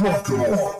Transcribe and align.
Smackdown. 0.00 0.79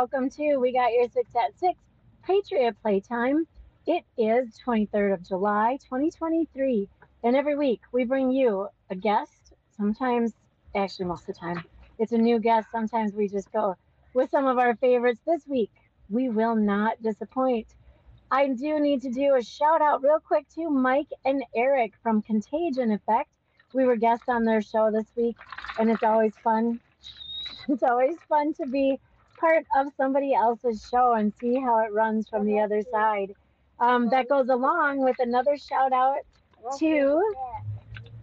Welcome 0.00 0.30
to 0.30 0.56
We 0.56 0.72
Got 0.72 0.94
Your 0.94 1.06
Six 1.10 1.28
at 1.36 1.60
Six 1.60 1.78
Patriot 2.24 2.74
Playtime. 2.80 3.46
It 3.86 4.02
is 4.16 4.58
23rd 4.66 5.12
of 5.12 5.28
July, 5.28 5.76
2023, 5.84 6.88
and 7.22 7.36
every 7.36 7.54
week 7.54 7.82
we 7.92 8.04
bring 8.04 8.30
you 8.30 8.68
a 8.88 8.94
guest. 8.96 9.52
Sometimes, 9.76 10.32
actually, 10.74 11.04
most 11.04 11.28
of 11.28 11.34
the 11.34 11.40
time, 11.40 11.62
it's 11.98 12.12
a 12.12 12.16
new 12.16 12.38
guest. 12.38 12.68
Sometimes 12.72 13.12
we 13.12 13.28
just 13.28 13.52
go 13.52 13.76
with 14.14 14.30
some 14.30 14.46
of 14.46 14.56
our 14.56 14.74
favorites. 14.76 15.20
This 15.26 15.46
week, 15.46 15.70
we 16.08 16.30
will 16.30 16.56
not 16.56 17.02
disappoint. 17.02 17.66
I 18.30 18.48
do 18.48 18.80
need 18.80 19.02
to 19.02 19.10
do 19.10 19.34
a 19.34 19.42
shout 19.42 19.82
out 19.82 20.02
real 20.02 20.20
quick 20.26 20.46
to 20.54 20.70
Mike 20.70 21.10
and 21.26 21.44
Eric 21.54 21.92
from 22.02 22.22
Contagion 22.22 22.90
Effect. 22.90 23.28
We 23.74 23.84
were 23.84 23.96
guests 23.96 24.30
on 24.30 24.46
their 24.46 24.62
show 24.62 24.90
this 24.90 25.08
week, 25.14 25.36
and 25.78 25.90
it's 25.90 26.02
always 26.02 26.32
fun 26.42 26.80
it's 27.68 27.82
always 27.82 28.16
fun 28.30 28.54
to 28.54 28.66
be 28.66 28.98
part 29.40 29.64
of 29.76 29.88
somebody 29.96 30.34
else's 30.34 30.86
show 30.88 31.14
and 31.14 31.32
see 31.40 31.58
how 31.58 31.78
it 31.84 31.92
runs 31.92 32.28
from 32.28 32.46
the 32.46 32.60
other 32.60 32.82
side. 32.92 33.34
Um, 33.80 34.10
that 34.10 34.28
goes 34.28 34.50
along 34.50 35.00
with 35.00 35.16
another 35.18 35.56
shout 35.56 35.92
out 35.92 36.18
to 36.78 37.22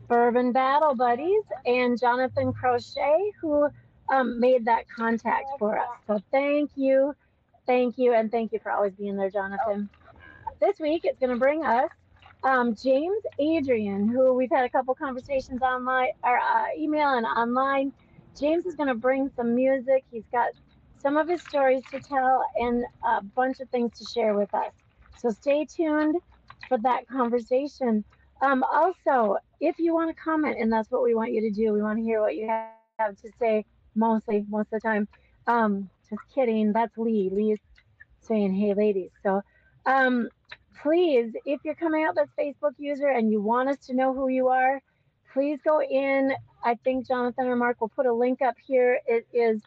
Bourbon 0.07 0.51
Battle 0.51 0.95
Buddies 0.95 1.43
and 1.65 1.99
Jonathan 1.99 2.53
Crochet, 2.53 3.33
who 3.41 3.67
um, 4.09 4.39
made 4.39 4.65
that 4.65 4.85
contact 4.87 5.47
for 5.57 5.79
us. 5.79 5.87
So 6.05 6.21
thank 6.31 6.71
you, 6.75 7.15
thank 7.65 7.97
you, 7.97 8.13
and 8.13 8.31
thank 8.31 8.53
you 8.53 8.59
for 8.59 8.71
always 8.71 8.93
being 8.93 9.17
there, 9.17 9.31
Jonathan. 9.31 9.89
This 10.61 10.79
week 10.79 11.01
it's 11.03 11.19
going 11.19 11.31
to 11.31 11.39
bring 11.39 11.65
us 11.65 11.89
um, 12.43 12.75
James 12.75 13.23
Adrian, 13.39 14.07
who 14.07 14.33
we've 14.33 14.51
had 14.51 14.65
a 14.65 14.69
couple 14.69 14.93
conversations 14.95 15.61
online, 15.61 16.11
or 16.23 16.37
uh, 16.37 16.65
email 16.77 17.09
and 17.15 17.25
online. 17.25 17.91
James 18.39 18.65
is 18.65 18.75
going 18.75 18.87
to 18.87 18.95
bring 18.95 19.29
some 19.35 19.55
music. 19.55 20.03
He's 20.11 20.23
got 20.31 20.49
some 21.01 21.17
of 21.17 21.27
his 21.27 21.41
stories 21.41 21.83
to 21.91 21.99
tell 21.99 22.43
and 22.55 22.83
a 23.05 23.23
bunch 23.23 23.59
of 23.59 23.69
things 23.69 23.97
to 23.99 24.05
share 24.05 24.33
with 24.33 24.53
us. 24.53 24.71
So 25.17 25.29
stay 25.29 25.65
tuned 25.65 26.15
for 26.67 26.77
that 26.79 27.07
conversation. 27.07 28.03
Um, 28.41 28.63
also, 28.71 29.37
if 29.59 29.79
you 29.79 29.93
want 29.93 30.15
to 30.15 30.21
comment, 30.21 30.57
and 30.59 30.71
that's 30.71 30.91
what 30.91 31.03
we 31.03 31.15
want 31.15 31.33
you 31.33 31.41
to 31.41 31.51
do, 31.51 31.73
we 31.73 31.81
want 31.81 31.97
to 31.97 32.03
hear 32.03 32.21
what 32.21 32.35
you 32.35 32.47
have 32.47 33.17
to 33.17 33.31
say 33.39 33.65
mostly, 33.95 34.45
most 34.49 34.67
of 34.73 34.81
the 34.81 34.87
time. 34.87 35.07
Um, 35.47 35.89
just 36.09 36.21
kidding. 36.33 36.73
That's 36.73 36.97
Lee. 36.97 37.29
Lee's 37.31 37.59
saying, 38.21 38.53
hey, 38.53 38.73
ladies. 38.73 39.11
So 39.23 39.41
um, 39.85 40.29
please, 40.81 41.33
if 41.45 41.61
you're 41.63 41.75
coming 41.75 42.03
out 42.03 42.17
as 42.17 42.27
Facebook 42.39 42.73
user 42.77 43.07
and 43.07 43.31
you 43.31 43.41
want 43.41 43.69
us 43.69 43.77
to 43.87 43.95
know 43.95 44.13
who 44.13 44.27
you 44.27 44.49
are, 44.49 44.81
please 45.33 45.59
go 45.63 45.81
in. 45.81 46.33
I 46.63 46.75
think 46.83 47.07
Jonathan 47.07 47.47
or 47.47 47.55
Mark 47.55 47.81
will 47.81 47.89
put 47.89 48.05
a 48.05 48.13
link 48.13 48.41
up 48.41 48.55
here. 48.65 48.99
It 49.07 49.25
is 49.33 49.61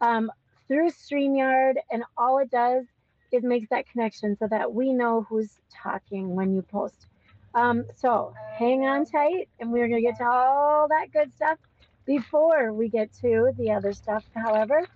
um, 0.00 0.30
through 0.68 0.90
StreamYard, 0.90 1.74
and 1.90 2.04
all 2.16 2.38
it 2.38 2.50
does 2.50 2.84
is 3.32 3.42
makes 3.42 3.68
that 3.70 3.88
connection 3.88 4.36
so 4.36 4.46
that 4.48 4.72
we 4.72 4.92
know 4.92 5.26
who's 5.28 5.60
talking 5.70 6.34
when 6.34 6.54
you 6.54 6.62
post. 6.62 7.06
Um, 7.54 7.84
so 7.96 8.34
hang 8.58 8.86
on 8.86 9.04
tight, 9.06 9.48
and 9.60 9.72
we're 9.72 9.88
going 9.88 10.02
to 10.02 10.08
get 10.08 10.18
to 10.18 10.24
all 10.24 10.88
that 10.88 11.12
good 11.12 11.32
stuff 11.34 11.58
before 12.06 12.72
we 12.72 12.88
get 12.88 13.12
to 13.20 13.52
the 13.58 13.70
other 13.70 13.92
stuff. 13.92 14.24
However, 14.34 14.86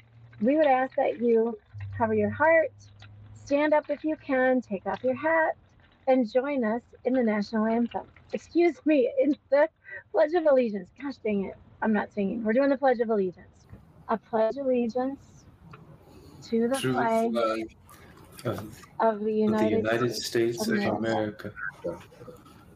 we 0.40 0.56
would 0.56 0.66
ask 0.66 0.94
that 0.96 1.20
you 1.20 1.58
cover 1.96 2.14
your 2.14 2.30
heart, 2.30 2.72
stand 3.34 3.74
up 3.74 3.84
if 3.88 4.04
you 4.04 4.16
can, 4.16 4.60
take 4.60 4.86
off 4.86 5.02
your 5.02 5.16
hat, 5.16 5.56
and 6.06 6.30
join 6.30 6.64
us 6.64 6.82
in 7.04 7.14
the 7.14 7.22
national 7.22 7.66
anthem. 7.66 8.06
Excuse 8.32 8.76
me, 8.84 9.10
in 9.20 9.36
the 9.50 9.68
Pledge 10.12 10.34
of 10.34 10.46
Allegiance. 10.46 10.90
Gosh 11.00 11.16
dang 11.24 11.46
it, 11.46 11.56
I'm 11.82 11.92
not 11.92 12.12
singing. 12.12 12.44
We're 12.44 12.52
doing 12.52 12.70
the 12.70 12.78
Pledge 12.78 13.00
of 13.00 13.10
Allegiance. 13.10 13.66
I 14.10 14.16
pledge 14.16 14.56
allegiance 14.56 15.39
to 16.42 16.68
the 16.68 16.78
to 16.80 16.92
flag 16.92 17.32
the 17.32 17.40
flag 17.40 17.66
of, 18.44 18.58
of 18.58 18.64
the 18.64 18.74
of 19.00 19.20
the 19.24 19.32
United, 19.32 19.76
United 19.78 20.14
States 20.14 20.66
of 20.66 20.78
America, 20.78 20.96
America 20.96 21.52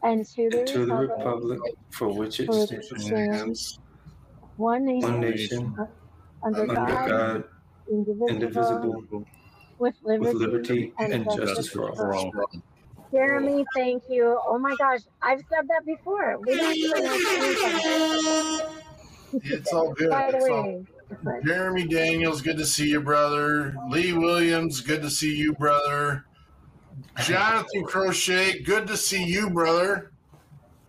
and 0.03 0.25
to 0.25 0.49
the, 0.51 0.59
and 0.59 0.67
to 0.67 0.85
the 0.85 0.95
republic, 0.95 1.59
republic 1.59 1.61
for 1.91 2.13
which 2.13 2.39
it 2.39 2.47
for 2.47 2.67
stands, 2.97 3.79
one 4.57 4.85
nation, 4.85 5.11
one 5.11 5.19
nation, 5.19 5.75
under, 6.43 6.61
under 6.61 6.75
God, 6.75 7.09
God, 7.09 7.43
indivisible, 7.89 8.29
indivisible, 8.29 9.25
with 9.79 9.95
liberty, 10.03 10.33
with 10.33 10.41
liberty 10.41 10.93
and, 10.99 11.13
and 11.13 11.25
justice 11.25 11.47
justice 11.49 11.69
for 11.69 12.13
all. 12.13 12.31
Jeremy, 13.11 13.63
thank 13.75 14.03
you. 14.09 14.37
Oh 14.47 14.57
my 14.57 14.75
gosh, 14.77 15.01
I've 15.21 15.39
said 15.49 15.67
that 15.69 15.85
before. 15.85 16.37
We 16.45 16.55
don't 16.55 16.75
even 16.75 17.03
know 17.03 18.61
It's 19.33 19.73
all 19.73 19.93
good. 19.93 20.09
By 20.09 20.31
the 20.31 20.37
It's 20.37 20.49
all- 20.49 20.63
way, 20.63 20.85
Jeremy 21.45 21.87
Daniels, 21.87 22.41
good 22.41 22.57
to 22.57 22.65
see 22.65 22.89
you, 22.89 23.01
brother. 23.01 23.75
Lee 23.89 24.13
Williams, 24.13 24.81
good 24.81 25.01
to 25.01 25.09
see 25.09 25.35
you, 25.35 25.53
brother. 25.53 26.25
Jonathan 27.21 27.83
Crochet, 27.83 28.59
good 28.59 28.87
to 28.87 28.97
see 28.97 29.23
you, 29.23 29.49
brother. 29.49 30.11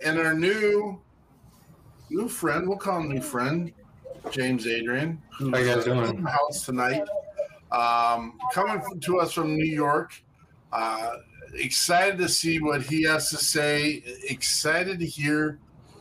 And 0.05 0.19
our 0.19 0.35
new 0.35 1.01
new 2.11 2.29
friend, 2.29 2.69
we'll 2.69 2.79
call 2.79 3.01
him 3.01 3.09
new 3.09 3.21
friend, 3.21 3.73
James 4.31 4.67
Adrian, 4.67 5.21
who's 5.39 5.51
How 5.51 5.59
you 5.59 5.75
guys 5.75 5.85
doing? 5.85 6.17
in 6.17 6.23
the 6.23 6.31
house 6.31 6.65
tonight. 6.65 7.03
Um, 7.73 8.39
coming 8.53 8.81
from, 8.81 9.01
to 9.01 9.19
us 9.19 9.33
from 9.33 9.57
New 9.57 9.65
York. 9.65 10.12
Uh, 10.73 11.17
excited 11.55 12.19
to 12.19 12.29
see 12.29 12.61
what 12.61 12.83
he 12.83 13.03
has 13.03 13.31
to 13.31 13.37
say. 13.37 14.03
Excited 14.29 14.99
to 15.01 15.07
hear 15.07 15.59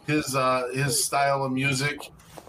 his 0.08 0.36
uh, 0.36 0.70
his 0.74 1.04
style 1.04 1.44
of 1.44 1.52
music. 1.52 2.00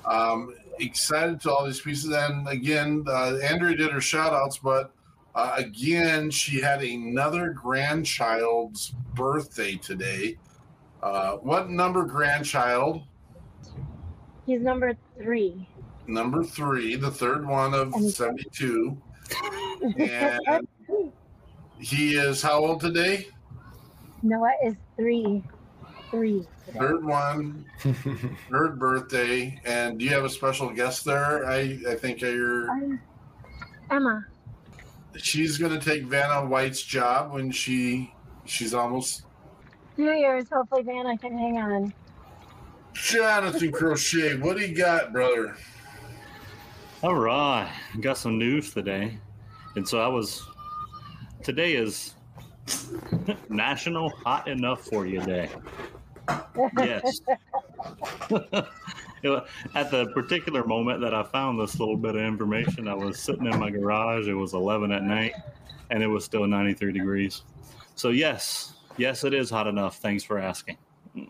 Um, 0.04 0.54
excited 0.78 1.40
to 1.42 1.50
all 1.52 1.64
these 1.66 1.80
pieces. 1.80 2.10
And 2.12 2.46
again, 2.48 3.04
uh, 3.08 3.36
Andrea 3.42 3.76
did 3.76 3.90
her 3.92 4.00
shout 4.00 4.32
outs, 4.32 4.58
but 4.58 4.92
uh, 5.34 5.52
again, 5.56 6.30
she 6.30 6.60
had 6.60 6.82
another 6.82 7.50
grandchild's 7.50 8.94
birthday 9.14 9.76
today. 9.76 10.36
Uh, 11.02 11.36
what 11.36 11.70
number 11.70 12.04
grandchild? 12.04 13.02
he's 14.46 14.60
number 14.60 14.94
three. 15.18 15.68
Number 16.06 16.44
three, 16.44 16.94
the 16.96 17.10
third 17.10 17.46
one 17.46 17.74
of 17.74 17.92
And- 17.94 18.10
72. 18.10 18.96
And 19.98 20.68
He 21.78 22.14
is 22.16 22.40
how 22.40 22.64
old 22.64 22.80
today? 22.80 23.26
Noah 24.22 24.52
is 24.64 24.74
three. 24.96 25.42
Three. 26.10 26.46
Today. 26.66 26.78
Third 26.78 27.04
one, 27.04 27.64
third 28.50 28.78
birthday. 28.78 29.60
And 29.64 29.98
do 29.98 30.04
you 30.04 30.10
have 30.12 30.24
a 30.24 30.30
special 30.30 30.70
guest 30.70 31.04
there? 31.04 31.46
I, 31.46 31.78
I 31.88 31.94
think 31.94 32.20
you're. 32.20 32.70
Um, 32.70 33.00
Emma. 33.90 34.26
She's 35.16 35.58
going 35.58 35.78
to 35.78 35.84
take 35.84 36.04
Vanna 36.04 36.46
White's 36.46 36.82
job 36.82 37.32
when 37.32 37.50
she 37.50 38.12
she's 38.44 38.74
almost. 38.74 39.22
Two 39.96 40.12
years. 40.12 40.46
Hopefully, 40.52 40.82
Vanna 40.82 41.16
can 41.18 41.36
hang 41.36 41.58
on. 41.58 41.92
Jonathan 42.92 43.72
Crochet, 43.72 44.36
what 44.38 44.56
do 44.56 44.62
you 44.66 44.74
got, 44.74 45.12
brother? 45.12 45.54
All 47.02 47.14
right, 47.14 47.70
got 48.00 48.16
some 48.16 48.38
news 48.38 48.72
today, 48.72 49.18
and 49.76 49.86
so 49.86 50.00
I 50.00 50.08
was. 50.08 50.42
Today 51.42 51.74
is 51.74 52.14
National 53.48 54.08
Hot 54.24 54.48
Enough 54.48 54.84
for 54.86 55.06
You 55.06 55.20
Day. 55.20 55.50
Yes. 56.78 57.20
At 59.74 59.90
the 59.90 60.10
particular 60.14 60.64
moment 60.64 61.00
that 61.00 61.14
I 61.14 61.22
found 61.22 61.58
this 61.60 61.80
little 61.80 61.96
bit 61.96 62.14
of 62.16 62.22
information, 62.22 62.86
I 62.86 62.94
was 62.94 63.18
sitting 63.18 63.46
in 63.46 63.58
my 63.58 63.70
garage. 63.70 64.28
It 64.28 64.34
was 64.34 64.54
11 64.54 64.92
at 64.92 65.02
night, 65.02 65.32
and 65.90 66.02
it 66.02 66.06
was 66.06 66.24
still 66.24 66.46
93 66.46 66.92
degrees. 66.92 67.42
So 67.96 68.10
yes, 68.10 68.74
yes, 68.96 69.24
it 69.24 69.34
is 69.34 69.50
hot 69.50 69.66
enough. 69.66 69.96
Thanks 69.96 70.22
for 70.22 70.38
asking. 70.38 70.76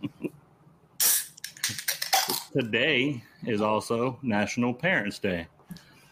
Today 2.52 3.22
is 3.46 3.60
also 3.60 4.18
National 4.22 4.74
Parents 4.74 5.18
Day. 5.18 5.46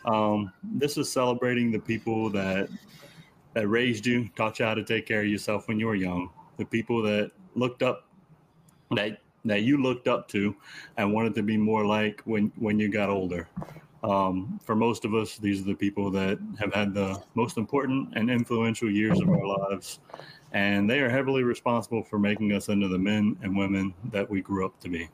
Um, 0.04 0.52
this 0.62 0.96
is 0.96 1.10
celebrating 1.10 1.72
the 1.72 1.78
people 1.78 2.30
that 2.30 2.68
that 3.54 3.68
raised 3.68 4.04
you, 4.04 4.28
taught 4.36 4.58
you 4.58 4.64
how 4.64 4.74
to 4.74 4.84
take 4.84 5.06
care 5.06 5.20
of 5.20 5.26
yourself 5.26 5.68
when 5.68 5.78
you 5.78 5.86
were 5.86 5.94
young, 5.94 6.28
the 6.56 6.64
people 6.64 7.02
that 7.02 7.30
looked 7.54 7.82
up 7.82 8.08
that 8.94 9.20
that 9.44 9.62
you 9.62 9.82
looked 9.82 10.08
up 10.08 10.26
to 10.28 10.56
and 10.96 11.12
wanted 11.12 11.34
to 11.34 11.42
be 11.42 11.56
more 11.56 11.84
like 11.84 12.22
when 12.24 12.52
when 12.56 12.78
you 12.78 12.88
got 12.88 13.10
older. 13.10 13.48
Um, 14.02 14.60
for 14.62 14.74
most 14.74 15.06
of 15.06 15.14
us, 15.14 15.38
these 15.38 15.62
are 15.62 15.64
the 15.64 15.74
people 15.74 16.10
that 16.10 16.38
have 16.58 16.74
had 16.74 16.92
the 16.92 17.22
most 17.34 17.56
important 17.56 18.14
and 18.14 18.30
influential 18.30 18.90
years 18.90 19.18
of 19.18 19.30
our 19.30 19.46
lives, 19.46 20.00
and 20.52 20.88
they 20.88 21.00
are 21.00 21.08
heavily 21.08 21.42
responsible 21.42 22.02
for 22.02 22.18
making 22.18 22.52
us 22.52 22.68
into 22.68 22.88
the 22.88 22.98
men 22.98 23.36
and 23.42 23.56
women 23.56 23.94
that 24.12 24.28
we 24.28 24.42
grew 24.42 24.66
up 24.66 24.78
to 24.80 24.90
be. 24.90 25.08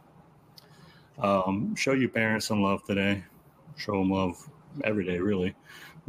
Um, 1.21 1.77
show 1.77 1.93
your 1.93 2.09
parents 2.09 2.47
some 2.47 2.63
love 2.63 2.83
today. 2.85 3.23
Show 3.77 3.93
them 3.93 4.11
love 4.11 4.49
every 4.83 5.05
day, 5.05 5.19
really, 5.19 5.55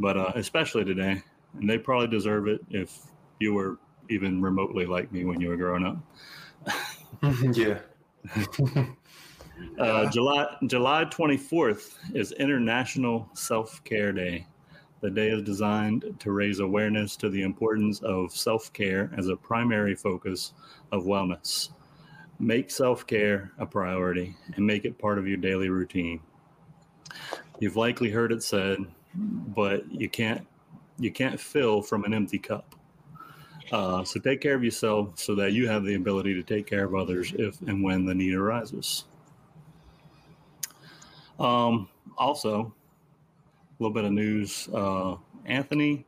but 0.00 0.16
uh, 0.16 0.32
especially 0.34 0.84
today. 0.84 1.22
And 1.60 1.70
they 1.70 1.78
probably 1.78 2.08
deserve 2.08 2.48
it 2.48 2.62
if 2.70 2.98
you 3.38 3.54
were 3.54 3.78
even 4.08 4.42
remotely 4.42 4.86
like 4.86 5.12
me 5.12 5.24
when 5.24 5.40
you 5.40 5.48
were 5.48 5.56
growing 5.56 5.86
up. 5.86 5.98
yeah. 7.52 7.78
Uh, 9.78 10.10
July 10.10 10.56
July 10.66 11.04
24th 11.04 11.94
is 12.14 12.32
International 12.32 13.28
Self 13.34 13.82
Care 13.84 14.12
Day. 14.12 14.46
The 15.02 15.10
day 15.10 15.30
is 15.30 15.42
designed 15.42 16.16
to 16.20 16.32
raise 16.32 16.60
awareness 16.60 17.16
to 17.16 17.28
the 17.28 17.42
importance 17.42 18.00
of 18.02 18.32
self 18.32 18.72
care 18.72 19.10
as 19.16 19.28
a 19.28 19.36
primary 19.36 19.94
focus 19.94 20.52
of 20.90 21.04
wellness. 21.04 21.70
Make 22.38 22.70
self 22.70 23.06
care 23.06 23.52
a 23.58 23.66
priority 23.66 24.36
and 24.54 24.66
make 24.66 24.84
it 24.84 24.98
part 24.98 25.18
of 25.18 25.26
your 25.26 25.36
daily 25.36 25.68
routine. 25.68 26.20
You've 27.60 27.76
likely 27.76 28.10
heard 28.10 28.32
it 28.32 28.42
said, 28.42 28.78
but 29.14 29.90
you 29.92 30.08
can't 30.08 30.46
you 30.98 31.12
can't 31.12 31.38
fill 31.38 31.82
from 31.82 32.04
an 32.04 32.14
empty 32.14 32.38
cup. 32.38 32.74
Uh, 33.70 34.04
so 34.04 34.20
take 34.20 34.40
care 34.40 34.54
of 34.54 34.64
yourself 34.64 35.18
so 35.18 35.34
that 35.34 35.52
you 35.52 35.68
have 35.68 35.84
the 35.84 35.94
ability 35.94 36.34
to 36.34 36.42
take 36.42 36.66
care 36.66 36.84
of 36.84 36.94
others 36.94 37.32
if 37.38 37.60
and 37.62 37.82
when 37.82 38.04
the 38.04 38.14
need 38.14 38.34
arises. 38.34 39.04
Um, 41.38 41.88
also, 42.18 42.74
a 43.78 43.82
little 43.82 43.94
bit 43.94 44.04
of 44.04 44.12
news. 44.12 44.68
Uh, 44.72 45.16
Anthony 45.44 46.04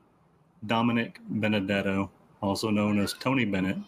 Dominic 0.67 1.21
Benedetto, 1.29 2.11
also 2.41 2.71
known 2.71 2.99
as 2.99 3.15
Tony 3.15 3.45
Bennett, 3.45 3.79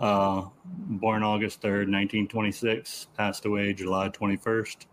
uh, 0.00 0.44
born 0.64 1.22
August 1.22 1.60
3rd, 1.62 1.90
1926, 1.90 3.08
passed 3.16 3.44
away 3.44 3.72
July 3.72 4.08
21st, 4.08 4.86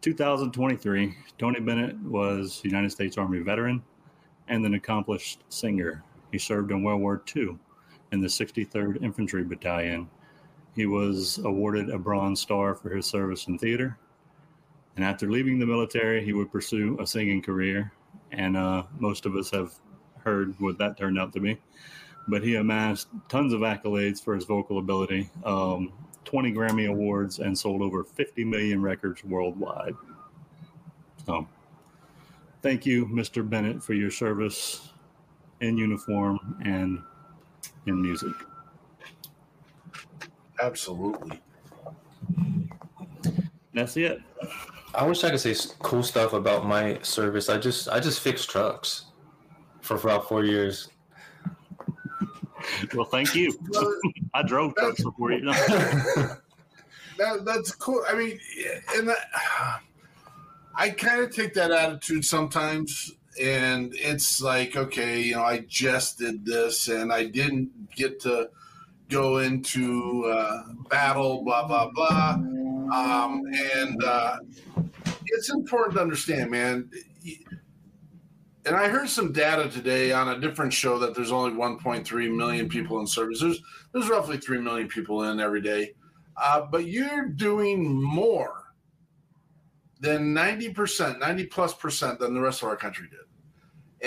2023. 0.00 1.14
Tony 1.38 1.60
Bennett 1.60 1.98
was 2.00 2.60
United 2.64 2.90
States 2.90 3.16
Army 3.18 3.40
veteran 3.40 3.82
and 4.48 4.64
an 4.66 4.74
accomplished 4.74 5.40
singer. 5.48 6.02
He 6.32 6.38
served 6.38 6.70
in 6.70 6.82
World 6.82 7.02
War 7.02 7.22
II 7.36 7.58
in 8.10 8.20
the 8.20 8.26
63rd 8.26 9.02
Infantry 9.02 9.44
Battalion. 9.44 10.08
He 10.74 10.86
was 10.86 11.38
awarded 11.38 11.90
a 11.90 11.98
Bronze 11.98 12.40
Star 12.40 12.74
for 12.74 12.88
his 12.88 13.06
service 13.06 13.46
in 13.46 13.58
theater. 13.58 13.98
And 14.96 15.04
after 15.04 15.30
leaving 15.30 15.58
the 15.58 15.66
military, 15.66 16.24
he 16.24 16.32
would 16.32 16.50
pursue 16.50 16.98
a 17.00 17.06
singing 17.06 17.42
career. 17.42 17.92
And 18.32 18.56
uh, 18.56 18.84
most 18.98 19.26
of 19.26 19.36
us 19.36 19.50
have 19.50 19.74
heard 20.18 20.58
what 20.58 20.78
that 20.78 20.96
turned 20.96 21.18
out 21.18 21.32
to 21.34 21.40
be. 21.40 21.60
But 22.28 22.42
he 22.42 22.56
amassed 22.56 23.08
tons 23.28 23.52
of 23.52 23.60
accolades 23.60 24.22
for 24.22 24.34
his 24.34 24.44
vocal 24.44 24.78
ability, 24.78 25.28
um, 25.44 25.92
20 26.24 26.52
Grammy 26.52 26.88
Awards, 26.88 27.40
and 27.40 27.58
sold 27.58 27.82
over 27.82 28.04
50 28.04 28.44
million 28.44 28.80
records 28.80 29.24
worldwide. 29.24 29.94
So, 31.26 31.46
thank 32.62 32.86
you, 32.86 33.06
Mr. 33.06 33.48
Bennett, 33.48 33.82
for 33.82 33.94
your 33.94 34.10
service 34.10 34.91
in 35.62 35.78
uniform 35.78 36.56
and 36.64 37.02
in 37.86 38.02
music. 38.02 38.34
Absolutely. 40.60 41.40
That's 43.72 43.96
it. 43.96 44.20
I 44.94 45.06
wish 45.06 45.24
I 45.24 45.30
could 45.30 45.40
say 45.40 45.54
cool 45.78 46.02
stuff 46.02 46.34
about 46.34 46.66
my 46.66 46.98
service. 47.02 47.48
I 47.48 47.56
just 47.56 47.88
I 47.88 47.98
just 47.98 48.20
fixed 48.20 48.50
trucks 48.50 49.06
for 49.80 49.96
about 49.96 50.28
four 50.28 50.44
years. 50.44 50.88
Well, 52.94 53.06
thank 53.06 53.34
you. 53.34 53.52
I 54.34 54.44
drove 54.44 54.76
trucks 54.76 55.02
before 55.02 55.32
you. 55.32 55.52
That, 57.18 57.44
that's 57.44 57.72
cool. 57.72 58.02
I 58.08 58.14
mean, 58.14 58.38
and 58.96 59.08
that, 59.08 59.28
I 60.74 60.90
kind 60.90 61.22
of 61.22 61.34
take 61.34 61.54
that 61.54 61.70
attitude 61.70 62.24
sometimes, 62.24 63.12
and 63.40 63.92
it's 63.94 64.40
like, 64.40 64.76
okay, 64.76 65.22
you 65.22 65.36
know, 65.36 65.42
I 65.42 65.60
just 65.60 66.18
did 66.18 66.44
this, 66.44 66.88
and 66.88 67.12
I 67.12 67.24
didn't 67.24 67.94
get 67.94 68.20
to 68.20 68.50
go 69.08 69.38
into 69.38 70.24
uh, 70.26 70.62
battle, 70.90 71.42
blah 71.44 71.66
blah 71.66 71.90
blah. 71.90 72.32
Um, 72.92 73.42
and 73.76 74.02
uh, 74.04 74.36
it's 75.26 75.50
important 75.50 75.96
to 75.96 76.02
understand, 76.02 76.50
man. 76.50 76.90
And 78.64 78.76
I 78.76 78.88
heard 78.88 79.08
some 79.08 79.32
data 79.32 79.68
today 79.68 80.12
on 80.12 80.28
a 80.28 80.38
different 80.38 80.72
show 80.72 80.98
that 81.00 81.16
there's 81.16 81.32
only 81.32 81.50
1.3 81.50 82.36
million 82.36 82.68
people 82.68 83.00
in 83.00 83.06
service. 83.06 83.40
There's 83.40 83.60
there's 83.92 84.08
roughly 84.08 84.36
3 84.36 84.58
million 84.58 84.88
people 84.88 85.24
in 85.24 85.40
every 85.40 85.60
day. 85.60 85.94
Uh, 86.36 86.62
but 86.70 86.86
you're 86.86 87.28
doing 87.28 88.02
more 88.02 88.61
than 90.02 90.34
90%, 90.34 91.20
90 91.20 91.46
plus 91.46 91.74
percent 91.74 92.18
than 92.18 92.34
the 92.34 92.40
rest 92.40 92.60
of 92.60 92.68
our 92.68 92.76
country 92.76 93.08
did. 93.08 93.20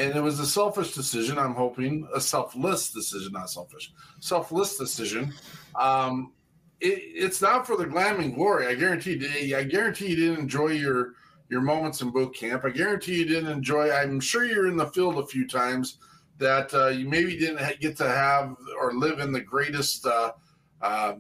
And 0.04 0.14
it 0.14 0.22
was 0.22 0.42
a 0.42 0.46
selfish 0.46 0.94
decision, 0.94 1.40
I'm 1.40 1.54
hoping, 1.56 2.06
a 2.14 2.20
selfless 2.20 2.92
decision, 2.92 3.32
not 3.32 3.50
selfish, 3.50 3.94
selfless 4.20 4.78
decision. 4.78 5.34
Um, 5.74 6.34
it, 6.82 7.02
it's 7.02 7.42
not 7.42 7.66
for 7.66 7.78
the 7.78 7.86
glam 7.86 8.20
and 8.20 8.36
glory. 8.36 8.68
I 8.68 8.76
guarantee. 8.76 9.56
I 9.56 9.64
guarantee 9.64 10.08
you 10.08 10.18
didn't 10.18 10.40
enjoy 10.40 10.68
your 10.72 11.14
your 11.48 11.62
moments 11.62 12.02
in 12.02 12.10
boot 12.10 12.36
camp. 12.36 12.66
I 12.66 12.72
guarantee 12.72 13.20
you 13.20 13.26
didn't 13.26 13.50
enjoy. 13.50 13.90
I'm 13.90 14.20
sure 14.20 14.44
you're 14.44 14.68
in 14.68 14.76
the 14.76 14.88
field 14.88 15.18
a 15.18 15.26
few 15.26 15.48
times 15.48 15.98
that 16.40 16.74
uh, 16.74 16.88
you 16.88 17.08
maybe 17.08 17.38
didn't 17.38 17.80
get 17.80 17.96
to 17.98 18.10
have 18.10 18.54
or 18.78 18.94
live 18.96 19.20
in 19.20 19.32
the 19.32 19.40
greatest 19.40 20.06
uh, 20.06 20.34
uh, 20.82 21.14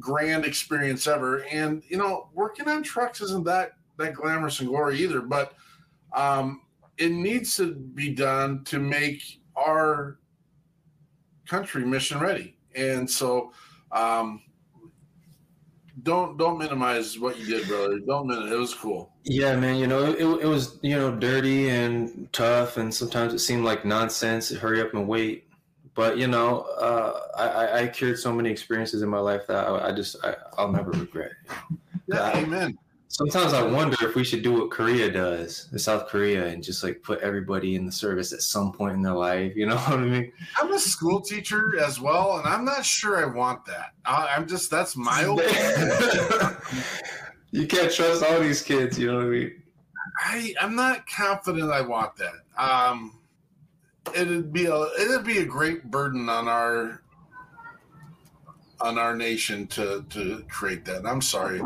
grand 0.00 0.44
experience 0.44 1.06
ever. 1.06 1.44
And 1.44 1.84
you 1.88 1.96
know, 1.96 2.30
working 2.34 2.66
on 2.66 2.82
trucks 2.82 3.20
isn't 3.20 3.44
that 3.44 3.74
that 4.00 4.14
glamorous 4.14 4.60
and 4.60 4.68
glory 4.68 4.98
either. 4.98 5.20
But 5.20 5.54
um, 6.14 6.62
it 6.98 7.12
needs 7.12 7.56
to 7.56 7.74
be 7.74 8.10
done 8.14 8.64
to 8.64 8.78
make 8.78 9.22
our 9.56 10.18
country 11.46 11.84
mission 11.84 12.18
ready. 12.20 12.56
And 12.74 13.08
so. 13.10 13.52
Um, 13.92 14.42
don't 16.04 16.38
don't 16.38 16.56
minimize 16.56 17.18
what 17.18 17.38
you 17.38 17.44
did, 17.44 17.66
brother. 17.68 17.98
Don't 17.98 18.26
minimize. 18.28 18.52
It 18.52 18.56
was 18.58 18.72
cool. 18.74 19.12
Yeah, 19.24 19.56
man. 19.56 19.76
You 19.76 19.86
know, 19.86 20.04
it, 20.12 20.20
it 20.20 20.46
was 20.46 20.78
you 20.82 20.96
know 20.96 21.14
dirty 21.14 21.68
and 21.68 22.32
tough, 22.32 22.76
and 22.78 22.94
sometimes 22.94 23.34
it 23.34 23.40
seemed 23.40 23.64
like 23.64 23.84
nonsense. 23.84 24.48
Hurry 24.50 24.80
up 24.80 24.94
and 24.94 25.06
wait. 25.06 25.44
But 25.94 26.16
you 26.16 26.28
know, 26.28 26.60
uh, 26.78 27.20
I- 27.36 27.48
I, 27.48 27.78
I 27.82 27.86
cured 27.88 28.18
so 28.18 28.32
many 28.32 28.48
experiences 28.50 29.02
in 29.02 29.08
my 29.10 29.18
life 29.18 29.42
that 29.48 29.66
I, 29.66 29.88
I 29.88 29.92
just 29.92 30.16
I, 30.24 30.36
I'll 30.56 30.70
never 30.72 30.92
regret. 30.92 31.32
Yeah, 32.06 32.16
Yeah. 32.32 32.38
amen. 32.38 32.78
Sometimes 33.12 33.52
I 33.54 33.62
wonder 33.64 33.96
if 34.02 34.14
we 34.14 34.22
should 34.22 34.42
do 34.42 34.52
what 34.52 34.70
Korea 34.70 35.10
does, 35.10 35.68
South 35.82 36.06
Korea, 36.06 36.46
and 36.46 36.62
just 36.62 36.84
like 36.84 37.02
put 37.02 37.18
everybody 37.22 37.74
in 37.74 37.84
the 37.84 37.90
service 37.90 38.32
at 38.32 38.40
some 38.40 38.70
point 38.70 38.94
in 38.94 39.02
their 39.02 39.14
life. 39.14 39.56
You 39.56 39.66
know 39.66 39.76
what 39.78 39.98
I 39.98 40.04
mean? 40.04 40.32
I'm 40.56 40.72
a 40.72 40.78
school 40.78 41.20
teacher 41.20 41.76
as 41.80 42.00
well, 42.00 42.38
and 42.38 42.46
I'm 42.46 42.64
not 42.64 42.84
sure 42.84 43.20
I 43.20 43.24
want 43.26 43.64
that. 43.66 43.94
I, 44.04 44.32
I'm 44.36 44.46
just 44.46 44.70
that's 44.70 44.96
my 44.96 45.22
opinion. 45.22 46.56
you 47.50 47.66
can't 47.66 47.92
trust 47.92 48.22
all 48.22 48.38
these 48.38 48.62
kids. 48.62 48.96
You 48.96 49.08
know 49.10 49.16
what 49.16 49.26
I 49.26 49.30
mean? 49.30 49.62
I 50.20 50.54
I'm 50.60 50.76
not 50.76 51.04
confident 51.08 51.68
I 51.72 51.80
want 51.80 52.12
that. 52.14 52.34
Um, 52.56 53.18
it'd 54.14 54.52
be 54.52 54.66
a 54.66 54.82
it'd 55.00 55.24
be 55.24 55.38
a 55.38 55.44
great 55.44 55.90
burden 55.90 56.28
on 56.28 56.46
our 56.46 57.02
on 58.80 58.98
our 58.98 59.16
nation 59.16 59.66
to 59.66 60.04
to 60.10 60.44
create 60.48 60.84
that. 60.84 61.04
I'm 61.04 61.20
sorry, 61.20 61.60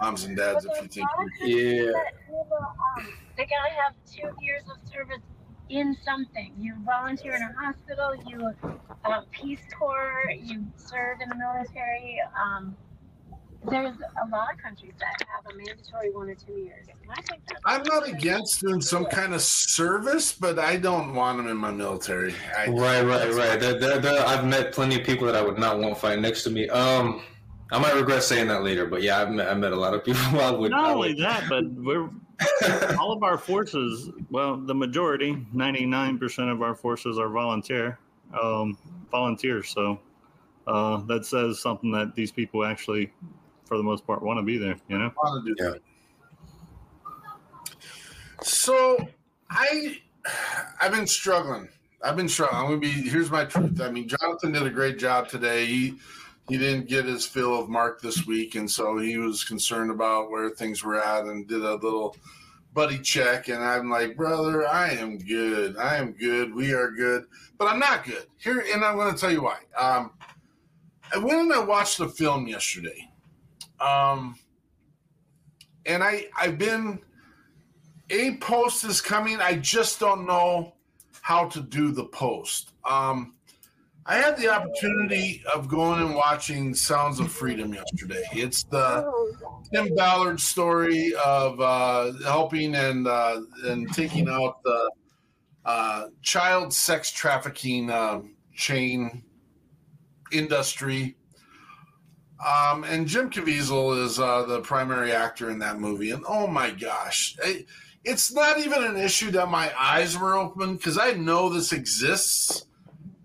moms 0.00 0.24
and 0.24 0.36
dads, 0.36 0.64
if 0.64 0.82
you 0.82 0.88
think 0.88 1.08
Yeah. 1.40 1.92
that 1.92 2.12
will, 2.28 2.46
um, 2.98 3.08
they 3.36 3.44
gotta 3.46 3.70
have 3.70 3.94
two 4.06 4.30
years 4.42 4.62
of 4.70 4.76
service 4.90 5.20
in 5.68 5.96
something. 6.04 6.52
You 6.58 6.74
volunteer 6.84 7.34
in 7.34 7.42
a 7.42 7.52
hospital, 7.52 8.14
you 8.26 8.50
uh, 9.04 9.22
Peace 9.30 9.62
Corps, 9.78 10.30
you 10.42 10.66
serve 10.76 11.20
in 11.20 11.28
the 11.28 11.36
military. 11.36 12.18
Um, 12.40 12.76
there's 13.68 13.94
a 14.24 14.28
lot 14.28 14.52
of 14.54 14.58
countries 14.58 14.94
that 14.98 15.14
have 15.28 15.52
a 15.52 15.56
mandatory 15.56 16.10
one 16.10 16.30
or 16.30 16.34
two 16.34 16.54
years. 16.54 16.86
I'm 17.66 17.82
not 17.82 18.08
against 18.08 18.60
doing 18.60 18.80
some 18.80 19.04
kind 19.04 19.34
of 19.34 19.42
service, 19.42 20.32
but 20.32 20.58
I 20.58 20.76
don't 20.76 21.14
want 21.14 21.36
them 21.38 21.46
in 21.46 21.58
my 21.58 21.70
military. 21.70 22.34
I, 22.56 22.68
Right, 22.68 23.02
right, 23.02 23.32
right. 23.34 23.60
There, 23.60 23.78
there, 23.78 23.98
there, 23.98 24.26
I've 24.26 24.46
met 24.46 24.72
plenty 24.72 24.98
of 25.00 25.06
people 25.06 25.26
that 25.26 25.36
I 25.36 25.42
would 25.42 25.58
not 25.58 25.78
want 25.78 25.98
fighting 25.98 26.22
next 26.22 26.42
to 26.44 26.50
me. 26.50 26.68
Um, 26.70 27.22
I 27.72 27.78
might 27.78 27.94
regret 27.94 28.22
saying 28.22 28.48
that 28.48 28.62
later, 28.64 28.86
but 28.86 29.02
yeah, 29.02 29.20
I've 29.20 29.30
met, 29.30 29.48
I've 29.48 29.58
met 29.58 29.72
a 29.72 29.76
lot 29.76 29.94
of 29.94 30.04
people 30.04 30.20
I 30.40 30.50
would. 30.50 30.70
Not 30.70 30.90
only 30.90 31.10
would- 31.14 31.18
that, 31.22 31.44
but 31.48 31.64
we're 31.72 32.10
all 32.98 33.12
of 33.12 33.22
our 33.22 33.38
forces. 33.38 34.10
Well, 34.30 34.56
the 34.56 34.74
majority, 34.74 35.46
ninety 35.52 35.86
nine 35.86 36.18
percent 36.18 36.48
of 36.50 36.62
our 36.62 36.74
forces 36.74 37.18
are 37.18 37.28
volunteer, 37.28 37.98
um, 38.40 38.76
volunteers. 39.10 39.68
So 39.70 40.00
uh, 40.66 40.98
that 41.06 41.26
says 41.26 41.60
something 41.60 41.90
that 41.92 42.14
these 42.14 42.32
people 42.32 42.64
actually, 42.64 43.12
for 43.66 43.76
the 43.76 43.82
most 43.82 44.06
part, 44.06 44.22
want 44.22 44.38
to 44.38 44.42
be 44.42 44.58
there. 44.58 44.76
You 44.88 44.98
know. 44.98 45.12
want 45.22 45.46
to 45.46 45.54
do 45.54 45.62
Yeah. 45.64 45.70
that. 45.72 45.80
So 48.42 48.96
I 49.50 49.98
I've 50.80 50.92
been 50.92 51.06
struggling. 51.06 51.68
I've 52.02 52.16
been 52.16 52.28
struggling. 52.28 52.58
I'm 52.60 52.66
gonna 52.68 52.78
be 52.78 52.88
here's 52.90 53.30
my 53.30 53.44
truth. 53.44 53.80
I 53.80 53.90
mean, 53.90 54.08
Jonathan 54.08 54.52
did 54.52 54.62
a 54.62 54.70
great 54.70 54.98
job 54.98 55.28
today. 55.28 55.66
He 55.66 55.94
he 56.50 56.58
didn't 56.58 56.88
get 56.88 57.04
his 57.04 57.24
fill 57.24 57.60
of 57.60 57.68
Mark 57.68 58.00
this 58.00 58.26
week, 58.26 58.56
and 58.56 58.68
so 58.68 58.98
he 58.98 59.18
was 59.18 59.44
concerned 59.44 59.92
about 59.92 60.32
where 60.32 60.50
things 60.50 60.82
were 60.82 61.00
at 61.00 61.24
and 61.26 61.46
did 61.46 61.62
a 61.62 61.76
little 61.76 62.16
buddy 62.72 62.98
check. 62.98 63.46
And 63.46 63.62
I'm 63.62 63.88
like, 63.88 64.16
brother, 64.16 64.66
I 64.66 64.90
am 64.90 65.16
good. 65.18 65.76
I 65.76 65.94
am 65.96 66.10
good. 66.10 66.52
We 66.52 66.72
are 66.72 66.90
good, 66.90 67.26
but 67.56 67.66
I'm 67.66 67.78
not 67.78 68.04
good 68.04 68.26
here, 68.36 68.64
and 68.72 68.84
I'm 68.84 68.96
going 68.96 69.14
to 69.14 69.20
tell 69.20 69.30
you 69.30 69.44
why. 69.44 69.58
Um, 69.78 70.10
I 71.14 71.18
went 71.18 71.40
and 71.40 71.52
I 71.52 71.60
watched 71.60 71.98
the 71.98 72.08
film 72.08 72.48
yesterday, 72.48 73.08
um, 73.78 74.36
and 75.86 76.02
I 76.02 76.26
I've 76.36 76.58
been 76.58 76.98
a 78.10 78.38
post 78.38 78.82
is 78.82 79.00
coming. 79.00 79.40
I 79.40 79.54
just 79.54 80.00
don't 80.00 80.26
know 80.26 80.74
how 81.22 81.46
to 81.50 81.60
do 81.60 81.92
the 81.92 82.06
post. 82.06 82.72
Um, 82.84 83.34
I 84.10 84.16
had 84.16 84.36
the 84.36 84.48
opportunity 84.48 85.40
of 85.54 85.68
going 85.68 86.02
and 86.02 86.16
watching 86.16 86.74
Sounds 86.74 87.20
of 87.20 87.30
Freedom 87.30 87.72
yesterday. 87.72 88.24
It's 88.32 88.64
the 88.64 89.08
Tim 89.72 89.94
Ballard 89.94 90.40
story 90.40 91.14
of 91.24 91.60
uh, 91.60 92.14
helping 92.24 92.74
and 92.74 93.06
uh, 93.06 93.40
and 93.66 93.88
taking 93.94 94.28
out 94.28 94.64
the 94.64 94.90
uh, 95.64 96.06
child 96.22 96.74
sex 96.74 97.12
trafficking 97.12 97.88
uh, 97.88 98.22
chain 98.52 99.22
industry. 100.32 101.16
Um, 102.44 102.82
and 102.82 103.06
Jim 103.06 103.30
Caviezel 103.30 104.04
is 104.04 104.18
uh, 104.18 104.42
the 104.42 104.60
primary 104.62 105.12
actor 105.12 105.50
in 105.50 105.60
that 105.60 105.78
movie. 105.78 106.10
And 106.10 106.24
oh 106.26 106.48
my 106.48 106.72
gosh, 106.72 107.36
I, 107.44 107.64
it's 108.02 108.32
not 108.32 108.58
even 108.58 108.82
an 108.82 108.96
issue 108.96 109.30
that 109.30 109.48
my 109.48 109.72
eyes 109.78 110.18
were 110.18 110.34
open 110.34 110.74
because 110.74 110.98
I 110.98 111.12
know 111.12 111.48
this 111.48 111.72
exists. 111.72 112.66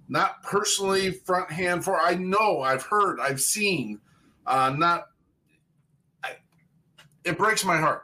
Not 0.08 0.44
personally, 0.44 1.12
front 1.12 1.52
hand 1.52 1.84
for. 1.84 2.00
I 2.00 2.16
know, 2.16 2.62
I've 2.62 2.84
heard, 2.84 3.20
I've 3.20 3.42
seen. 3.42 4.00
Uh, 4.46 4.74
not. 4.78 5.08
I, 6.24 6.32
it 7.24 7.38
breaks 7.38 7.66
my 7.66 7.78
heart. 7.78 8.04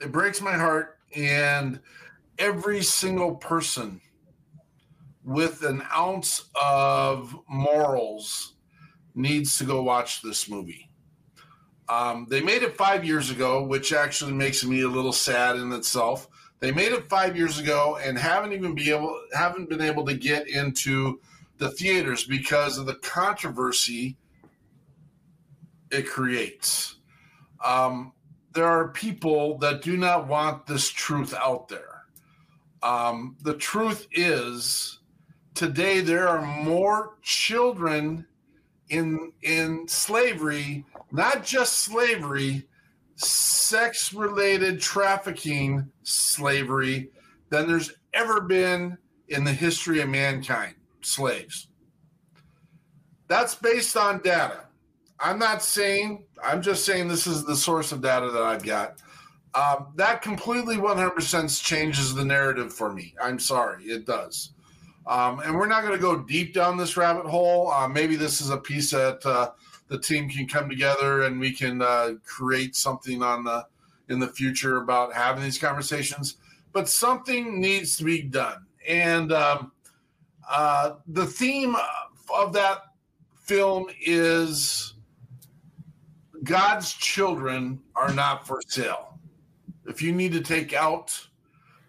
It 0.00 0.12
breaks 0.12 0.40
my 0.40 0.54
heart, 0.54 0.98
and 1.16 1.80
every 2.38 2.82
single 2.82 3.34
person 3.36 4.00
with 5.24 5.62
an 5.62 5.82
ounce 5.94 6.48
of 6.60 7.36
morals 7.48 8.54
needs 9.14 9.58
to 9.58 9.64
go 9.64 9.82
watch 9.82 10.22
this 10.22 10.48
movie. 10.48 10.90
Um, 11.88 12.26
they 12.30 12.40
made 12.40 12.62
it 12.62 12.76
five 12.76 13.04
years 13.04 13.30
ago, 13.30 13.62
which 13.64 13.92
actually 13.92 14.32
makes 14.32 14.64
me 14.64 14.82
a 14.82 14.88
little 14.88 15.12
sad 15.12 15.56
in 15.56 15.72
itself. 15.72 16.28
They 16.60 16.70
made 16.70 16.92
it 16.92 17.08
five 17.08 17.36
years 17.36 17.58
ago 17.58 17.98
and 18.02 18.16
haven't 18.16 18.52
even 18.52 18.74
be 18.74 18.90
able 18.90 19.20
haven't 19.32 19.68
been 19.68 19.80
able 19.80 20.04
to 20.06 20.14
get 20.14 20.48
into 20.48 21.20
the 21.58 21.70
theaters 21.70 22.24
because 22.24 22.78
of 22.78 22.86
the 22.86 22.94
controversy 22.96 24.16
it 25.90 26.08
creates. 26.08 26.96
Um, 27.64 28.12
there 28.54 28.66
are 28.66 28.88
people 28.88 29.58
that 29.58 29.82
do 29.82 29.96
not 29.96 30.26
want 30.26 30.66
this 30.66 30.88
truth 30.88 31.34
out 31.34 31.68
there. 31.68 32.02
Um, 32.82 33.36
the 33.42 33.54
truth 33.54 34.08
is, 34.12 34.98
today 35.54 36.00
there 36.00 36.28
are 36.28 36.44
more 36.44 37.16
children 37.22 38.26
in 38.88 39.32
in 39.42 39.86
slavery, 39.88 40.84
not 41.12 41.44
just 41.44 41.78
slavery, 41.78 42.66
sex 43.14 44.12
related 44.12 44.80
trafficking 44.80 45.90
slavery 46.02 47.10
than 47.48 47.68
there's 47.68 47.92
ever 48.12 48.40
been 48.40 48.98
in 49.28 49.44
the 49.44 49.52
history 49.52 50.00
of 50.00 50.08
mankind, 50.08 50.74
slaves. 51.02 51.68
That's 53.28 53.54
based 53.54 53.96
on 53.96 54.20
data. 54.22 54.64
I'm 55.20 55.38
not 55.38 55.62
saying, 55.62 56.24
I'm 56.42 56.62
just 56.62 56.84
saying 56.84 57.08
this 57.08 57.26
is 57.26 57.44
the 57.44 57.56
source 57.56 57.92
of 57.92 58.02
data 58.02 58.30
that 58.30 58.42
I've 58.42 58.64
got. 58.64 59.00
Um, 59.54 59.92
that 59.96 60.22
completely 60.22 60.76
100% 60.76 61.62
changes 61.62 62.14
the 62.14 62.24
narrative 62.24 62.72
for 62.72 62.92
me. 62.92 63.14
I'm 63.22 63.38
sorry, 63.38 63.84
it 63.84 64.06
does. 64.06 64.52
Um, 65.06 65.40
and 65.40 65.54
we're 65.54 65.66
not 65.66 65.82
going 65.82 65.94
to 65.94 66.00
go 66.00 66.16
deep 66.16 66.54
down 66.54 66.76
this 66.76 66.96
rabbit 66.96 67.26
hole. 67.26 67.70
Uh, 67.70 67.88
maybe 67.88 68.16
this 68.16 68.40
is 68.40 68.50
a 68.50 68.56
piece 68.56 68.90
that 68.92 69.24
uh, 69.26 69.50
the 69.88 69.98
team 69.98 70.28
can 70.28 70.46
come 70.46 70.68
together 70.68 71.22
and 71.22 71.38
we 71.38 71.52
can 71.52 71.82
uh, 71.82 72.14
create 72.24 72.76
something 72.76 73.22
on 73.22 73.44
the 73.44 73.66
in 74.08 74.18
the 74.18 74.28
future 74.28 74.78
about 74.78 75.12
having 75.12 75.42
these 75.42 75.58
conversations. 75.58 76.36
But 76.72 76.88
something 76.88 77.60
needs 77.60 77.96
to 77.98 78.04
be 78.04 78.22
done, 78.22 78.66
and 78.88 79.32
um, 79.32 79.71
uh, 80.52 80.96
the 81.08 81.26
theme 81.26 81.76
of 82.32 82.52
that 82.52 82.82
film 83.40 83.86
is 84.00 84.94
God's 86.44 86.92
children 86.92 87.80
are 87.96 88.12
not 88.12 88.46
for 88.46 88.60
sale. 88.68 89.18
If 89.86 90.02
you 90.02 90.12
need 90.12 90.32
to 90.32 90.40
take 90.40 90.72
out 90.72 91.26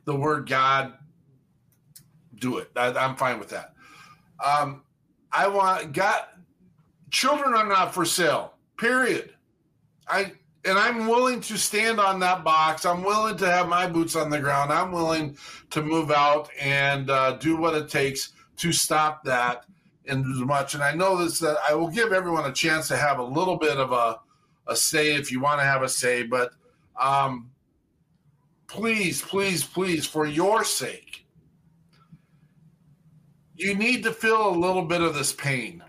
the 0.06 0.16
word 0.16 0.50
God 0.50 0.94
do 2.40 2.58
it. 2.58 2.70
I, 2.76 2.92
I'm 2.94 3.16
fine 3.16 3.40
with 3.40 3.50
that. 3.50 3.74
Um, 4.44 4.84
I 5.32 5.48
want 5.48 5.94
God. 5.94 6.24
Children 7.10 7.54
are 7.54 7.68
not 7.68 7.94
for 7.94 8.06
sale. 8.06 8.54
Period. 8.78 9.34
I 10.08 10.34
and 10.66 10.78
I'm 10.78 11.08
willing 11.08 11.42
to 11.42 11.58
stand 11.58 12.00
on 12.00 12.20
that 12.20 12.44
box. 12.44 12.86
I'm 12.86 13.04
willing 13.04 13.38
to 13.38 13.46
have 13.50 13.68
my 13.68 13.88
boots 13.88 14.16
on 14.16 14.30
the 14.30 14.40
ground. 14.40 14.72
I'm 14.72 14.92
willing 14.92 15.38
to 15.72 15.82
move 15.82 16.12
out 16.12 16.50
and 16.60 17.10
uh, 17.10 17.34
do 17.34 17.58
what 17.58 17.76
it 17.76 17.90
takes 17.90 18.33
to 18.58 18.72
stop 18.72 19.24
that 19.24 19.66
and 20.08 20.26
as 20.26 20.42
much. 20.42 20.74
And 20.74 20.84
I 20.84 20.94
know 20.94 21.24
this 21.24 21.40
that 21.40 21.58
I 21.68 21.74
will 21.74 21.90
give 21.90 22.12
everyone 22.12 22.46
a 22.46 22.54
chance 22.54 22.88
to 22.90 22.98
have 22.98 23.20
a 23.20 23.24
little 23.24 23.58
bit 23.58 23.78
of 23.78 23.92
a 23.92 24.20
a 24.68 24.76
say 24.76 25.16
if 25.16 25.32
you 25.32 25.42
want 25.42 25.60
to 25.60 25.66
have 25.66 25.82
a 25.82 25.90
say, 25.90 26.24
but 26.24 26.52
um, 27.00 27.52
please, 28.68 29.22
please, 29.22 29.64
please, 29.64 30.06
for 30.06 30.26
your 30.26 30.64
sake, 30.64 31.26
you 33.56 33.76
need 33.76 34.04
to 34.04 34.12
feel 34.12 34.50
a 34.50 34.56
little 34.58 34.84
bit 34.84 35.02
of 35.02 35.14
this 35.14 35.32
pain. 35.34 35.84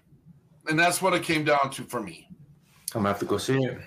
And 0.69 0.79
that's 0.79 1.01
what 1.01 1.15
it 1.15 1.23
came 1.23 1.45
down 1.45 1.71
to 1.73 1.83
for 1.83 2.01
me. 2.01 2.29
I'm 2.95 3.01
gonna 3.01 3.09
have 3.09 3.21
to 3.21 3.27
go 3.27 3.39
see 3.39 3.59
it. 3.59 3.79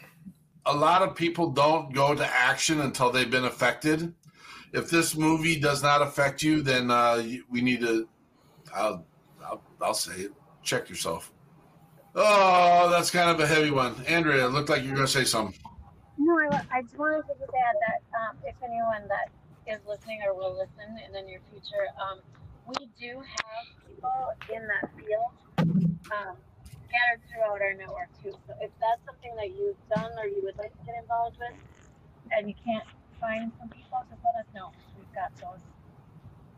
A 0.65 0.75
lot 0.75 1.01
of 1.01 1.15
people 1.15 1.50
don't 1.50 1.93
go 1.93 2.13
to 2.13 2.25
action 2.25 2.81
until 2.81 3.12
they've 3.12 3.31
been 3.31 3.46
affected. 3.46 4.13
If 4.74 4.89
this 4.89 5.15
movie 5.15 5.60
does 5.60 5.81
not 5.81 6.01
affect 6.01 6.43
you, 6.43 6.62
then 6.62 6.91
uh, 6.91 7.24
we 7.50 7.62
need 7.62 7.81
to. 7.81 8.07
I'll, 8.77 9.05
I'll, 9.43 9.62
I'll 9.81 9.93
say 9.93 10.22
it. 10.22 10.31
Check 10.63 10.89
yourself. 10.89 11.31
Oh, 12.15 12.89
that's 12.89 13.10
kind 13.10 13.29
of 13.29 13.39
a 13.39 13.48
heavy 13.48 13.72
one. 13.72 13.96
Andrea, 14.07 14.46
it 14.46 14.50
looked 14.50 14.69
like 14.69 14.84
you're 14.84 14.96
going 14.96 15.07
to 15.07 15.12
say 15.12 15.24
something. 15.24 15.57
No, 16.17 16.34
I 16.34 16.55
I, 16.55 16.77
I 16.77 16.81
just 16.81 16.98
wanted 16.98 17.24
to 17.27 17.34
just 17.39 17.53
add 17.53 17.77
that 17.88 18.00
um, 18.17 18.38
if 18.43 18.55
anyone 18.63 19.07
that 19.07 19.29
is 19.72 19.79
listening 19.88 20.22
or 20.25 20.34
will 20.34 20.57
listen 20.57 20.98
in 21.05 21.13
the 21.13 21.22
near 21.22 21.39
future, 21.51 21.88
um, 22.01 22.19
we 22.65 22.89
do 23.00 23.22
have 23.22 23.63
people 23.86 24.34
in 24.53 24.65
that 24.67 24.89
field 24.98 25.31
um, 26.12 26.36
scattered 26.89 27.22
throughout 27.29 27.62
our 27.62 27.74
network 27.74 28.10
too. 28.22 28.34
So 28.48 28.53
if 28.62 28.72
that's 28.81 29.01
something 29.05 29.34
that 29.38 29.53
you've 29.53 29.77
done 29.93 30.12
or 30.17 30.25
you 30.25 30.41
would 30.43 30.57
like 30.57 30.74
to 30.74 30.84
get 30.86 30.96
involved 31.00 31.38
with, 31.39 31.53
and 32.36 32.50
you 32.50 32.55
can't 32.65 32.84
find 33.22 33.51
some 33.60 33.69
people, 33.69 34.03
just 34.10 34.22
let 34.25 34.36
us 34.41 34.50
know. 34.53 34.72
We've 34.98 35.13
got 35.13 35.31
those. 35.38 35.63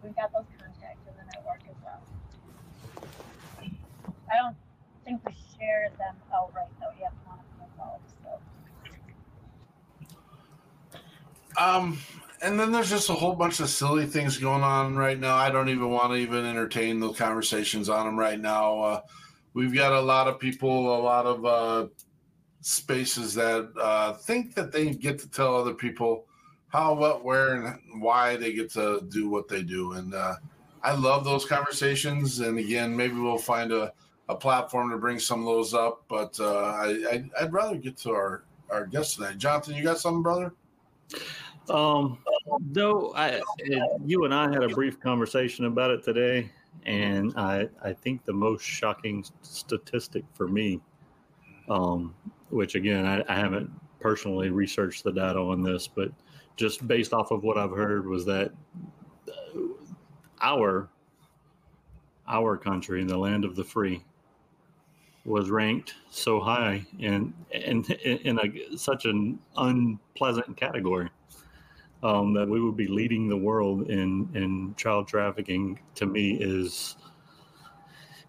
We've 0.01 0.15
got 0.15 0.31
those 0.31 0.47
contacts 0.57 1.03
in 1.03 1.13
the 1.19 1.25
network 1.35 1.61
as 1.67 1.75
well. 1.83 1.99
I 4.31 4.37
don't 4.37 4.55
think 5.05 5.25
we 5.25 5.33
share 5.57 5.89
them 5.97 6.15
outright 6.33 6.67
though. 6.79 6.91
You 6.97 7.05
have. 7.05 7.13
So. 11.57 11.63
Um, 11.63 11.97
and 12.41 12.59
then 12.59 12.71
there's 12.71 12.89
just 12.89 13.09
a 13.09 13.13
whole 13.13 13.35
bunch 13.35 13.59
of 13.59 13.69
silly 13.69 14.05
things 14.05 14.37
going 14.37 14.63
on 14.63 14.95
right 14.95 15.19
now. 15.19 15.35
I 15.35 15.49
don't 15.49 15.69
even 15.69 15.89
want 15.89 16.11
to 16.11 16.15
even 16.15 16.45
entertain 16.45 16.99
the 16.99 17.11
conversations 17.11 17.89
on 17.89 18.05
them 18.05 18.17
right 18.17 18.39
now. 18.39 18.79
Uh, 18.79 19.01
we've 19.53 19.73
got 19.73 19.91
a 19.91 19.99
lot 19.99 20.27
of 20.27 20.39
people, 20.39 20.95
a 20.95 21.01
lot 21.01 21.25
of 21.25 21.45
uh, 21.45 21.87
spaces 22.61 23.33
that 23.33 23.69
uh, 23.79 24.13
think 24.13 24.55
that 24.55 24.71
they 24.71 24.91
get 24.91 25.19
to 25.19 25.29
tell 25.29 25.55
other 25.55 25.73
people 25.73 26.25
how, 26.69 26.93
what, 26.93 27.25
where, 27.25 27.55
and 27.55 27.79
why 28.01 28.35
they 28.37 28.53
get 28.53 28.69
to 28.71 29.01
do 29.09 29.29
what 29.29 29.47
they 29.47 29.63
do. 29.63 29.93
And 29.93 30.13
uh, 30.13 30.35
I 30.83 30.93
love 30.93 31.25
those 31.25 31.45
conversations. 31.45 32.39
And 32.39 32.57
again, 32.57 32.95
maybe 32.95 33.15
we'll 33.15 33.37
find 33.37 33.71
a, 33.71 33.91
a 34.29 34.35
platform 34.35 34.91
to 34.91 34.97
bring 34.97 35.19
some 35.19 35.39
of 35.39 35.45
those 35.45 35.73
up. 35.73 36.03
But 36.07 36.39
uh, 36.39 36.59
I, 36.59 36.87
I, 37.11 37.23
I'd 37.41 37.51
rather 37.51 37.75
get 37.75 37.97
to 37.97 38.11
our, 38.11 38.43
our 38.69 38.85
guest 38.85 39.15
tonight. 39.15 39.37
Jonathan, 39.37 39.75
you 39.75 39.83
got 39.83 39.99
something, 39.99 40.23
brother? 40.23 40.53
Um, 41.69 42.19
though 42.71 43.13
I, 43.15 43.41
you 44.05 44.25
and 44.25 44.33
I 44.33 44.51
had 44.51 44.63
a 44.63 44.69
brief 44.69 44.99
conversation 44.99 45.65
about 45.65 45.91
it 45.91 46.03
today, 46.03 46.49
and 46.85 47.33
I, 47.35 47.67
I 47.83 47.93
think 47.93 48.23
the 48.25 48.33
most 48.33 48.63
shocking 48.63 49.25
statistic 49.41 50.23
for 50.33 50.47
me, 50.47 50.79
um, 51.69 52.15
which 52.49 52.75
again 52.75 53.05
I, 53.05 53.23
I 53.27 53.35
haven't 53.35 53.69
personally 53.99 54.49
researched 54.49 55.03
the 55.03 55.11
data 55.11 55.39
on 55.39 55.61
this, 55.61 55.87
but 55.87 56.11
just 56.55 56.87
based 56.87 57.13
off 57.13 57.31
of 57.31 57.43
what 57.43 57.57
I've 57.57 57.71
heard, 57.71 58.07
was 58.07 58.25
that 58.25 58.51
our 60.41 60.89
our 62.27 62.57
country, 62.57 63.01
in 63.01 63.07
the 63.07 63.17
land 63.17 63.43
of 63.43 63.55
the 63.55 63.63
free, 63.63 64.03
was 65.29 65.49
ranked 65.51 65.93
so 66.09 66.39
high 66.39 66.85
in 66.97 67.33
in 67.51 67.83
in 67.85 68.39
a, 68.39 68.77
such 68.77 69.05
an 69.05 69.39
unpleasant 69.55 70.57
category 70.57 71.09
um, 72.01 72.33
that 72.33 72.49
we 72.49 72.59
would 72.59 72.75
be 72.75 72.87
leading 72.87 73.29
the 73.29 73.37
world 73.37 73.89
in 73.89 74.27
in 74.33 74.73
child 74.75 75.07
trafficking. 75.07 75.79
To 75.95 76.05
me, 76.05 76.31
is 76.31 76.97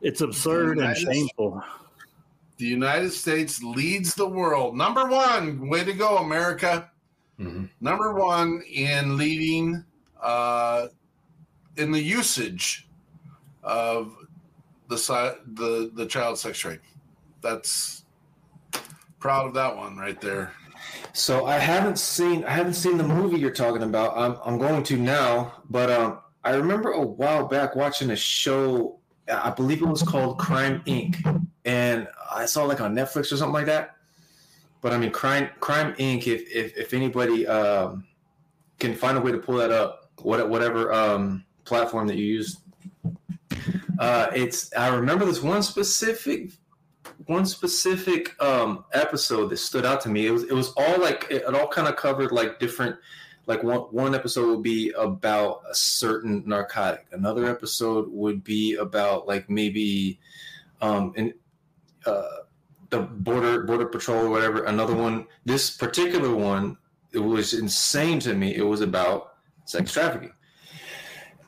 it's 0.01 0.21
absurd 0.21 0.79
and 0.79 0.97
shameful. 0.97 1.63
The 2.59 2.67
United 2.67 3.13
States 3.13 3.63
leads 3.63 4.15
the 4.15 4.29
world. 4.29 4.77
Number 4.77 5.07
one, 5.07 5.71
way 5.71 5.83
to 5.83 5.95
go, 5.95 6.19
America. 6.19 6.91
Mhm. 7.39 7.71
Number 7.81 8.13
one 8.13 8.63
in 8.71 9.17
leading 9.17 9.83
uh, 10.21 10.89
in 11.77 11.93
the 11.93 12.03
usage 12.03 12.87
of 13.63 14.15
the 14.91 15.39
the 15.55 15.91
the 15.95 16.07
child 16.07 16.39
sex 16.39 16.59
trade. 16.59 16.81
That's 17.41 18.05
proud 19.19 19.47
of 19.47 19.55
that 19.55 19.77
one 19.77 19.97
right 19.97 20.21
there. 20.21 20.53
So 21.13 21.47
I 21.47 21.59
haven't 21.59 21.99
seen 21.99 22.45
I 22.45 22.51
haven't 22.51 22.75
seen 22.75 22.99
the 22.99 23.05
movie 23.05 23.39
you're 23.39 23.51
talking 23.51 23.83
about. 23.83 24.19
I'm 24.19 24.37
I'm 24.45 24.59
going 24.59 24.83
to 24.83 24.97
now, 24.97 25.55
but 25.71 25.91
um, 25.91 26.19
I 26.45 26.55
remember 26.55 26.91
a 26.91 27.01
while 27.03 27.47
back 27.47 27.77
watching 27.77 28.11
a 28.11 28.17
show. 28.17 28.99
I 29.33 29.51
believe 29.51 29.81
it 29.81 29.87
was 29.87 30.03
called 30.03 30.39
Crime 30.39 30.83
Inc. 30.87 31.47
And 31.65 32.09
I 32.33 32.47
saw 32.47 32.65
like 32.65 32.81
on 32.81 32.95
Netflix 32.95 33.33
or 33.33 33.37
something 33.37 33.53
like 33.53 33.67
that. 33.67 33.97
But 34.81 34.93
I 34.93 34.99
mean, 34.99 35.13
Crime 35.13 35.51
Crime 35.61 35.95
Inc. 35.95 36.27
If 36.27 36.51
if, 36.51 36.77
if 36.77 36.95
anybody 36.95 37.47
um, 37.47 38.05
can 38.79 38.95
find 38.95 39.17
a 39.17 39.21
way 39.21 39.31
to 39.31 39.39
pull 39.39 39.57
that 39.57 39.71
up, 39.71 40.11
what 40.23 40.49
whatever 40.49 40.93
um, 40.93 41.45
platform 41.65 42.07
that 42.09 42.17
you 42.17 42.25
use, 42.25 42.59
uh, 44.01 44.31
it's 44.35 44.75
I 44.75 44.89
remember 44.89 45.27
this 45.27 45.43
one 45.43 45.63
specific 45.63 46.53
one 47.27 47.45
specific 47.45 48.41
um 48.43 48.85
episode 48.95 49.51
that 49.51 49.59
stood 49.59 49.85
out 49.85 50.01
to 50.01 50.09
me. 50.09 50.27
It 50.27 50.31
was 50.31 50.45
it 50.45 50.55
was 50.55 50.73
all 50.77 50.99
like 50.99 51.27
it, 51.31 51.43
it 51.47 51.55
all 51.55 51.69
kind 51.69 51.87
of 51.87 51.97
covered 51.97 52.33
like 52.33 52.59
different 52.59 52.97
like 53.47 53.63
one 53.63 53.81
one 53.91 54.15
episode 54.15 54.49
would 54.49 54.63
be 54.63 54.91
about 54.93 55.63
a 55.71 55.75
certain 55.75 56.43
narcotic. 56.47 57.07
Another 57.13 57.45
episode 57.45 58.09
would 58.11 58.43
be 58.43 58.77
about 58.77 59.29
like 59.29 59.51
maybe 59.51 60.19
um 60.81 61.13
in 61.17 61.35
uh 62.07 62.25
the 62.89 63.01
border 63.01 63.65
border 63.65 63.85
patrol 63.85 64.25
or 64.25 64.31
whatever. 64.31 64.65
Another 64.65 64.95
one 64.95 65.27
this 65.45 65.77
particular 65.77 66.35
one 66.35 66.79
it 67.13 67.19
was 67.19 67.53
insane 67.53 68.19
to 68.21 68.33
me. 68.33 68.55
It 68.57 68.63
was 68.63 68.81
about 68.81 69.35
sex 69.67 69.93
trafficking. 69.93 70.33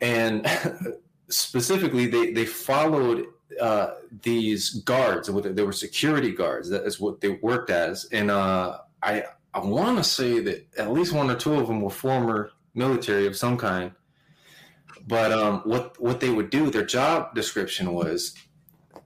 And 0.03 0.47
specifically 1.33 2.07
they 2.07 2.33
they 2.33 2.47
followed 2.47 3.27
uh, 3.61 3.95
these 4.23 4.71
guards. 4.71 5.29
They 5.29 5.63
were 5.63 5.73
security 5.73 6.33
guards. 6.33 6.69
That 6.71 6.85
is 6.85 7.01
what 7.01 7.21
they 7.21 7.31
worked 7.43 7.71
as. 7.71 8.07
And 8.13 8.31
uh, 8.31 8.79
I 9.03 9.25
I 9.55 9.61
want 9.61 9.99
to 9.99 10.05
say 10.05 10.41
that 10.41 10.67
at 10.79 10.93
least 10.93 11.13
one 11.13 11.31
or 11.31 11.37
two 11.37 11.55
of 11.55 11.67
them 11.67 11.81
were 11.81 11.91
former 11.91 12.53
military 12.75 13.27
of 13.27 13.37
some 13.37 13.57
kind. 13.57 13.93
But 15.07 15.33
um, 15.33 15.61
what 15.65 16.01
what 16.01 16.21
they 16.21 16.31
would 16.31 16.51
do, 16.51 16.71
their 16.71 16.85
job 16.85 17.35
description 17.35 17.93
was 17.93 18.35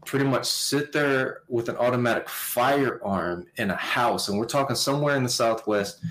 pretty 0.04 0.24
much 0.24 0.46
sit 0.46 0.92
there 0.92 1.40
with 1.48 1.68
an 1.68 1.76
automatic 1.76 2.28
firearm 2.28 3.46
in 3.56 3.70
a 3.70 3.76
house, 3.76 4.28
and 4.28 4.38
we're 4.38 4.44
talking 4.44 4.76
somewhere 4.76 5.16
in 5.16 5.22
the 5.22 5.28
Southwest, 5.28 6.04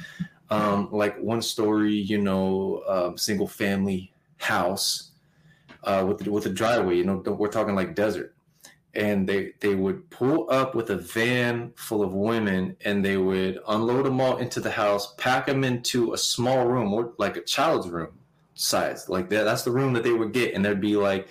um, 0.49 0.89
like 0.91 1.17
one 1.19 1.41
story, 1.41 1.93
you 1.93 2.17
know, 2.17 2.83
um, 2.87 3.17
single 3.17 3.47
family 3.47 4.11
house 4.37 5.11
uh, 5.85 6.05
with 6.05 6.27
with 6.27 6.45
a 6.45 6.49
driveway. 6.49 6.97
You 6.97 7.05
know, 7.05 7.15
we're 7.15 7.47
talking 7.47 7.75
like 7.75 7.95
desert. 7.95 8.33
And 8.93 9.27
they 9.27 9.51
they 9.59 9.75
would 9.75 10.09
pull 10.09 10.49
up 10.49 10.73
with 10.73 10.89
a 10.89 10.95
van 10.95 11.73
full 11.75 12.01
of 12.01 12.13
women, 12.13 12.77
and 12.85 13.03
they 13.03 13.17
would 13.17 13.59
unload 13.67 14.05
them 14.05 14.21
all 14.21 14.37
into 14.37 14.61
the 14.61 14.71
house, 14.71 15.13
pack 15.15 15.47
them 15.47 15.65
into 15.65 16.13
a 16.13 16.17
small 16.17 16.65
room, 16.65 16.93
or 16.93 17.13
like 17.17 17.35
a 17.35 17.41
child's 17.41 17.89
room 17.89 18.13
size, 18.53 19.09
like 19.09 19.27
that. 19.31 19.43
That's 19.43 19.63
the 19.63 19.71
room 19.71 19.91
that 19.93 20.03
they 20.03 20.13
would 20.13 20.31
get, 20.31 20.53
and 20.53 20.63
there'd 20.63 20.79
be 20.79 20.95
like 20.95 21.27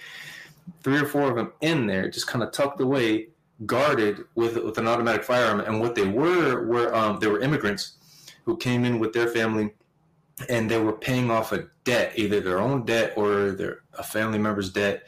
three 0.82 0.98
or 0.98 1.06
four 1.06 1.30
of 1.30 1.36
them 1.36 1.52
in 1.62 1.86
there, 1.86 2.10
just 2.10 2.26
kind 2.26 2.42
of 2.42 2.52
tucked 2.52 2.82
away, 2.82 3.28
guarded 3.64 4.24
with 4.34 4.56
with 4.58 4.76
an 4.76 4.86
automatic 4.86 5.24
firearm. 5.24 5.60
And 5.60 5.80
what 5.80 5.94
they 5.94 6.06
were 6.06 6.66
were 6.66 6.94
um, 6.94 7.18
they 7.18 7.28
were 7.28 7.40
immigrants 7.40 7.96
who 8.44 8.58
came 8.58 8.84
in 8.84 8.98
with 8.98 9.14
their 9.14 9.28
family 9.28 9.72
and 10.48 10.70
they 10.70 10.78
were 10.78 10.92
paying 10.92 11.30
off 11.30 11.52
a 11.52 11.66
debt, 11.84 12.12
either 12.16 12.40
their 12.40 12.60
own 12.60 12.84
debt 12.84 13.12
or 13.16 13.52
their 13.52 13.80
a 13.98 14.02
family 14.02 14.38
member's 14.38 14.70
debt, 14.70 15.04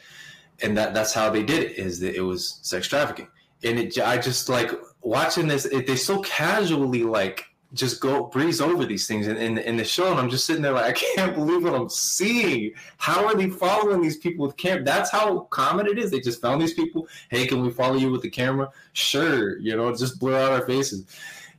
and 0.61 0.77
that 0.77 0.93
that's 0.93 1.13
how 1.13 1.29
they 1.29 1.43
did 1.43 1.63
it. 1.63 1.77
Is 1.77 1.99
that 1.99 2.15
it 2.15 2.21
was 2.21 2.59
sex 2.61 2.87
trafficking, 2.87 3.27
and 3.63 3.79
it 3.79 3.99
I 3.99 4.17
just 4.17 4.49
like 4.49 4.71
watching 5.01 5.47
this. 5.47 5.65
It, 5.65 5.87
they 5.87 5.95
so 5.95 6.21
casually 6.21 7.03
like 7.03 7.45
just 7.73 7.99
go 7.99 8.23
breeze 8.27 8.61
over 8.61 8.85
these 8.85 9.07
things 9.07 9.27
in, 9.27 9.35
in 9.37 9.57
in 9.57 9.75
the 9.75 9.83
show, 9.83 10.09
and 10.09 10.19
I'm 10.19 10.29
just 10.29 10.45
sitting 10.45 10.61
there 10.61 10.71
like 10.71 10.85
I 10.95 11.15
can't 11.15 11.35
believe 11.35 11.63
what 11.63 11.73
I'm 11.73 11.89
seeing. 11.89 12.73
How 12.97 13.25
are 13.25 13.35
they 13.35 13.49
following 13.49 14.01
these 14.01 14.17
people 14.17 14.45
with 14.47 14.55
camera? 14.55 14.83
That's 14.83 15.11
how 15.11 15.41
common 15.51 15.87
it 15.87 15.97
is. 15.97 16.11
They 16.11 16.21
just 16.21 16.41
found 16.41 16.61
these 16.61 16.73
people. 16.73 17.07
Hey, 17.29 17.47
can 17.47 17.61
we 17.61 17.69
follow 17.69 17.97
you 17.97 18.11
with 18.11 18.21
the 18.21 18.29
camera? 18.29 18.71
Sure, 18.93 19.59
you 19.59 19.75
know, 19.75 19.93
just 19.93 20.19
blur 20.19 20.39
out 20.39 20.53
our 20.53 20.65
faces. 20.65 21.05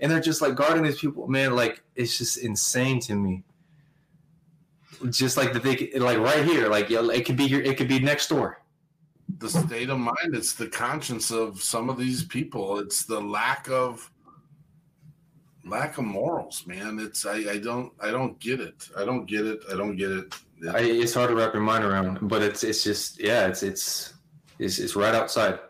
And 0.01 0.13
they're 0.13 0.21
just 0.21 0.41
like 0.41 0.55
guarding 0.55 0.85
these 0.85 0.99
people, 0.99 1.27
man. 1.27 1.55
Like 1.55 1.83
it's 1.97 2.17
just 2.17 2.39
insane 2.39 3.01
to 3.01 3.15
me 3.15 3.43
just 5.11 5.37
like 5.37 5.53
the 5.53 5.61
could- 5.61 6.01
like 6.03 6.19
right 6.19 6.45
here 6.45 6.69
like 6.69 6.91
it 6.91 7.25
could 7.27 7.37
be 7.37 7.47
here 7.49 7.61
it 7.61 7.77
could 7.77 7.89
be 7.89 7.99
next 7.99 8.29
door 8.29 8.63
The 9.39 9.49
state 9.49 9.91
of 9.91 9.99
mind, 9.99 10.35
it's 10.35 10.55
the 10.55 10.69
conscience 10.69 11.31
of 11.31 11.63
some 11.63 11.91
of 11.91 11.99
these 11.99 12.25
people. 12.25 12.79
It's 12.79 13.05
the 13.05 13.21
lack 13.21 13.69
of 13.69 14.11
lack 15.65 15.99
of 15.99 16.05
morals, 16.05 16.67
man. 16.67 16.99
It's 16.99 17.27
I, 17.27 17.37
I 17.55 17.59
don't 17.59 17.93
I 18.01 18.11
don't 18.11 18.39
get 18.41 18.59
it. 18.61 18.89
I 18.97 19.05
don't 19.05 19.27
get 19.27 19.45
it. 19.47 19.61
I 19.71 19.77
don't 19.77 19.97
get 19.97 20.11
it. 20.11 20.35
I, 20.73 20.81
it's 20.81 21.15
hard 21.15 21.29
to 21.31 21.37
wrap 21.37 21.53
your 21.55 21.63
mind 21.63 21.85
around 21.85 22.27
but 22.29 22.43
it's 22.43 22.65
it's 22.65 22.83
just 22.83 23.21
yeah 23.21 23.47
it's 23.47 23.63
it's 23.63 24.15
it's, 24.59 24.79
it's 24.79 24.97
right 24.97 25.15
outside 25.15 25.61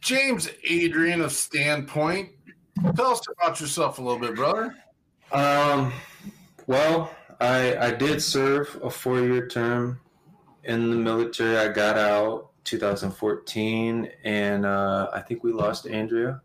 James 0.00 0.48
Adrian 0.68 1.20
of 1.22 1.32
Standpoint. 1.32 2.30
Tell 2.94 3.12
us 3.12 3.20
about 3.36 3.60
yourself 3.60 3.98
a 3.98 4.02
little 4.02 4.20
bit, 4.20 4.34
brother. 4.36 4.74
um 5.32 5.92
well 6.66 7.10
i 7.40 7.76
i 7.78 7.90
did 7.90 8.22
serve 8.22 8.78
a 8.82 8.90
four-year 8.90 9.48
term 9.48 10.00
in 10.64 10.90
the 10.90 10.96
military 10.96 11.56
i 11.56 11.68
got 11.68 11.96
out 11.96 12.50
2014 12.64 14.10
and 14.24 14.66
uh 14.66 15.08
i 15.12 15.20
think 15.20 15.42
we 15.42 15.52
lost 15.52 15.86
andrea 15.86 16.40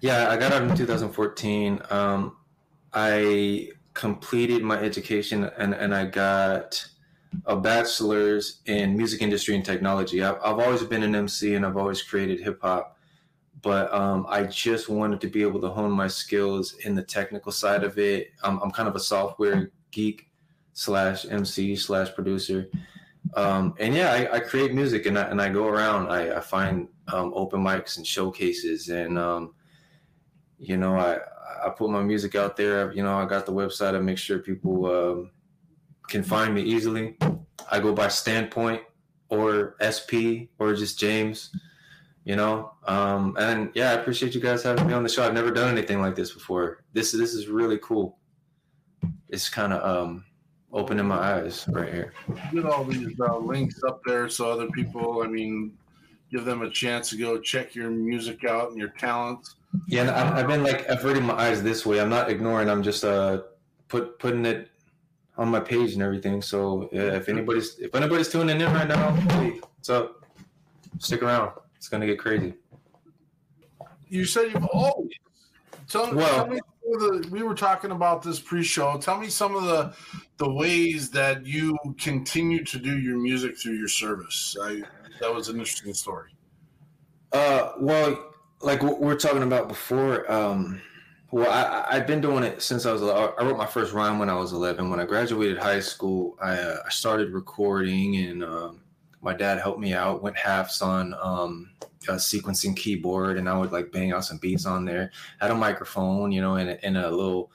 yeah 0.00 0.30
i 0.30 0.36
got 0.36 0.52
out 0.52 0.62
in 0.62 0.74
2014 0.74 1.80
um 1.90 2.36
I 2.92 3.70
completed 3.94 4.62
my 4.62 4.78
education 4.78 5.50
and, 5.56 5.74
and 5.74 5.94
I 5.94 6.06
got 6.06 6.86
a 7.46 7.56
bachelor's 7.56 8.60
in 8.66 8.96
music 8.96 9.22
industry 9.22 9.54
and 9.54 9.64
technology. 9.64 10.22
I've, 10.22 10.36
I've 10.44 10.58
always 10.58 10.82
been 10.82 11.02
an 11.02 11.14
MC 11.14 11.54
and 11.54 11.64
I've 11.64 11.76
always 11.76 12.02
created 12.02 12.40
hip 12.40 12.60
hop, 12.60 12.98
but 13.62 13.92
um, 13.92 14.26
I 14.28 14.44
just 14.44 14.88
wanted 14.88 15.20
to 15.22 15.28
be 15.28 15.42
able 15.42 15.60
to 15.62 15.70
hone 15.70 15.90
my 15.90 16.08
skills 16.08 16.74
in 16.84 16.94
the 16.94 17.02
technical 17.02 17.52
side 17.52 17.84
of 17.84 17.98
it. 17.98 18.32
I'm, 18.42 18.58
I'm 18.60 18.70
kind 18.70 18.88
of 18.88 18.96
a 18.96 19.00
software 19.00 19.70
geek 19.92 20.28
slash 20.72 21.26
MC 21.26 21.76
slash 21.76 22.12
producer. 22.14 22.68
Um, 23.34 23.74
and 23.78 23.94
yeah, 23.94 24.12
I, 24.12 24.36
I, 24.36 24.40
create 24.40 24.74
music 24.74 25.06
and 25.06 25.18
I, 25.18 25.22
and 25.22 25.40
I 25.40 25.48
go 25.48 25.68
around. 25.68 26.08
I, 26.08 26.36
I 26.36 26.40
find 26.40 26.88
um, 27.08 27.32
open 27.34 27.62
mics 27.62 27.96
and 27.96 28.06
showcases, 28.06 28.88
and 28.88 29.18
um, 29.18 29.54
you 30.58 30.76
know, 30.76 30.96
I 30.96 31.18
I 31.64 31.70
put 31.70 31.90
my 31.90 32.02
music 32.02 32.34
out 32.34 32.56
there. 32.56 32.92
You 32.92 33.02
know, 33.02 33.16
I 33.16 33.24
got 33.26 33.46
the 33.46 33.52
website. 33.52 33.94
I 33.94 34.00
make 34.00 34.18
sure 34.18 34.40
people 34.40 34.86
um, 34.86 35.30
can 36.08 36.22
find 36.22 36.52
me 36.52 36.62
easily. 36.62 37.16
I 37.70 37.78
go 37.78 37.94
by 37.94 38.08
Standpoint 38.08 38.82
or 39.28 39.76
SP 39.80 40.50
or 40.58 40.74
just 40.74 40.98
James. 40.98 41.54
You 42.24 42.36
know, 42.36 42.72
um, 42.86 43.36
and 43.38 43.70
yeah, 43.74 43.90
I 43.90 43.94
appreciate 43.94 44.34
you 44.34 44.40
guys 44.40 44.62
having 44.62 44.86
me 44.86 44.92
on 44.92 45.02
the 45.02 45.08
show. 45.08 45.24
I've 45.24 45.34
never 45.34 45.50
done 45.50 45.70
anything 45.76 46.00
like 46.00 46.14
this 46.14 46.32
before. 46.32 46.84
This 46.92 47.12
this 47.12 47.34
is 47.34 47.48
really 47.48 47.78
cool. 47.78 48.18
It's 49.28 49.48
kind 49.48 49.72
of 49.72 49.82
um, 49.84 50.24
opening 50.72 51.06
my 51.06 51.16
eyes 51.16 51.66
right 51.68 51.92
here. 51.92 52.12
Get 52.52 52.64
all 52.66 52.84
these 52.84 53.18
uh, 53.20 53.36
links 53.38 53.82
up 53.86 54.02
there 54.04 54.28
so 54.28 54.50
other 54.50 54.68
people. 54.68 55.22
I 55.22 55.26
mean, 55.26 55.76
give 56.30 56.44
them 56.44 56.62
a 56.62 56.70
chance 56.70 57.10
to 57.10 57.16
go 57.16 57.38
check 57.38 57.74
your 57.74 57.90
music 57.90 58.44
out 58.44 58.70
and 58.70 58.78
your 58.78 58.88
talents. 58.88 59.56
Yeah, 59.86 60.02
and 60.02 60.10
I, 60.10 60.38
have 60.38 60.48
been 60.48 60.62
like 60.62 60.86
averting 60.86 61.24
my 61.24 61.34
eyes 61.34 61.62
this 61.62 61.86
way. 61.86 62.00
I'm 62.00 62.10
not 62.10 62.30
ignoring. 62.30 62.68
I'm 62.68 62.82
just 62.82 63.04
uh 63.04 63.42
put 63.88 64.18
putting 64.18 64.44
it 64.44 64.70
on 65.38 65.48
my 65.48 65.60
page 65.60 65.94
and 65.94 66.02
everything. 66.02 66.42
So 66.42 66.88
yeah, 66.92 67.14
if 67.16 67.28
anybody's 67.28 67.78
if 67.78 67.94
anybody's 67.94 68.28
tuning 68.28 68.60
in 68.60 68.72
right 68.72 68.88
now, 68.88 69.12
hey, 69.12 69.60
what's 69.60 69.90
up? 69.90 70.24
Stick 70.98 71.22
around. 71.22 71.52
It's 71.76 71.88
gonna 71.88 72.06
get 72.06 72.18
crazy. 72.18 72.54
You 74.08 74.26
said 74.26 74.52
you've 74.52 74.66
always 74.66 75.10
tell, 75.88 76.14
well, 76.14 76.34
tell 76.34 76.46
me 76.48 76.60
the, 76.98 77.28
we 77.30 77.42
were 77.42 77.54
talking 77.54 77.90
about 77.90 78.22
this 78.22 78.40
pre-show. 78.40 78.98
Tell 78.98 79.18
me 79.18 79.28
some 79.28 79.54
of 79.56 79.64
the 79.64 79.94
the 80.38 80.50
ways 80.50 81.10
that 81.10 81.46
you 81.46 81.76
continue 81.98 82.64
to 82.64 82.78
do 82.78 82.98
your 82.98 83.18
music 83.18 83.58
through 83.58 83.74
your 83.74 83.88
service. 83.88 84.56
I, 84.60 84.82
that 85.20 85.32
was 85.32 85.48
an 85.48 85.58
interesting 85.58 85.94
story. 85.94 86.34
Uh, 87.32 87.72
well, 87.80 88.34
like 88.60 88.82
we 88.82 89.10
are 89.10 89.16
talking 89.16 89.42
about 89.42 89.68
before. 89.68 90.30
Um, 90.30 90.80
well, 91.30 91.50
I, 91.50 91.96
I've 91.96 92.06
been 92.06 92.20
doing 92.20 92.44
it 92.44 92.60
since 92.60 92.84
I 92.84 92.92
was. 92.92 93.02
I 93.02 93.42
wrote 93.42 93.56
my 93.56 93.66
first 93.66 93.94
rhyme 93.94 94.18
when 94.18 94.28
I 94.28 94.34
was 94.34 94.52
11. 94.52 94.90
When 94.90 95.00
I 95.00 95.06
graduated 95.06 95.58
high 95.58 95.80
school, 95.80 96.36
I, 96.42 96.52
uh, 96.52 96.82
I 96.84 96.90
started 96.90 97.32
recording, 97.32 98.16
and 98.16 98.44
um, 98.44 98.81
my 99.22 99.32
dad 99.34 99.58
helped 99.60 99.80
me 99.80 99.94
out. 99.94 100.22
Went 100.22 100.36
halves 100.36 100.82
on 100.82 101.14
um, 101.22 101.70
a 102.08 102.14
sequencing 102.14 102.76
keyboard, 102.76 103.38
and 103.38 103.48
I 103.48 103.56
would 103.56 103.72
like 103.72 103.92
bang 103.92 104.12
out 104.12 104.24
some 104.24 104.38
beats 104.38 104.66
on 104.66 104.84
there. 104.84 105.10
Had 105.40 105.50
a 105.50 105.54
microphone, 105.54 106.32
you 106.32 106.40
know, 106.40 106.56
and, 106.56 106.78
and 106.82 106.96
a 106.98 107.10
little 107.10 107.50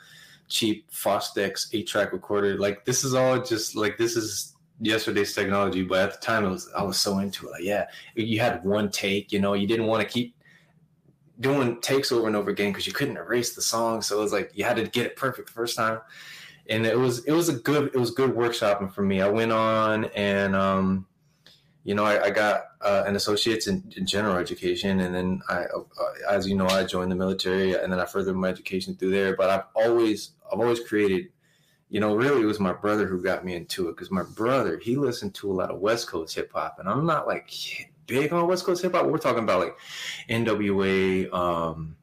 cheap 0.48 0.90
Fostex 0.92 1.68
eight-track 1.74 2.14
recorder. 2.14 2.58
Like 2.58 2.86
this 2.86 3.04
is 3.04 3.14
all 3.14 3.42
just 3.42 3.76
like 3.76 3.98
this 3.98 4.16
is 4.16 4.56
yesterday's 4.80 5.36
technology, 5.36 5.84
but 5.84 6.00
at 6.00 6.14
the 6.14 6.26
time 6.26 6.46
it 6.46 6.50
was 6.50 6.70
I 6.76 6.84
was 6.84 6.98
so 6.98 7.20
into 7.20 7.48
it. 7.48 7.52
Like, 7.52 7.64
yeah, 7.64 7.88
you 8.16 8.40
had 8.40 8.64
one 8.64 8.90
take, 8.90 9.32
you 9.32 9.40
know, 9.40 9.54
you 9.54 9.68
didn't 9.68 9.88
want 9.88 10.02
to 10.02 10.08
keep 10.08 10.36
doing 11.40 11.80
takes 11.82 12.12
over 12.12 12.28
and 12.28 12.36
over 12.36 12.50
again 12.50 12.72
because 12.72 12.88
you 12.88 12.94
couldn't 12.94 13.18
erase 13.18 13.54
the 13.56 13.62
song. 13.62 14.02
So 14.02 14.20
it 14.20 14.24
was 14.24 14.34
like 14.34 14.52
you 14.54 14.64
had 14.64 14.78
to 14.78 14.88
get 14.88 15.06
it 15.06 15.16
perfect 15.16 15.50
the 15.50 15.54
first 15.54 15.76
time. 15.76 16.00
And 16.70 16.86
it 16.86 16.98
was 16.98 17.26
it 17.26 17.32
was 17.32 17.50
a 17.50 17.54
good 17.54 17.92
it 17.94 17.98
was 17.98 18.12
good 18.12 18.32
workshopping 18.32 18.94
for 18.94 19.02
me. 19.02 19.22
I 19.22 19.30
went 19.30 19.52
on 19.52 20.06
and 20.06 20.56
um, 20.56 21.06
you 21.88 21.96
know 21.96 22.04
I, 22.04 22.26
I 22.26 22.30
got 22.30 22.66
uh, 22.82 23.06
an 23.08 23.16
associate's 23.16 23.68
in, 23.68 23.82
in, 23.96 24.06
general 24.06 24.36
education, 24.36 25.00
and 25.00 25.16
then 25.16 25.42
I, 25.48 25.64
uh, 25.64 25.84
as 26.30 26.48
you 26.48 26.56
know, 26.56 26.68
I 26.68 26.84
joined 26.84 27.12
the 27.12 27.16
military, 27.16 27.74
and 27.74 27.92
then 27.92 28.00
I 28.00 28.06
furthered 28.06 28.36
my 28.36 28.50
education 28.50 28.96
through 28.96 29.12
there. 29.12 29.38
But 29.38 29.50
I've 29.50 29.64
always 29.74 30.32
I've 30.52 30.60
always 30.60 30.82
created 30.82 31.30
you 31.90 32.02
know, 32.02 32.16
really 32.16 32.42
it 32.42 32.46
was 32.46 32.60
my 32.60 32.74
brother 32.74 33.08
who 33.08 33.24
got 33.24 33.46
me 33.46 33.56
into 33.56 33.88
it 33.88 33.96
because 33.96 34.12
my 34.12 34.24
brother 34.24 34.78
he 34.78 34.98
listened 34.98 35.34
to 35.36 35.50
a 35.50 35.54
lot 35.54 35.72
of 35.72 35.80
West 35.80 36.08
Coast 36.08 36.36
hip 36.36 36.52
hop, 36.54 36.80
and 36.80 36.90
I'm 36.90 37.06
not 37.06 37.26
like 37.26 37.50
big 38.06 38.34
on 38.34 38.48
West 38.48 38.66
Coast 38.66 38.82
hip 38.82 38.94
hop. 38.94 39.06
We're 39.06 39.18
talking 39.18 39.44
about 39.44 39.62
like 39.62 39.78
NWA, 40.30 41.34
um, 41.34 41.96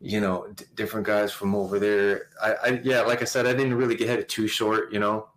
you 0.00 0.20
know, 0.20 0.46
d- 0.54 0.66
different 0.76 1.04
guys 1.04 1.32
from 1.32 1.56
over 1.56 1.80
there. 1.80 2.28
I, 2.40 2.52
I, 2.52 2.80
yeah, 2.84 3.00
like 3.00 3.22
I 3.22 3.24
said, 3.24 3.46
I 3.46 3.52
didn't 3.52 3.74
really 3.74 3.96
get 3.96 4.08
headed 4.08 4.28
too 4.28 4.46
short, 4.46 4.92
you 4.92 5.00
know, 5.00 5.28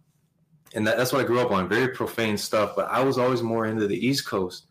and 0.74 0.88
that, 0.88 0.98
that's 0.98 1.12
what 1.12 1.22
I 1.22 1.28
grew 1.28 1.40
up 1.40 1.52
on, 1.52 1.68
very 1.68 1.90
profane 1.90 2.38
stuff. 2.38 2.76
But 2.76 2.90
I 2.90 3.04
was 3.04 3.18
always 3.18 3.42
more 3.42 3.66
into 3.66 3.88
the 3.88 4.08
East 4.08 4.26
Coast, 4.26 4.68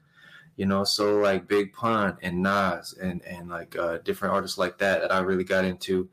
you 0.57 0.67
know, 0.67 0.85
so 0.85 1.19
like 1.19 1.49
Big 1.49 1.73
Pun 1.73 2.17
and 2.23 2.43
Nas 2.43 2.95
and 3.01 3.23
and 3.23 3.49
like 3.49 3.77
uh, 3.77 3.99
different 3.99 4.35
artists 4.35 4.59
like 4.59 4.79
that 4.79 5.03
that 5.03 5.13
I 5.13 5.21
really 5.21 5.45
got 5.45 5.65
into. 5.65 6.09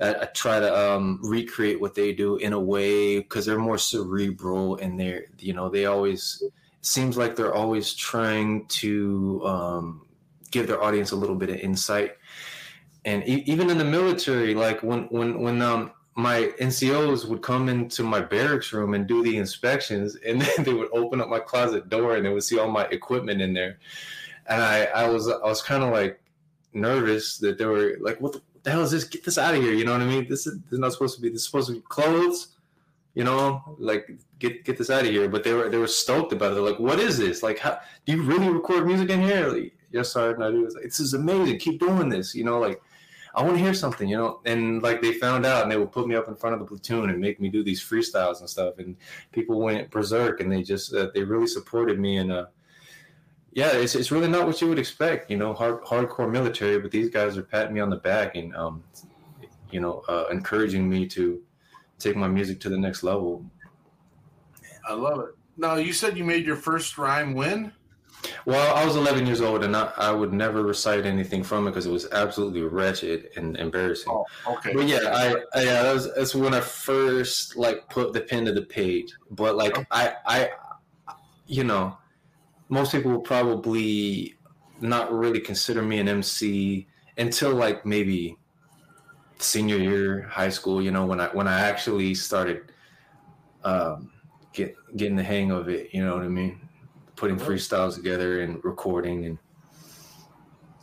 I, 0.00 0.14
I 0.14 0.24
try 0.26 0.60
to 0.60 0.90
um, 0.92 1.20
recreate 1.22 1.80
what 1.80 1.94
they 1.94 2.12
do 2.12 2.36
in 2.36 2.52
a 2.52 2.60
way 2.60 3.18
because 3.18 3.44
they're 3.46 3.58
more 3.58 3.78
cerebral 3.78 4.76
and 4.76 4.98
they're 4.98 5.26
you 5.38 5.52
know 5.52 5.68
they 5.68 5.86
always 5.86 6.42
seems 6.82 7.16
like 7.16 7.36
they're 7.36 7.54
always 7.54 7.94
trying 7.94 8.66
to 8.66 9.42
um, 9.44 10.06
give 10.50 10.66
their 10.66 10.82
audience 10.82 11.12
a 11.12 11.16
little 11.16 11.36
bit 11.36 11.50
of 11.50 11.56
insight. 11.56 12.16
And 13.04 13.26
e- 13.26 13.44
even 13.46 13.70
in 13.70 13.78
the 13.78 13.84
military, 13.84 14.54
like 14.54 14.82
when 14.82 15.04
when 15.04 15.40
when 15.40 15.62
um, 15.62 15.92
my 16.20 16.52
NCOs 16.60 17.26
would 17.26 17.42
come 17.42 17.68
into 17.68 18.02
my 18.02 18.20
barracks 18.20 18.72
room 18.72 18.94
and 18.94 19.06
do 19.06 19.22
the 19.22 19.36
inspections, 19.36 20.16
and 20.26 20.40
then 20.56 20.64
they 20.64 20.74
would 20.74 20.90
open 20.92 21.20
up 21.20 21.28
my 21.28 21.40
closet 21.40 21.88
door 21.88 22.16
and 22.16 22.24
they 22.24 22.32
would 22.32 22.44
see 22.44 22.58
all 22.58 22.70
my 22.70 22.84
equipment 22.86 23.40
in 23.40 23.52
there. 23.52 23.78
And 24.46 24.62
I, 24.62 24.84
I 24.84 25.08
was 25.08 25.28
I 25.28 25.46
was 25.46 25.62
kind 25.62 25.82
of 25.82 25.90
like 25.92 26.20
nervous 26.72 27.38
that 27.38 27.58
they 27.58 27.66
were 27.66 27.96
like, 28.00 28.20
what 28.20 28.40
the, 28.62 28.70
hell 28.70 28.82
is 28.82 28.90
this? 28.90 29.04
Get 29.04 29.24
this 29.24 29.38
out 29.38 29.54
of 29.54 29.62
here! 29.62 29.72
You 29.72 29.84
know 29.84 29.92
what 29.92 30.02
I 30.02 30.06
mean? 30.06 30.28
This 30.28 30.46
is, 30.46 30.58
this 30.62 30.72
is 30.72 30.78
not 30.78 30.92
supposed 30.92 31.16
to 31.16 31.22
be. 31.22 31.28
This 31.28 31.40
is 31.40 31.46
supposed 31.46 31.68
to 31.68 31.74
be 31.74 31.82
clothes 31.88 32.48
you 33.14 33.24
know, 33.24 33.76
like 33.78 34.10
get 34.38 34.64
get 34.64 34.78
this 34.78 34.90
out 34.90 35.04
of 35.04 35.10
here. 35.10 35.28
But 35.28 35.42
they 35.44 35.52
were 35.52 35.68
they 35.68 35.78
were 35.78 35.86
stoked 35.86 36.32
about 36.32 36.52
it. 36.52 36.54
They're 36.54 36.64
like, 36.64 36.78
what 36.78 37.00
is 37.00 37.18
this? 37.18 37.42
Like, 37.42 37.58
how 37.58 37.80
do 38.06 38.12
you 38.12 38.22
really 38.22 38.48
record 38.48 38.86
music 38.86 39.10
in 39.10 39.20
here? 39.20 39.48
Like, 39.48 39.74
yes, 39.90 40.12
sir. 40.12 40.34
And 40.34 40.44
I 40.44 40.50
do. 40.50 40.68
Like, 40.68 40.84
this 40.84 41.00
is 41.00 41.14
amazing. 41.14 41.58
Keep 41.58 41.80
doing 41.80 42.08
this. 42.08 42.34
You 42.34 42.44
know, 42.44 42.58
like 42.58 42.80
I 43.34 43.42
want 43.42 43.56
to 43.56 43.62
hear 43.62 43.74
something. 43.74 44.08
You 44.08 44.16
know, 44.16 44.40
and 44.44 44.82
like 44.82 45.00
they 45.02 45.12
found 45.12 45.46
out, 45.46 45.62
and 45.62 45.70
they 45.70 45.76
would 45.76 45.92
put 45.92 46.06
me 46.06 46.14
up 46.14 46.28
in 46.28 46.34
front 46.34 46.54
of 46.54 46.60
the 46.60 46.66
platoon 46.66 47.10
and 47.10 47.20
make 47.20 47.40
me 47.40 47.48
do 47.48 47.62
these 47.62 47.80
freestyles 47.80 48.40
and 48.40 48.48
stuff. 48.48 48.78
And 48.78 48.96
people 49.32 49.60
went 49.60 49.90
berserk, 49.90 50.40
and 50.40 50.50
they 50.50 50.62
just 50.62 50.94
uh, 50.94 51.08
they 51.14 51.22
really 51.22 51.46
supported 51.46 51.98
me. 51.98 52.18
And 52.18 52.32
uh, 52.32 52.46
yeah, 53.52 53.72
it's 53.72 53.94
it's 53.94 54.10
really 54.10 54.28
not 54.28 54.46
what 54.46 54.60
you 54.60 54.68
would 54.68 54.78
expect. 54.78 55.30
You 55.30 55.36
know, 55.36 55.54
hard 55.54 55.82
hardcore 55.82 56.30
military, 56.30 56.78
but 56.78 56.90
these 56.90 57.10
guys 57.10 57.36
are 57.36 57.42
patting 57.42 57.74
me 57.74 57.80
on 57.80 57.90
the 57.90 57.96
back 57.96 58.36
and 58.36 58.54
um, 58.54 58.82
you 59.70 59.80
know, 59.80 60.02
uh, 60.08 60.26
encouraging 60.30 60.88
me 60.88 61.06
to 61.06 61.42
take 61.98 62.16
my 62.16 62.28
music 62.28 62.60
to 62.60 62.68
the 62.68 62.78
next 62.78 63.02
level. 63.02 63.44
I 64.88 64.94
love 64.94 65.20
it. 65.20 65.34
Now, 65.56 65.76
you 65.76 65.92
said 65.92 66.16
you 66.16 66.24
made 66.24 66.46
your 66.46 66.56
first 66.56 66.98
rhyme 66.98 67.34
when? 67.34 67.72
Well, 68.44 68.74
I 68.76 68.84
was 68.84 68.96
11 68.96 69.26
years 69.26 69.40
old, 69.40 69.64
and 69.64 69.76
I, 69.76 69.92
I 69.96 70.12
would 70.12 70.32
never 70.32 70.62
recite 70.62 71.06
anything 71.06 71.42
from 71.42 71.66
it 71.66 71.70
because 71.70 71.86
it 71.86 71.90
was 71.90 72.10
absolutely 72.12 72.62
wretched 72.62 73.30
and 73.36 73.56
embarrassing. 73.56 74.12
Oh, 74.12 74.26
okay. 74.46 74.72
But 74.74 74.86
yeah, 74.86 75.00
I, 75.12 75.58
I 75.58 75.62
yeah, 75.62 75.82
that 75.82 75.92
was 75.92 76.14
that's 76.14 76.34
when 76.34 76.54
I 76.54 76.60
first 76.60 77.56
like 77.56 77.88
put 77.88 78.12
the 78.12 78.20
pen 78.20 78.44
to 78.46 78.52
the 78.52 78.62
page. 78.62 79.12
But 79.30 79.56
like 79.56 79.76
okay. 79.76 79.86
I, 79.90 80.14
I, 80.26 80.50
you 81.46 81.64
know, 81.64 81.96
most 82.68 82.92
people 82.92 83.10
will 83.10 83.20
probably 83.20 84.34
not 84.80 85.12
really 85.12 85.40
consider 85.40 85.82
me 85.82 85.98
an 85.98 86.08
MC 86.08 86.86
until 87.18 87.54
like 87.54 87.84
maybe 87.84 88.36
senior 89.38 89.76
year 89.76 90.22
high 90.22 90.48
school 90.48 90.82
you 90.82 90.90
know 90.90 91.06
when 91.06 91.20
i 91.20 91.26
when 91.28 91.48
i 91.48 91.60
actually 91.60 92.14
started 92.14 92.72
um 93.64 94.10
get 94.52 94.74
getting 94.96 95.16
the 95.16 95.22
hang 95.22 95.50
of 95.50 95.68
it 95.68 95.88
you 95.92 96.04
know 96.04 96.14
what 96.14 96.24
i 96.24 96.28
mean 96.28 96.60
putting 97.20 97.36
freestyles 97.36 97.94
together 97.94 98.40
and 98.40 98.64
recording 98.64 99.26
and 99.26 99.38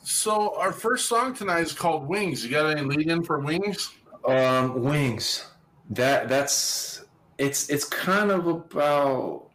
so 0.04 0.56
our 0.58 0.71
first 0.71 1.08
song 1.08 1.34
tonight 1.34 1.62
is 1.62 1.73
called 1.73 2.08
wings. 2.08 2.41
You 2.45 2.50
got 2.50 2.69
any 2.69 2.82
lead 2.82 3.10
in 3.10 3.23
for 3.23 3.39
wings? 3.39 3.91
Um 4.26 4.84
wings. 4.84 5.45
That 5.89 6.30
that's 6.30 7.04
it's 7.38 7.69
it's 7.69 7.84
kind 7.84 8.32
of 8.32 8.47
about 8.47 9.50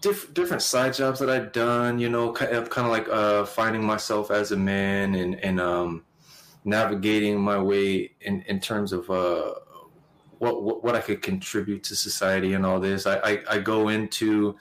different 0.00 0.34
different 0.34 0.62
side 0.62 0.94
jobs 0.94 1.20
that 1.20 1.30
I've 1.30 1.52
done, 1.52 1.98
you 1.98 2.08
know, 2.08 2.32
kind 2.32 2.52
of, 2.52 2.70
kind 2.70 2.86
of 2.86 2.92
like 2.92 3.08
uh, 3.08 3.44
finding 3.44 3.84
myself 3.84 4.30
as 4.30 4.52
a 4.52 4.56
man 4.56 5.14
and 5.14 5.36
and 5.44 5.60
um, 5.60 6.04
navigating 6.64 7.40
my 7.40 7.58
way 7.58 8.12
in, 8.22 8.42
in 8.42 8.58
terms 8.58 8.92
of 8.92 9.08
uh, 9.10 9.54
what, 10.38 10.62
what, 10.62 10.82
what 10.82 10.94
I 10.94 11.00
could 11.00 11.22
contribute 11.22 11.84
to 11.84 11.96
society 11.96 12.54
and 12.54 12.64
all 12.66 12.80
this. 12.80 13.06
I, 13.06 13.18
I, 13.18 13.42
I 13.50 13.58
go 13.58 13.88
into 13.88 14.56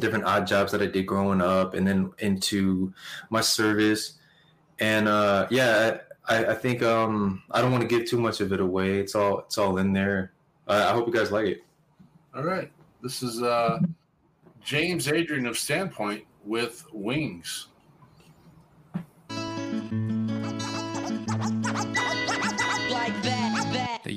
different 0.00 0.24
odd 0.24 0.46
jobs 0.46 0.72
that 0.72 0.82
I 0.82 0.86
did 0.86 1.06
growing 1.06 1.40
up, 1.40 1.74
and 1.74 1.86
then 1.86 2.12
into 2.18 2.92
my 3.30 3.40
service. 3.40 4.18
And 4.80 5.08
uh, 5.08 5.46
yeah, 5.50 5.98
I, 6.26 6.46
I 6.46 6.54
think 6.54 6.82
um 6.82 7.42
I 7.50 7.60
don't 7.60 7.72
want 7.72 7.82
to 7.82 7.88
give 7.88 8.08
too 8.08 8.18
much 8.18 8.40
of 8.40 8.52
it 8.52 8.60
away. 8.60 8.98
It's 8.98 9.14
all 9.14 9.40
it's 9.40 9.58
all 9.58 9.78
in 9.78 9.92
there. 9.92 10.32
I, 10.66 10.92
hope 10.92 11.06
you 11.06 11.12
guys 11.12 11.30
like 11.30 11.46
it. 11.46 11.64
All 12.34 12.42
right. 12.42 12.72
This 13.02 13.22
is 13.22 13.42
uh, 13.42 13.80
James 14.62 15.08
Adrian 15.08 15.46
of 15.46 15.58
Standpoint 15.58 16.24
with 16.44 16.86
Wings. 16.92 17.68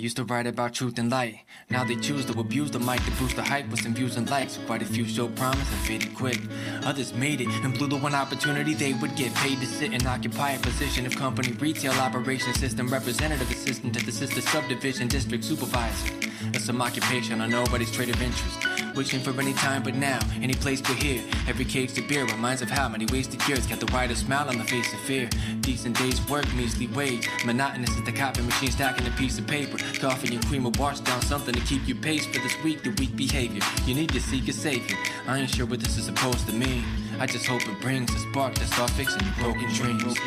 Used 0.07 0.15
to 0.15 0.23
write 0.23 0.47
about 0.47 0.73
truth 0.73 0.97
and 0.99 1.11
light. 1.11 1.39
Now 1.69 1.83
they 1.83 1.97
choose 1.97 2.23
to 2.27 2.39
abuse 2.39 2.71
the 2.71 2.79
mic 2.79 3.03
to 3.03 3.11
boost 3.19 3.35
the 3.35 3.43
hype 3.43 3.67
with 3.69 3.81
some 3.81 3.93
views 3.93 4.15
and 4.15 4.29
likes. 4.29 4.57
Quite 4.65 4.81
a 4.81 4.85
few 4.85 5.05
show 5.05 5.27
promise 5.27 5.69
and 5.73 5.81
faded 5.81 6.15
quick. 6.15 6.39
Others 6.83 7.13
made 7.13 7.41
it 7.41 7.49
and 7.49 7.73
blew 7.73 7.87
the 7.87 7.97
one 7.97 8.15
opportunity 8.15 8.73
they 8.73 8.93
would 8.93 9.17
get 9.17 9.35
paid 9.35 9.59
to 9.59 9.65
sit 9.65 9.91
and 9.91 10.07
occupy 10.07 10.51
a 10.51 10.59
position 10.59 11.05
of 11.05 11.13
company 11.17 11.51
retail 11.59 11.91
operation 11.91 12.53
system 12.53 12.87
representative 12.87 13.51
assistant 13.51 13.95
to 13.95 14.05
the 14.05 14.13
sister 14.13 14.39
subdivision 14.39 15.09
district 15.09 15.43
supervisor. 15.43 16.26
That's 16.52 16.65
some 16.65 16.82
occupation 16.82 17.41
on 17.41 17.50
nobody's 17.50 17.91
trade 17.91 18.10
of 18.10 18.21
interest. 18.21 18.95
Wishing 18.95 19.19
for 19.19 19.39
any 19.39 19.54
time 19.54 19.84
but 19.84 19.95
now, 19.95 20.19
any 20.41 20.54
place 20.54 20.82
but 20.82 20.95
here. 20.95 21.23
Every 21.47 21.65
cage 21.65 21.93
to 21.93 22.02
beer 22.02 22.26
reminds 22.26 22.62
of 22.62 22.69
how 22.69 22.89
many 22.89 23.06
wasted 23.06 23.47
years 23.47 23.67
got 23.67 23.80
the 23.80 23.91
widest 23.93 24.26
smile 24.26 24.50
on 24.50 24.58
the 24.58 24.63
face 24.63 24.91
of 24.93 25.00
fear. 25.02 25.30
Decent 25.62 25.97
days 25.97 26.19
work, 26.30 26.45
measly 26.56 26.88
wage. 26.88 27.28
Monotonous 27.45 27.89
as 27.91 28.04
the 28.04 28.12
copy 28.12 28.41
machine 28.41 28.71
stacking 28.71 29.06
a 29.08 29.12
piece 29.12 29.38
of 29.38 29.45
paper. 29.47 29.78
Coffee 30.00 30.34
and 30.34 30.45
cream 30.47 30.63
will 30.63 30.73
wash 30.80 31.00
down 31.02 31.21
something 31.21 31.54
to 31.54 31.62
keep 31.62 31.88
you 31.88 31.95
pace 31.95 32.26
for 32.26 32.39
this 32.39 32.56
week 32.63 32.84
to 32.84 32.89
week 32.91 33.15
behavior. 33.15 33.62
You 33.86 33.95
need 33.95 34.10
to 34.10 34.19
seek 34.19 34.47
a 34.47 34.54
savior. 34.54 34.97
I 35.28 35.39
ain't 35.39 35.50
sure 35.50 35.65
what 35.65 35.80
this 35.80 35.97
is 35.97 36.06
supposed 36.06 36.47
to 36.47 36.54
mean. 36.54 36.84
I 37.19 37.26
just 37.26 37.45
hope 37.45 37.67
it 37.67 37.82
brings 37.82 38.13
a 38.13 38.19
spark 38.19 38.56
to 38.56 38.65
start 38.65 38.89
fixing 38.91 39.21
your 39.21 39.36
broken 39.36 39.73
dreams. 39.73 40.17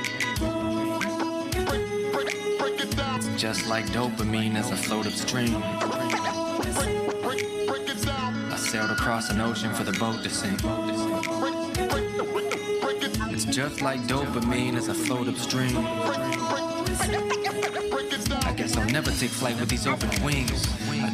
Just 3.40 3.66
like 3.66 3.87
dopamine 3.87 4.55
as 4.55 4.70
I 4.70 4.76
float 4.76 5.07
upstream. 5.07 5.57
I 8.53 8.57
sailed 8.59 8.90
across 8.90 9.31
an 9.31 9.40
ocean 9.40 9.72
for 9.72 9.83
the 9.83 9.92
boat 9.92 10.22
to 10.24 10.29
sink. 10.29 10.61
It's 13.33 13.46
just 13.46 13.81
like 13.81 14.00
dopamine 14.03 14.76
as 14.76 14.90
I 14.90 14.92
float 14.92 15.29
upstream. 15.29 15.74
I 18.44 18.53
guess 18.55 18.76
I'll 18.76 18.85
never 18.85 19.11
take 19.11 19.31
flight 19.31 19.59
with 19.59 19.70
these 19.70 19.87
open 19.87 20.11
wings. 20.22 20.68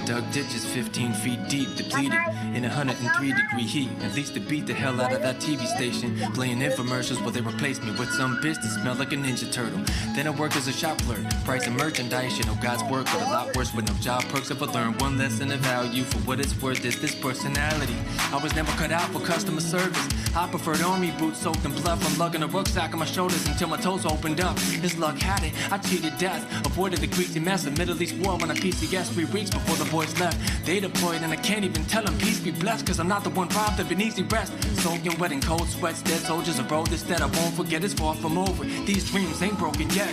Dug 0.07 0.23
ditches 0.31 0.65
15 0.65 1.15
feet 1.15 1.49
deep, 1.49 1.75
depleted 1.75 2.21
in 2.55 2.63
103 2.63 3.33
degree 3.33 3.65
heat. 3.65 3.91
At 4.05 4.15
least 4.15 4.35
to 4.35 4.41
beat 4.41 4.65
the 4.65 4.73
hell 4.73 5.01
out 5.01 5.13
of 5.13 5.21
that 5.23 5.41
TV 5.41 5.67
station, 5.67 6.17
playing 6.33 6.61
infomercials 6.61 7.21
while 7.23 7.33
they 7.33 7.41
replaced 7.41 7.83
me 7.83 7.91
with 7.91 8.11
some 8.13 8.37
bitch 8.37 8.55
that 8.55 8.71
smelled 8.81 9.01
like 9.01 9.13
a 9.13 9.17
ninja 9.17 9.53
turtle. 9.53 9.81
Then 10.15 10.29
I 10.29 10.31
worked 10.31 10.55
as 10.55 10.69
a 10.69 10.73
shop 10.73 10.99
clerk, 11.03 11.29
price 11.45 11.67
of 11.67 11.73
merchandise. 11.73 12.39
You 12.39 12.45
know 12.45 12.57
God's 12.63 12.85
work, 12.85 13.07
but 13.07 13.21
a 13.21 13.25
lot 13.25 13.57
worse 13.57 13.75
with 13.75 13.89
no 13.89 13.95
job 13.95 14.23
perks. 14.27 14.53
If 14.53 14.63
I 14.63 14.67
learned 14.67 15.01
one 15.01 15.19
lesson 15.19 15.51
of 15.51 15.59
value 15.59 16.05
for 16.05 16.19
what 16.19 16.39
it's 16.39 16.55
worth, 16.63 16.85
is 16.85 17.01
this 17.01 17.15
personality. 17.17 17.97
I 18.33 18.39
was 18.41 18.55
never 18.55 18.71
cut 18.79 18.93
out 18.93 19.11
for 19.11 19.19
customer 19.19 19.61
service. 19.61 20.09
I 20.37 20.47
preferred 20.49 20.83
army 20.83 21.13
boots 21.19 21.41
soaked 21.41 21.65
in 21.65 21.73
blood 21.73 22.01
from 22.01 22.17
lugging 22.17 22.45
a 22.45 22.47
rucksack 22.47 22.93
on 22.93 23.01
my 23.01 23.07
shoulders 23.07 23.45
until 23.49 23.69
my 23.69 23.77
toes 23.79 24.07
opened 24.07 24.41
up. 24.41 24.57
His 24.59 24.97
luck 24.99 25.19
had 25.19 25.43
it. 25.43 25.53
I 25.73 25.79
cheated 25.79 26.17
death, 26.19 26.45
avoided 26.65 27.01
the 27.01 27.09
greasy 27.09 27.41
mess 27.41 27.67
of 27.67 27.77
Middle 27.77 28.01
East 28.01 28.15
war 28.19 28.37
when 28.39 28.51
I 28.51 28.55
PCS 28.55 29.13
three 29.13 29.25
weeks 29.25 29.51
before 29.51 29.77
the 29.77 29.96
boys 29.97 30.21
left. 30.21 30.39
They 30.67 30.79
deployed 30.79 31.23
and 31.23 31.33
I 31.33 31.37
can't 31.37 31.65
even 31.65 31.83
tell 31.87 32.05
them 32.05 32.19
peace 32.19 32.39
be 32.39 32.51
blessed, 32.51 32.87
cause 32.87 33.01
I'm 33.01 33.09
not 33.09 33.25
the 33.25 33.31
one 33.31 33.49
robbed 33.49 33.81
of 33.81 33.91
an 33.91 34.01
easy 34.03 34.25
rest. 34.25 34.53
Soaking 34.83 35.19
wet 35.19 35.33
in 35.33 35.41
cold 35.41 35.69
sweats, 35.69 36.03
dead 36.03 36.21
soldiers, 36.21 36.59
a 36.59 36.65
road 36.65 36.89
this 36.89 37.03
that 37.05 37.23
I 37.23 37.27
won't 37.37 37.55
forget 37.55 37.83
is 37.83 37.95
far 37.95 38.15
from 38.15 38.37
over. 38.37 38.65
These 38.85 39.11
dreams 39.11 39.43
ain't 39.43 39.59
broken 39.59 39.89
yet. 39.91 40.13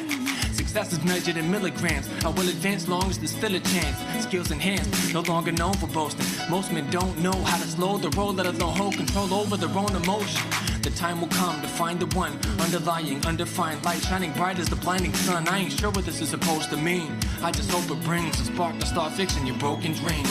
Success 0.54 0.94
is 0.94 1.04
measured 1.04 1.36
in 1.36 1.52
milligrams. 1.52 2.08
I 2.24 2.30
will 2.30 2.48
advance 2.48 2.88
long 2.88 3.10
as 3.10 3.18
there's 3.20 3.36
still 3.36 3.56
a 3.56 3.60
chance. 3.60 3.98
Skills 4.24 4.52
enhanced, 4.52 5.14
no 5.14 5.22
longer 5.22 5.52
known 5.52 5.74
for 5.74 5.88
boasting. 5.88 6.28
Most 6.50 6.72
men 6.72 6.90
don't 6.90 7.18
know 7.20 7.38
how 7.50 7.58
to 7.58 7.68
slow 7.68 7.98
the 7.98 8.10
roll, 8.12 8.34
let 8.34 8.46
alone 8.46 8.76
hold 8.78 8.94
control 8.96 9.34
over 9.34 9.58
their 9.58 9.78
own 9.78 9.94
emotion. 10.02 10.73
The 10.84 10.92
time 10.98 11.22
will 11.22 11.30
come 11.30 11.62
to 11.62 11.68
find 11.70 11.98
the 11.98 12.14
one 12.14 12.38
underlying, 12.60 13.26
undefined 13.26 13.86
light 13.86 14.02
shining 14.02 14.34
bright 14.34 14.60
as 14.60 14.68
the 14.68 14.76
blinding 14.76 15.14
sun. 15.14 15.48
I 15.48 15.60
ain't 15.60 15.72
sure 15.72 15.90
what 15.92 16.04
this 16.04 16.20
is 16.20 16.28
supposed 16.28 16.70
to 16.72 16.78
mean. 16.78 17.18
I 17.42 17.52
just 17.52 17.72
hope 17.72 17.90
it 17.90 18.04
brings 18.04 18.38
a 18.42 18.44
spark 18.44 18.78
to 18.80 18.86
start 18.86 19.14
fixing 19.14 19.48
your 19.48 19.56
broken 19.60 19.94
dreams. 19.94 20.28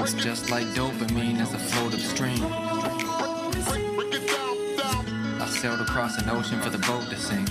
It's 0.00 0.14
just 0.14 0.48
like 0.50 0.66
dopamine 0.68 1.40
as 1.40 1.54
I 1.54 1.58
float 1.58 1.92
upstream. 1.92 2.42
I 5.42 5.46
sailed 5.46 5.82
across 5.82 6.16
an 6.22 6.30
ocean 6.30 6.58
for 6.62 6.70
the 6.70 6.78
boat 6.78 7.04
to 7.10 7.16
sink. 7.16 7.50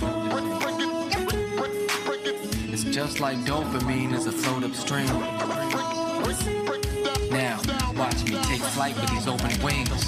It's 2.72 2.82
just 2.82 3.20
like 3.20 3.38
dopamine 3.44 4.14
as 4.14 4.26
I 4.26 4.32
float 4.32 4.64
upstream. 4.64 5.06
Now, 7.30 7.60
watch 8.00 8.24
me 8.24 8.34
take 8.44 8.62
flight 8.62 8.96
with 8.98 9.10
these 9.10 9.28
open 9.28 9.62
wings. 9.62 10.06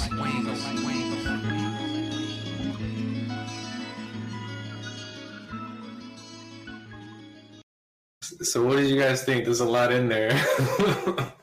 So 8.41 8.65
what 8.65 8.77
did 8.77 8.89
you 8.89 8.99
guys 8.99 9.23
think? 9.23 9.45
There's 9.45 9.59
a 9.59 9.65
lot 9.65 9.91
in 9.91 10.09
there. 10.09 10.31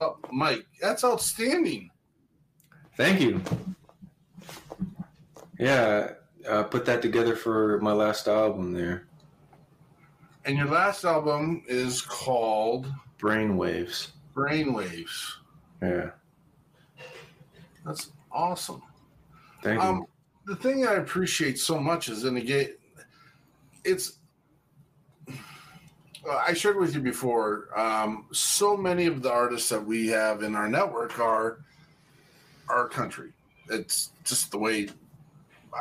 Oh, 0.00 0.16
Mike, 0.30 0.64
that's 0.80 1.02
outstanding. 1.02 1.90
Thank 2.96 3.20
you. 3.20 3.42
Yeah, 5.58 6.12
uh, 6.48 6.62
put 6.62 6.84
that 6.86 7.02
together 7.02 7.34
for 7.34 7.80
my 7.80 7.90
last 7.90 8.28
album 8.28 8.72
there. 8.72 9.08
And 10.44 10.56
your 10.56 10.68
last 10.68 11.04
album 11.04 11.64
is 11.66 12.00
called 12.00 12.86
Brainwaves. 13.18 14.12
Brainwaves. 14.38 15.32
Yeah. 15.82 16.10
That's 17.84 18.12
awesome. 18.30 18.82
Thank 19.62 19.82
you. 19.82 19.88
Um, 19.88 20.06
the 20.46 20.54
thing 20.56 20.86
I 20.86 20.94
appreciate 20.94 21.58
so 21.58 21.78
much 21.78 22.08
is, 22.08 22.24
and 22.24 22.36
again, 22.36 22.74
it's. 23.84 24.18
uh, 25.28 25.32
I 26.46 26.52
shared 26.54 26.76
with 26.76 26.94
you 26.94 27.00
before. 27.00 27.68
Um, 27.78 28.26
so 28.32 28.76
many 28.76 29.06
of 29.06 29.22
the 29.22 29.30
artists 29.32 29.68
that 29.70 29.84
we 29.84 30.06
have 30.08 30.42
in 30.42 30.54
our 30.54 30.68
network 30.68 31.18
are 31.18 31.58
our 32.68 32.88
country. 32.88 33.32
It's 33.70 34.12
just 34.24 34.50
the 34.50 34.58
way. 34.58 34.88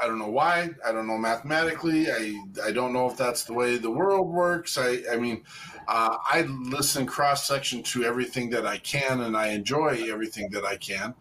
I 0.02 0.08
don't 0.08 0.20
know 0.20 0.30
why. 0.30 0.70
I 0.86 0.92
don't 0.92 1.08
know 1.08 1.18
mathematically. 1.18 2.12
I 2.12 2.42
I 2.64 2.72
don't 2.72 2.94
know 2.94 3.10
if 3.10 3.18
that's 3.18 3.44
the 3.44 3.54
way 3.54 3.78
the 3.78 3.92
world 3.92 4.28
works. 4.28 4.78
I 4.78 5.04
I 5.12 5.18
mean, 5.18 5.44
uh, 5.88 6.18
I 6.24 6.42
listen 6.42 7.06
cross 7.06 7.48
section 7.48 7.84
to 7.84 8.04
everything 8.04 8.50
that 8.52 8.66
I 8.66 8.78
can, 8.78 9.22
and 9.22 9.36
I 9.36 9.50
enjoy 9.50 10.10
everything 10.12 10.50
that 10.52 10.66
I 10.66 10.78
can. 10.78 11.14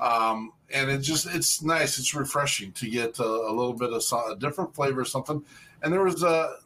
Um, 0.00 0.52
and 0.72 0.90
it 0.90 0.98
just 0.98 1.26
it's 1.26 1.62
nice. 1.62 1.98
It's 1.98 2.14
refreshing 2.14 2.72
to 2.72 2.88
get 2.88 3.18
a, 3.18 3.24
a 3.24 3.52
little 3.52 3.74
bit 3.74 3.92
of 3.92 4.02
a 4.30 4.36
different 4.36 4.74
flavor, 4.74 5.02
or 5.02 5.04
something. 5.04 5.44
And 5.82 5.92
there 5.92 6.02
was 6.02 6.22
a 6.22 6.56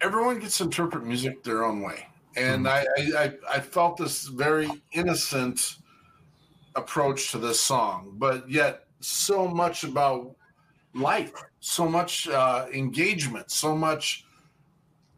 everyone 0.00 0.38
gets 0.38 0.58
to 0.58 0.64
interpret 0.64 1.04
music 1.04 1.42
their 1.42 1.64
own 1.64 1.82
way, 1.82 2.06
and 2.36 2.68
I, 2.68 2.86
I 2.98 3.12
I 3.16 3.32
I 3.56 3.60
felt 3.60 3.96
this 3.96 4.26
very 4.26 4.70
innocent 4.92 5.76
approach 6.76 7.30
to 7.32 7.38
this 7.38 7.60
song, 7.60 8.14
but 8.18 8.48
yet 8.48 8.84
so 9.00 9.46
much 9.46 9.84
about 9.84 10.34
life, 10.94 11.32
so 11.60 11.88
much 11.88 12.28
uh, 12.28 12.66
engagement, 12.72 13.50
so 13.50 13.76
much 13.76 14.24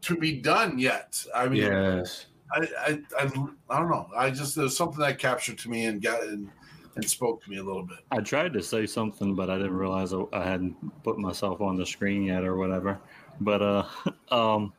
to 0.01 0.15
be 0.15 0.39
done 0.39 0.79
yet. 0.79 1.23
I 1.35 1.47
mean, 1.47 1.63
yes. 1.63 2.27
I, 2.51 2.59
I, 2.59 2.99
I, 3.19 3.23
I 3.69 3.79
don't 3.79 3.89
know. 3.89 4.09
I 4.15 4.29
just 4.29 4.55
there's 4.55 4.75
something 4.75 4.99
that 4.99 5.19
captured 5.19 5.57
to 5.59 5.69
me 5.69 5.85
and 5.85 6.01
got 6.01 6.23
and, 6.23 6.49
and 6.95 7.07
spoke 7.09 7.43
to 7.43 7.49
me 7.49 7.57
a 7.57 7.63
little 7.63 7.83
bit. 7.83 7.97
I 8.11 8.21
tried 8.21 8.53
to 8.53 8.63
say 8.63 8.85
something, 8.85 9.35
but 9.35 9.49
I 9.49 9.57
didn't 9.57 9.75
realize 9.75 10.13
I 10.13 10.23
I 10.33 10.43
hadn't 10.43 10.75
put 11.03 11.17
myself 11.17 11.61
on 11.61 11.77
the 11.77 11.85
screen 11.85 12.23
yet 12.23 12.43
or 12.43 12.55
whatever. 12.57 12.99
But 13.41 13.61
uh, 13.61 13.85
um, 14.31 14.73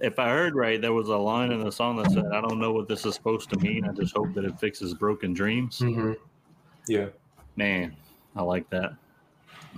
if 0.00 0.18
I 0.18 0.30
heard 0.30 0.54
right, 0.54 0.80
there 0.80 0.92
was 0.92 1.08
a 1.08 1.16
line 1.16 1.52
in 1.52 1.62
the 1.62 1.70
song 1.70 1.96
that 1.96 2.10
said, 2.10 2.26
"I 2.32 2.40
don't 2.40 2.58
know 2.58 2.72
what 2.72 2.88
this 2.88 3.04
is 3.04 3.14
supposed 3.14 3.50
to 3.50 3.58
mean. 3.58 3.84
I 3.84 3.92
just 3.92 4.16
hope 4.16 4.32
that 4.34 4.44
it 4.44 4.58
fixes 4.58 4.94
broken 4.94 5.32
dreams." 5.34 5.78
hmm 5.78 6.12
Yeah. 6.88 7.08
Man, 7.56 7.94
I 8.34 8.42
like 8.42 8.68
that. 8.70 8.94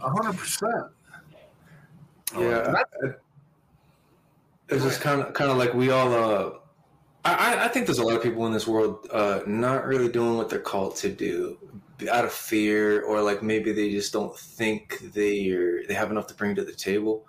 A 0.03 0.11
hundred 0.11 0.37
percent. 0.37 0.87
Yeah. 2.37 2.75
I- 3.03 3.07
I- 3.07 3.15
It's 4.71 4.83
just 4.83 5.01
kind 5.03 5.21
of 5.21 5.35
kind 5.35 5.51
of 5.51 5.57
like 5.59 5.75
we 5.75 5.91
all. 5.91 6.13
Uh, 6.13 6.51
I 7.25 7.33
I- 7.55 7.65
I 7.67 7.69
think 7.69 7.87
there's 7.87 7.99
a 7.99 8.03
lot 8.05 8.17
of 8.17 8.23
people 8.23 8.47
in 8.47 8.53
this 8.53 8.67
world 8.67 9.07
uh, 9.13 9.41
not 9.47 9.87
really 9.87 10.09
doing 10.09 10.37
what 10.37 10.49
they're 10.49 10.59
called 10.59 10.97
to 10.97 11.11
do 11.11 11.59
out 12.11 12.25
of 12.25 12.33
fear, 12.33 13.03
or 13.03 13.21
like 13.23 13.43
maybe 13.43 13.73
they 13.73 13.91
just 13.91 14.13
don't 14.13 14.37
think 14.37 14.99
they 15.13 15.51
are 15.51 15.87
they 15.87 15.95
have 15.95 16.11
enough 16.11 16.27
to 16.29 16.35
bring 16.35 16.55
to 16.57 16.65
the 16.65 16.73
table. 16.73 17.27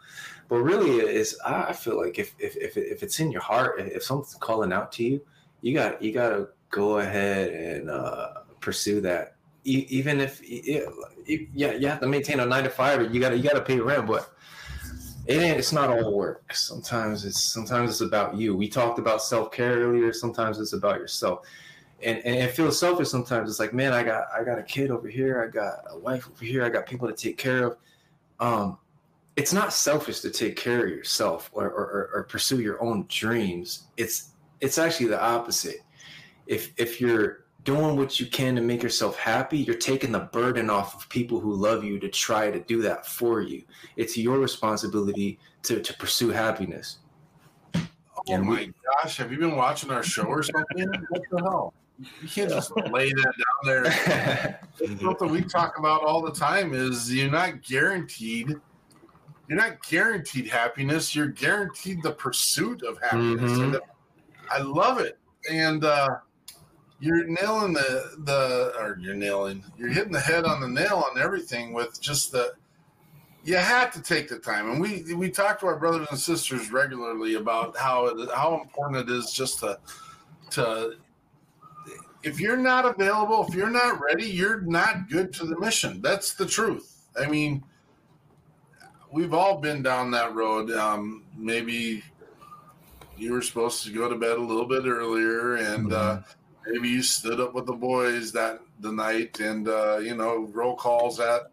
But 0.48 0.58
really, 0.60 1.00
is 1.00 1.38
I 1.46 1.66
I 1.70 1.74
feel 1.74 1.98
like 2.02 2.18
if 2.20 2.34
if 2.40 2.56
if, 2.58 2.78
if 2.78 3.04
it's 3.04 3.20
in 3.20 3.32
your 3.32 3.42
heart, 3.42 3.80
if 3.80 4.04
something's 4.04 4.36
calling 4.36 4.72
out 4.74 4.92
to 4.94 5.04
you, 5.04 5.22
you 5.62 5.74
got 5.74 6.02
you 6.02 6.14
got 6.14 6.30
to 6.30 6.50
go 6.70 7.00
ahead 7.00 7.50
and 7.52 7.90
uh, 7.90 8.30
pursue 8.62 9.02
that. 9.02 9.35
Even 9.66 10.22
if 10.22 10.44
e- 10.44 10.82
e- 11.26 11.48
yeah, 11.54 11.74
you 11.74 11.88
have 11.88 12.00
to 12.00 12.08
maintain 12.08 12.40
a 12.40 12.46
nine 12.46 12.64
to 12.64 12.70
five, 12.70 13.00
or 13.00 13.04
you 13.04 13.20
gotta 13.20 13.36
you 13.36 13.44
gotta 13.44 13.62
pay 13.62 13.80
rent, 13.80 14.08
but 14.08 14.32
it 15.28 15.42
ain't. 15.42 15.58
It's 15.58 15.74
not 15.74 15.90
all 15.90 16.14
work. 16.14 16.54
Sometimes 16.54 17.26
it's 17.26 17.42
sometimes 17.42 17.90
it's 17.90 18.02
about 18.02 18.36
you. 18.36 18.56
We 18.56 18.70
talked 18.70 19.00
about 19.00 19.22
self 19.22 19.52
care 19.52 19.80
earlier. 19.80 20.14
Sometimes 20.14 20.60
it's 20.60 20.74
about 20.74 21.00
yourself, 21.00 21.46
and 22.04 22.20
and 22.20 22.36
it 22.36 22.52
feels 22.52 22.80
selfish. 22.80 23.10
Sometimes 23.10 23.50
it's 23.50 23.60
like, 23.60 23.74
man, 23.74 23.92
I 23.92 24.04
got 24.04 24.26
I 24.38 24.44
got 24.44 24.60
a 24.60 24.64
kid 24.64 24.92
over 24.92 25.08
here. 25.08 25.44
I 25.44 25.52
got 25.52 25.80
a 25.90 25.98
wife 25.98 26.30
over 26.30 26.46
here. 26.46 26.64
I 26.64 26.70
got 26.70 26.86
people 26.86 27.08
to 27.08 27.16
take 27.16 27.38
care 27.38 27.68
of. 27.68 27.78
Um, 28.40 28.78
it's 29.36 29.52
not 29.52 29.74
selfish 29.74 30.22
to 30.22 30.30
take 30.30 30.56
care 30.56 30.86
of 30.86 30.90
yourself 30.90 31.50
or, 31.54 31.66
or, 31.66 32.10
or 32.14 32.24
pursue 32.24 32.62
your 32.62 32.82
own 32.82 33.06
dreams. 33.10 33.88
It's 33.98 34.32
it's 34.62 34.78
actually 34.78 35.08
the 35.08 35.22
opposite. 35.22 35.82
If 36.48 36.72
if 36.78 37.02
you're 37.02 37.45
doing 37.66 37.98
what 37.98 38.20
you 38.20 38.28
can 38.28 38.56
to 38.56 38.62
make 38.62 38.82
yourself 38.82 39.18
happy, 39.18 39.58
you're 39.58 39.76
taking 39.76 40.12
the 40.12 40.20
burden 40.20 40.70
off 40.70 40.96
of 40.96 41.10
people 41.10 41.40
who 41.40 41.52
love 41.54 41.84
you 41.84 42.00
to 42.00 42.08
try 42.08 42.50
to 42.52 42.60
do 42.62 42.82
that 42.84 43.06
for 43.06 43.42
you. 43.42 43.64
It's 43.98 44.16
your 44.16 44.40
responsibility 44.40 45.40
to, 45.64 45.82
to 45.82 45.94
pursue 45.96 46.30
happiness. 46.30 47.00
Oh 48.28 48.38
my 48.38 48.72
gosh, 49.02 49.18
have 49.18 49.32
you 49.32 49.38
been 49.40 49.56
watching 49.56 49.92
our 49.92 50.04
show 50.04 50.24
or 50.24 50.44
something? 50.44 50.88
What 51.10 51.22
the 51.32 51.42
hell? 51.42 51.74
You 52.22 52.28
can't 52.28 52.50
just 52.50 52.72
lay 52.92 53.12
that 53.12 53.34
down 53.34 53.64
there. 53.66 54.60
Something 55.02 55.32
we 55.32 55.42
talk 55.42 55.78
about 55.80 56.04
all 56.04 56.22
the 56.22 56.32
time 56.32 56.74
is 56.74 57.14
you're 57.14 57.32
not 57.32 57.62
guaranteed 57.64 58.56
you're 59.48 59.58
not 59.60 59.80
guaranteed 59.88 60.48
happiness 60.48 61.16
you're 61.16 61.28
guaranteed 61.28 62.02
the 62.02 62.12
pursuit 62.12 62.82
of 62.82 62.98
happiness 63.00 63.52
Mhm. 63.52 63.64
and 63.64 63.80
i 64.50 64.60
love 64.60 65.00
it 65.00 65.20
and 65.52 65.84
uh 65.86 66.10
you're 67.06 67.26
nailing 67.26 67.74
the 67.74 68.16
the 68.24 68.74
or 68.80 68.98
you're 69.00 69.14
nailing 69.14 69.64
you're 69.78 69.90
hitting 69.90 70.12
the 70.12 70.20
head 70.20 70.44
on 70.44 70.60
the 70.60 70.68
nail 70.68 71.06
on 71.12 71.22
everything 71.22 71.72
with 71.72 72.02
just 72.02 72.32
the 72.32 72.54
you 73.44 73.56
have 73.56 73.94
to 73.94 74.02
take 74.02 74.28
the 74.28 74.40
time 74.40 74.72
and 74.72 74.82
we 74.82 75.14
we 75.14 75.30
talk 75.30 75.60
to 75.60 75.68
our 75.68 75.78
brothers 75.78 76.08
and 76.10 76.20
sisters 76.20 76.72
regularly 76.72 77.36
about 77.36 77.78
how 77.78 78.08
it, 78.08 78.30
how 78.34 78.60
important 78.60 79.08
it 79.08 79.14
is 79.14 79.32
just 79.32 79.60
to 79.60 79.78
to 80.50 80.96
if 82.26 82.40
you're 82.40 82.58
not 82.58 82.86
available, 82.86 83.46
if 83.48 83.54
you're 83.54 83.70
not 83.70 84.02
ready, 84.02 84.26
you're 84.26 84.62
not 84.62 85.10
good 85.10 85.32
to 85.34 85.46
the 85.46 85.58
mission. 85.60 86.02
That's 86.02 86.34
the 86.34 86.46
truth. 86.46 87.06
I 87.16 87.28
mean, 87.28 87.64
we've 89.12 89.34
all 89.34 89.60
been 89.60 89.84
down 89.84 90.10
that 90.12 90.34
road. 90.34 90.72
Um, 90.72 91.24
maybe 91.38 92.04
you 93.16 93.32
were 93.32 93.44
supposed 93.44 93.84
to 93.84 93.92
go 93.92 94.10
to 94.10 94.16
bed 94.16 94.38
a 94.38 94.42
little 94.42 94.66
bit 94.66 94.88
earlier, 94.88 95.58
and 95.58 95.94
uh, 95.94 96.22
maybe 96.68 96.90
you 96.90 97.02
stood 97.02 97.40
up 97.40 97.54
with 97.54 97.66
the 97.66 97.74
boys 97.74 98.32
that 98.34 98.62
the 98.80 98.92
night, 98.92 99.40
and 99.40 99.68
uh, 99.68 99.98
you 99.98 100.16
know, 100.16 100.50
roll 100.54 100.76
calls 100.76 101.20
at 101.20 101.52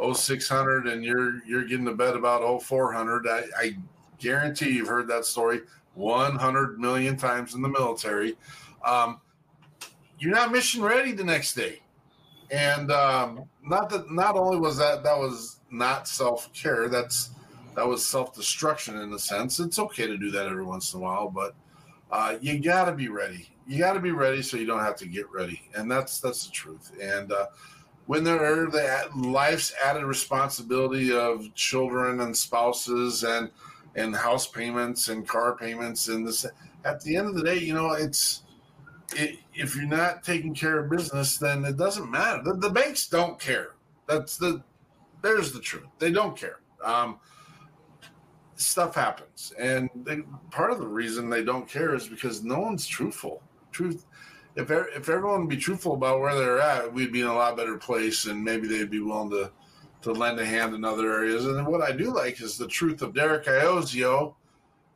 0600, 0.00 0.86
and 0.86 1.04
you're 1.04 1.44
you're 1.44 1.64
getting 1.64 1.86
to 1.86 1.94
bed 1.94 2.16
about 2.16 2.62
0400. 2.62 3.26
I, 3.28 3.44
I 3.58 3.76
guarantee 4.18 4.70
you've 4.70 4.88
heard 4.88 5.08
that 5.08 5.24
story 5.24 5.62
100 5.94 6.78
million 6.78 7.16
times 7.16 7.54
in 7.54 7.62
the 7.62 7.68
military. 7.68 8.36
Um, 8.84 9.20
you're 10.18 10.32
not 10.32 10.52
mission 10.52 10.82
ready 10.82 11.12
the 11.12 11.24
next 11.24 11.54
day. 11.54 11.80
And 12.50 12.90
um, 12.90 13.44
not 13.64 13.88
that 13.90 14.10
not 14.10 14.36
only 14.36 14.58
was 14.58 14.76
that 14.78 15.02
that 15.02 15.18
was 15.18 15.60
not 15.70 16.06
self 16.06 16.52
care, 16.52 16.88
that's 16.88 17.30
that 17.74 17.86
was 17.86 18.04
self 18.04 18.34
destruction 18.34 18.98
in 18.98 19.12
a 19.12 19.18
sense. 19.18 19.58
It's 19.58 19.78
okay 19.78 20.06
to 20.06 20.18
do 20.18 20.30
that 20.30 20.46
every 20.46 20.64
once 20.64 20.92
in 20.92 21.00
a 21.00 21.02
while, 21.02 21.30
but 21.30 21.54
uh, 22.10 22.36
you 22.40 22.58
got 22.60 22.84
to 22.84 22.92
be 22.92 23.08
ready. 23.08 23.48
You 23.66 23.78
got 23.78 23.92
to 23.94 24.00
be 24.00 24.10
ready 24.10 24.42
so 24.42 24.56
you 24.56 24.66
don't 24.66 24.80
have 24.80 24.96
to 24.96 25.06
get 25.06 25.30
ready, 25.30 25.62
and 25.74 25.90
that's 25.90 26.20
that's 26.20 26.46
the 26.46 26.52
truth. 26.52 26.92
And 27.00 27.32
uh, 27.32 27.46
when 28.06 28.24
there 28.24 28.44
are 28.44 28.70
the 28.70 29.08
life's 29.16 29.72
added 29.84 30.04
responsibility 30.04 31.16
of 31.16 31.54
children 31.54 32.20
and 32.20 32.36
spouses 32.36 33.24
and 33.24 33.50
and 33.94 34.16
house 34.16 34.46
payments 34.46 35.08
and 35.08 35.28
car 35.28 35.54
payments 35.54 36.08
and 36.08 36.26
this, 36.26 36.46
at 36.84 37.00
the 37.02 37.16
end 37.16 37.28
of 37.28 37.34
the 37.34 37.42
day, 37.42 37.58
you 37.58 37.74
know, 37.74 37.92
it's 37.92 38.42
it, 39.14 39.38
if 39.54 39.76
you're 39.76 39.84
not 39.84 40.22
taking 40.22 40.54
care 40.54 40.78
of 40.78 40.90
business, 40.90 41.36
then 41.36 41.64
it 41.64 41.76
doesn't 41.76 42.10
matter. 42.10 42.42
The, 42.42 42.54
the 42.54 42.70
banks 42.70 43.06
don't 43.06 43.38
care. 43.38 43.74
That's 44.06 44.36
the 44.36 44.62
there's 45.22 45.52
the 45.52 45.60
truth. 45.60 45.86
They 45.98 46.10
don't 46.10 46.36
care. 46.36 46.60
Um, 46.84 47.20
stuff 48.56 48.94
happens, 48.94 49.52
and 49.58 49.88
they, 50.04 50.22
part 50.50 50.72
of 50.72 50.78
the 50.78 50.86
reason 50.86 51.30
they 51.30 51.44
don't 51.44 51.68
care 51.68 51.94
is 51.94 52.08
because 52.08 52.42
no 52.42 52.58
one's 52.58 52.86
truthful. 52.86 53.42
Truth. 53.72 54.04
If 54.54 54.70
e- 54.70 54.92
if 54.94 55.08
everyone 55.08 55.40
would 55.40 55.48
be 55.48 55.56
truthful 55.56 55.94
about 55.94 56.20
where 56.20 56.34
they're 56.34 56.60
at, 56.60 56.92
we'd 56.92 57.12
be 57.12 57.22
in 57.22 57.26
a 57.26 57.34
lot 57.34 57.56
better 57.56 57.78
place, 57.78 58.26
and 58.26 58.44
maybe 58.44 58.68
they'd 58.68 58.90
be 58.90 59.00
willing 59.00 59.30
to 59.30 59.50
to 60.02 60.12
lend 60.12 60.38
a 60.38 60.44
hand 60.44 60.74
in 60.74 60.84
other 60.84 61.12
areas. 61.12 61.46
And 61.46 61.66
what 61.66 61.80
I 61.80 61.92
do 61.92 62.12
like 62.12 62.40
is 62.40 62.58
the 62.58 62.66
truth 62.66 63.02
of 63.02 63.14
Derek 63.14 63.46
Iozio 63.46 64.34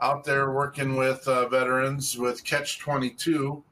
out 0.00 0.24
there 0.24 0.52
working 0.52 0.96
with 0.96 1.26
uh, 1.26 1.48
veterans 1.48 2.18
with 2.18 2.44
Catch 2.44 2.78
Twenty 2.78 3.10
Two. 3.10 3.62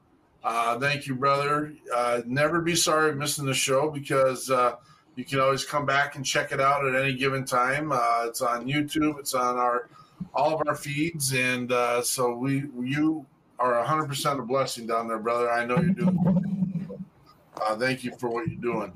Uh, 0.43 0.79
thank 0.79 1.07
you, 1.07 1.15
brother. 1.15 1.73
Uh, 1.93 2.21
never 2.25 2.61
be 2.61 2.75
sorry 2.75 3.15
missing 3.15 3.45
the 3.45 3.53
show 3.53 3.89
because 3.89 4.49
uh, 4.49 4.75
you 5.15 5.25
can 5.25 5.39
always 5.39 5.65
come 5.65 5.85
back 5.85 6.15
and 6.15 6.25
check 6.25 6.51
it 6.51 6.61
out 6.61 6.85
at 6.85 6.95
any 6.95 7.13
given 7.15 7.45
time. 7.45 7.91
Uh, 7.91 8.25
it's 8.25 8.41
on 8.41 8.67
YouTube. 8.67 9.19
It's 9.19 9.33
on 9.33 9.57
our 9.57 9.89
all 10.33 10.53
of 10.53 10.67
our 10.67 10.75
feeds, 10.75 11.33
and 11.33 11.71
uh, 11.71 12.01
so 12.01 12.33
we 12.33 12.65
you 12.79 13.25
are 13.59 13.77
100 13.77 14.07
percent 14.07 14.39
a 14.39 14.43
blessing 14.43 14.87
down 14.87 15.07
there, 15.07 15.19
brother. 15.19 15.51
I 15.51 15.65
know 15.65 15.77
you're 15.77 15.93
doing. 15.93 16.41
Uh, 17.65 17.73
thank 17.77 18.03
you 18.03 18.11
for 18.19 18.29
what 18.29 18.45
you're 18.49 18.59
doing. 18.59 18.91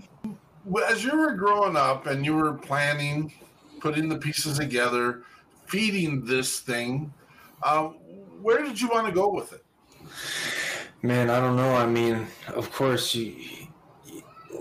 As 0.90 1.02
you 1.02 1.18
were 1.18 1.32
growing 1.34 1.78
up 1.78 2.08
and 2.08 2.26
you 2.26 2.36
were 2.36 2.54
planning, 2.54 3.32
putting 3.80 4.10
the 4.10 4.18
pieces 4.18 4.60
together, 4.60 5.24
feeding 5.66 6.26
this 6.26 6.60
thing, 6.60 7.12
um, 7.64 7.92
where 8.42 8.62
did 8.62 8.80
you 8.80 8.90
want 8.90 9.08
to 9.08 9.14
go 9.14 9.30
with 9.34 9.54
it? 9.54 9.64
Man, 11.02 11.30
I 11.30 11.40
don't 11.40 11.56
know. 11.56 11.74
I 11.74 11.86
mean, 11.86 12.28
of 12.50 12.70
course, 12.74 13.16
you- 13.16 13.59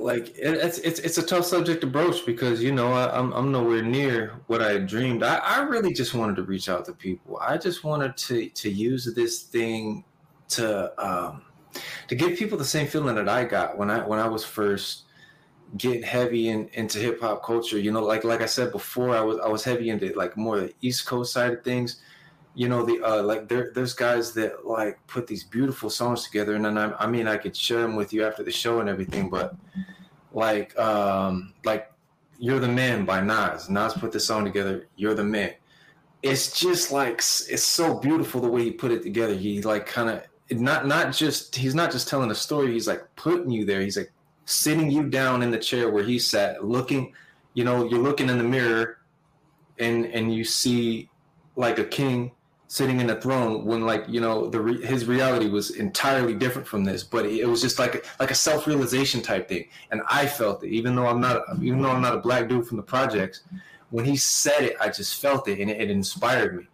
like 0.00 0.34
it's 0.36 0.78
it's 0.78 1.00
it's 1.00 1.18
a 1.18 1.22
tough 1.22 1.44
subject 1.44 1.80
to 1.82 1.86
broach 1.86 2.24
because 2.24 2.62
you 2.62 2.72
know 2.72 2.92
I, 2.92 3.16
I'm 3.16 3.32
I'm 3.32 3.52
nowhere 3.52 3.82
near 3.82 4.40
what 4.46 4.62
I 4.62 4.78
dreamed. 4.78 5.22
I, 5.22 5.36
I 5.36 5.60
really 5.62 5.92
just 5.92 6.14
wanted 6.14 6.36
to 6.36 6.42
reach 6.42 6.68
out 6.68 6.84
to 6.86 6.92
people. 6.92 7.38
I 7.40 7.58
just 7.58 7.84
wanted 7.84 8.16
to 8.16 8.48
to 8.48 8.70
use 8.70 9.12
this 9.14 9.42
thing 9.42 10.04
to 10.50 10.92
um, 11.04 11.42
to 12.08 12.14
give 12.14 12.38
people 12.38 12.58
the 12.58 12.64
same 12.64 12.86
feeling 12.86 13.16
that 13.16 13.28
I 13.28 13.44
got 13.44 13.76
when 13.78 13.90
I 13.90 14.06
when 14.06 14.18
I 14.18 14.28
was 14.28 14.44
first 14.44 15.04
getting 15.76 16.02
heavy 16.02 16.48
in, 16.48 16.68
into 16.72 16.98
hip 16.98 17.20
hop 17.20 17.44
culture. 17.44 17.78
You 17.78 17.92
know, 17.92 18.02
like 18.02 18.24
like 18.24 18.40
I 18.40 18.46
said 18.46 18.72
before, 18.72 19.16
I 19.16 19.20
was 19.20 19.38
I 19.40 19.48
was 19.48 19.64
heavy 19.64 19.90
into 19.90 20.12
like 20.14 20.36
more 20.36 20.60
the 20.60 20.74
East 20.80 21.06
Coast 21.06 21.32
side 21.32 21.52
of 21.52 21.64
things 21.64 22.00
you 22.58 22.68
know 22.68 22.84
the 22.84 23.00
uh 23.04 23.22
like 23.22 23.46
there 23.46 23.70
there's 23.72 23.94
guys 23.94 24.32
that 24.32 24.66
like 24.66 24.98
put 25.06 25.28
these 25.28 25.44
beautiful 25.44 25.88
songs 25.88 26.24
together 26.24 26.56
and 26.56 26.64
then 26.64 26.76
I, 26.76 26.92
I 26.98 27.06
mean 27.06 27.28
I 27.28 27.36
could 27.36 27.56
share 27.56 27.82
them 27.82 27.94
with 27.94 28.12
you 28.12 28.26
after 28.26 28.42
the 28.42 28.50
show 28.50 28.80
and 28.80 28.88
everything 28.88 29.30
but 29.30 29.54
like 30.32 30.76
um 30.76 31.54
like 31.64 31.92
you're 32.40 32.58
the 32.58 32.68
man 32.68 33.04
by 33.04 33.20
Nas. 33.20 33.70
Nas 33.70 33.94
put 33.94 34.10
the 34.10 34.18
song 34.18 34.44
together 34.44 34.88
you're 34.96 35.14
the 35.14 35.22
man. 35.22 35.54
It's 36.24 36.58
just 36.58 36.90
like 36.90 37.18
it's 37.18 37.62
so 37.62 37.96
beautiful 38.00 38.40
the 38.40 38.48
way 38.48 38.64
he 38.64 38.72
put 38.72 38.90
it 38.90 39.04
together. 39.04 39.34
He 39.34 39.62
like 39.62 39.86
kind 39.86 40.10
of 40.10 40.24
not 40.50 40.88
not 40.88 41.12
just 41.14 41.54
he's 41.54 41.76
not 41.76 41.92
just 41.92 42.08
telling 42.08 42.32
a 42.32 42.34
story 42.34 42.72
he's 42.72 42.88
like 42.88 43.04
putting 43.14 43.50
you 43.52 43.66
there. 43.66 43.82
He's 43.82 43.96
like 43.96 44.10
sitting 44.46 44.90
you 44.90 45.04
down 45.04 45.44
in 45.44 45.52
the 45.52 45.58
chair 45.58 45.90
where 45.90 46.02
he 46.02 46.18
sat 46.18 46.64
looking 46.64 47.14
you 47.54 47.62
know 47.62 47.88
you're 47.88 48.02
looking 48.02 48.28
in 48.28 48.36
the 48.36 48.42
mirror 48.42 48.98
and 49.78 50.06
and 50.06 50.34
you 50.34 50.42
see 50.42 51.08
like 51.54 51.78
a 51.78 51.84
king 51.84 52.32
sitting 52.68 53.00
in 53.00 53.08
a 53.08 53.18
throne 53.18 53.64
when 53.64 53.86
like 53.86 54.04
you 54.06 54.20
know 54.20 54.46
the 54.46 54.60
re- 54.60 54.84
his 54.84 55.06
reality 55.06 55.48
was 55.48 55.70
entirely 55.70 56.34
different 56.34 56.68
from 56.68 56.84
this 56.84 57.02
but 57.02 57.24
it 57.24 57.46
was 57.46 57.62
just 57.62 57.78
like 57.78 57.94
a, 57.94 58.00
like 58.20 58.30
a 58.30 58.34
self-realization 58.34 59.22
type 59.22 59.48
thing. 59.48 59.66
And 59.90 60.02
i 60.08 60.26
felt 60.26 60.62
it 60.62 60.68
even 60.68 60.94
though 60.94 61.06
i'm 61.06 61.20
not 61.20 61.42
even 61.62 61.80
though 61.80 61.90
i'm 61.90 62.02
not 62.02 62.14
a 62.14 62.20
black 62.20 62.46
dude 62.46 62.66
from 62.66 62.76
the 62.76 62.82
projects 62.82 63.42
when 63.90 64.04
he 64.04 64.16
said 64.16 64.62
it 64.62 64.76
i 64.80 64.88
just 64.88 65.20
felt 65.20 65.48
it 65.48 65.58
and 65.60 65.70
it, 65.70 65.80
it 65.80 65.90
inspired 65.90 66.56
me. 66.56 66.68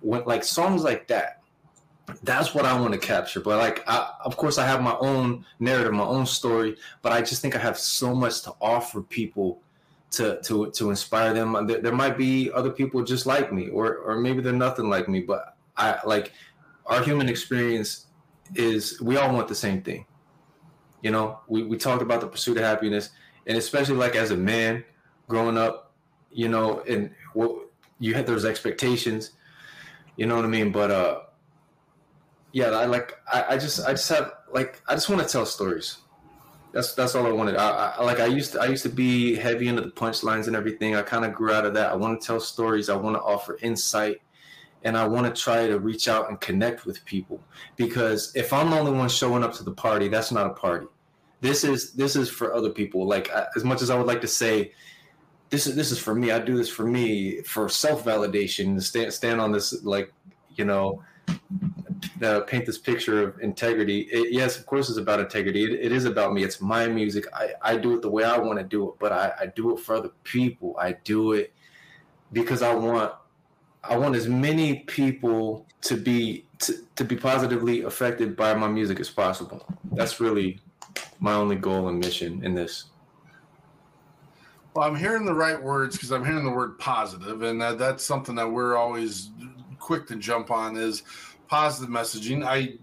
When 0.00 0.22
like 0.24 0.44
songs 0.44 0.84
like 0.84 1.08
that 1.08 1.40
that's 2.22 2.54
what 2.54 2.66
i 2.66 2.78
want 2.78 2.92
to 2.92 2.98
capture 2.98 3.40
but 3.40 3.58
like 3.58 3.82
I, 3.86 4.12
of 4.24 4.36
course 4.36 4.58
i 4.58 4.66
have 4.66 4.82
my 4.82 4.96
own 4.98 5.44
narrative 5.60 5.92
my 5.92 6.04
own 6.04 6.26
story 6.26 6.76
but 7.02 7.12
i 7.12 7.20
just 7.20 7.42
think 7.42 7.56
i 7.56 7.58
have 7.58 7.78
so 7.78 8.14
much 8.14 8.42
to 8.42 8.52
offer 8.60 9.02
people 9.02 9.60
to 10.10 10.40
to 10.42 10.70
to 10.70 10.90
inspire 10.90 11.34
them. 11.34 11.66
There, 11.66 11.80
there 11.80 11.94
might 11.94 12.16
be 12.16 12.50
other 12.52 12.70
people 12.70 13.02
just 13.04 13.26
like 13.26 13.52
me, 13.52 13.68
or 13.68 13.96
or 13.96 14.16
maybe 14.16 14.40
they're 14.42 14.52
nothing 14.52 14.88
like 14.88 15.08
me. 15.08 15.20
But 15.20 15.56
I 15.76 15.98
like 16.04 16.32
our 16.86 17.02
human 17.02 17.28
experience 17.28 18.06
is 18.54 19.00
we 19.00 19.16
all 19.16 19.32
want 19.32 19.48
the 19.48 19.54
same 19.54 19.82
thing. 19.82 20.06
You 21.02 21.10
know, 21.10 21.40
we 21.46 21.62
we 21.62 21.76
talked 21.76 22.02
about 22.02 22.20
the 22.20 22.26
pursuit 22.26 22.56
of 22.56 22.64
happiness, 22.64 23.10
and 23.46 23.56
especially 23.56 23.96
like 23.96 24.16
as 24.16 24.30
a 24.30 24.36
man 24.36 24.84
growing 25.28 25.58
up, 25.58 25.92
you 26.30 26.48
know, 26.48 26.80
and 26.88 27.10
what 27.34 27.68
you 27.98 28.14
had 28.14 28.26
those 28.26 28.44
expectations. 28.44 29.32
You 30.16 30.26
know 30.26 30.36
what 30.36 30.44
I 30.44 30.48
mean? 30.48 30.72
But 30.72 30.90
uh, 30.90 31.20
yeah, 32.52 32.70
I 32.70 32.86
like 32.86 33.14
I, 33.32 33.44
I 33.50 33.58
just 33.58 33.86
I 33.86 33.92
just 33.92 34.08
have 34.08 34.32
like 34.52 34.82
I 34.88 34.94
just 34.94 35.08
want 35.08 35.22
to 35.22 35.28
tell 35.28 35.46
stories. 35.46 35.98
That's 36.72 36.94
that's 36.94 37.14
all 37.14 37.26
I 37.26 37.32
wanted. 37.32 37.56
I, 37.56 37.94
I 37.98 38.04
like 38.04 38.20
I 38.20 38.26
used 38.26 38.52
to 38.52 38.60
I 38.60 38.66
used 38.66 38.82
to 38.82 38.88
be 38.90 39.34
heavy 39.34 39.68
into 39.68 39.82
the 39.82 39.90
punchlines 39.90 40.46
and 40.46 40.56
everything. 40.56 40.96
I 40.96 41.02
kind 41.02 41.24
of 41.24 41.32
grew 41.32 41.52
out 41.52 41.64
of 41.64 41.74
that. 41.74 41.90
I 41.90 41.96
want 41.96 42.20
to 42.20 42.26
tell 42.26 42.40
stories. 42.40 42.88
I 42.90 42.96
want 42.96 43.16
to 43.16 43.22
offer 43.22 43.58
insight, 43.62 44.20
and 44.84 44.96
I 44.96 45.06
want 45.06 45.34
to 45.34 45.42
try 45.42 45.66
to 45.66 45.78
reach 45.78 46.08
out 46.08 46.28
and 46.28 46.40
connect 46.40 46.84
with 46.84 47.04
people. 47.06 47.40
Because 47.76 48.32
if 48.34 48.52
I'm 48.52 48.70
the 48.70 48.78
only 48.78 48.92
one 48.92 49.08
showing 49.08 49.42
up 49.42 49.54
to 49.54 49.64
the 49.64 49.72
party, 49.72 50.08
that's 50.08 50.30
not 50.30 50.46
a 50.46 50.50
party. 50.50 50.86
This 51.40 51.64
is 51.64 51.92
this 51.92 52.16
is 52.16 52.28
for 52.28 52.54
other 52.54 52.70
people. 52.70 53.06
Like 53.06 53.30
I, 53.32 53.46
as 53.56 53.64
much 53.64 53.80
as 53.80 53.88
I 53.88 53.96
would 53.96 54.06
like 54.06 54.20
to 54.20 54.28
say, 54.28 54.72
this 55.48 55.66
is 55.66 55.74
this 55.74 55.90
is 55.90 55.98
for 55.98 56.14
me. 56.14 56.32
I 56.32 56.38
do 56.38 56.56
this 56.56 56.68
for 56.68 56.84
me 56.84 57.40
for 57.42 57.68
self 57.70 58.04
validation. 58.04 58.74
To 58.74 58.80
stand 58.82 59.12
stand 59.12 59.40
on 59.40 59.52
this 59.52 59.82
like 59.84 60.12
you 60.56 60.66
know 60.66 61.02
uh, 62.22 62.40
paint 62.40 62.66
this 62.66 62.78
picture 62.78 63.22
of 63.22 63.40
integrity. 63.40 64.00
It, 64.10 64.32
yes, 64.32 64.58
of 64.58 64.66
course, 64.66 64.88
it's 64.88 64.98
about 64.98 65.20
integrity. 65.20 65.64
It, 65.64 65.86
it 65.86 65.92
is 65.92 66.04
about 66.04 66.32
me. 66.32 66.44
It's 66.44 66.60
my 66.60 66.86
music. 66.86 67.24
I, 67.34 67.50
I 67.62 67.76
do 67.76 67.94
it 67.94 68.02
the 68.02 68.10
way 68.10 68.24
I 68.24 68.38
want 68.38 68.58
to 68.58 68.64
do 68.64 68.88
it, 68.88 68.94
but 68.98 69.12
I, 69.12 69.32
I 69.40 69.46
do 69.46 69.76
it 69.76 69.80
for 69.80 69.96
other 69.96 70.10
people. 70.24 70.76
I 70.78 70.92
do 71.04 71.32
it 71.32 71.52
because 72.32 72.62
I 72.62 72.74
want 72.74 73.12
I 73.84 73.96
want 73.96 74.16
as 74.16 74.28
many 74.28 74.80
people 74.80 75.66
to 75.82 75.96
be 75.96 76.46
to, 76.60 76.74
to 76.96 77.04
be 77.04 77.16
positively 77.16 77.82
affected 77.82 78.36
by 78.36 78.54
my 78.54 78.68
music 78.68 79.00
as 79.00 79.08
possible. 79.08 79.64
That's 79.92 80.20
really 80.20 80.60
my 81.20 81.34
only 81.34 81.56
goal 81.56 81.88
and 81.88 81.98
mission 81.98 82.44
in 82.44 82.54
this. 82.54 82.84
Well, 84.74 84.86
I'm 84.86 84.96
hearing 84.96 85.24
the 85.24 85.34
right 85.34 85.60
words 85.60 85.96
because 85.96 86.12
I'm 86.12 86.24
hearing 86.24 86.44
the 86.44 86.50
word 86.50 86.78
positive, 86.78 87.42
and 87.42 87.60
that, 87.60 87.78
that's 87.78 88.04
something 88.04 88.34
that 88.36 88.48
we're 88.48 88.76
always 88.76 89.30
quick 89.78 90.06
to 90.08 90.16
jump 90.16 90.50
on 90.50 90.76
is 90.76 91.02
positive 91.48 91.90
messaging. 91.90 92.44
I 92.44 92.78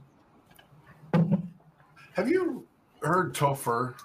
have 2.14 2.30
you 2.30 2.66
heard 3.02 3.34
Topher? 3.34 3.96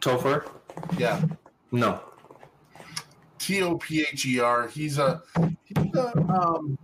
Topher? 0.00 0.48
Yeah. 0.96 1.22
No. 1.72 2.00
T 3.38 3.62
O 3.62 3.76
P 3.76 4.06
H 4.12 4.26
E 4.26 4.40
R. 4.40 4.68
He's 4.68 4.98
a, 4.98 5.22
he's 5.64 5.94
a 5.94 6.16
um, 6.18 6.78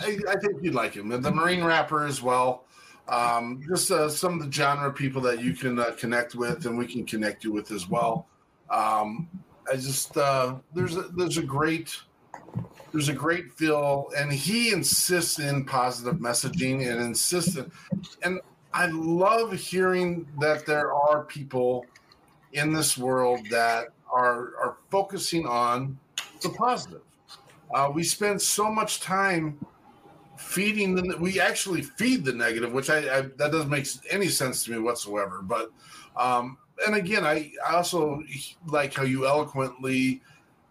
I, 0.00 0.18
I 0.28 0.36
think 0.36 0.62
you'd 0.62 0.74
like 0.74 0.94
him. 0.94 1.08
The 1.08 1.30
Marine 1.30 1.64
rapper 1.64 2.04
as 2.06 2.22
well. 2.22 2.64
Um, 3.08 3.62
just 3.68 3.90
uh, 3.90 4.08
some 4.08 4.40
of 4.40 4.46
the 4.46 4.50
genre 4.50 4.92
people 4.92 5.20
that 5.22 5.42
you 5.42 5.52
can 5.52 5.78
uh, 5.78 5.92
connect 5.98 6.34
with, 6.34 6.64
and 6.66 6.78
we 6.78 6.86
can 6.86 7.04
connect 7.04 7.44
you 7.44 7.52
with 7.52 7.70
as 7.70 7.88
well. 7.88 8.28
Um, 8.70 9.28
I 9.70 9.76
just 9.76 10.16
uh, 10.16 10.56
there's 10.74 10.96
a 10.96 11.02
there's 11.02 11.36
a 11.36 11.42
great 11.42 11.94
there's 12.92 13.08
a 13.08 13.12
great 13.12 13.52
feel, 13.52 14.10
and 14.16 14.32
he 14.32 14.72
insists 14.72 15.40
in 15.40 15.64
positive 15.64 16.16
messaging 16.16 16.88
and 16.88 17.00
insistent. 17.00 17.72
And 18.22 18.40
I 18.72 18.86
love 18.86 19.52
hearing 19.52 20.26
that 20.40 20.64
there 20.64 20.94
are 20.94 21.24
people 21.24 21.86
in 22.52 22.72
this 22.72 22.96
world 22.96 23.40
that 23.50 23.88
are 24.12 24.56
are 24.56 24.76
focusing 24.90 25.46
on 25.46 25.98
the 26.42 26.50
positive. 26.50 27.02
Uh, 27.74 27.90
we 27.92 28.04
spend 28.04 28.40
so 28.40 28.70
much 28.70 29.00
time 29.00 29.58
feeding 30.36 30.94
the 30.94 31.16
we 31.18 31.40
actually 31.40 31.82
feed 31.82 32.24
the 32.24 32.32
negative 32.32 32.72
which 32.72 32.90
I, 32.90 32.98
I, 32.98 33.20
that 33.22 33.52
doesn't 33.52 33.70
make 33.70 33.86
any 34.10 34.28
sense 34.28 34.64
to 34.64 34.72
me 34.72 34.78
whatsoever 34.78 35.40
but 35.42 35.70
um 36.16 36.58
and 36.84 36.96
again 36.96 37.24
i, 37.24 37.52
I 37.66 37.76
also 37.76 38.20
like 38.66 38.94
how 38.94 39.04
you 39.04 39.26
eloquently 39.26 40.22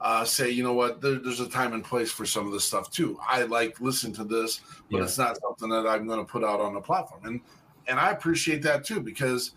uh, 0.04 0.24
say 0.26 0.49
you 0.49 0.64
know 0.64 0.74
what 0.74 1.01
there, 1.01 1.16
there's 1.16 1.39
a 1.39 1.47
time 1.49 1.74
and 1.74 1.84
place 1.84 2.12
for 2.12 2.26
some 2.26 2.45
of 2.45 2.51
this 2.54 2.64
stuff 2.66 2.91
too 2.91 3.18
i 3.28 3.43
like 3.43 3.80
listen 3.80 4.12
to 4.14 4.24
this 4.24 4.60
but 4.91 4.97
Yeah. 4.97 5.04
it's 5.04 5.18
not 5.18 5.39
something 5.41 5.70
that 5.70 5.88
i'm 5.88 6.06
going 6.06 6.20
to 6.20 6.26
put 6.30 6.43
out 6.43 6.60
on 6.60 6.74
the 6.74 6.82
platform 6.82 7.22
and 7.26 7.41
and 7.88 7.99
i 7.99 8.12
appreciate 8.12 8.62
that 8.64 8.84
too 8.84 8.99
because 8.99 9.51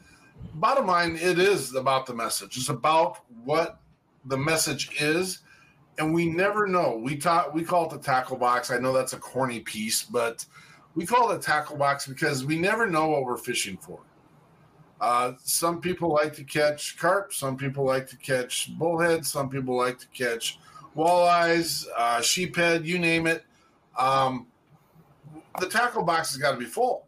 bottom 0.55 0.87
line 0.87 1.17
it 1.17 1.39
is 1.39 1.75
about 1.75 2.07
the 2.07 2.15
message 2.15 2.57
it's 2.57 2.69
about 2.69 3.19
what 3.45 3.81
the 4.27 4.37
message 4.39 4.91
is 5.01 5.41
and 5.99 6.13
we 6.13 6.29
never 6.29 6.67
know. 6.67 7.01
We 7.03 7.17
talk, 7.17 7.55
we 7.55 7.65
call 7.65 7.87
it 7.87 7.91
the 7.91 7.99
tackle 7.99 8.37
box. 8.37 8.71
I 8.71 8.77
know 8.77 8.93
that's 8.93 9.15
a 9.15 9.19
corny 9.19 9.61
piece, 9.61 10.03
but 10.03 10.45
we 10.95 11.07
call 11.07 11.31
it 11.31 11.37
a 11.37 11.39
tackle 11.39 11.79
box 11.79 12.07
because 12.07 12.45
we 12.45 12.59
never 12.59 12.87
know 12.87 13.09
what 13.09 13.25
we're 13.25 13.39
fishing 13.39 13.79
for. 13.79 14.01
Uh, 15.01 15.33
some 15.43 15.81
people 15.81 16.09
like 16.13 16.33
to 16.35 16.45
catch 16.45 16.97
carp. 16.99 17.33
Some 17.33 17.57
people 17.57 17.85
like 17.85 18.07
to 18.09 18.17
catch 18.17 18.77
bullhead. 18.79 19.27
Some 19.27 19.49
people 19.51 19.77
like 19.77 19.99
to 19.99 20.07
catch 20.09 20.59
walleyes, 20.97 21.85
uh, 21.97 22.19
sheephead, 22.21 22.85
you 22.85 22.99
name 22.99 23.27
it. 23.27 23.45
Um, 23.99 24.47
the 25.61 25.67
tackle 25.69 26.03
box 26.03 26.31
has 26.31 26.39
got 26.39 26.53
to 26.53 26.57
be 26.59 26.65
full. 26.65 27.07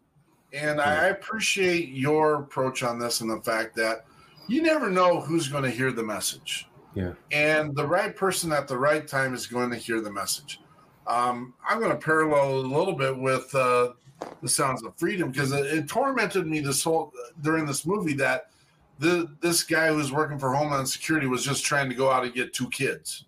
And 0.53 0.81
I 0.81 1.07
appreciate 1.07 1.89
your 1.89 2.35
approach 2.35 2.81
on 2.83 2.97
this 2.99 3.21
and 3.21 3.29
the 3.29 3.41
fact 3.41 3.75
that 3.75 4.05
you 4.47 4.61
never 4.63 4.89
know 4.89 5.19
who's 5.21 5.47
going 5.47 5.63
to 5.63 5.69
hear 5.69 5.91
the 5.91 6.01
message 6.01 6.67
Yeah. 6.95 7.13
and 7.31 7.75
the 7.75 7.85
right 7.85 8.15
person 8.15 8.51
at 8.51 8.67
the 8.67 8.75
right 8.77 9.07
time 9.07 9.35
is 9.35 9.45
going 9.45 9.69
to 9.69 9.75
hear 9.75 10.01
the 10.01 10.11
message. 10.11 10.59
Um, 11.05 11.53
I'm 11.67 11.79
going 11.79 11.91
to 11.91 11.97
parallel 11.97 12.55
a 12.55 12.61
little 12.61 12.93
bit 12.95 13.15
with 13.15 13.53
uh, 13.53 13.93
the 14.41 14.49
Sounds 14.49 14.83
of 14.83 14.97
Freedom 14.97 15.31
because 15.31 15.51
it, 15.51 15.65
it 15.65 15.87
tormented 15.87 16.47
me 16.47 16.59
this 16.59 16.83
whole 16.83 17.13
during 17.41 17.65
this 17.65 17.85
movie 17.85 18.13
that 18.13 18.51
the 18.99 19.29
this 19.41 19.63
guy 19.63 19.87
who's 19.87 20.11
working 20.11 20.37
for 20.39 20.53
Homeland 20.53 20.87
Security 20.89 21.27
was 21.27 21.43
just 21.43 21.63
trying 21.63 21.89
to 21.89 21.95
go 21.95 22.11
out 22.11 22.23
and 22.25 22.33
get 22.33 22.53
two 22.53 22.69
kids, 22.69 23.25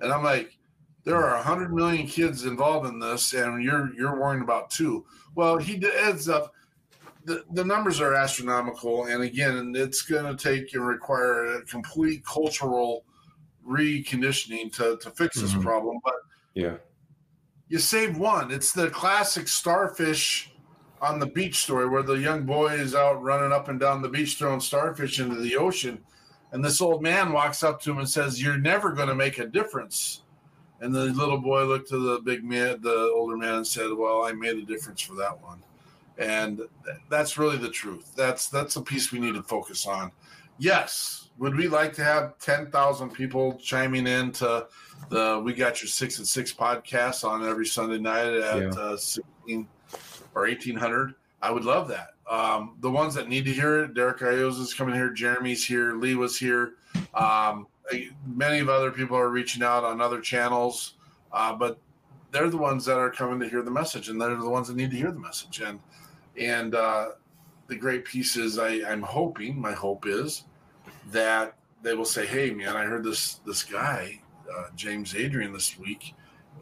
and 0.00 0.12
I'm 0.12 0.24
like, 0.24 0.56
there 1.04 1.16
are 1.16 1.40
hundred 1.42 1.72
million 1.72 2.06
kids 2.06 2.44
involved 2.44 2.88
in 2.88 2.98
this, 2.98 3.32
and 3.32 3.62
you're 3.62 3.92
you're 3.94 4.20
worrying 4.20 4.42
about 4.42 4.70
two. 4.70 5.04
Well, 5.34 5.58
he 5.58 5.80
ends 6.02 6.28
up. 6.28 6.52
The, 7.24 7.44
the 7.54 7.64
numbers 7.64 8.00
are 8.00 8.14
astronomical, 8.14 9.06
and 9.06 9.24
again, 9.24 9.72
it's 9.76 10.02
going 10.02 10.36
to 10.36 10.40
take 10.40 10.72
and 10.74 10.86
require 10.86 11.56
a 11.56 11.62
complete 11.62 12.24
cultural 12.24 13.04
reconditioning 13.68 14.72
to, 14.76 14.96
to 14.98 15.10
fix 15.10 15.40
this 15.40 15.52
Mhm. 15.52 15.62
problem. 15.62 15.98
But 16.04 16.14
Yeah. 16.54 16.76
You 17.68 17.78
save 17.78 18.16
one. 18.16 18.50
It's 18.50 18.72
the 18.72 18.90
classic 18.90 19.48
starfish 19.48 20.52
on 21.00 21.18
the 21.18 21.26
beach 21.26 21.62
story 21.62 21.88
where 21.88 22.02
the 22.02 22.14
young 22.14 22.44
boy 22.44 22.68
is 22.68 22.94
out 22.94 23.22
running 23.22 23.52
up 23.52 23.68
and 23.68 23.78
down 23.78 24.02
the 24.02 24.08
beach 24.08 24.36
throwing 24.36 24.60
starfish 24.60 25.20
into 25.20 25.36
the 25.36 25.56
ocean. 25.56 25.98
And 26.52 26.64
this 26.64 26.80
old 26.80 27.02
man 27.02 27.32
walks 27.32 27.62
up 27.62 27.80
to 27.82 27.90
him 27.90 27.98
and 27.98 28.08
says, 28.08 28.40
You're 28.40 28.58
never 28.58 28.92
going 28.92 29.08
to 29.08 29.14
make 29.14 29.38
a 29.38 29.46
difference. 29.46 30.22
And 30.80 30.94
the 30.94 31.06
little 31.06 31.38
boy 31.38 31.64
looked 31.64 31.88
to 31.88 31.98
the 31.98 32.20
big 32.20 32.44
man, 32.44 32.80
the 32.82 33.10
older 33.14 33.36
man, 33.36 33.56
and 33.56 33.66
said, 33.66 33.90
Well, 33.92 34.24
I 34.24 34.32
made 34.32 34.56
a 34.56 34.62
difference 34.62 35.00
for 35.00 35.14
that 35.16 35.42
one. 35.42 35.62
And 36.18 36.62
that's 37.10 37.36
really 37.36 37.58
the 37.58 37.68
truth. 37.68 38.12
That's 38.16 38.48
that's 38.48 38.76
a 38.76 38.82
piece 38.82 39.12
we 39.12 39.18
need 39.18 39.34
to 39.34 39.42
focus 39.42 39.86
on. 39.86 40.12
Yes. 40.58 41.28
Would 41.38 41.56
we 41.56 41.68
like 41.68 41.92
to 41.94 42.04
have 42.04 42.38
10,000 42.38 43.10
people 43.10 43.58
chiming 43.62 44.06
in 44.06 44.32
to 44.32 44.66
the 45.08 45.40
We 45.44 45.52
Got 45.54 45.80
Your 45.82 45.88
Six 45.88 46.18
and 46.18 46.26
Six 46.26 46.52
podcast 46.52 47.28
on 47.28 47.46
every 47.46 47.66
Sunday 47.66 47.98
night 47.98 48.26
at 48.34 48.58
Yeah. 48.62 48.68
uh, 48.80 48.96
16 48.96 49.68
or 50.34 50.46
1800? 50.46 51.14
I 51.42 51.50
would 51.50 51.64
love 51.64 51.88
that. 51.88 52.14
Um, 52.28 52.76
the 52.80 52.90
ones 52.90 53.14
that 53.14 53.28
need 53.28 53.44
to 53.44 53.52
hear 53.52 53.84
it, 53.84 53.94
Derek 53.94 54.18
Ayos 54.18 54.60
is 54.60 54.74
coming 54.74 54.94
here, 54.94 55.10
Jeremy's 55.10 55.64
here, 55.64 55.94
Lee 55.94 56.16
was 56.16 56.36
here. 56.38 56.72
Um, 57.14 57.68
many 58.26 58.58
of 58.58 58.68
other 58.68 58.90
people 58.90 59.16
are 59.16 59.28
reaching 59.28 59.62
out 59.62 59.84
on 59.84 60.00
other 60.00 60.20
channels, 60.20 60.94
uh, 61.32 61.54
but 61.54 61.78
they're 62.32 62.50
the 62.50 62.56
ones 62.56 62.84
that 62.86 62.98
are 62.98 63.10
coming 63.10 63.38
to 63.40 63.48
hear 63.48 63.62
the 63.62 63.70
message, 63.70 64.08
and 64.08 64.20
they're 64.20 64.34
the 64.34 64.48
ones 64.50 64.66
that 64.66 64.76
need 64.76 64.90
to 64.90 64.96
hear 64.96 65.12
the 65.12 65.20
message. 65.20 65.60
And 65.60 65.78
and 66.36 66.74
uh, 66.74 67.10
the 67.68 67.76
great 67.76 68.04
piece 68.04 68.36
is, 68.36 68.58
I, 68.58 68.80
I'm 68.86 69.00
hoping, 69.02 69.58
my 69.58 69.72
hope 69.72 70.06
is 70.06 70.44
that 71.12 71.54
they 71.82 71.94
will 71.94 72.04
say, 72.04 72.26
"Hey, 72.26 72.50
man, 72.50 72.76
I 72.76 72.84
heard 72.84 73.04
this 73.04 73.34
this 73.46 73.62
guy, 73.62 74.20
uh, 74.54 74.66
James 74.74 75.14
Adrian, 75.14 75.52
this 75.52 75.78
week, 75.78 76.14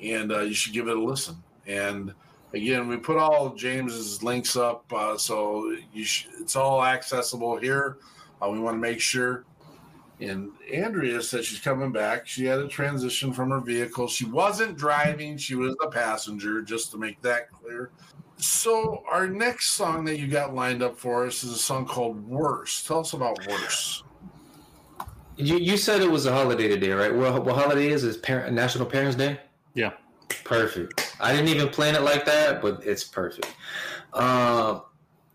and 0.02 0.32
uh, 0.32 0.40
you 0.40 0.54
should 0.54 0.72
give 0.72 0.88
it 0.88 0.96
a 0.96 1.02
listen." 1.02 1.36
And 1.66 2.14
again, 2.52 2.88
we 2.88 2.96
put 2.96 3.16
all 3.16 3.54
James's 3.54 4.22
links 4.22 4.56
up, 4.56 4.84
uh, 4.92 5.16
so 5.16 5.76
sh- 5.94 6.26
it's 6.40 6.56
all 6.56 6.84
accessible 6.84 7.56
here. 7.56 7.98
Uh, 8.42 8.48
we 8.48 8.58
want 8.58 8.76
to 8.76 8.80
make 8.80 9.00
sure. 9.00 9.44
And 10.20 10.52
Andrea 10.72 11.20
said 11.22 11.44
she's 11.44 11.58
coming 11.58 11.90
back. 11.90 12.26
She 12.26 12.44
had 12.44 12.60
a 12.60 12.68
transition 12.68 13.32
from 13.32 13.50
her 13.50 13.60
vehicle. 13.60 14.06
She 14.06 14.24
wasn't 14.24 14.78
driving; 14.78 15.36
she 15.36 15.56
was 15.56 15.74
a 15.82 15.88
passenger. 15.88 16.62
Just 16.62 16.92
to 16.92 16.98
make 16.98 17.20
that 17.22 17.50
clear. 17.50 17.90
So 18.36 19.02
our 19.10 19.28
next 19.28 19.72
song 19.72 20.04
that 20.04 20.18
you 20.18 20.26
got 20.26 20.54
lined 20.54 20.82
up 20.82 20.98
for 20.98 21.26
us 21.26 21.44
is 21.44 21.50
a 21.52 21.58
song 21.58 21.86
called 21.86 22.26
"Worse." 22.28 22.84
Tell 22.86 23.00
us 23.00 23.12
about 23.12 23.44
"Worse." 23.48 24.04
You 25.36 25.56
you 25.58 25.76
said 25.76 26.00
it 26.00 26.10
was 26.10 26.26
a 26.26 26.32
holiday 26.32 26.68
today, 26.68 26.92
right? 26.92 27.14
What 27.14 27.44
what 27.44 27.56
holiday 27.56 27.88
is? 27.88 28.04
Is 28.04 28.16
parent 28.16 28.52
National 28.54 28.86
Parents 28.86 29.16
Day? 29.16 29.40
Yeah. 29.74 29.92
Perfect. 30.44 31.16
I 31.20 31.32
didn't 31.32 31.48
even 31.48 31.68
plan 31.68 31.94
it 31.94 32.02
like 32.02 32.24
that, 32.26 32.62
but 32.62 32.84
it's 32.84 33.04
perfect. 33.04 33.54
Um, 34.12 34.82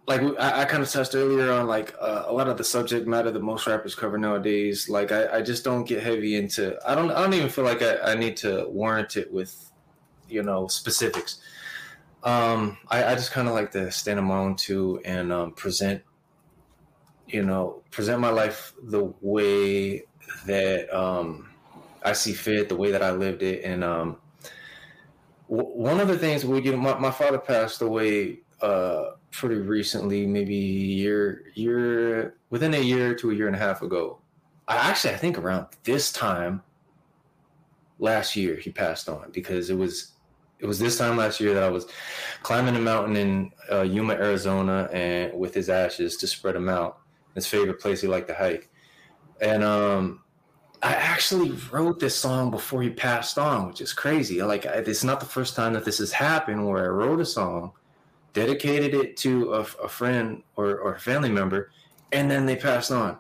like 0.08 0.22
I, 0.40 0.62
I 0.62 0.66
kind 0.66 0.82
of 0.82 0.90
touched 0.90 1.14
earlier 1.16 1.52
on, 1.52 1.68
like 1.68 1.94
uh, 2.00 2.24
a 2.28 2.34
lot 2.34 2.48
of 2.48 2.58
the 2.58 2.64
subject 2.64 3.08
matter 3.08 3.30
that 3.30 3.42
most 3.42 3.68
rappers 3.68 3.94
cover 3.94 4.18
nowadays. 4.18 4.90
Like 4.90 5.12
I, 5.12 5.38
I 5.38 5.42
just 5.42 5.64
don't 5.64 5.88
get 5.88 6.02
heavy 6.02 6.36
into. 6.36 6.78
I 6.88 6.96
don't. 6.96 7.12
I 7.12 7.22
don't 7.22 7.34
even 7.34 7.50
feel 7.50 7.66
like 7.66 7.82
I, 7.82 7.98
I 8.00 8.16
need 8.16 8.38
to 8.38 8.68
warrant 8.70 9.18
it 9.18 9.32
with, 9.32 9.72
you 10.28 10.44
know, 10.44 10.68
specifics. 10.68 11.40
Um, 12.24 12.78
I, 12.90 13.06
I 13.06 13.16
just 13.16 13.32
kind 13.32 13.48
of 13.48 13.54
like 13.54 13.72
to 13.72 13.92
stand 13.92 14.20
on 14.20 14.26
my 14.26 14.38
own 14.38 14.56
too 14.56 15.00
and 15.06 15.32
um, 15.32 15.52
present, 15.52 16.02
you 17.30 17.44
know, 17.44 17.82
present 17.92 18.20
my 18.20 18.30
life 18.30 18.74
the 18.84 19.14
way 19.22 20.04
that 20.46 20.90
um, 20.96 21.50
I 22.04 22.14
see 22.14 22.34
fit, 22.34 22.70
the 22.70 22.76
way 22.76 22.92
that 22.92 23.04
I 23.04 23.12
lived 23.12 23.44
it, 23.44 23.64
and 23.64 23.84
um, 23.84 24.18
w- 25.50 25.70
one 25.70 26.00
of 26.00 26.08
the 26.08 26.18
things 26.18 26.46
we, 26.46 26.62
know, 26.62 26.78
my, 26.78 26.98
my 26.98 27.12
father 27.12 27.38
passed 27.38 27.82
away 27.82 28.40
uh, 28.62 29.12
pretty 29.32 29.56
recently, 29.56 30.26
maybe 30.26 30.56
year 30.56 31.44
year 31.54 32.36
within 32.50 32.74
a 32.74 32.80
year 32.80 33.14
to 33.16 33.32
a 33.32 33.34
year 33.34 33.48
and 33.48 33.56
a 33.56 33.60
half 33.60 33.82
ago. 33.82 34.20
I 34.68 34.76
actually 34.76 35.14
I 35.14 35.18
think 35.18 35.38
around 35.38 35.68
this 35.84 36.12
time 36.12 36.62
last 38.00 38.36
year 38.36 38.56
he 38.56 38.72
passed 38.72 39.10
on 39.10 39.32
because 39.32 39.70
it 39.70 39.78
was 39.78 40.14
it 40.60 40.66
was 40.66 40.78
this 40.78 40.98
time 40.98 41.16
last 41.18 41.40
year 41.40 41.54
that 41.54 41.64
I 41.64 41.70
was 41.70 41.88
climbing 42.44 42.76
a 42.76 42.80
mountain 42.80 43.16
in 43.16 43.52
uh, 43.72 43.82
Yuma, 43.82 44.14
Arizona, 44.14 44.90
and 44.92 45.34
with 45.34 45.54
his 45.54 45.70
ashes 45.70 46.18
to 46.18 46.28
spread 46.28 46.56
them 46.56 46.68
out. 46.68 47.00
His 47.40 47.48
favorite 47.48 47.80
place 47.80 48.02
he 48.02 48.08
liked 48.08 48.28
to 48.28 48.34
hike, 48.34 48.70
and 49.42 49.64
um, 49.64 50.22
I 50.84 50.94
actually 50.94 51.52
wrote 51.72 52.00
this 52.00 52.16
song 52.16 52.52
before 52.52 52.82
he 52.82 52.90
passed 52.90 53.38
on, 53.38 53.68
which 53.68 53.82
is 53.82 53.94
crazy. 53.94 54.42
Like 54.42 54.66
it's 54.66 55.04
not 55.04 55.20
the 55.20 55.26
first 55.26 55.56
time 55.56 55.74
that 55.74 55.86
this 55.86 55.98
has 56.00 56.12
happened 56.12 56.68
where 56.68 56.84
I 56.84 56.88
wrote 56.88 57.20
a 57.20 57.26
song, 57.26 57.72
dedicated 58.34 58.94
it 58.94 59.18
to 59.18 59.54
a, 59.54 59.60
a 59.60 59.90
friend 59.90 60.44
or, 60.56 60.80
or 60.80 60.96
a 60.96 61.00
family 61.00 61.30
member, 61.30 61.72
and 62.12 62.30
then 62.30 62.46
they 62.46 62.56
passed 62.56 62.92
on. 62.92 63.18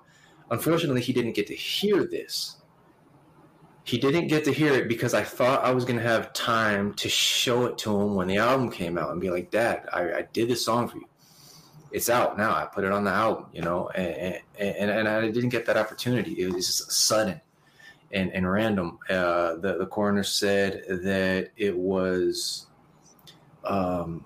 Unfortunately, 0.52 1.02
he 1.02 1.14
didn't 1.14 1.34
get 1.34 1.48
to 1.48 1.56
hear 1.56 2.06
this 2.06 2.60
he 3.90 3.98
didn't 3.98 4.28
get 4.28 4.44
to 4.46 4.54
hear 4.54 4.74
it 4.74 4.88
because 4.88 5.16
I 5.16 5.24
thought 5.24 5.64
I 5.64 5.72
was 5.72 5.84
going 5.84 5.98
to 5.98 6.08
have 6.08 6.32
time 6.34 6.94
to 6.94 7.10
show 7.10 7.66
it 7.66 7.80
to 7.80 8.00
him 8.00 8.14
when 8.14 8.28
the 8.28 8.38
album 8.38 8.70
came 8.70 9.00
out 9.00 9.10
and 9.10 9.20
be 9.20 9.32
like, 9.32 9.50
Dad, 9.50 9.88
I, 9.92 10.14
I 10.14 10.22
did 10.32 10.48
this 10.48 10.64
song 10.64 10.88
for 10.88 10.98
you. 10.98 11.08
It's 11.92 12.10
out 12.10 12.38
now. 12.38 12.54
I 12.56 12.66
put 12.66 12.84
it 12.84 12.92
on 12.92 13.04
the 13.04 13.12
album, 13.12 13.48
you 13.52 13.62
know, 13.62 13.90
and, 13.90 14.40
and, 14.60 14.92
and 14.92 15.08
I 15.08 15.30
didn't 15.32 15.50
get 15.50 15.66
that 15.66 15.78
opportunity. 15.78 16.34
It 16.42 16.54
was 16.54 16.68
just 16.68 16.92
sudden 16.92 17.42
and, 18.12 18.32
and 18.32 18.50
random. 18.50 19.00
Uh, 19.10 19.56
the, 19.56 19.78
the 19.80 19.88
coroner 19.88 20.24
said 20.24 20.84
that 20.88 21.50
it 21.58 21.76
was 21.76 22.68
um, 23.64 24.24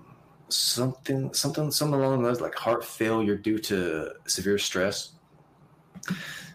something, 0.48 1.32
something, 1.32 1.70
something 1.70 2.00
along 2.00 2.22
those 2.22 2.40
lines, 2.40 2.40
like 2.40 2.54
heart 2.54 2.84
failure 2.84 3.36
due 3.36 3.58
to 3.58 4.12
severe 4.26 4.58
stress 4.58 5.12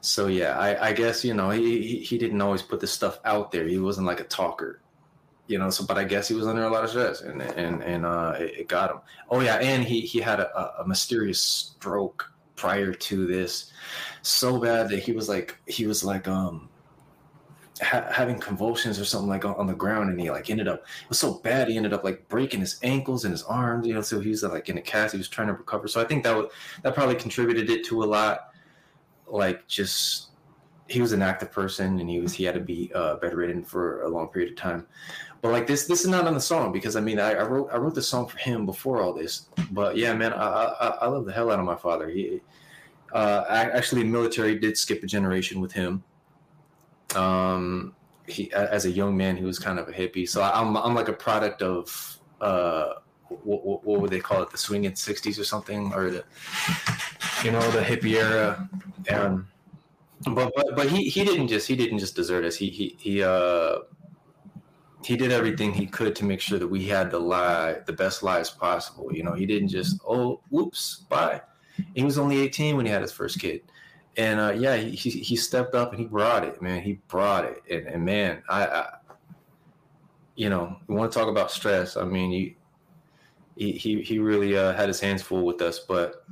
so 0.02 0.28
yeah, 0.28 0.58
I, 0.58 0.90
I 0.90 0.94
guess 0.94 1.26
you 1.26 1.34
know 1.34 1.50
he, 1.50 2.00
he 2.00 2.18
didn't 2.18 2.42
always 2.42 2.62
put 2.62 2.80
this 2.80 2.92
stuff 2.92 3.20
out 3.26 3.52
there. 3.52 3.68
He 3.68 3.78
wasn't 3.78 4.08
like 4.08 4.20
a 4.20 4.26
talker, 4.26 4.82
you 5.50 5.58
know. 5.58 5.70
So, 5.70 5.86
but 5.86 5.98
I 5.98 6.06
guess 6.06 6.30
he 6.30 6.36
was 6.36 6.48
under 6.48 6.64
a 6.64 6.70
lot 6.70 6.86
of 6.86 6.92
stress, 6.92 7.22
and 7.22 7.42
and 7.42 7.84
and 7.84 8.06
uh, 8.06 8.36
it, 8.40 8.60
it 8.60 8.68
got 8.70 8.92
him. 8.92 9.00
Oh 9.30 9.42
yeah, 9.42 9.56
and 9.56 9.84
he 9.84 10.00
he 10.02 10.20
had 10.20 10.40
a, 10.40 10.82
a 10.82 10.88
mysterious 10.88 11.42
stroke 11.42 12.32
prior 12.56 12.94
to 12.94 13.26
this, 13.26 13.74
so 14.22 14.60
bad 14.60 14.90
that 14.90 15.00
he 15.00 15.12
was 15.12 15.28
like 15.28 15.60
he 15.66 15.88
was 15.88 16.04
like 16.04 16.28
um 16.28 16.70
ha- 17.82 18.08
having 18.12 18.38
convulsions 18.38 19.00
or 19.00 19.06
something 19.06 19.30
like 19.30 19.44
on, 19.44 19.66
the 19.66 19.74
ground, 19.74 20.12
and 20.12 20.22
he 20.22 20.30
like 20.30 20.50
ended 20.50 20.68
up 20.68 20.80
it 20.80 21.10
was 21.10 21.20
so 21.20 21.34
bad 21.34 21.68
he 21.68 21.78
ended 21.78 21.94
up 21.94 22.04
like 22.04 22.30
breaking 22.30 22.60
his 22.60 22.80
ankles 22.84 23.26
and 23.26 23.32
his 23.32 23.44
arms, 23.44 23.88
you 23.88 23.94
know. 23.94 24.02
So 24.02 24.20
he 24.20 24.30
was 24.30 24.44
like 24.44 24.70
in 24.70 24.78
a 24.78 24.82
cast. 24.82 25.14
He 25.14 25.18
was 25.18 25.28
trying 25.28 25.48
to 25.48 25.54
recover. 25.54 25.88
So 25.88 26.00
I 26.00 26.06
think 26.06 26.24
that 26.24 26.36
was 26.36 26.52
that 26.84 26.94
probably 26.94 27.16
contributed 27.16 27.70
it 27.72 27.84
to 27.86 28.04
a 28.04 28.06
lot 28.06 28.52
like 29.28 29.68
just 29.68 30.30
he 30.90 31.02
was 31.02 31.12
an 31.12 31.22
active 31.22 31.52
person 31.52 32.00
and 32.00 32.10
he 32.10 32.20
was 32.20 32.34
he 32.34 32.44
had 32.44 32.56
to 32.56 32.60
be 32.60 32.92
uh, 32.94 33.16
bedridden 33.18 33.64
for 33.64 34.02
a 34.02 34.10
long 34.10 34.28
period 34.28 34.52
of 34.52 34.58
time. 34.58 34.88
But 35.42 35.52
like 35.52 35.68
this, 35.68 35.86
this 35.88 36.02
is 36.02 36.08
not 36.08 36.28
on 36.28 36.34
the 36.34 36.42
song 36.42 36.72
because 36.72 36.96
I 36.96 37.02
mean 37.02 37.20
I, 37.20 37.32
I 37.32 37.44
wrote 37.44 37.70
I 37.72 37.78
wrote 37.78 37.96
the 37.96 38.02
song 38.02 38.28
for 38.28 38.38
him 38.38 38.66
before 38.66 39.02
all 39.02 39.14
this. 39.14 39.48
But 39.72 39.96
yeah, 39.96 40.14
man, 40.14 40.34
I 40.34 40.38
I, 40.38 40.88
I 41.02 41.08
love 41.08 41.26
the 41.26 41.32
hell 41.32 41.52
out 41.52 41.60
of 41.60 41.66
my 41.66 41.76
father. 41.76 42.10
He 42.10 42.42
uh, 43.14 43.46
actually 43.50 44.04
military 44.04 44.60
did 44.60 44.78
skip 44.78 45.02
a 45.04 45.08
generation 45.08 45.62
with 45.62 45.72
him. 45.72 46.04
Um, 47.16 47.96
he 48.28 48.52
as 48.54 48.86
a 48.86 48.92
young 48.92 49.16
man 49.18 49.36
he 49.38 49.44
was 49.44 49.58
kind 49.58 49.80
of 49.80 49.88
a 49.88 49.94
hippie, 49.94 50.28
so 50.28 50.42
I'm 50.44 50.76
I'm 50.78 50.94
like 50.94 51.08
a 51.08 51.14
product 51.14 51.62
of 51.62 52.20
uh 52.42 52.94
what, 53.30 53.86
what 53.86 54.02
would 54.02 54.10
they 54.10 54.20
call 54.20 54.42
it 54.42 54.50
the 54.50 54.58
swinging 54.58 54.92
60s 54.92 55.40
or 55.40 55.44
something 55.44 55.94
or 55.94 56.10
the 56.10 56.24
you 57.44 57.52
know 57.52 57.62
the 57.72 57.82
hippie 57.82 58.16
era 58.16 58.68
and 59.08 59.46
but 60.34 60.52
but, 60.56 60.76
but 60.76 60.90
he, 60.90 61.10
he 61.10 61.24
didn't 61.24 61.48
just 61.48 61.68
he 61.68 61.76
didn't 61.76 62.00
just 62.00 62.16
desert 62.16 62.44
us 62.44 62.56
he 62.56 62.70
he, 62.70 62.96
he 63.00 63.24
uh 63.24 63.80
he 65.04 65.16
did 65.16 65.32
everything 65.32 65.74
he 65.74 65.86
could 65.86 66.16
to 66.18 66.26
make 66.26 66.42
sure 66.42 66.60
that 66.60 66.68
we 66.68 66.86
had 66.86 67.10
the 67.12 67.20
lie 67.20 67.78
the 67.86 67.94
best 67.94 68.24
lives 68.24 68.50
possible. 68.50 69.14
You 69.14 69.24
know 69.24 69.34
he 69.34 69.46
didn't 69.46 69.70
just 69.70 70.00
oh 70.08 70.42
whoops 70.50 71.06
bye. 71.10 71.42
He 71.96 72.04
was 72.04 72.18
only 72.18 72.40
18 72.40 72.76
when 72.76 72.86
he 72.86 72.92
had 72.92 73.02
his 73.02 73.14
first 73.14 73.40
kid. 73.40 73.62
And 74.18 74.40
uh, 74.40 74.54
yeah 74.58 74.76
he, 74.76 75.10
he 75.10 75.36
stepped 75.36 75.76
up 75.76 75.92
and 75.92 76.00
he 76.00 76.08
brought 76.08 76.44
it 76.44 76.62
man. 76.62 76.82
He 76.82 77.00
brought 77.08 77.46
it. 77.46 77.64
And, 77.70 77.88
and 77.88 78.06
man 78.06 78.44
I, 78.50 78.66
I 78.66 78.88
you 80.36 80.50
know 80.50 80.78
we 80.88 80.96
want 80.96 81.12
to 81.12 81.18
talk 81.18 81.30
about 81.30 81.52
stress? 81.52 81.96
I 81.96 82.04
mean 82.04 82.32
you 82.32 82.56
he 83.60 83.74
he, 83.74 84.02
he 84.02 84.20
really 84.20 84.58
uh, 84.58 84.74
had 84.74 84.88
his 84.88 85.00
hands 85.00 85.22
full 85.22 85.46
with 85.46 85.62
us. 85.62 85.80
But 85.80 86.24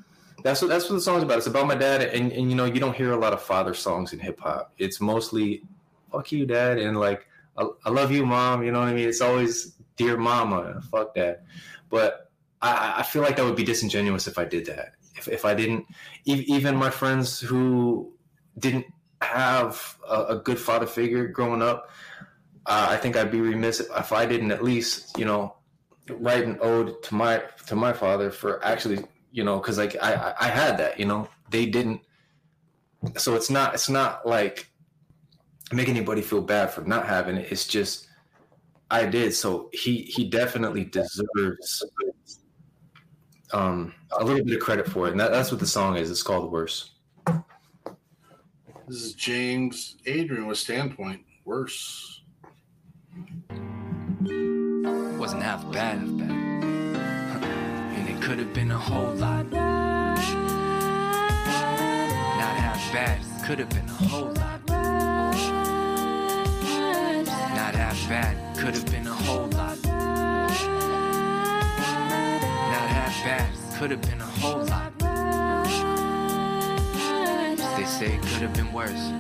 that's 0.44 0.62
what 0.62 0.70
that's 0.70 0.90
what 0.90 0.96
the 0.96 1.02
song's 1.02 1.24
about. 1.24 1.38
It's 1.38 1.48
about 1.48 1.68
my 1.68 1.76
dad, 1.76 2.02
and 2.02 2.32
and 2.32 2.50
you 2.50 2.56
know 2.56 2.66
you 2.66 2.80
don't 2.80 2.96
hear 2.96 3.12
a 3.12 3.18
lot 3.18 3.34
of 3.34 3.42
father 3.42 3.74
songs 3.74 4.14
in 4.14 4.20
hip 4.20 4.40
hop. 4.40 4.74
It's 4.78 5.02
mostly 5.02 5.64
"fuck 6.12 6.32
you, 6.32 6.46
dad" 6.46 6.80
and 6.80 6.98
like 6.98 7.27
I, 7.58 7.68
I, 7.86 7.90
love 7.90 8.12
you, 8.12 8.26
mom." 8.26 8.64
You 8.64 8.72
know 8.72 8.80
what 8.80 8.90
I 8.90 8.94
mean? 8.94 9.08
It's 9.08 9.22
always 9.22 9.76
"dear 9.96 10.18
mama," 10.18 10.82
"fuck 10.92 11.16
that. 11.16 11.44
But 11.90 12.32
I, 12.62 12.96
I 12.98 13.04
feel 13.04 13.22
like 13.22 13.36
that 13.38 13.46
would 13.46 13.56
be 13.56 13.64
disingenuous 13.64 14.28
if 14.28 14.38
I 14.38 14.46
did 14.46 14.66
that. 14.66 14.94
If 15.16 15.28
if 15.28 15.46
I 15.46 15.54
didn't, 15.54 15.86
even 16.26 16.76
my 16.76 16.90
friends 16.90 17.40
who 17.40 18.14
didn't 18.60 18.86
have 19.22 19.98
a, 20.08 20.26
a 20.26 20.36
good 20.38 20.60
father 20.60 20.86
figure 20.86 21.28
growing 21.28 21.62
up, 21.62 21.90
uh, 22.66 22.88
I 22.90 22.98
think 22.98 23.16
I'd 23.16 23.32
be 23.32 23.42
remiss 23.42 23.80
if 23.80 24.12
I 24.12 24.26
didn't 24.26 24.52
at 24.52 24.64
least, 24.64 25.18
you 25.18 25.26
know, 25.26 25.58
write 26.10 26.44
an 26.44 26.58
ode 26.62 27.02
to 27.04 27.16
my 27.16 27.42
to 27.66 27.76
my 27.76 27.94
father 27.94 28.32
for 28.32 28.64
actually 28.64 29.04
you 29.32 29.44
know 29.44 29.60
because 29.60 29.78
like 29.78 29.96
I 30.02 30.34
I 30.40 30.48
had 30.48 30.78
that 30.78 31.00
you 31.00 31.06
know 31.06 31.28
they 31.50 31.66
didn't 31.66 32.02
so 33.18 33.36
it's 33.36 33.50
not 33.50 33.74
it's 33.74 33.90
not 33.90 34.26
like 34.28 34.70
make 35.72 35.90
anybody 35.90 36.22
feel 36.22 36.42
bad 36.42 36.72
for 36.72 36.82
not 36.82 37.08
having 37.08 37.38
it. 37.38 37.52
It's 37.52 37.68
just 37.68 38.08
I 38.90 39.06
did. 39.06 39.34
So 39.34 39.70
he 39.74 40.04
he 40.04 40.30
definitely 40.30 40.86
deserves 40.86 41.84
um 43.54 43.94
a 44.18 44.24
little 44.24 44.46
bit 44.46 44.56
of 44.56 44.62
credit 44.62 44.88
for 44.88 45.08
it. 45.08 45.12
And 45.12 45.20
that, 45.20 45.32
that's 45.32 45.52
what 45.52 45.60
the 45.60 45.68
song 45.68 45.98
is. 45.98 46.10
It's 46.10 46.24
called 46.24 46.52
worse. 46.52 46.92
This 48.88 49.02
is 49.02 49.14
James 49.14 49.98
Adrian 50.06 50.48
with 50.48 50.58
Standpoint. 50.58 51.22
Worse. 51.44 52.22
Wasn't 55.18 55.44
half 55.44 55.70
bad. 55.74 56.00
and 56.00 56.96
it 58.08 58.22
could 58.22 58.40
have 58.40 58.54
been 58.54 58.72
a 58.72 58.78
whole 58.78 59.14
lot. 59.16 59.52
Not 59.52 60.18
half 62.56 62.94
bad, 62.94 63.20
could 63.46 63.60
have 63.60 63.70
been 63.70 63.86
a 63.86 64.08
whole 64.08 64.32
lot. 64.32 64.77
Bad, 68.06 68.58
could 68.58 68.74
have 68.76 68.86
been 68.92 69.08
a 69.08 69.14
whole 69.14 69.48
lot. 69.48 69.78
Not 69.84 69.96
half 72.96 73.24
bad, 73.24 73.50
could 73.78 73.92
have 73.92 74.02
been 74.02 74.22
a 74.22 74.26
whole 74.26 74.64
lot. 74.66 74.98
They 77.78 77.86
say 77.86 78.14
it 78.16 78.22
could 78.22 78.42
have 78.42 78.54
been 78.54 78.72
worse. 78.74 79.12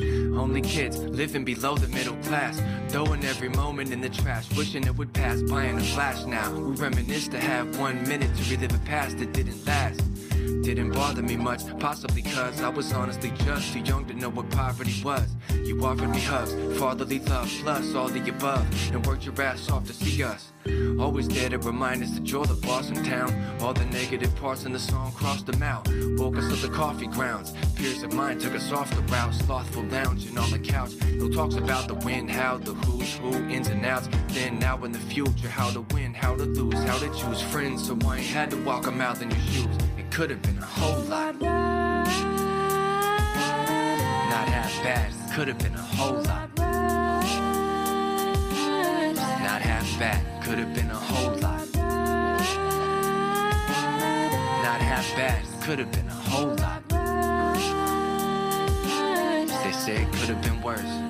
Only 0.00 0.62
kids 0.62 0.98
living 0.98 1.44
below 1.44 1.76
the 1.76 1.88
middle 1.88 2.16
class. 2.24 2.60
Throwing 2.88 3.24
every 3.24 3.50
moment 3.50 3.92
in 3.92 4.00
the 4.00 4.08
trash, 4.08 4.50
wishing 4.56 4.84
it 4.84 4.96
would 4.96 5.12
pass. 5.12 5.42
Buying 5.42 5.76
a 5.78 5.82
flash 5.82 6.24
now. 6.24 6.52
We 6.52 6.74
reminisce 6.76 7.28
to 7.28 7.38
have 7.38 7.78
one 7.78 8.02
minute 8.08 8.34
to 8.36 8.50
relive 8.50 8.74
a 8.74 8.78
past 8.86 9.18
that 9.18 9.32
didn't 9.32 9.64
last. 9.66 10.09
Didn't 10.62 10.92
bother 10.92 11.22
me 11.22 11.36
much, 11.36 11.62
possibly 11.78 12.22
cause 12.22 12.60
I 12.60 12.68
was 12.68 12.92
honestly 12.92 13.32
just 13.44 13.72
too 13.72 13.80
young 13.80 14.04
to 14.06 14.14
know 14.14 14.28
what 14.28 14.50
poverty 14.50 15.02
was. 15.02 15.34
You 15.64 15.84
offered 15.84 16.10
me 16.10 16.20
hugs, 16.20 16.52
fatherly 16.78 17.20
love, 17.20 17.48
plus 17.62 17.94
all 17.94 18.08
the 18.08 18.28
above, 18.28 18.66
and 18.92 19.04
worked 19.06 19.24
your 19.24 19.40
ass 19.40 19.70
off 19.70 19.86
to 19.86 19.92
see 19.92 20.22
us. 20.22 20.52
Always 20.98 21.28
there 21.28 21.48
to 21.48 21.58
remind 21.58 22.02
us 22.02 22.10
that 22.10 22.30
you're 22.30 22.44
the 22.44 22.54
boss 22.54 22.90
in 22.90 23.02
town. 23.04 23.32
All 23.60 23.72
the 23.72 23.86
negative 23.86 24.34
parts 24.36 24.64
in 24.64 24.72
the 24.72 24.78
song 24.78 25.12
crossed 25.12 25.46
them 25.46 25.62
out. 25.62 25.88
Woke 26.18 26.36
us 26.36 26.52
up 26.52 26.58
the 26.58 26.68
coffee 26.68 27.06
grounds. 27.06 27.54
Peers 27.76 28.02
of 28.02 28.12
mine 28.12 28.38
took 28.38 28.54
us 28.54 28.70
off 28.70 28.90
the 28.94 29.02
route. 29.02 29.34
Slothful 29.34 29.84
lounging 29.84 30.36
on 30.36 30.50
the 30.50 30.58
couch. 30.58 30.92
No 31.14 31.28
talks 31.30 31.54
about 31.54 31.88
the 31.88 31.94
wind, 31.94 32.30
how, 32.30 32.58
the 32.58 32.74
who's 32.74 33.14
who, 33.16 33.32
ins 33.48 33.68
and 33.68 33.84
outs. 33.86 34.08
Then 34.28 34.58
now 34.58 34.82
in 34.84 34.92
the 34.92 34.98
future, 34.98 35.48
how 35.48 35.70
to 35.70 35.80
win, 35.94 36.12
how 36.12 36.36
to 36.36 36.44
lose, 36.44 36.82
how 36.84 36.98
to 36.98 37.08
choose 37.18 37.40
friends. 37.40 37.86
So 37.86 37.96
I 38.06 38.18
ain't 38.18 38.26
had 38.26 38.50
to 38.50 38.56
walk 38.62 38.86
a 38.86 38.90
mile 38.90 39.16
in 39.22 39.30
your 39.30 39.40
shoes. 39.40 39.89
Could 40.10 40.30
have 40.30 40.42
been 40.42 40.58
a 40.58 40.66
whole 40.66 41.02
lot. 41.04 41.40
Not 41.40 41.50
half 44.48 44.82
bad, 44.82 45.12
could 45.32 45.48
have 45.48 45.58
been 45.58 45.74
a 45.74 45.78
whole 45.78 46.22
lot. 46.24 46.50
Not 49.42 49.62
half 49.62 49.98
bad, 49.98 50.20
could 50.44 50.58
have 50.58 50.74
been 50.74 50.90
a 50.90 50.94
whole 50.94 51.36
lot. 51.38 51.66
Not 54.62 54.80
half 54.80 55.16
bad, 55.16 55.44
could 55.62 55.78
have 55.78 55.92
been 55.92 56.08
a 56.08 56.10
whole 56.12 56.54
lot. 56.56 56.82
They 59.64 59.72
say 59.72 60.02
it 60.02 60.12
could 60.12 60.28
have 60.28 60.42
been 60.42 60.60
worse. 60.60 61.09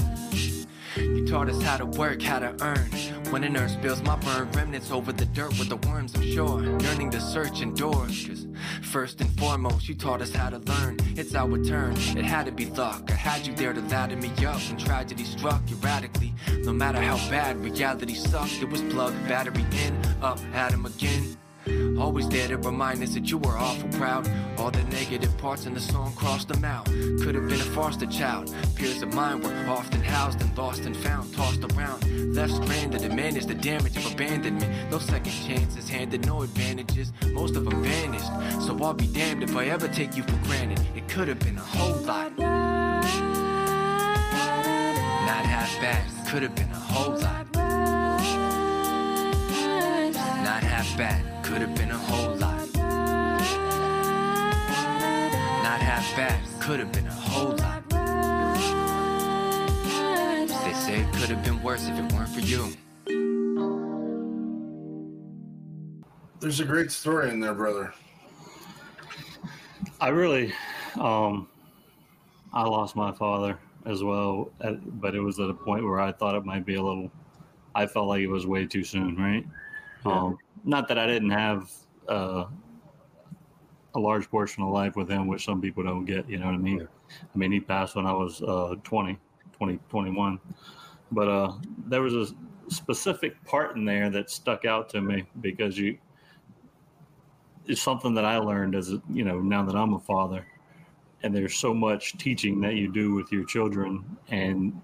Taught 1.30 1.50
us 1.50 1.62
how 1.62 1.76
to 1.76 1.86
work, 1.86 2.20
how 2.20 2.40
to 2.40 2.56
earn. 2.60 2.90
When 3.30 3.44
an 3.44 3.56
earth 3.56 3.70
spills 3.70 4.02
my 4.02 4.16
burn 4.16 4.50
remnants 4.50 4.90
over 4.90 5.12
the 5.12 5.26
dirt 5.26 5.56
with 5.60 5.68
the 5.68 5.76
worms, 5.76 6.12
I'm 6.16 6.28
sure. 6.28 6.60
Yearning 6.80 7.08
to 7.12 7.20
search 7.20 7.60
and 7.60 7.70
indoors. 7.70 8.26
Cause 8.26 8.48
first 8.82 9.20
and 9.20 9.30
foremost, 9.38 9.88
you 9.88 9.94
taught 9.94 10.22
us 10.22 10.34
how 10.34 10.50
to 10.50 10.58
learn. 10.58 10.96
It's 11.14 11.36
our 11.36 11.56
turn, 11.62 11.92
it 11.92 12.24
had 12.24 12.46
to 12.46 12.52
be 12.52 12.66
luck. 12.66 13.08
I 13.12 13.14
had 13.14 13.46
you 13.46 13.54
there 13.54 13.72
to 13.72 13.80
ladder 13.82 14.16
me 14.16 14.32
up 14.44 14.60
when 14.68 14.76
tragedy 14.76 15.22
struck 15.22 15.62
erratically. 15.70 16.34
No 16.64 16.72
matter 16.72 17.00
how 17.00 17.16
bad 17.30 17.58
reality 17.58 18.14
sucked, 18.14 18.60
it 18.60 18.68
was 18.68 18.82
plug, 18.92 19.14
battery 19.28 19.64
in, 19.86 19.96
up, 20.20 20.40
at 20.52 20.72
'em 20.72 20.84
again. 20.84 21.36
Always 21.98 22.28
there 22.28 22.48
to 22.48 22.56
remind 22.56 23.02
us 23.02 23.14
that 23.14 23.30
you 23.30 23.38
were 23.38 23.56
awful 23.56 23.88
proud. 23.90 24.28
All 24.58 24.70
the 24.70 24.82
negative 24.84 25.36
parts 25.38 25.66
in 25.66 25.74
the 25.74 25.80
song 25.80 26.12
crossed 26.14 26.48
them 26.48 26.64
out. 26.64 26.86
Could 26.86 27.34
have 27.34 27.48
been 27.48 27.60
a 27.60 27.70
foster 27.76 28.06
child. 28.06 28.54
Peers 28.74 29.02
of 29.02 29.12
mine 29.14 29.40
were 29.40 29.54
often 29.68 30.00
housed 30.00 30.40
and 30.40 30.56
lost 30.56 30.84
and 30.84 30.96
found, 30.96 31.34
tossed 31.34 31.64
around. 31.72 32.04
Left 32.34 32.52
stranded 32.54 33.00
to 33.02 33.08
manage 33.10 33.46
the 33.46 33.54
damage 33.54 33.96
of 33.96 34.06
abandonment. 34.12 34.90
No 34.90 34.98
second 34.98 35.32
chances 35.32 35.88
handed, 35.88 36.26
no 36.26 36.42
advantages. 36.42 37.12
Most 37.32 37.56
of 37.56 37.64
them 37.64 37.82
vanished. 37.82 38.30
So 38.66 38.78
I'll 38.82 38.94
be 38.94 39.06
damned 39.06 39.42
if 39.42 39.54
I 39.56 39.66
ever 39.66 39.88
take 39.88 40.16
you 40.16 40.22
for 40.22 40.36
granted. 40.44 40.80
It 40.94 41.08
could 41.08 41.28
have 41.28 41.40
been 41.40 41.58
a 41.58 41.60
whole 41.60 41.96
lot. 42.02 42.36
Not 45.30 45.44
half 45.46 45.80
bad, 45.80 46.04
could 46.28 46.42
have 46.42 46.54
been 46.54 46.70
a 46.70 46.74
whole 46.74 47.16
lot. 47.18 47.46
Not 50.44 50.62
half 50.62 50.96
bad, 50.96 51.39
could 51.50 51.62
have 51.62 51.74
been 51.74 51.90
a 51.90 51.98
whole 51.98 52.36
lot. 52.36 52.72
Not 55.64 55.80
half 55.80 56.14
bad, 56.14 56.40
could 56.60 56.78
have 56.78 56.92
been 56.92 57.08
a 57.08 57.12
whole 57.12 57.56
lot. 57.56 57.88
They 60.64 60.72
say 60.74 61.00
it 61.00 61.12
could 61.12 61.28
have 61.28 61.42
been 61.42 61.60
worse 61.60 61.88
if 61.88 61.98
it 61.98 62.12
weren't 62.12 62.28
for 62.28 62.38
you. 62.38 62.72
There's 66.38 66.60
a 66.60 66.64
great 66.64 66.92
story 66.92 67.30
in 67.30 67.40
there, 67.40 67.54
brother. 67.54 67.92
I 70.00 70.10
really, 70.10 70.54
um, 71.00 71.48
I 72.52 72.62
lost 72.62 72.94
my 72.94 73.10
father 73.10 73.58
as 73.86 74.04
well, 74.04 74.52
at, 74.60 75.00
but 75.00 75.16
it 75.16 75.20
was 75.20 75.40
at 75.40 75.50
a 75.50 75.54
point 75.54 75.82
where 75.82 75.98
I 75.98 76.12
thought 76.12 76.36
it 76.36 76.44
might 76.44 76.64
be 76.64 76.76
a 76.76 76.82
little. 76.82 77.10
I 77.74 77.86
felt 77.86 78.06
like 78.06 78.20
it 78.20 78.28
was 78.28 78.46
way 78.46 78.66
too 78.66 78.84
soon, 78.84 79.16
right? 79.16 79.44
Um, 80.04 80.38
not 80.64 80.88
that 80.88 80.98
I 80.98 81.06
didn't 81.06 81.30
have 81.30 81.70
uh, 82.08 82.46
a 83.94 83.98
large 83.98 84.30
portion 84.30 84.62
of 84.62 84.70
life 84.70 84.96
with 84.96 85.08
him, 85.08 85.26
which 85.26 85.44
some 85.44 85.60
people 85.60 85.82
don't 85.82 86.04
get. 86.04 86.28
You 86.28 86.38
know 86.38 86.46
what 86.46 86.54
I 86.54 86.58
mean? 86.58 86.86
I 87.12 87.38
mean, 87.38 87.52
he 87.52 87.60
passed 87.60 87.96
when 87.96 88.06
I 88.06 88.12
was 88.12 88.42
uh, 88.42 88.76
20, 88.84 89.18
20, 89.52 89.78
21. 89.88 90.40
But 91.12 91.28
uh, 91.28 91.52
there 91.86 92.02
was 92.02 92.14
a 92.14 92.34
specific 92.68 93.42
part 93.44 93.76
in 93.76 93.84
there 93.84 94.10
that 94.10 94.30
stuck 94.30 94.64
out 94.64 94.88
to 94.90 95.00
me 95.00 95.24
because 95.40 95.78
you. 95.78 95.98
It's 97.66 97.82
something 97.82 98.14
that 98.14 98.24
I 98.24 98.38
learned 98.38 98.74
as 98.74 98.92
a, 98.92 99.02
you 99.12 99.24
know 99.24 99.40
now 99.40 99.64
that 99.64 99.76
I'm 99.76 99.94
a 99.94 99.98
father, 99.98 100.46
and 101.22 101.34
there's 101.34 101.54
so 101.54 101.74
much 101.74 102.16
teaching 102.16 102.60
that 102.62 102.74
you 102.74 102.90
do 102.90 103.14
with 103.14 103.30
your 103.30 103.44
children, 103.44 104.04
and 104.28 104.80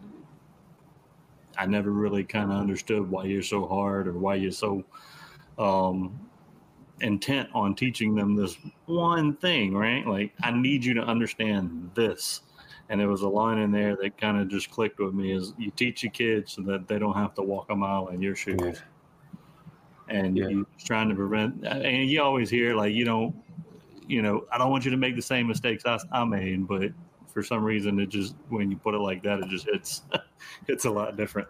I 1.57 1.67
never 1.67 1.91
really 1.91 2.23
kind 2.23 2.53
of 2.53 2.59
understood 2.59 3.09
why 3.11 3.25
you're 3.25 3.43
so 3.43 3.67
hard 3.67 4.09
or 4.09 4.13
why 4.13 4.35
you're 4.35 4.53
so 4.53 4.85
um, 5.59 6.19
intent 7.01 7.49
on 7.55 7.75
teaching 7.75 8.15
them 8.15 8.35
this 8.35 8.57
one 8.87 9.37
thing, 9.37 9.75
right? 9.75 10.07
Like, 10.07 10.33
I 10.43 10.51
need 10.51 10.85
you 10.85 10.95
to 10.95 11.03
understand 11.03 11.91
this. 11.95 12.43
And 12.89 13.01
there 13.01 13.09
was 13.09 13.23
a 13.23 13.29
line 13.29 13.59
in 13.59 13.73
there 13.73 13.97
that 13.97 14.17
kind 14.17 14.39
of 14.39 14.49
just 14.49 14.71
clicked 14.71 15.01
with 15.01 15.13
me 15.13 15.33
is 15.33 15.53
you 15.59 15.71
teach 15.73 16.03
your 16.05 16.13
kids 16.13 16.53
so 16.53 16.63
that 16.63 16.87
they 16.87 16.99
don't 16.99 17.17
have 17.17 17.35
to 17.35 17.43
walk 17.43 17.67
a 17.71 17.77
mile 17.77 18.09
in 18.09 18.23
your 18.23 18.37
shoes. 18.37 18.61
Yeah. 18.61 18.73
And 20.09 20.37
Yeah. 20.37 20.49
you're 20.49 20.67
trying 20.85 21.09
to 21.09 21.17
prevent, 21.17 21.67
and 21.67 22.09
you 22.09 22.23
always 22.23 22.49
hear, 22.49 22.77
like, 22.77 22.95
you 22.95 23.05
don't, 23.05 23.35
you 24.07 24.23
know, 24.23 24.47
I 24.53 24.59
don't 24.59 24.71
want 24.71 24.85
you 24.85 24.93
to 24.93 24.97
make 24.97 25.17
the 25.17 25.23
same 25.23 25.49
mistakes 25.49 25.85
I, 25.85 25.99
I 26.13 26.25
made, 26.25 26.69
but 26.69 26.93
for 27.27 27.43
some 27.43 27.65
reason, 27.65 27.99
it 27.99 28.07
just, 28.07 28.37
when 28.49 28.71
you 28.71 28.77
put 28.77 28.95
it 28.95 28.99
like 28.99 29.23
that, 29.25 29.41
it 29.41 29.49
just 29.49 29.67
hits, 29.67 30.03
it's 30.69 30.85
a 30.85 30.91
lot 30.91 31.17
different. 31.17 31.49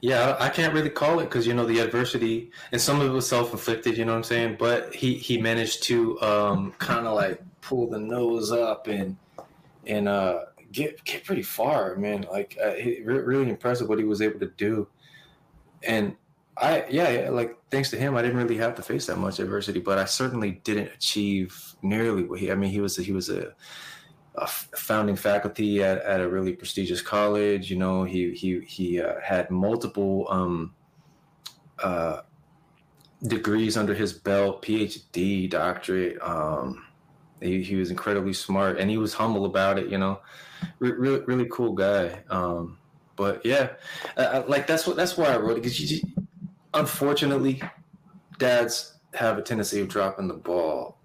Yeah, 0.00 0.36
I 0.38 0.48
can't 0.48 0.72
really 0.74 0.90
call 0.90 1.20
it 1.20 1.24
because 1.24 1.46
you 1.46 1.54
know 1.54 1.66
the 1.66 1.80
adversity, 1.80 2.50
and 2.72 2.80
some 2.80 3.00
of 3.00 3.06
it 3.06 3.10
was 3.10 3.28
self-inflicted. 3.28 3.96
You 3.96 4.04
know 4.04 4.12
what 4.12 4.18
I'm 4.18 4.24
saying? 4.24 4.56
But 4.58 4.94
he 4.94 5.14
he 5.14 5.38
managed 5.40 5.82
to 5.84 6.20
um, 6.20 6.72
kind 6.78 7.06
of 7.06 7.14
like 7.14 7.42
pull 7.60 7.88
the 7.88 7.98
nose 7.98 8.52
up 8.52 8.86
and 8.86 9.16
and 9.86 10.08
uh, 10.08 10.44
get 10.72 11.02
get 11.04 11.24
pretty 11.24 11.42
far, 11.42 11.96
man. 11.96 12.26
Like 12.30 12.56
uh, 12.62 12.74
he, 12.74 13.02
re- 13.02 13.20
really 13.20 13.48
impressive 13.48 13.88
what 13.88 13.98
he 13.98 14.04
was 14.04 14.22
able 14.22 14.40
to 14.40 14.50
do. 14.56 14.88
And 15.82 16.16
I 16.56 16.84
yeah, 16.88 17.08
yeah, 17.10 17.30
like 17.30 17.56
thanks 17.70 17.90
to 17.90 17.96
him, 17.96 18.16
I 18.16 18.22
didn't 18.22 18.36
really 18.36 18.56
have 18.56 18.74
to 18.76 18.82
face 18.82 19.06
that 19.06 19.18
much 19.18 19.38
adversity, 19.38 19.80
but 19.80 19.98
I 19.98 20.04
certainly 20.04 20.52
didn't 20.64 20.88
achieve 20.88 21.74
nearly 21.82 22.24
what 22.24 22.40
he. 22.40 22.50
I 22.50 22.54
mean, 22.54 22.70
he 22.70 22.80
was 22.80 22.98
a, 22.98 23.02
he 23.02 23.12
was 23.12 23.28
a 23.28 23.54
a 24.38 24.46
founding 24.46 25.16
faculty 25.16 25.82
at, 25.82 25.98
at 25.98 26.20
a 26.20 26.28
really 26.28 26.52
prestigious 26.52 27.02
college. 27.02 27.70
You 27.70 27.76
know, 27.76 28.04
he 28.04 28.32
he 28.32 28.60
he 28.60 29.00
uh, 29.00 29.20
had 29.22 29.50
multiple 29.50 30.26
um, 30.30 30.74
uh, 31.82 32.20
degrees 33.22 33.76
under 33.76 33.94
his 33.94 34.12
belt, 34.12 34.62
PhD, 34.62 35.48
doctorate. 35.48 36.18
Um, 36.22 36.84
he, 37.40 37.62
he 37.62 37.76
was 37.76 37.90
incredibly 37.90 38.32
smart, 38.32 38.78
and 38.78 38.90
he 38.90 38.98
was 38.98 39.14
humble 39.14 39.44
about 39.44 39.78
it. 39.78 39.88
You 39.88 39.98
know, 39.98 40.20
Re- 40.78 40.92
really 40.92 41.20
really 41.20 41.48
cool 41.50 41.72
guy. 41.72 42.22
Um, 42.30 42.78
but 43.16 43.44
yeah, 43.44 43.70
uh, 44.16 44.20
uh, 44.20 44.44
like 44.48 44.66
that's 44.66 44.86
what 44.86 44.96
that's 44.96 45.16
why 45.16 45.26
I 45.26 45.36
wrote 45.36 45.58
it 45.58 45.62
because 45.62 46.02
unfortunately, 46.74 47.62
dads 48.38 48.94
have 49.14 49.38
a 49.38 49.42
tendency 49.42 49.80
of 49.80 49.88
dropping 49.88 50.28
the 50.28 50.34
ball 50.34 50.95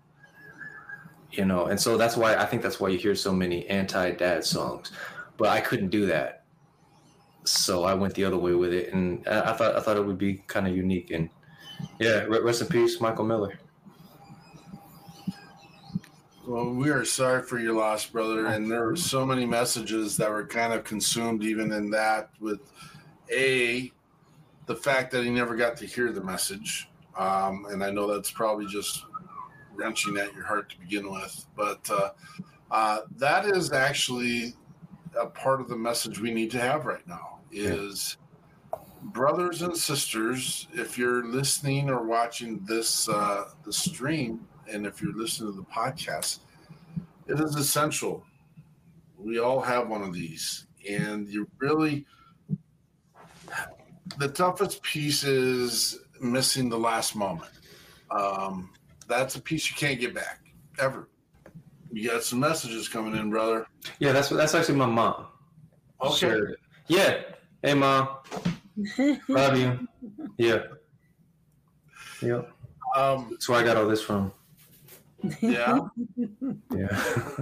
you 1.31 1.45
know 1.45 1.67
and 1.67 1.79
so 1.79 1.97
that's 1.97 2.17
why 2.17 2.35
i 2.35 2.45
think 2.45 2.61
that's 2.61 2.79
why 2.79 2.89
you 2.89 2.97
hear 2.97 3.15
so 3.15 3.31
many 3.31 3.67
anti-dad 3.67 4.43
songs 4.43 4.91
but 5.37 5.49
i 5.49 5.59
couldn't 5.59 5.89
do 5.89 6.05
that 6.05 6.43
so 7.43 7.83
i 7.83 7.93
went 7.93 8.13
the 8.13 8.23
other 8.23 8.37
way 8.37 8.53
with 8.53 8.73
it 8.73 8.93
and 8.93 9.27
i, 9.27 9.53
thought 9.53 9.75
i 9.75 9.79
thought 9.79 9.97
it 9.97 10.05
would 10.05 10.17
be 10.17 10.35
kind 10.47 10.67
of 10.67 10.75
unique 10.75 11.11
and 11.11 11.29
yeah 11.99 12.19
re- 12.23 12.41
rest 12.41 12.61
in 12.61 12.67
peace 12.67 12.99
michael 12.99 13.25
miller 13.25 13.57
Well, 16.51 16.71
we 16.73 16.89
are 16.89 17.05
sorry 17.05 17.43
for 17.43 17.59
your 17.59 17.75
loss, 17.75 18.05
brother. 18.05 18.47
And 18.47 18.69
there 18.69 18.85
were 18.85 18.97
so 18.97 19.25
many 19.25 19.45
messages 19.45 20.17
that 20.17 20.29
were 20.29 20.45
kind 20.45 20.73
of 20.73 20.83
consumed, 20.83 21.43
even 21.43 21.71
in 21.71 21.91
that, 21.91 22.29
with 22.41 22.59
a 23.31 23.91
the 24.65 24.75
fact 24.75 25.11
that 25.11 25.23
he 25.23 25.29
never 25.29 25.55
got 25.55 25.77
to 25.77 25.85
hear 25.85 26.11
the 26.11 26.21
message. 26.21 26.89
Um, 27.17 27.67
and 27.69 27.83
I 27.83 27.91
know 27.91 28.11
that's 28.11 28.31
probably 28.31 28.65
just 28.65 29.05
wrenching 29.75 30.17
at 30.17 30.33
your 30.33 30.45
heart 30.45 30.69
to 30.69 30.79
begin 30.79 31.11
with, 31.11 31.45
but 31.55 31.89
uh, 31.89 32.09
uh, 32.69 32.99
that 33.17 33.45
is 33.45 33.71
actually 33.71 34.53
a 35.19 35.25
part 35.25 35.59
of 35.61 35.67
the 35.67 35.75
message 35.75 36.19
we 36.19 36.33
need 36.33 36.51
to 36.51 36.59
have 36.59 36.85
right 36.85 37.05
now. 37.07 37.39
Is 37.51 38.17
brothers 39.03 39.61
and 39.61 39.75
sisters, 39.75 40.67
if 40.73 40.97
you're 40.97 41.25
listening 41.25 41.89
or 41.89 42.03
watching 42.03 42.63
this 42.65 43.09
uh, 43.09 43.45
the 43.65 43.73
stream, 43.73 44.47
and 44.71 44.85
if 44.85 45.01
you're 45.01 45.15
listening 45.15 45.51
to 45.51 45.57
the 45.57 45.65
podcast, 45.65 46.39
it 47.27 47.39
is 47.39 47.55
essential. 47.55 48.23
We 49.17 49.39
all 49.39 49.61
have 49.61 49.89
one 49.89 50.01
of 50.01 50.13
these, 50.13 50.67
and 50.89 51.27
you 51.27 51.47
really 51.59 52.05
the 54.17 54.27
toughest 54.27 54.81
piece 54.81 55.23
is 55.23 55.99
missing 56.19 56.69
the 56.69 56.79
last 56.79 57.15
moment. 57.15 57.51
Um, 58.09 58.71
that's 59.07 59.35
a 59.35 59.41
piece 59.41 59.69
you 59.69 59.75
can't 59.75 59.99
get 59.99 60.13
back 60.13 60.39
ever. 60.79 61.09
You 61.91 62.09
got 62.09 62.23
some 62.23 62.39
messages 62.39 62.87
coming 62.87 63.15
in, 63.19 63.29
brother. 63.29 63.67
yeah 63.99 64.11
that's 64.13 64.29
that's 64.29 64.55
actually 64.55 64.77
my 64.77 64.85
mom 64.85 65.25
Okay. 66.01 66.15
Shared 66.15 66.55
yeah 66.87 67.21
hey 67.63 67.73
mom 67.75 68.07
love 69.27 69.57
you 69.57 69.87
yeah 70.37 70.63
yeah 72.21 72.41
Um, 72.95 73.27
that's 73.31 73.47
where 73.47 73.59
i 73.59 73.63
got 73.63 73.77
all 73.77 73.87
this 73.87 74.01
from 74.01 74.31
yeah. 75.41 75.79
yeah 76.75 77.03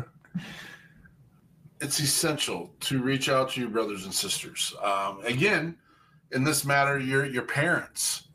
it's 1.82 2.00
essential 2.00 2.72
to 2.82 3.02
reach 3.02 3.30
out 3.30 3.52
to 3.52 3.62
your 3.62 3.70
brothers 3.70 4.04
and 4.04 4.14
sisters. 4.14 4.74
Um, 4.84 5.22
again, 5.24 5.78
in 6.34 6.44
this 6.44 6.66
matter, 6.66 7.00
your 7.00 7.26
your 7.26 7.44
parents. 7.44 8.28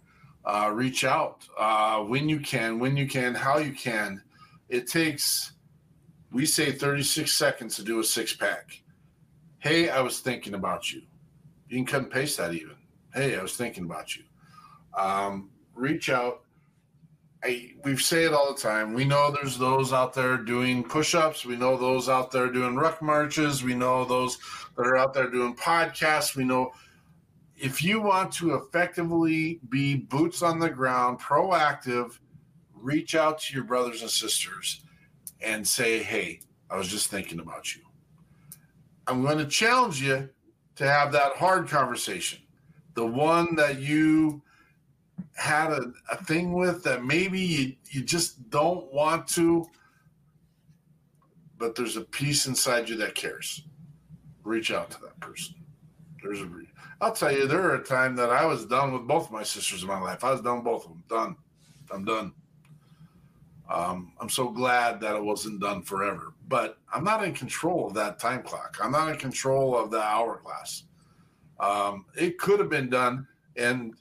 Uh, 0.44 0.70
reach 0.72 1.04
out 1.04 1.48
uh, 1.58 2.00
when 2.00 2.28
you 2.28 2.38
can, 2.38 2.78
when 2.78 2.96
you 2.96 3.08
can, 3.08 3.34
how 3.34 3.58
you 3.58 3.72
can. 3.72 4.22
It 4.68 4.86
takes, 4.86 5.52
we 6.30 6.44
say, 6.44 6.72
36 6.72 7.32
seconds 7.32 7.76
to 7.76 7.82
do 7.82 8.00
a 8.00 8.04
six 8.04 8.34
pack. 8.34 8.82
Hey, 9.58 9.88
I 9.88 10.00
was 10.00 10.20
thinking 10.20 10.54
about 10.54 10.92
you. 10.92 11.02
You 11.68 11.78
can 11.78 11.86
cut 11.86 12.02
and 12.02 12.10
paste 12.10 12.36
that 12.36 12.52
even. 12.52 12.76
Hey, 13.14 13.38
I 13.38 13.42
was 13.42 13.56
thinking 13.56 13.84
about 13.84 14.14
you. 14.16 14.24
Um, 14.96 15.50
reach 15.74 16.10
out, 16.10 16.42
I, 17.42 17.72
we 17.84 17.96
say 17.96 18.24
it 18.24 18.32
all 18.32 18.54
the 18.54 18.60
time. 18.60 18.94
We 18.94 19.04
know 19.04 19.30
there's 19.30 19.58
those 19.58 19.92
out 19.92 20.14
there 20.14 20.38
doing 20.38 20.82
push-ups. 20.82 21.44
We 21.44 21.56
know 21.56 21.76
those 21.76 22.08
out 22.08 22.30
there 22.30 22.50
doing 22.50 22.74
ruck 22.74 23.02
marches. 23.02 23.62
We 23.62 23.74
know 23.74 24.04
those 24.04 24.38
that 24.76 24.86
are 24.86 24.96
out 24.96 25.12
there 25.12 25.30
doing 25.30 25.54
podcasts. 25.54 26.36
We 26.36 26.44
know 26.44 26.72
if 27.64 27.82
you 27.82 27.98
want 27.98 28.30
to 28.30 28.56
effectively 28.56 29.58
be 29.70 29.94
boots 29.94 30.42
on 30.42 30.58
the 30.58 30.68
ground, 30.68 31.18
proactive, 31.18 32.18
reach 32.74 33.14
out 33.14 33.38
to 33.38 33.54
your 33.54 33.64
brothers 33.64 34.02
and 34.02 34.10
sisters 34.10 34.82
and 35.40 35.66
say, 35.66 36.02
"Hey, 36.02 36.40
I 36.68 36.76
was 36.76 36.88
just 36.88 37.08
thinking 37.08 37.40
about 37.40 37.74
you." 37.74 37.80
I'm 39.06 39.22
going 39.22 39.38
to 39.38 39.46
challenge 39.46 40.02
you 40.02 40.28
to 40.76 40.86
have 40.86 41.10
that 41.12 41.36
hard 41.36 41.66
conversation, 41.66 42.40
the 42.92 43.06
one 43.06 43.56
that 43.56 43.78
you 43.78 44.42
had 45.36 45.72
a, 45.72 45.90
a 46.12 46.22
thing 46.24 46.52
with 46.52 46.84
that 46.84 47.02
maybe 47.02 47.40
you, 47.40 47.76
you 47.88 48.02
just 48.02 48.50
don't 48.50 48.92
want 48.92 49.26
to, 49.28 49.66
but 51.56 51.74
there's 51.74 51.96
a 51.96 52.02
piece 52.02 52.46
inside 52.46 52.90
you 52.90 52.96
that 52.96 53.14
cares. 53.14 53.64
Reach 54.42 54.70
out 54.70 54.90
to 54.90 55.00
that 55.00 55.18
person. 55.20 55.54
There's 56.24 56.40
a. 56.40 56.48
I'll 57.02 57.12
tell 57.12 57.30
you, 57.30 57.46
there 57.46 57.62
are 57.62 57.74
a 57.74 57.84
time 57.84 58.16
that 58.16 58.30
I 58.30 58.46
was 58.46 58.64
done 58.64 58.92
with 58.92 59.06
both 59.06 59.26
of 59.26 59.32
my 59.32 59.42
sisters 59.42 59.82
in 59.82 59.88
my 59.88 60.00
life. 60.00 60.24
I 60.24 60.32
was 60.32 60.40
done 60.40 60.62
both 60.62 60.84
of 60.84 60.90
them. 60.90 61.04
Done. 61.08 61.36
I'm 61.92 62.04
done. 62.04 62.32
Um, 63.70 64.12
I'm 64.18 64.30
so 64.30 64.48
glad 64.48 65.00
that 65.00 65.16
it 65.16 65.22
wasn't 65.22 65.60
done 65.60 65.82
forever, 65.82 66.32
but 66.48 66.78
I'm 66.92 67.04
not 67.04 67.24
in 67.24 67.34
control 67.34 67.86
of 67.86 67.94
that 67.94 68.18
time 68.18 68.42
clock. 68.42 68.78
I'm 68.82 68.92
not 68.92 69.10
in 69.10 69.16
control 69.18 69.76
of 69.76 69.90
the 69.90 70.00
hourglass. 70.00 70.84
Um, 71.60 72.06
it 72.16 72.38
could 72.38 72.58
have 72.58 72.70
been 72.70 72.88
done, 72.88 73.26
and 73.56 73.94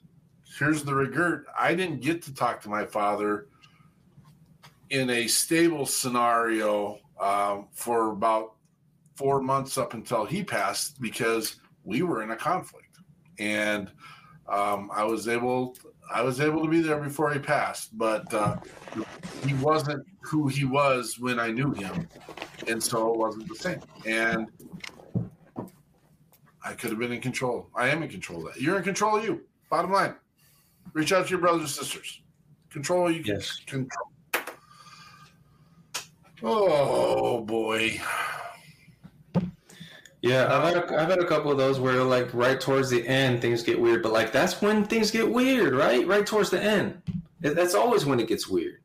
here's 0.57 0.84
the 0.84 0.95
regret 0.95 1.41
I 1.57 1.76
didn't 1.76 2.01
get 2.01 2.21
to 2.24 2.34
talk 2.34 2.61
to 2.61 2.69
my 2.69 2.86
father 2.86 3.47
in 4.89 5.09
a 5.09 5.28
stable 5.28 5.86
scenario 5.86 6.99
um, 7.19 7.67
for 7.74 8.11
about 8.11 8.53
four 9.15 9.41
months 9.41 9.78
up 9.78 9.93
until 9.93 10.26
he 10.26 10.43
passed 10.43 11.01
because 11.01 11.57
we 11.84 12.02
were 12.02 12.24
in 12.24 12.32
a 12.32 12.36
conflict 12.36 13.00
and 13.40 13.92
um, 14.48 14.90
I 14.94 15.04
was 15.04 15.28
able 15.28 15.76
I 16.14 16.22
was 16.22 16.42
able 16.42 16.62
to 16.64 16.70
be 16.70 16.82
there 16.82 17.00
before 17.00 17.34
he 17.34 17.40
passed, 17.40 17.98
but 17.98 18.32
uh, 18.34 18.58
he 19.46 19.54
wasn't 19.56 20.06
who 20.22 20.48
he 20.48 20.66
was 20.66 21.18
when 21.18 21.40
I 21.40 21.50
knew 21.50 21.72
him, 21.72 22.08
and 22.68 22.84
so 22.84 23.14
it 23.14 23.18
wasn't 23.18 23.48
the 23.48 23.56
same. 23.56 23.80
And 24.06 24.48
I 26.64 26.74
could 26.74 26.90
have 26.92 27.00
been 27.00 27.14
in 27.14 27.22
control. 27.22 27.70
I 27.74 27.88
am 27.88 28.04
in 28.04 28.10
control 28.10 28.46
of 28.46 28.54
that. 28.54 28.62
You're 28.62 28.78
in 28.78 28.84
control 28.84 29.18
of 29.18 29.24
you. 29.24 29.42
Bottom 29.70 29.92
line. 29.92 30.16
Reach 30.92 31.14
out 31.14 31.26
to 31.26 31.30
your 31.32 31.40
brothers 31.40 31.62
and 31.62 31.70
sisters. 31.70 32.22
Control 32.70 33.10
you 33.10 33.24
Yes. 33.26 33.62
control. 33.66 33.88
Oh 36.44 37.42
boy. 37.42 38.00
Yeah, 40.24 40.47
I've 40.55 40.74
had, 40.74 40.78
a, 40.78 41.01
I've 41.01 41.09
had 41.09 41.19
a 41.19 41.26
couple 41.26 41.51
of 41.51 41.57
those 41.57 41.82
where 41.82 42.01
like 42.01 42.34
right 42.34 42.59
towards 42.59 42.89
the 42.89 43.05
end 43.05 43.41
things 43.41 43.61
get 43.61 43.78
weird, 43.78 44.01
but 44.01 44.13
like 44.13 44.32
that's 44.32 44.61
when 44.61 44.86
things 44.86 45.11
get 45.11 45.30
weird, 45.30 45.74
right? 45.76 46.07
Right 46.07 46.26
towards 46.26 46.49
the 46.49 46.63
end. 46.63 47.01
That's 47.41 47.76
always 47.76 48.05
when 48.05 48.21
it 48.21 48.30
gets 48.30 48.47
weird. 48.47 48.80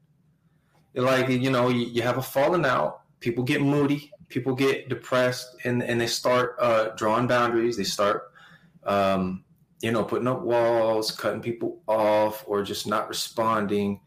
Like 0.94 1.28
you 1.28 1.48
know, 1.52 1.68
you, 1.68 1.86
you 1.86 2.02
have 2.02 2.18
a 2.18 2.22
falling 2.22 2.64
out, 2.64 3.02
people 3.20 3.44
get 3.44 3.62
moody, 3.62 4.10
people 4.28 4.52
get 4.56 4.88
depressed, 4.88 5.54
and 5.62 5.80
and 5.80 6.00
they 6.00 6.08
start 6.08 6.56
uh, 6.58 6.88
drawing 6.96 7.28
boundaries. 7.28 7.76
They 7.76 7.84
start, 7.84 8.32
um, 8.82 9.44
you 9.80 9.92
know, 9.92 10.02
putting 10.02 10.26
up 10.26 10.42
walls, 10.42 11.12
cutting 11.12 11.40
people 11.40 11.82
off, 11.86 12.42
or 12.48 12.64
just 12.64 12.88
not 12.88 13.08
responding. 13.08 14.00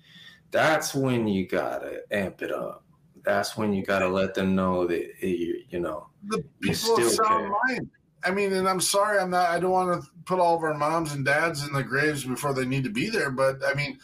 That's 0.52 0.94
when 0.94 1.30
you 1.30 1.48
gotta 1.48 2.02
amp 2.12 2.42
it 2.42 2.52
up. 2.52 2.84
That's 3.24 3.58
when 3.58 3.74
you 3.74 3.84
gotta 3.84 4.08
let 4.08 4.34
them 4.34 4.56
know 4.56 4.88
that 4.88 5.02
eh, 5.22 5.28
you, 5.28 5.64
you 5.70 5.80
know 5.80 6.08
the 6.28 6.44
people 6.62 6.74
of 6.74 6.78
still 6.78 7.10
sound 7.10 7.46
care. 7.46 7.54
mind. 7.68 7.90
I 8.24 8.32
mean, 8.32 8.54
and 8.54 8.68
I'm 8.68 8.82
sorry, 8.82 9.20
I'm 9.20 9.32
not. 9.32 9.50
I 9.50 9.60
don't 9.60 9.72
want 9.72 10.02
to 10.02 10.08
put 10.26 10.40
all 10.40 10.56
of 10.56 10.64
our 10.64 10.76
moms 10.76 11.14
and 11.14 11.26
dads 11.26 11.66
in 11.66 11.74
the 11.74 11.84
graves 11.84 12.24
before 12.24 12.54
they 12.54 12.66
need 12.66 12.84
to 12.84 12.90
be 12.90 13.10
there, 13.10 13.32
but 13.32 13.62
I 13.66 13.74
mean, 13.74 13.98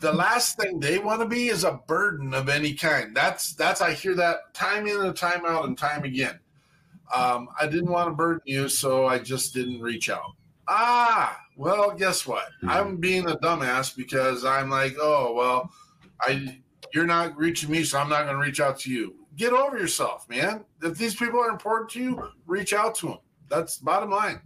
the 0.00 0.12
last 0.12 0.58
thing 0.58 0.80
they 0.80 0.98
want 0.98 1.22
to 1.22 1.26
be 1.26 1.48
is 1.48 1.64
a 1.64 1.80
burden 1.86 2.34
of 2.34 2.48
any 2.48 2.74
kind. 2.74 3.16
That's 3.16 3.54
that's 3.54 3.80
I 3.80 3.94
hear 3.94 4.14
that 4.16 4.52
time 4.52 4.86
in 4.86 5.00
and 5.00 5.16
time 5.16 5.46
out 5.46 5.64
and 5.64 5.78
time 5.78 6.04
again. 6.04 6.38
Um, 7.14 7.48
I 7.60 7.66
didn't 7.66 7.90
want 7.90 8.08
to 8.08 8.14
burden 8.14 8.42
you, 8.44 8.68
so 8.68 9.06
I 9.06 9.18
just 9.18 9.54
didn't 9.54 9.80
reach 9.80 10.10
out. 10.10 10.34
Ah, 10.68 11.38
well, 11.56 11.92
guess 11.92 12.26
what? 12.26 12.48
I'm 12.66 12.96
being 12.96 13.28
a 13.28 13.36
dumbass 13.36 13.94
because 13.96 14.44
I'm 14.44 14.70
like, 14.70 14.96
oh 15.00 15.32
well, 15.34 15.70
I 16.20 16.58
you're 16.94 17.06
not 17.06 17.36
reaching 17.36 17.70
me, 17.70 17.84
so 17.84 17.98
I'm 17.98 18.08
not 18.08 18.24
going 18.24 18.36
to 18.36 18.42
reach 18.42 18.60
out 18.60 18.78
to 18.80 18.90
you. 18.90 19.14
Get 19.36 19.52
over 19.52 19.78
yourself, 19.78 20.28
man. 20.28 20.64
If 20.82 20.98
these 20.98 21.14
people 21.14 21.40
are 21.40 21.48
important 21.48 21.90
to 21.90 22.00
you, 22.02 22.28
reach 22.46 22.72
out 22.72 22.94
to 22.96 23.06
them. 23.08 23.18
That's 23.48 23.78
bottom 23.78 24.10
line. 24.10 24.40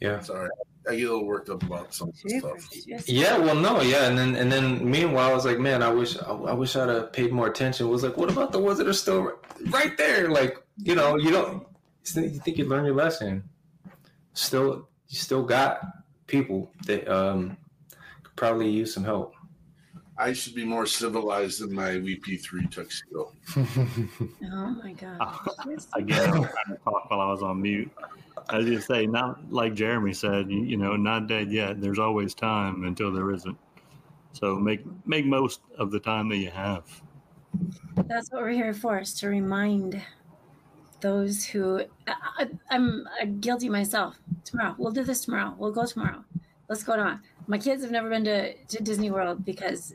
yeah. 0.00 0.20
Sorry, 0.20 0.48
I 0.88 0.96
get 0.96 1.08
a 1.08 1.12
little 1.12 1.26
worked 1.26 1.48
up 1.50 1.62
about 1.62 1.94
some 1.94 2.10
stuff. 2.14 2.68
Yeah, 3.06 3.38
well, 3.38 3.54
no, 3.54 3.80
yeah, 3.82 4.08
and 4.08 4.18
then 4.18 4.34
and 4.34 4.50
then 4.50 4.90
meanwhile, 4.90 5.30
I 5.30 5.34
was 5.34 5.44
like, 5.44 5.58
man, 5.58 5.82
I 5.82 5.90
wish 5.90 6.18
I, 6.18 6.30
I 6.30 6.52
wish 6.54 6.74
I'd 6.76 6.88
have 6.88 7.12
paid 7.12 7.32
more 7.32 7.46
attention. 7.48 7.88
was 7.88 8.02
like, 8.02 8.16
what 8.16 8.30
about 8.30 8.52
the 8.52 8.58
ones 8.58 8.78
that 8.78 8.88
are 8.88 8.92
still 8.92 9.22
right, 9.22 9.34
right 9.68 9.96
there? 9.98 10.28
Like, 10.30 10.56
you 10.78 10.94
know, 10.94 11.16
you 11.16 11.30
don't 11.30 11.66
you 12.14 12.30
think 12.40 12.58
you 12.58 12.64
learn 12.64 12.84
your 12.84 12.94
lesson. 12.94 13.44
Still, 14.34 14.88
you 15.08 15.18
still 15.18 15.42
got 15.42 15.82
people 16.26 16.70
that 16.86 17.06
um 17.08 17.56
could 18.22 18.36
probably 18.36 18.68
use 18.70 18.92
some 18.92 19.04
help. 19.04 19.34
I 20.18 20.32
should 20.32 20.54
be 20.54 20.64
more 20.64 20.86
civilized 20.86 21.60
than 21.62 21.74
my 21.74 21.90
VP3 21.90 22.70
tuxedo. 22.70 23.32
Oh 24.54 24.76
my 24.82 24.92
god. 24.92 25.18
Again, 25.94 26.30
I 26.30 26.38
was 26.38 26.48
trying 26.50 26.76
to 26.76 26.82
talk 26.84 27.10
while 27.10 27.20
I 27.20 27.30
was 27.30 27.42
on 27.42 27.62
mute. 27.62 27.90
As 28.50 28.66
you 28.66 28.80
say, 28.80 29.06
not 29.06 29.50
like 29.52 29.74
Jeremy 29.74 30.12
said, 30.12 30.50
you, 30.50 30.62
you 30.62 30.76
know, 30.76 30.94
not 30.96 31.26
dead 31.26 31.50
yet. 31.50 31.80
There's 31.80 31.98
always 31.98 32.34
time 32.34 32.84
until 32.84 33.12
there 33.12 33.32
isn't. 33.32 33.56
So 34.32 34.56
make 34.56 34.82
make 35.06 35.24
most 35.24 35.60
of 35.78 35.90
the 35.90 36.00
time 36.00 36.28
that 36.28 36.36
you 36.36 36.50
have. 36.50 36.84
That's 38.06 38.30
what 38.30 38.42
we're 38.42 38.50
here 38.50 38.74
for, 38.74 38.98
is 38.98 39.14
to 39.14 39.28
remind 39.28 40.02
those 41.00 41.44
who 41.44 41.84
I, 42.06 42.14
I, 42.38 42.50
I'm 42.70 43.06
uh, 43.20 43.26
guilty 43.40 43.68
myself. 43.68 44.16
Tomorrow, 44.44 44.74
we'll 44.78 44.92
do 44.92 45.04
this 45.04 45.24
tomorrow. 45.24 45.54
We'll 45.58 45.72
go 45.72 45.86
tomorrow. 45.86 46.24
Let's 46.68 46.82
go 46.82 46.96
tomorrow. 46.96 47.18
My 47.46 47.58
kids 47.58 47.82
have 47.82 47.90
never 47.90 48.08
been 48.08 48.24
to, 48.24 48.54
to 48.54 48.82
Disney 48.82 49.10
World 49.10 49.44
because 49.44 49.94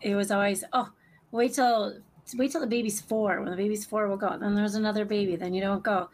it 0.00 0.14
was 0.14 0.30
always 0.30 0.64
oh 0.72 0.90
wait 1.30 1.54
till 1.54 1.98
wait 2.36 2.50
till 2.52 2.60
the 2.60 2.66
baby's 2.66 3.00
four. 3.00 3.40
When 3.40 3.50
the 3.50 3.56
baby's 3.56 3.84
four, 3.86 4.08
we'll 4.08 4.16
go. 4.16 4.36
Then 4.38 4.54
there's 4.54 4.74
another 4.74 5.04
baby. 5.04 5.36
Then 5.36 5.54
you 5.54 5.60
don't 5.60 5.82
go. 5.82 6.10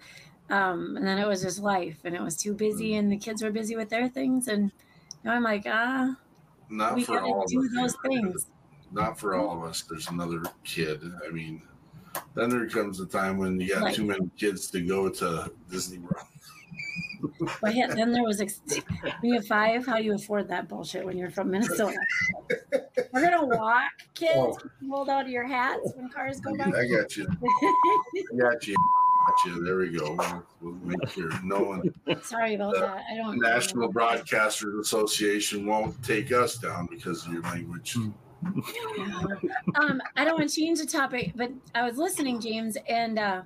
Um, 0.50 0.96
and 0.96 1.06
then 1.06 1.18
it 1.18 1.26
was 1.26 1.40
just 1.42 1.60
life, 1.60 2.00
and 2.04 2.14
it 2.14 2.20
was 2.20 2.36
too 2.36 2.52
busy, 2.52 2.96
and 2.96 3.10
the 3.10 3.16
kids 3.16 3.42
were 3.42 3.50
busy 3.50 3.74
with 3.76 3.88
their 3.88 4.08
things, 4.08 4.48
and 4.48 4.70
now 5.24 5.32
I'm 5.32 5.42
like 5.42 5.62
ah, 5.66 6.14
Not 6.68 6.94
we 6.96 7.04
for 7.04 7.20
all 7.20 7.46
do 7.46 7.60
of 7.60 7.66
us. 7.66 7.72
those 7.74 7.96
things. 8.10 8.46
Not 8.90 9.18
for 9.18 9.34
all 9.34 9.56
of 9.56 9.64
us. 9.70 9.82
There's 9.88 10.08
another 10.08 10.42
kid. 10.64 11.00
I 11.26 11.30
mean, 11.30 11.62
then 12.34 12.50
there 12.50 12.68
comes 12.68 13.00
a 13.00 13.06
time 13.06 13.38
when 13.38 13.58
you 13.58 13.68
got 13.70 13.82
Like- 13.82 13.94
too 13.94 14.04
many 14.04 14.28
kids 14.36 14.70
to 14.72 14.80
go 14.82 15.08
to 15.08 15.50
Disney 15.70 15.98
World. 15.98 16.26
But 17.60 17.74
yeah, 17.74 17.86
then 17.88 18.12
there 18.12 18.24
was 18.24 18.40
ex- 18.40 18.60
when 18.66 19.14
you 19.22 19.34
have 19.34 19.46
five. 19.46 19.86
How 19.86 19.98
do 19.98 20.04
you 20.04 20.14
afford 20.14 20.48
that 20.48 20.68
bullshit 20.68 21.04
when 21.04 21.16
you're 21.16 21.30
from 21.30 21.50
Minnesota? 21.50 21.96
We're 23.12 23.22
gonna 23.22 23.46
walk, 23.46 23.92
kids. 24.14 24.34
Oh. 24.36 24.58
Hold 24.90 25.08
out 25.08 25.24
of 25.24 25.30
your 25.30 25.46
hats 25.46 25.92
when 25.96 26.08
cars 26.08 26.40
go 26.40 26.56
by. 26.56 26.64
I 26.64 26.86
got 26.86 27.16
you. 27.16 27.26
I 27.28 28.36
got 28.40 28.66
you. 28.66 28.74
Got 29.26 29.44
you. 29.46 29.64
There 29.64 29.76
we 29.76 29.90
go. 29.90 30.16
We'll, 30.60 30.72
we'll 30.72 30.74
make 30.98 31.08
sure 31.08 31.30
no 31.44 31.60
one, 31.60 32.22
Sorry 32.22 32.54
about 32.54 32.74
that. 32.74 33.04
I 33.10 33.16
don't. 33.16 33.38
National 33.38 33.92
Broadcasters 33.92 34.80
Association 34.80 35.66
won't 35.66 36.02
take 36.02 36.32
us 36.32 36.56
down 36.58 36.86
because 36.90 37.26
of 37.26 37.32
your 37.32 37.42
language. 37.42 37.96
um, 39.76 40.02
I 40.16 40.24
don't 40.24 40.38
want 40.38 40.50
to 40.50 40.54
change 40.54 40.80
the 40.80 40.86
topic, 40.86 41.32
but 41.36 41.52
I 41.74 41.82
was 41.82 41.96
listening, 41.96 42.40
James, 42.40 42.76
and 42.88 43.18
uh, 43.18 43.42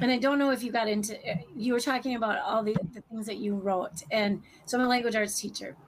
and 0.00 0.10
I 0.10 0.18
don't 0.18 0.38
know 0.38 0.50
if 0.50 0.62
you 0.62 0.72
got 0.72 0.88
into. 0.88 1.18
You 1.54 1.72
were 1.74 1.80
talking 1.80 2.14
about 2.14 2.38
all 2.40 2.62
the, 2.64 2.76
the 2.92 3.02
things 3.02 3.26
that 3.26 3.38
you 3.38 3.56
wrote, 3.56 4.02
and 4.10 4.42
so 4.66 4.78
I'm 4.78 4.84
a 4.84 4.88
language 4.88 5.16
arts 5.16 5.40
teacher, 5.40 5.78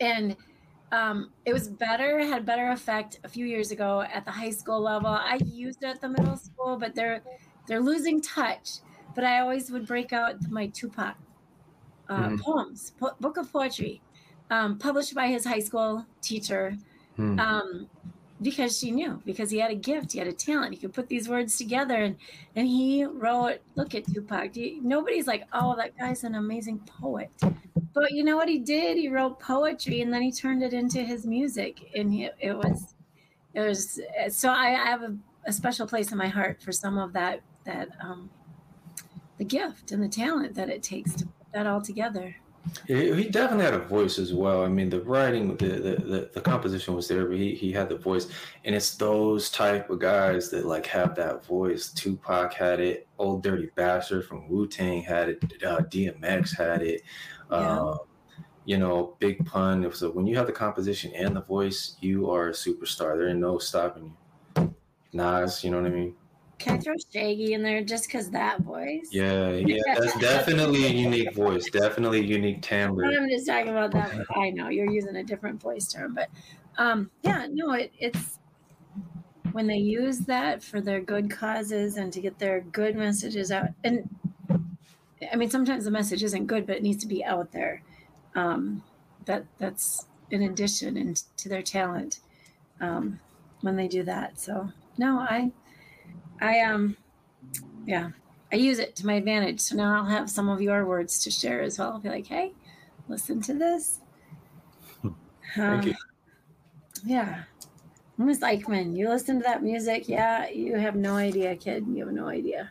and 0.00 0.36
um, 0.92 1.34
it 1.44 1.52
was 1.52 1.68
better, 1.70 2.20
had 2.20 2.46
better 2.46 2.70
effect 2.70 3.20
a 3.24 3.28
few 3.28 3.46
years 3.46 3.70
ago 3.72 4.02
at 4.02 4.24
the 4.24 4.32
high 4.32 4.50
school 4.50 4.80
level. 4.80 5.10
I 5.10 5.36
used 5.44 5.82
it 5.82 5.86
at 5.88 6.00
the 6.00 6.08
middle 6.10 6.36
school, 6.36 6.78
but 6.78 6.94
they're 6.94 7.24
they're 7.66 7.82
losing 7.82 8.22
touch. 8.22 8.80
But 9.14 9.24
I 9.24 9.40
always 9.40 9.70
would 9.70 9.86
break 9.86 10.12
out 10.12 10.48
my 10.50 10.68
Tupac 10.68 11.16
uh, 12.08 12.30
Mhm. 12.30 12.42
poems, 12.44 12.90
po- 12.92 13.16
book 13.20 13.36
of 13.36 13.52
poetry, 13.52 14.02
um, 14.50 14.78
published 14.78 15.14
by 15.14 15.28
his 15.28 15.44
high 15.44 15.60
school 15.60 16.06
teacher 16.20 16.76
Hmm. 17.16 17.38
um, 17.38 17.90
because 18.42 18.78
she 18.78 18.90
knew 18.90 19.22
because 19.24 19.50
he 19.50 19.58
had 19.58 19.70
a 19.70 19.74
gift 19.74 20.12
he 20.12 20.18
had 20.18 20.28
a 20.28 20.32
talent 20.32 20.74
he 20.74 20.80
could 20.80 20.92
put 20.92 21.08
these 21.08 21.28
words 21.28 21.56
together 21.56 21.96
and 21.96 22.16
and 22.56 22.66
he 22.68 23.04
wrote 23.04 23.60
look 23.76 23.94
at 23.94 24.04
tupac 24.06 24.56
you- 24.56 24.82
nobody's 24.82 25.26
like 25.26 25.44
oh 25.52 25.76
that 25.76 25.96
guy's 25.98 26.24
an 26.24 26.34
amazing 26.34 26.78
poet 26.80 27.30
But 27.94 28.12
you 28.12 28.24
know 28.24 28.36
what 28.36 28.48
he 28.48 28.58
did? 28.58 28.96
He 28.96 29.08
wrote 29.08 29.38
poetry 29.40 30.00
and 30.00 30.12
then 30.12 30.22
he 30.22 30.32
turned 30.32 30.62
it 30.62 30.72
into 30.72 31.02
his 31.02 31.26
music, 31.26 31.80
and 31.94 32.12
he, 32.12 32.30
it 32.40 32.56
was, 32.56 32.94
it 33.54 33.60
was. 33.60 34.00
So 34.30 34.50
I, 34.50 34.68
I 34.68 34.86
have 34.86 35.02
a, 35.02 35.18
a 35.46 35.52
special 35.52 35.86
place 35.86 36.12
in 36.12 36.18
my 36.18 36.28
heart 36.28 36.62
for 36.62 36.72
some 36.72 36.98
of 36.98 37.12
that 37.14 37.42
that 37.64 37.88
um, 38.00 38.30
the 39.38 39.44
gift 39.44 39.90
and 39.92 40.02
the 40.02 40.08
talent 40.08 40.54
that 40.54 40.68
it 40.70 40.82
takes 40.82 41.14
to 41.16 41.26
put 41.26 41.52
that 41.52 41.66
all 41.66 41.82
together. 41.82 42.36
He 42.86 43.28
definitely 43.28 43.64
had 43.64 43.74
a 43.74 43.80
voice 43.80 44.18
as 44.18 44.32
well. 44.32 44.62
I 44.62 44.68
mean, 44.68 44.88
the 44.88 45.00
writing, 45.00 45.56
the 45.56 45.66
the, 45.66 45.96
the, 45.96 46.30
the 46.34 46.40
composition 46.40 46.94
was 46.94 47.08
there, 47.08 47.26
but 47.26 47.36
he, 47.36 47.54
he 47.54 47.72
had 47.72 47.88
the 47.88 47.96
voice, 47.96 48.28
and 48.64 48.74
it's 48.74 48.94
those 48.94 49.50
type 49.50 49.90
of 49.90 49.98
guys 49.98 50.48
that 50.50 50.64
like 50.64 50.86
have 50.86 51.14
that 51.16 51.44
voice. 51.44 51.90
Tupac 51.90 52.54
had 52.54 52.78
it, 52.78 53.08
Old 53.18 53.42
Dirty 53.42 53.70
Bastard 53.74 54.26
from 54.26 54.48
Wu 54.48 54.68
Tang 54.68 55.02
had 55.02 55.30
it, 55.30 55.42
uh, 55.66 55.78
DMX 55.78 56.56
had 56.56 56.82
it. 56.82 57.02
Yeah. 57.50 57.56
Uh, 57.56 57.98
you 58.64 58.78
know, 58.78 59.16
Big 59.18 59.44
Pun. 59.44 59.84
A, 59.84 60.10
when 60.10 60.26
you 60.26 60.36
have 60.36 60.46
the 60.46 60.52
composition 60.52 61.12
and 61.14 61.34
the 61.34 61.42
voice, 61.42 61.96
you 62.00 62.30
are 62.30 62.48
a 62.48 62.52
superstar. 62.52 63.16
There 63.16 63.28
ain't 63.28 63.40
no 63.40 63.58
stopping 63.58 64.14
you. 64.56 64.74
Nas, 65.12 65.62
you 65.62 65.70
know 65.70 65.82
what 65.82 65.90
I 65.90 65.94
mean? 65.94 66.14
Can 66.62 66.74
I 66.74 66.78
throw 66.78 66.94
Shaggy 67.12 67.54
in 67.54 67.62
there 67.64 67.82
just 67.82 68.06
because 68.06 68.30
that 68.30 68.60
voice? 68.60 69.08
Yeah, 69.10 69.50
yeah, 69.50 69.80
that's 69.98 70.16
definitely 70.18 70.86
a 70.86 70.90
unique 70.90 71.34
voice. 71.34 71.68
Definitely 71.68 72.20
a 72.20 72.22
unique 72.22 72.62
timbre. 72.62 73.04
I'm 73.04 73.28
just 73.28 73.48
talking 73.48 73.70
about 73.70 73.90
that. 73.92 74.24
I 74.36 74.50
know 74.50 74.68
you're 74.68 74.90
using 74.90 75.16
a 75.16 75.24
different 75.24 75.60
voice 75.60 75.92
term, 75.92 76.14
but 76.14 76.28
um, 76.78 77.10
yeah, 77.22 77.48
no, 77.50 77.72
it, 77.72 77.92
it's 77.98 78.38
when 79.50 79.66
they 79.66 79.76
use 79.76 80.20
that 80.20 80.62
for 80.62 80.80
their 80.80 81.00
good 81.00 81.32
causes 81.32 81.96
and 81.96 82.12
to 82.12 82.20
get 82.20 82.38
their 82.38 82.60
good 82.60 82.94
messages 82.94 83.50
out. 83.50 83.70
And 83.82 84.08
I 85.32 85.34
mean, 85.34 85.50
sometimes 85.50 85.84
the 85.84 85.90
message 85.90 86.22
isn't 86.22 86.46
good, 86.46 86.64
but 86.66 86.76
it 86.76 86.82
needs 86.84 87.02
to 87.02 87.08
be 87.08 87.24
out 87.24 87.50
there. 87.50 87.82
Um, 88.36 88.84
that 89.24 89.46
that's 89.58 90.06
an 90.30 90.42
addition 90.42 90.96
and 90.96 91.22
to 91.38 91.48
their 91.48 91.62
talent 91.62 92.20
um, 92.80 93.18
when 93.62 93.74
they 93.74 93.88
do 93.88 94.04
that. 94.04 94.38
So 94.38 94.70
no, 94.96 95.18
I, 95.18 95.50
I 96.42 96.60
um, 96.60 96.96
yeah, 97.86 98.10
I 98.52 98.56
use 98.56 98.78
it 98.78 98.96
to 98.96 99.06
my 99.06 99.14
advantage. 99.14 99.60
So 99.60 99.76
now 99.76 99.96
I'll 99.96 100.04
have 100.04 100.28
some 100.28 100.48
of 100.48 100.60
your 100.60 100.84
words 100.84 101.22
to 101.24 101.30
share 101.30 101.62
as 101.62 101.78
well. 101.78 101.92
I'll 101.92 102.00
be 102.00 102.08
like, 102.08 102.26
hey, 102.26 102.52
listen 103.08 103.40
to 103.42 103.54
this. 103.54 104.00
Thank 105.54 105.86
you. 105.86 105.92
Um, 105.92 105.96
Yeah. 107.04 107.44
Miss 108.18 108.40
Eichmann, 108.40 108.96
you 108.96 109.08
listen 109.08 109.38
to 109.38 109.42
that 109.44 109.62
music? 109.62 110.08
Yeah, 110.08 110.48
you 110.48 110.76
have 110.76 110.94
no 110.94 111.14
idea, 111.16 111.56
kid. 111.56 111.86
You 111.88 112.04
have 112.04 112.14
no 112.14 112.28
idea. 112.28 112.70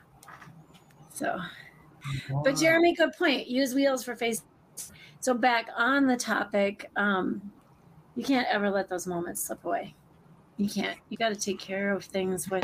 So, 1.13 1.39
but 2.43 2.55
Jeremy, 2.57 2.95
good 2.95 3.11
point. 3.17 3.47
Use 3.47 3.73
wheels 3.73 4.03
for 4.03 4.15
face. 4.15 4.43
So 5.19 5.33
back 5.33 5.67
on 5.75 6.07
the 6.07 6.15
topic, 6.15 6.89
um, 6.95 7.51
you 8.15 8.23
can't 8.23 8.47
ever 8.49 8.69
let 8.69 8.87
those 8.87 9.07
moments 9.07 9.41
slip 9.43 9.65
away. 9.65 9.95
You 10.57 10.69
can't. 10.69 10.97
You 11.09 11.17
got 11.17 11.29
to 11.29 11.35
take 11.35 11.59
care 11.59 11.91
of 11.91 12.05
things 12.05 12.49
when 12.49 12.61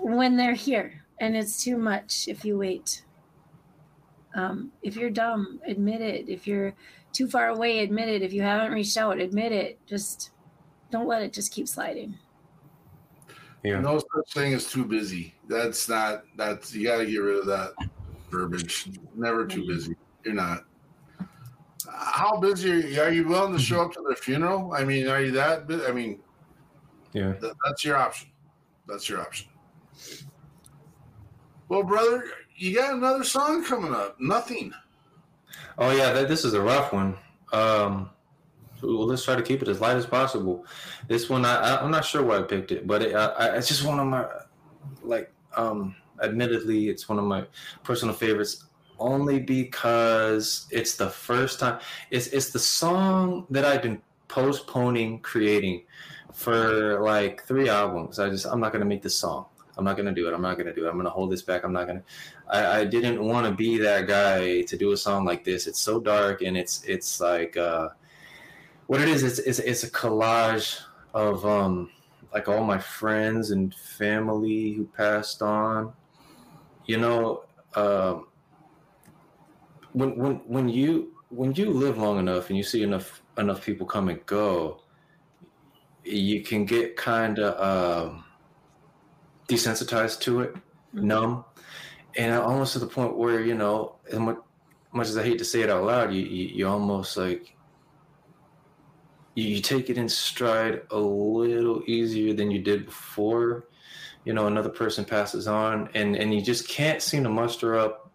when 0.00 0.36
they're 0.36 0.54
here, 0.54 1.04
and 1.20 1.36
it's 1.36 1.62
too 1.62 1.76
much 1.76 2.26
if 2.28 2.44
you 2.44 2.58
wait. 2.58 3.04
Um, 4.34 4.72
if 4.82 4.96
you're 4.96 5.10
dumb, 5.10 5.60
admit 5.66 6.00
it. 6.00 6.28
If 6.28 6.46
you're 6.46 6.74
too 7.12 7.28
far 7.28 7.48
away, 7.48 7.80
admit 7.80 8.08
it. 8.08 8.22
If 8.22 8.32
you 8.32 8.42
haven't 8.42 8.72
reached 8.72 8.96
out, 8.96 9.18
admit 9.18 9.52
it. 9.52 9.78
Just 9.86 10.30
don't 10.90 11.08
let 11.08 11.22
it 11.22 11.32
just 11.32 11.52
keep 11.52 11.68
sliding. 11.68 12.16
Yeah. 13.62 13.80
No 13.80 13.98
such 13.98 14.32
thing 14.32 14.54
as 14.54 14.66
too 14.70 14.84
busy. 14.84 15.34
That's 15.48 15.88
not. 15.88 16.24
That's 16.36 16.72
you 16.74 16.86
got 16.86 16.98
to 16.98 17.06
get 17.06 17.18
rid 17.18 17.38
of 17.38 17.46
that 17.46 17.72
verbiage. 18.30 18.88
Never 19.14 19.46
too 19.46 19.66
busy. 19.66 19.96
You're 20.24 20.34
not. 20.34 20.64
How 21.92 22.38
busy 22.38 22.70
are 22.70 22.76
you? 22.76 23.00
Are 23.02 23.10
you 23.10 23.26
willing 23.28 23.52
to 23.52 23.58
show 23.58 23.82
up 23.82 23.92
to 23.94 24.02
their 24.06 24.16
funeral? 24.16 24.72
I 24.72 24.84
mean, 24.84 25.08
are 25.08 25.20
you 25.20 25.32
that? 25.32 25.64
I 25.86 25.92
mean, 25.92 26.20
Yeah. 27.12 27.32
Th- 27.34 27.52
that's 27.64 27.84
your 27.84 27.96
option. 27.96 28.30
That's 28.86 29.08
your 29.08 29.20
option. 29.20 29.49
Well, 31.70 31.84
brother, 31.84 32.24
you 32.56 32.74
got 32.74 32.94
another 32.94 33.22
song 33.22 33.64
coming 33.64 33.94
up. 33.94 34.20
Nothing. 34.20 34.74
Oh 35.78 35.92
yeah, 35.92 36.12
that, 36.12 36.26
this 36.26 36.44
is 36.44 36.52
a 36.52 36.60
rough 36.60 36.92
one. 36.92 37.16
Um, 37.52 38.10
well, 38.82 39.06
let's 39.06 39.24
try 39.24 39.36
to 39.36 39.42
keep 39.42 39.62
it 39.62 39.68
as 39.68 39.80
light 39.80 39.96
as 39.96 40.04
possible. 40.04 40.66
This 41.06 41.30
one, 41.30 41.44
I, 41.44 41.76
I'm 41.80 41.92
not 41.92 42.04
sure 42.04 42.24
why 42.24 42.38
I 42.38 42.42
picked 42.42 42.72
it, 42.72 42.88
but 42.88 43.02
it, 43.02 43.14
I, 43.14 43.56
it's 43.56 43.68
just 43.68 43.84
one 43.84 44.00
of 44.00 44.08
my, 44.08 44.26
like, 45.04 45.32
um, 45.56 45.94
admittedly, 46.20 46.88
it's 46.88 47.08
one 47.08 47.20
of 47.20 47.24
my 47.24 47.46
personal 47.84 48.16
favorites. 48.16 48.64
Only 48.98 49.38
because 49.38 50.66
it's 50.72 50.96
the 50.96 51.08
first 51.08 51.60
time. 51.60 51.78
It's 52.10 52.26
it's 52.26 52.50
the 52.50 52.58
song 52.58 53.46
that 53.48 53.64
I've 53.64 53.80
been 53.80 54.02
postponing 54.26 55.20
creating 55.20 55.84
for 56.34 57.00
like 57.00 57.44
three 57.44 57.68
albums. 57.68 58.18
I 58.18 58.28
just 58.28 58.44
I'm 58.44 58.58
not 58.60 58.72
gonna 58.72 58.84
make 58.84 59.02
this 59.02 59.16
song. 59.16 59.46
I'm 59.80 59.84
not 59.86 59.96
gonna 59.96 60.12
do 60.12 60.28
it. 60.28 60.34
I'm 60.34 60.42
not 60.42 60.58
gonna 60.58 60.74
do 60.74 60.86
it. 60.86 60.90
I'm 60.90 60.98
gonna 60.98 61.08
hold 61.08 61.32
this 61.32 61.40
back. 61.40 61.64
I'm 61.64 61.72
not 61.72 61.86
gonna. 61.86 62.02
I, 62.48 62.80
I 62.80 62.84
didn't 62.84 63.24
want 63.24 63.46
to 63.46 63.52
be 63.52 63.78
that 63.78 64.06
guy 64.06 64.60
to 64.60 64.76
do 64.76 64.92
a 64.92 64.96
song 64.96 65.24
like 65.24 65.42
this. 65.42 65.66
It's 65.66 65.80
so 65.80 65.98
dark 65.98 66.42
and 66.42 66.54
it's 66.54 66.84
it's 66.84 67.18
like 67.18 67.56
uh, 67.56 67.88
what 68.88 69.00
it 69.00 69.08
is. 69.08 69.22
It's 69.22 69.38
it's, 69.38 69.58
it's 69.58 69.82
a 69.84 69.90
collage 69.90 70.78
of 71.14 71.46
um 71.46 71.90
like 72.34 72.46
all 72.46 72.62
my 72.62 72.76
friends 72.76 73.52
and 73.52 73.74
family 73.74 74.72
who 74.74 74.84
passed 74.84 75.40
on. 75.40 75.94
You 76.84 76.98
know, 76.98 77.44
um, 77.74 78.26
when 79.94 80.14
when 80.14 80.34
when 80.46 80.68
you 80.68 81.14
when 81.30 81.54
you 81.54 81.70
live 81.70 81.96
long 81.96 82.18
enough 82.18 82.50
and 82.50 82.58
you 82.58 82.62
see 82.62 82.82
enough 82.82 83.22
enough 83.38 83.64
people 83.64 83.86
come 83.86 84.10
and 84.10 84.26
go, 84.26 84.82
you 86.04 86.42
can 86.42 86.66
get 86.66 86.98
kind 86.98 87.38
of 87.38 88.12
um, 88.12 88.24
desensitized 89.50 90.20
to 90.20 90.40
it, 90.40 90.54
mm-hmm. 90.54 91.06
numb, 91.08 91.44
and 92.16 92.34
almost 92.34 92.72
to 92.74 92.78
the 92.78 92.86
point 92.86 93.16
where 93.16 93.40
you 93.42 93.54
know, 93.54 93.96
as 94.10 94.18
much, 94.18 94.38
much 94.92 95.08
as 95.08 95.16
I 95.18 95.22
hate 95.22 95.38
to 95.38 95.44
say 95.44 95.62
it 95.62 95.70
out 95.70 95.84
loud, 95.84 96.12
you 96.12 96.22
you, 96.22 96.48
you 96.48 96.68
almost 96.68 97.16
like 97.16 97.56
you, 99.34 99.44
you 99.44 99.60
take 99.60 99.90
it 99.90 99.98
in 99.98 100.08
stride 100.08 100.82
a 100.90 100.98
little 100.98 101.82
easier 101.86 102.32
than 102.34 102.50
you 102.50 102.60
did 102.60 102.86
before. 102.86 103.68
You 104.24 104.34
know, 104.34 104.46
another 104.46 104.68
person 104.68 105.04
passes 105.04 105.46
on, 105.46 105.88
and 105.94 106.16
and 106.16 106.34
you 106.34 106.42
just 106.42 106.68
can't 106.68 107.02
seem 107.02 107.22
to 107.24 107.30
muster 107.30 107.78
up 107.78 108.12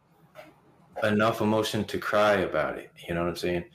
enough 1.04 1.42
emotion 1.42 1.84
to 1.86 1.98
cry 1.98 2.36
about 2.38 2.78
it. 2.78 2.92
You 3.08 3.16
know 3.16 3.22
what 3.22 3.30
I'm 3.30 3.36
saying? 3.36 3.66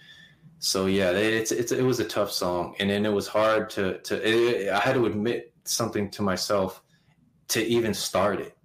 So 0.59 0.87
yeah, 0.87 1.11
it- 1.11 1.35
it's 1.35 1.53
it's 1.53 1.73
it 1.73 1.83
was 1.83 2.01
a 2.01 2.05
tough 2.05 2.31
song, 2.31 2.75
and 2.79 2.91
then 2.91 3.05
it 3.07 3.13
was 3.13 3.27
hard 3.27 3.71
to 3.71 3.99
to. 3.99 4.29
It, 4.29 4.71
I 4.71 4.79
had 4.79 4.95
to 4.95 5.07
admit 5.07 5.53
something 5.65 6.11
to 6.11 6.23
myself 6.23 6.83
to 7.51 7.65
even 7.65 7.95
start 7.95 8.41
it, 8.41 8.57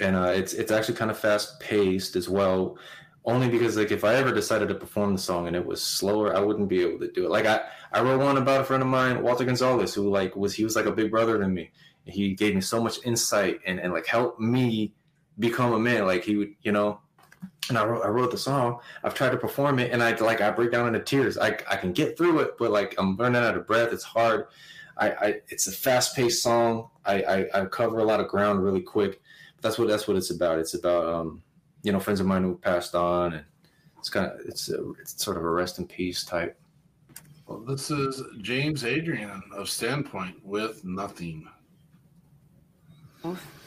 and 0.00 0.16
uh, 0.16 0.32
it's 0.34 0.52
it's 0.52 0.72
actually 0.72 0.94
kind 0.94 1.10
of 1.10 1.18
fast 1.18 1.60
paced 1.60 2.16
as 2.16 2.28
well. 2.28 2.78
Only 3.24 3.48
because 3.48 3.76
like 3.76 3.92
if 3.92 4.02
I 4.02 4.14
ever 4.16 4.32
decided 4.32 4.68
to 4.68 4.74
perform 4.74 5.12
the 5.12 5.20
song 5.20 5.46
and 5.46 5.54
it 5.54 5.64
was 5.64 5.80
slower, 5.80 6.36
I 6.36 6.40
wouldn't 6.40 6.68
be 6.68 6.82
able 6.82 6.98
to 6.98 7.10
do 7.12 7.24
it. 7.24 7.30
Like 7.30 7.46
I 7.46 7.60
I 7.92 8.00
wrote 8.00 8.20
one 8.20 8.36
about 8.36 8.62
a 8.62 8.64
friend 8.64 8.82
of 8.82 8.88
mine, 8.88 9.22
Walter 9.22 9.44
Gonzalez, 9.44 9.94
who 9.94 10.10
like 10.10 10.34
was 10.34 10.54
he 10.54 10.64
was 10.64 10.74
like 10.74 10.86
a 10.86 10.92
big 10.92 11.10
brother 11.10 11.38
to 11.38 11.48
me. 11.48 11.70
And 12.04 12.14
he 12.14 12.34
gave 12.34 12.54
me 12.54 12.60
so 12.60 12.82
much 12.82 12.98
insight 13.04 13.60
and 13.64 13.78
and 13.78 13.92
like 13.92 14.06
helped 14.06 14.40
me 14.40 14.92
become 15.38 15.72
a 15.72 15.78
man. 15.78 16.06
Like 16.06 16.24
he 16.24 16.36
would, 16.36 16.54
you 16.62 16.72
know, 16.72 17.00
and 17.68 17.78
I 17.78 17.84
wrote, 17.84 18.04
I 18.04 18.08
wrote 18.08 18.30
the 18.30 18.38
song. 18.38 18.80
I've 19.04 19.14
tried 19.14 19.30
to 19.30 19.36
perform 19.36 19.78
it, 19.78 19.92
and 19.92 20.02
I 20.02 20.14
like 20.16 20.40
I 20.40 20.50
break 20.50 20.72
down 20.72 20.86
into 20.86 21.00
tears. 21.00 21.38
I 21.38 21.58
I 21.70 21.76
can 21.76 21.92
get 21.92 22.18
through 22.18 22.40
it, 22.40 22.58
but 22.58 22.70
like 22.70 22.94
I'm 22.98 23.16
running 23.16 23.42
out 23.42 23.56
of 23.56 23.66
breath. 23.66 23.92
It's 23.92 24.04
hard. 24.04 24.46
I, 25.02 25.26
I 25.26 25.40
it's 25.48 25.66
a 25.66 25.72
fast 25.72 26.14
paced 26.14 26.42
song. 26.42 26.88
I, 27.04 27.22
I 27.22 27.62
I 27.62 27.64
cover 27.66 27.98
a 27.98 28.04
lot 28.04 28.20
of 28.20 28.28
ground 28.28 28.62
really 28.62 28.80
quick. 28.80 29.20
But 29.56 29.62
that's 29.62 29.78
what 29.78 29.88
that's 29.88 30.06
what 30.06 30.16
it's 30.16 30.30
about. 30.30 30.58
It's 30.58 30.74
about 30.74 31.06
um 31.06 31.42
you 31.82 31.92
know 31.92 32.00
friends 32.00 32.20
of 32.20 32.26
mine 32.26 32.44
who 32.44 32.56
passed 32.56 32.94
on, 32.94 33.34
and 33.34 33.44
it's 33.98 34.08
kind 34.08 34.26
of 34.26 34.40
it's 34.46 34.70
a, 34.70 34.92
it's 35.00 35.22
sort 35.22 35.36
of 35.36 35.44
a 35.44 35.50
rest 35.50 35.78
in 35.78 35.86
peace 35.86 36.24
type. 36.24 36.56
Well, 37.46 37.60
this 37.60 37.90
is 37.90 38.22
James 38.40 38.84
Adrian 38.84 39.42
of 39.54 39.68
Standpoint 39.68 40.36
with 40.44 40.84
Nothing. 40.84 41.48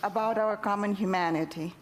about 0.04 0.38
our 0.38 0.58
common 0.58 0.94
humanity. 0.96 1.74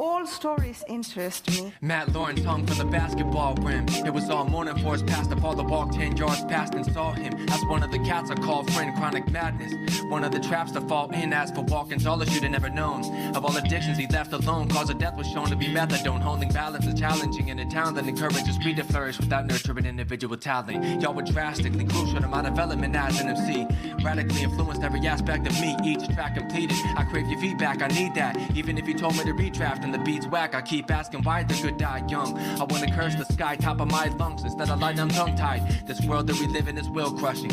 All 0.00 0.24
stories 0.28 0.84
interest 0.86 1.50
me. 1.50 1.72
Matt 1.80 2.12
Lawrence 2.12 2.44
hung 2.44 2.64
from 2.64 2.78
the 2.78 2.84
basketball 2.84 3.56
rim. 3.56 3.84
It 4.06 4.14
was 4.14 4.30
all 4.30 4.44
morning 4.44 4.78
for 4.78 4.94
us 4.94 5.02
past 5.02 5.32
Apollo 5.32 5.64
walked 5.64 5.94
10 5.94 6.16
yards 6.16 6.44
past 6.44 6.74
and 6.74 6.86
saw 6.86 7.10
him. 7.14 7.34
As 7.48 7.64
one 7.64 7.82
of 7.82 7.90
the 7.90 7.98
cats 7.98 8.30
I 8.30 8.36
call 8.36 8.62
friend 8.62 8.94
chronic 8.94 9.28
madness. 9.28 9.72
One 10.04 10.22
of 10.22 10.30
the 10.30 10.38
traps 10.38 10.70
to 10.72 10.82
fall 10.82 11.10
in 11.10 11.32
as 11.32 11.50
for 11.50 11.62
walking 11.62 12.06
all 12.06 12.22
you'd 12.24 12.44
have 12.44 12.52
never 12.52 12.70
known. 12.70 13.04
Of 13.34 13.44
all 13.44 13.56
addictions 13.56 13.98
he 13.98 14.06
left 14.06 14.32
alone, 14.32 14.68
cause 14.68 14.88
of 14.88 14.98
death 14.98 15.16
was 15.16 15.26
shown 15.26 15.48
to 15.48 15.56
be 15.56 15.66
methadone. 15.66 16.20
Holding 16.20 16.50
balance 16.50 16.86
is 16.86 16.94
challenging 16.94 17.48
in 17.48 17.58
a 17.58 17.68
town 17.68 17.94
that 17.94 18.06
encourages 18.06 18.54
speed 18.54 18.76
to 18.76 18.84
flourish 18.84 19.18
without 19.18 19.46
nurturing 19.46 19.84
individual 19.84 20.36
talent. 20.36 21.02
Y'all 21.02 21.12
were 21.12 21.22
drastically 21.22 21.84
crucial 21.84 22.20
to 22.20 22.28
my 22.28 22.42
development 22.42 22.94
as 22.94 23.20
an 23.20 23.30
MC. 23.30 23.66
Radically 24.04 24.44
influenced 24.44 24.84
every 24.84 25.04
aspect 25.08 25.44
of 25.48 25.60
me, 25.60 25.76
each 25.84 26.06
track 26.14 26.36
completed. 26.36 26.76
I 26.96 27.02
crave 27.10 27.26
your 27.26 27.40
feedback, 27.40 27.82
I 27.82 27.88
need 27.88 28.14
that. 28.14 28.36
Even 28.54 28.78
if 28.78 28.86
you 28.86 28.94
told 28.94 29.16
me 29.16 29.24
to 29.24 29.32
redraft, 29.32 29.87
and 29.88 29.94
the 29.94 30.04
beats 30.04 30.26
whack. 30.26 30.54
I 30.54 30.60
keep 30.60 30.90
asking 30.90 31.22
why 31.22 31.44
the 31.44 31.54
good 31.62 31.78
die 31.78 32.04
young. 32.08 32.38
I 32.38 32.64
wanna 32.64 32.94
curse 32.94 33.14
the 33.14 33.24
sky 33.32 33.56
top 33.56 33.80
of 33.80 33.90
my 33.90 34.06
lungs 34.18 34.42
instead 34.44 34.68
of 34.68 34.80
letting 34.80 34.98
them 34.98 35.08
tongue 35.08 35.34
tied. 35.34 35.86
This 35.86 36.00
world 36.02 36.26
that 36.26 36.38
we 36.38 36.46
live 36.46 36.68
in 36.68 36.76
is 36.76 36.88
will 36.90 37.12
crushing. 37.12 37.50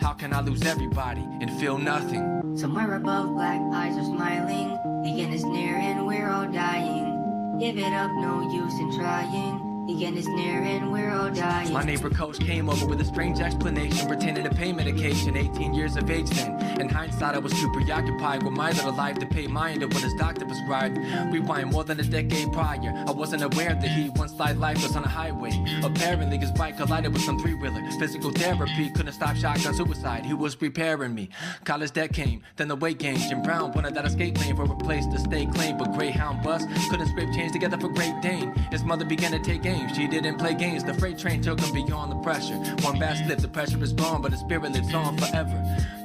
How 0.00 0.12
can 0.12 0.32
I 0.34 0.40
lose 0.40 0.62
everybody 0.66 1.22
and 1.40 1.50
feel 1.58 1.78
nothing? 1.78 2.56
Somewhere 2.56 2.94
above, 2.96 3.34
black 3.34 3.60
eyes 3.72 3.96
are 3.96 4.04
smiling. 4.04 4.68
The 5.04 5.22
end 5.22 5.32
is 5.32 5.44
near 5.44 5.76
and 5.76 6.06
we're 6.06 6.28
all 6.28 6.50
dying. 6.50 7.56
Give 7.58 7.78
it 7.78 7.92
up, 7.94 8.10
no 8.12 8.50
use 8.52 8.78
in 8.78 8.98
trying. 8.98 9.69
The 9.86 10.06
end 10.06 10.16
is 10.18 10.28
near 10.28 10.62
and 10.62 10.92
we're 10.92 11.10
all 11.10 11.30
dying. 11.30 11.72
My 11.72 11.82
neighbor 11.82 12.10
coach 12.10 12.38
came 12.38 12.68
over 12.70 12.86
with 12.86 13.00
a 13.00 13.04
strange 13.04 13.40
explanation, 13.40 14.06
pretending 14.06 14.44
to 14.44 14.50
pay 14.50 14.72
medication. 14.72 15.36
18 15.36 15.74
years 15.74 15.96
of 15.96 16.10
age 16.10 16.30
then. 16.30 16.80
In 16.80 16.88
hindsight, 16.88 17.34
I 17.34 17.38
was 17.38 17.52
too 17.52 17.70
preoccupied 17.72 18.42
with 18.42 18.52
my 18.52 18.70
little 18.70 18.94
life 18.94 19.18
to 19.18 19.26
pay 19.26 19.46
mind 19.46 19.80
to 19.80 19.86
what 19.86 20.02
his 20.02 20.14
doctor 20.14 20.44
prescribed. 20.44 20.98
Rewind 21.32 21.72
more 21.72 21.84
than 21.84 21.98
a 21.98 22.04
decade 22.04 22.52
prior. 22.52 23.04
I 23.06 23.10
wasn't 23.10 23.42
aware 23.42 23.74
that 23.74 23.88
he 23.88 24.10
once 24.10 24.32
light 24.34 24.58
life 24.58 24.82
was 24.82 24.96
on 24.96 25.04
a 25.04 25.08
highway. 25.08 25.52
Apparently, 25.82 26.38
his 26.38 26.52
bike 26.52 26.76
collided 26.76 27.12
with 27.12 27.22
some 27.22 27.38
three 27.38 27.54
wheeler. 27.54 27.82
Physical 27.98 28.30
therapy 28.30 28.90
couldn't 28.90 29.12
stop 29.12 29.36
shotgun 29.36 29.74
suicide. 29.74 30.24
He 30.24 30.34
was 30.34 30.54
preparing 30.54 31.14
me. 31.14 31.30
College 31.64 31.92
debt 31.92 32.12
came, 32.12 32.42
then 32.56 32.68
the 32.68 32.76
weight 32.76 32.98
gain. 32.98 33.18
Jim 33.18 33.42
Brown 33.42 33.72
wanted 33.72 33.94
that 33.94 34.06
escape 34.06 34.38
lane 34.40 34.56
for 34.56 34.64
a 34.64 34.76
place 34.76 35.06
to 35.06 35.18
stay 35.18 35.46
clean, 35.46 35.76
but 35.76 35.92
Greyhound 35.92 36.42
bus 36.42 36.64
couldn't 36.90 37.08
scrape 37.08 37.32
change 37.32 37.52
together 37.52 37.78
for 37.78 37.88
Great 37.88 38.14
Dane. 38.22 38.54
His 38.70 38.84
mother 38.84 39.04
began 39.04 39.32
to 39.32 39.38
take 39.38 39.64
aim. 39.70 39.88
She 39.94 40.06
didn't 40.06 40.36
play 40.38 40.54
games. 40.54 40.84
The 40.84 40.94
freight 40.94 41.18
train 41.18 41.40
took 41.40 41.60
him 41.60 41.72
beyond 41.72 42.12
the 42.12 42.16
pressure. 42.16 42.56
One 42.82 42.98
bad 42.98 43.24
slip, 43.24 43.38
the 43.38 43.48
pressure 43.48 43.82
is 43.82 43.92
gone, 43.92 44.22
but 44.22 44.30
the 44.32 44.36
spirit 44.36 44.72
lives 44.72 44.92
on 44.92 45.16
forever. 45.16 45.58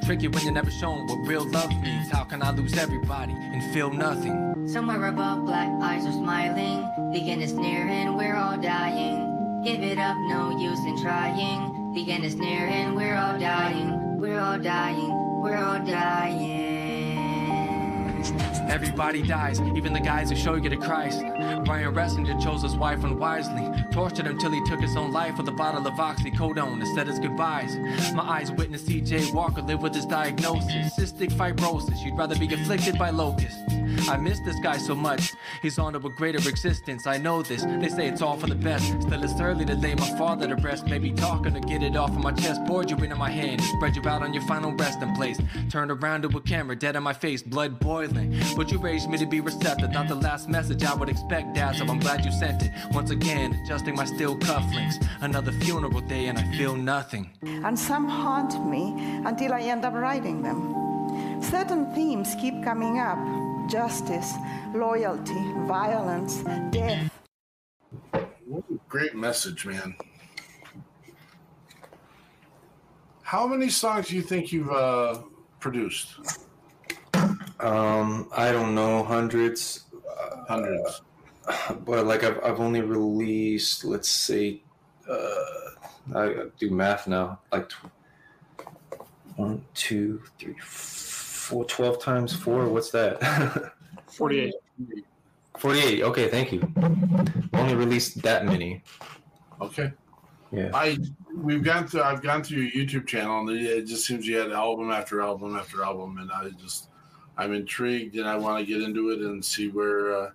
Tricky 0.06 0.28
when 0.28 0.44
you're 0.44 0.54
never 0.54 0.72
shown 0.72 1.08
what 1.08 1.28
real 1.28 1.46
love 1.50 1.70
means. 1.82 2.12
How 2.12 2.24
can 2.24 2.42
I 2.44 2.52
lose 2.52 2.78
everybody 2.78 3.34
and 3.34 3.74
feel 3.74 3.90
nothing? 3.92 4.68
Somewhere 4.68 5.08
above, 5.08 5.46
black 5.46 5.70
eyes 5.82 6.06
are 6.06 6.12
smiling. 6.12 6.82
The 7.14 7.32
end 7.32 7.42
is 7.42 7.54
near 7.54 7.88
and 7.88 8.16
we're 8.16 8.36
all 8.36 8.58
dying. 8.58 9.62
Give 9.64 9.82
it 9.82 9.98
up, 9.98 10.18
no 10.28 10.58
use 10.60 10.80
in 10.86 11.02
trying. 11.02 11.94
The 11.94 12.12
end 12.12 12.24
is 12.24 12.36
near 12.36 12.68
and 12.68 12.96
we're 12.96 13.16
all 13.16 13.40
dying. 13.40 14.20
We're 14.20 14.40
all 14.40 14.60
dying. 14.60 15.42
We're 15.42 15.58
all 15.58 15.84
dying. 15.84 16.65
Everybody 18.70 19.22
dies, 19.22 19.60
even 19.76 19.94
the 19.94 20.00
guys 20.00 20.30
who 20.30 20.36
show 20.36 20.56
you 20.56 20.70
to 20.70 20.78
Christ. 20.78 21.22
Brian 21.66 21.94
Ressinger 21.94 22.42
chose 22.44 22.64
his 22.64 22.76
wife 22.76 23.04
unwisely, 23.04 23.72
tortured 23.92 24.40
till 24.40 24.52
he 24.52 24.64
took 24.66 24.82
his 24.82 24.96
own 24.96 25.12
life 25.12 25.38
with 25.38 25.48
a 25.48 25.52
bottle 25.52 25.86
of 25.88 25.94
oxycodone 25.94 26.82
and 26.82 26.88
said 26.96 27.08
his 27.08 27.20
goodbyes. 27.20 27.78
My 28.14 28.24
eyes 28.24 28.52
witnessed 28.52 28.88
C.J. 28.88 29.32
Walker 29.32 29.62
live 29.62 29.82
with 29.82 29.94
his 29.94 30.06
diagnosis, 30.06 30.98
cystic 30.98 31.32
fibrosis. 31.32 32.04
You'd 32.04 32.18
rather 32.18 32.38
be 32.38 32.52
afflicted 32.54 32.98
by 32.98 33.12
locusts. 33.12 33.62
I 34.08 34.18
miss 34.18 34.40
this 34.40 34.60
guy 34.60 34.78
so 34.78 34.94
much. 34.94 35.34
He's 35.62 35.80
on 35.80 35.94
to 35.94 36.00
a 36.00 36.10
greater 36.10 36.38
existence. 36.50 37.08
I 37.08 37.18
know 37.18 37.42
this. 37.42 37.64
They 37.64 37.90
say 37.90 38.08
it's 38.08 38.22
all 38.22 38.38
for 38.38 38.48
the 38.48 38.56
best. 38.56 38.86
Still, 39.02 39.24
it's 39.24 39.40
early 39.42 39.66
to 39.66 39.76
lay 39.76 39.96
my 39.96 40.10
father 40.18 40.48
to 40.48 40.56
rest. 40.56 40.86
Maybe 40.86 41.12
talking 41.12 41.54
to 41.54 41.60
get 41.60 41.82
it 41.82 41.96
off 41.96 42.12
of 42.12 42.18
my 42.18 42.32
chest. 42.32 42.64
Board 42.66 42.92
you 42.92 42.98
into 42.98 43.16
my 43.16 43.30
hand. 43.30 43.62
Spread 43.62 43.96
you 43.96 44.08
out 44.08 44.22
on 44.22 44.34
your 44.34 44.44
final 44.44 44.72
resting 44.74 45.16
place. 45.16 45.40
Turn 45.70 45.90
around 45.90 46.22
to 46.22 46.38
a 46.38 46.42
camera, 46.42 46.76
dead 46.76 46.96
in 46.96 47.04
my 47.04 47.14
face, 47.14 47.42
blood 47.42 47.80
boiling. 47.80 48.40
But 48.56 48.72
you 48.72 48.78
raised 48.78 49.10
me 49.10 49.18
to 49.18 49.26
be 49.26 49.42
receptive. 49.42 49.92
Not 49.92 50.08
the 50.08 50.16
last 50.16 50.50
message 50.50 50.84
I 50.84 50.94
would 50.94 51.10
expect, 51.10 51.56
Dad. 51.56 51.76
So 51.76 51.86
I'm 51.86 52.00
glad 52.00 52.26
you 52.26 52.32
sent 52.32 52.64
it. 52.64 52.72
Once 52.92 53.10
again, 53.10 53.60
adjusting 53.64 53.96
my 53.96 54.06
steel 54.06 54.38
cufflinks. 54.38 55.04
Another 55.22 55.52
funeral 55.52 56.02
day, 56.02 56.28
and 56.28 56.38
I 56.38 56.44
feel 56.58 56.76
nothing. 56.76 57.32
And 57.42 57.78
some 57.78 58.08
haunt 58.08 58.64
me 58.70 58.94
until 59.26 59.54
I 59.54 59.62
end 59.62 59.84
up 59.84 59.94
writing 59.94 60.44
them. 60.44 61.42
Certain 61.42 61.94
themes 61.94 62.36
keep 62.40 62.64
coming 62.64 63.00
up 63.00 63.18
justice, 63.68 64.34
loyalty, 64.74 65.54
violence, 65.68 66.44
death. 66.72 67.12
What 68.46 68.64
a 68.70 68.80
great 68.88 69.16
message, 69.16 69.66
man. 69.66 69.96
How 73.24 73.48
many 73.48 73.70
songs 73.70 74.10
do 74.10 74.16
you 74.16 74.22
think 74.22 74.52
you've 74.52 74.72
uh, 74.72 75.22
produced? 75.60 76.16
Um, 77.60 78.30
I 78.36 78.52
don't 78.52 78.76
know, 78.76 79.04
hundreds. 79.04 79.86
Hundreds. 80.48 81.02
Uh, 81.48 81.74
but 81.74 82.06
like 82.06 82.24
I've 82.24 82.40
I've 82.44 82.60
only 82.60 82.82
released, 82.82 83.84
let's 83.84 84.10
say, 84.10 84.62
uh, 85.10 85.46
I 86.16 86.46
do 86.60 86.70
math 86.70 87.08
now. 87.08 87.40
Like 87.52 87.70
tw- 87.70 87.92
one, 89.36 89.66
two, 89.74 90.22
three, 90.40 90.56
four, 90.60 90.95
12 91.50 92.02
times 92.02 92.34
four. 92.34 92.68
What's 92.68 92.92
that? 92.92 93.74
48. 94.08 94.54
48. 95.58 96.04
Okay, 96.04 96.28
thank 96.30 96.52
you. 96.52 96.72
Only 97.54 97.76
released 97.76 98.22
that 98.24 98.46
many. 98.46 98.84
Okay. 99.62 99.92
Yeah. 100.52 100.70
I 100.74 100.98
we've 101.36 101.64
gone 101.64 101.88
through 101.88 102.04
I've 102.04 102.22
gone 102.22 102.44
through 102.44 102.62
your 102.62 102.86
YouTube 102.86 103.08
channel 103.08 103.40
and 103.40 103.50
it 103.50 103.86
just 103.86 104.06
seems 104.06 104.28
you 104.28 104.38
had 104.38 104.52
album 104.52 104.92
after 104.92 105.22
album 105.22 105.56
after 105.56 105.84
album 105.84 106.18
and 106.20 106.32
I 106.32 106.50
just 106.62 106.90
I'm 107.38 107.54
intrigued 107.54 108.16
and 108.16 108.28
I 108.28 108.38
want 108.38 108.60
to 108.60 108.66
get 108.66 108.82
into 108.82 109.10
it 109.10 109.20
and 109.20 109.44
see 109.44 109.70
where 109.70 110.16
uh, 110.16 110.30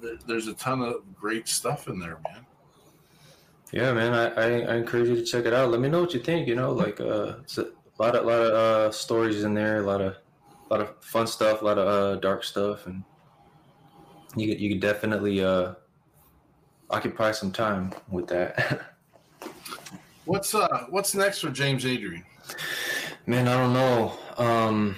there, 0.00 0.16
there's 0.26 0.46
a 0.46 0.54
ton 0.54 0.82
of 0.82 1.02
great 1.14 1.48
stuff 1.48 1.88
in 1.88 1.98
there, 1.98 2.18
man. 2.24 2.46
Yeah, 3.72 3.92
man. 3.92 4.12
I, 4.12 4.26
I, 4.28 4.46
I 4.72 4.76
encourage 4.76 5.08
you 5.08 5.16
to 5.16 5.24
check 5.24 5.46
it 5.46 5.52
out. 5.52 5.70
Let 5.70 5.80
me 5.80 5.88
know 5.88 6.00
what 6.02 6.14
you 6.14 6.20
think. 6.20 6.46
You 6.46 6.54
know, 6.54 6.72
like 6.72 7.00
uh, 7.00 7.36
it's 7.42 7.58
a 7.58 7.70
lot 8.02 8.16
of 8.16 8.24
lot 8.24 8.40
of 8.40 8.52
uh, 8.52 8.90
stories 8.90 9.44
in 9.44 9.54
there, 9.54 9.78
a 9.78 9.82
lot 9.82 10.00
of 10.00 10.16
a 10.70 10.74
lot 10.74 10.80
of 10.80 11.04
fun 11.04 11.26
stuff, 11.26 11.62
a 11.62 11.64
lot 11.64 11.78
of 11.78 11.86
uh, 11.86 12.20
dark 12.20 12.44
stuff, 12.44 12.86
and 12.86 13.04
you 14.36 14.48
could 14.48 14.60
you 14.60 14.70
could 14.70 14.80
definitely 14.80 15.44
uh, 15.44 15.74
occupy 16.90 17.32
some 17.32 17.52
time 17.52 17.92
with 18.10 18.26
that. 18.28 18.80
What's 20.26 20.54
uh 20.54 20.86
what's 20.88 21.14
next 21.14 21.40
for 21.40 21.50
James 21.50 21.84
Adrian? 21.84 22.24
Man, 23.26 23.46
I 23.46 23.58
don't 23.58 23.74
know. 23.74 24.14
Um, 24.38 24.96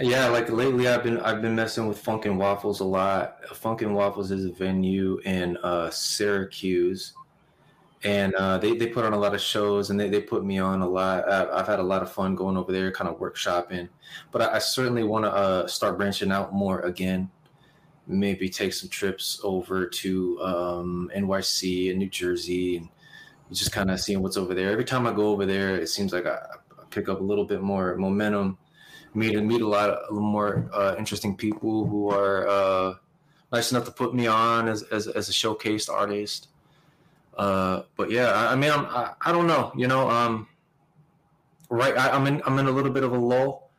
yeah, 0.00 0.28
like 0.28 0.48
lately 0.50 0.88
I've 0.88 1.02
been 1.02 1.18
I've 1.20 1.42
been 1.42 1.54
messing 1.54 1.86
with 1.86 1.98
Funk 1.98 2.24
and 2.24 2.38
Waffles 2.38 2.80
a 2.80 2.84
lot. 2.84 3.44
Funk 3.54 3.82
and 3.82 3.94
Waffles 3.94 4.30
is 4.30 4.46
a 4.46 4.52
venue 4.52 5.18
in 5.26 5.58
uh, 5.58 5.90
Syracuse, 5.90 7.12
and 8.02 8.34
uh, 8.34 8.58
they 8.58 8.76
they 8.76 8.86
put 8.86 9.04
on 9.04 9.12
a 9.12 9.18
lot 9.18 9.34
of 9.34 9.40
shows 9.40 9.90
and 9.90 10.00
they, 10.00 10.08
they 10.08 10.20
put 10.20 10.44
me 10.44 10.58
on 10.58 10.80
a 10.80 10.88
lot. 10.88 11.28
I've 11.30 11.66
had 11.66 11.78
a 11.78 11.82
lot 11.82 12.02
of 12.02 12.10
fun 12.10 12.34
going 12.34 12.56
over 12.56 12.72
there, 12.72 12.90
kind 12.92 13.08
of 13.08 13.18
workshopping. 13.18 13.88
But 14.32 14.42
I, 14.42 14.56
I 14.56 14.58
certainly 14.58 15.02
want 15.02 15.24
to 15.24 15.32
uh, 15.32 15.66
start 15.66 15.98
branching 15.98 16.32
out 16.32 16.52
more 16.52 16.80
again. 16.80 17.30
Maybe 18.06 18.48
take 18.48 18.72
some 18.72 18.88
trips 18.88 19.40
over 19.44 19.86
to 19.86 20.40
um, 20.42 21.10
NYC 21.14 21.90
and 21.90 21.98
New 21.98 22.08
Jersey 22.08 22.78
and 22.78 22.88
just 23.52 23.72
kind 23.72 23.90
of 23.90 24.00
seeing 24.00 24.22
what's 24.22 24.36
over 24.36 24.54
there. 24.54 24.70
Every 24.70 24.84
time 24.84 25.06
I 25.06 25.12
go 25.12 25.28
over 25.28 25.46
there, 25.46 25.76
it 25.76 25.88
seems 25.88 26.12
like 26.12 26.26
I, 26.26 26.36
I 26.36 26.84
pick 26.90 27.08
up 27.08 27.20
a 27.20 27.24
little 27.24 27.44
bit 27.44 27.60
more 27.60 27.96
momentum 27.96 28.58
meet 29.14 29.42
meet 29.42 29.60
a 29.60 29.66
lot 29.66 29.90
of 29.90 30.14
more 30.14 30.68
uh, 30.72 30.94
interesting 30.98 31.36
people 31.36 31.86
who 31.86 32.10
are 32.10 32.48
uh, 32.48 32.94
nice 33.52 33.70
enough 33.72 33.84
to 33.84 33.90
put 33.90 34.14
me 34.14 34.26
on 34.26 34.68
as 34.68 34.82
as, 34.84 35.08
as 35.08 35.28
a 35.28 35.32
showcased 35.32 35.90
artist. 35.90 36.48
Uh, 37.40 37.84
but 37.96 38.10
yeah, 38.10 38.32
I, 38.32 38.52
I 38.52 38.54
mean, 38.54 38.70
I'm, 38.70 38.84
I, 38.84 39.14
I 39.22 39.32
don't 39.32 39.46
know, 39.46 39.72
you 39.74 39.88
know, 39.88 40.10
um, 40.10 40.46
right? 41.70 41.96
I, 41.96 42.10
I'm 42.10 42.26
in 42.26 42.42
I'm 42.44 42.58
in 42.58 42.66
a 42.66 42.70
little 42.70 42.92
bit 42.92 43.02
of 43.02 43.12
a 43.12 43.18
lull 43.18 43.70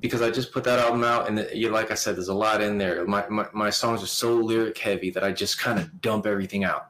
because 0.00 0.22
I 0.22 0.30
just 0.30 0.52
put 0.52 0.64
that 0.64 0.78
album 0.78 1.04
out, 1.04 1.28
and 1.28 1.46
you 1.52 1.68
like 1.68 1.90
I 1.90 1.94
said, 1.94 2.16
there's 2.16 2.28
a 2.28 2.34
lot 2.34 2.62
in 2.62 2.78
there. 2.78 3.06
My 3.06 3.28
my, 3.28 3.46
my 3.52 3.68
songs 3.68 4.02
are 4.02 4.06
so 4.06 4.36
lyric 4.36 4.78
heavy 4.78 5.10
that 5.10 5.22
I 5.22 5.32
just 5.32 5.60
kind 5.60 5.78
of 5.78 6.00
dump 6.00 6.24
everything 6.24 6.64
out, 6.64 6.88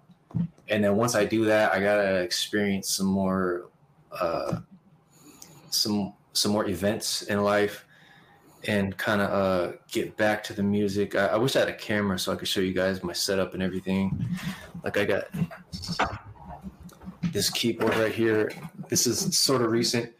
and 0.68 0.84
then 0.84 0.94
once 0.94 1.16
I 1.16 1.24
do 1.24 1.44
that, 1.46 1.72
I 1.72 1.80
gotta 1.80 2.20
experience 2.20 2.88
some 2.88 3.06
more. 3.06 3.66
Uh, 4.12 4.60
some 5.70 6.14
some 6.32 6.52
more 6.52 6.68
events 6.68 7.22
in 7.22 7.42
life 7.42 7.84
and 8.68 8.94
kind 8.98 9.22
of 9.22 9.30
uh, 9.30 9.72
get 9.90 10.14
back 10.18 10.44
to 10.44 10.52
the 10.52 10.62
music. 10.62 11.14
I, 11.14 11.28
I, 11.28 11.36
wish 11.36 11.56
I 11.56 11.60
had 11.60 11.68
a 11.70 11.74
camera 11.74 12.18
so 12.18 12.32
I 12.32 12.36
could 12.36 12.46
show 12.46 12.60
you 12.60 12.74
guys 12.74 13.02
my 13.02 13.14
setup 13.14 13.54
and 13.54 13.62
everything. 13.62 14.28
Like 14.84 14.98
I 14.98 15.06
got 15.06 15.24
this 17.32 17.48
keyboard 17.48 17.96
right 17.96 18.12
here. 18.12 18.52
This 18.88 19.06
is 19.06 19.36
sort 19.36 19.62
of 19.62 19.70
recent. 19.70 20.12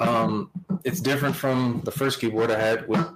Um, 0.00 0.50
it's 0.82 1.00
different 1.00 1.36
from 1.36 1.82
the 1.84 1.90
first 1.90 2.20
keyboard 2.20 2.50
I 2.50 2.58
had 2.58 2.88
with, 2.88 3.06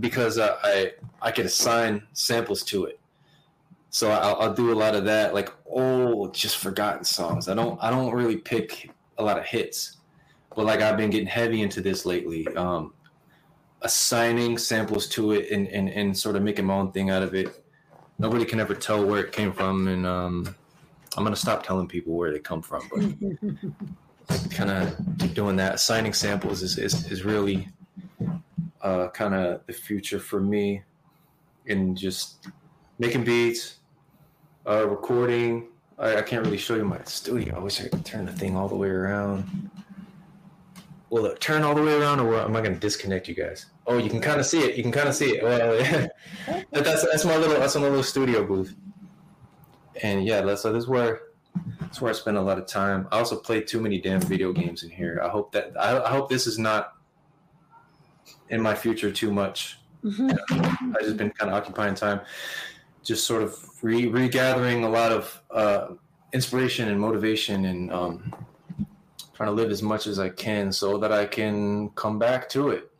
because 0.00 0.36
uh, 0.38 0.58
I 0.64 0.92
I 1.22 1.30
could 1.30 1.46
assign 1.46 2.02
samples 2.12 2.64
to 2.64 2.86
it. 2.86 2.98
So 3.90 4.10
I'll, 4.10 4.36
I'll 4.40 4.54
do 4.54 4.72
a 4.72 4.74
lot 4.74 4.96
of 4.96 5.04
that, 5.04 5.32
like 5.32 5.52
old, 5.64 6.34
just 6.34 6.56
forgotten 6.58 7.04
songs. 7.04 7.48
I 7.48 7.54
don't 7.54 7.82
I 7.82 7.90
don't 7.90 8.12
really 8.12 8.36
pick 8.36 8.90
a 9.16 9.22
lot 9.22 9.38
of 9.38 9.44
hits 9.44 9.96
but 10.56 10.64
like 10.64 10.80
I've 10.80 10.96
been 10.96 11.10
getting 11.10 11.28
heavy 11.28 11.60
into 11.60 11.82
this 11.82 12.06
lately, 12.06 12.46
um, 12.56 12.94
assigning 13.82 14.58
samples 14.58 15.08
to 15.08 15.32
it 15.32 15.50
and, 15.50 15.68
and, 15.68 15.88
and 15.88 16.16
sort 16.16 16.36
of 16.36 16.42
making 16.42 16.64
my 16.66 16.74
own 16.74 16.92
thing 16.92 17.10
out 17.10 17.22
of 17.22 17.34
it. 17.34 17.64
Nobody 18.18 18.44
can 18.44 18.60
ever 18.60 18.74
tell 18.74 19.04
where 19.04 19.20
it 19.20 19.32
came 19.32 19.52
from, 19.52 19.88
and 19.88 20.06
um, 20.06 20.54
I'm 21.16 21.24
gonna 21.24 21.36
stop 21.36 21.62
telling 21.62 21.86
people 21.86 22.14
where 22.14 22.32
they 22.32 22.38
come 22.38 22.62
from. 22.62 22.82
But 24.28 24.50
kind 24.50 24.70
of 24.70 25.34
doing 25.34 25.56
that, 25.56 25.74
assigning 25.74 26.14
samples 26.14 26.62
is 26.62 26.78
is, 26.78 27.10
is 27.12 27.24
really 27.24 27.68
uh, 28.80 29.08
kind 29.08 29.34
of 29.34 29.66
the 29.66 29.72
future 29.72 30.18
for 30.18 30.40
me. 30.40 30.82
and 31.68 31.96
just 31.96 32.48
making 32.98 33.24
beats, 33.24 33.78
uh, 34.66 34.86
recording. 34.88 35.68
I, 35.98 36.16
I 36.16 36.22
can't 36.22 36.44
really 36.44 36.58
show 36.58 36.76
you 36.76 36.84
my 36.84 37.02
studio. 37.04 37.56
I 37.56 37.58
wish 37.58 37.80
I 37.80 37.88
could 37.88 38.04
turn 38.04 38.26
the 38.26 38.32
thing 38.32 38.56
all 38.56 38.68
the 38.68 38.76
way 38.76 38.88
around. 38.88 39.70
Will 41.10 41.26
it 41.26 41.40
turn 41.40 41.62
all 41.62 41.74
the 41.74 41.82
way 41.82 41.94
around, 41.94 42.20
or 42.20 42.34
am 42.40 42.56
I 42.56 42.60
going 42.60 42.74
to 42.74 42.80
disconnect 42.80 43.28
you 43.28 43.34
guys? 43.34 43.66
Oh, 43.86 43.98
you 43.98 44.10
can 44.10 44.20
kind 44.20 44.40
of 44.40 44.46
see 44.46 44.60
it. 44.60 44.76
You 44.76 44.82
can 44.82 44.90
kind 44.90 45.08
of 45.08 45.14
see 45.14 45.36
it. 45.36 45.42
Well, 45.42 45.80
yeah. 45.80 46.08
But 46.72 46.84
that's 46.84 47.04
that's 47.04 47.24
my 47.24 47.36
little 47.36 47.58
that's 47.58 47.76
my 47.76 47.82
little 47.82 48.02
studio 48.02 48.44
booth. 48.44 48.74
And 50.02 50.26
yeah, 50.26 50.40
that's 50.40 50.62
so 50.62 50.72
this 50.72 50.84
is 50.84 50.88
where 50.88 51.20
that's 51.80 52.00
where 52.00 52.10
I 52.10 52.14
spend 52.14 52.36
a 52.36 52.42
lot 52.42 52.58
of 52.58 52.66
time. 52.66 53.06
I 53.12 53.18
also 53.18 53.36
play 53.36 53.60
too 53.60 53.80
many 53.80 54.00
damn 54.00 54.20
video 54.20 54.52
games 54.52 54.82
in 54.82 54.90
here. 54.90 55.20
I 55.22 55.28
hope 55.28 55.52
that 55.52 55.72
I, 55.78 56.04
I 56.04 56.10
hope 56.10 56.28
this 56.28 56.46
is 56.46 56.58
not 56.58 56.94
in 58.48 58.60
my 58.60 58.74
future 58.74 59.10
too 59.12 59.32
much. 59.32 59.78
I've 60.04 61.00
just 61.00 61.16
been 61.16 61.30
kind 61.30 61.50
of 61.50 61.54
occupying 61.54 61.94
time, 61.94 62.20
just 63.02 63.26
sort 63.26 63.42
of 63.42 63.56
re- 63.82 64.06
regathering 64.06 64.84
a 64.84 64.88
lot 64.88 65.12
of 65.12 65.42
uh, 65.50 65.88
inspiration 66.32 66.88
and 66.88 67.00
motivation, 67.00 67.64
and 67.64 67.92
um, 67.92 68.34
trying 69.36 69.48
to 69.48 69.54
live 69.54 69.70
as 69.70 69.82
much 69.82 70.06
as 70.06 70.18
I 70.18 70.30
can 70.30 70.72
so 70.72 70.98
that 70.98 71.12
I 71.12 71.26
can 71.26 71.90
come 71.90 72.18
back 72.18 72.48
to 72.50 72.70
it. 72.70 72.90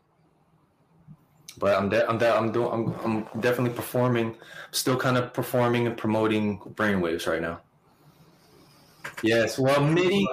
But 1.59 1.74
I'm 1.76 1.89
de- 1.89 2.07
I'm 2.07 2.18
de- 2.18 2.37
I'm 2.37 2.53
doing 2.53 2.70
I'm 2.70 3.24
I'm 3.34 3.41
definitely 3.41 3.74
performing, 3.74 4.37
still 4.72 4.97
kind 4.97 5.16
of 5.16 5.32
performing 5.32 5.87
and 5.87 5.97
promoting 5.97 6.59
brainwaves 6.59 7.26
right 7.26 7.41
now. 7.41 7.61
Yes, 9.22 9.59
well, 9.59 9.82
MIDI, 9.82 10.28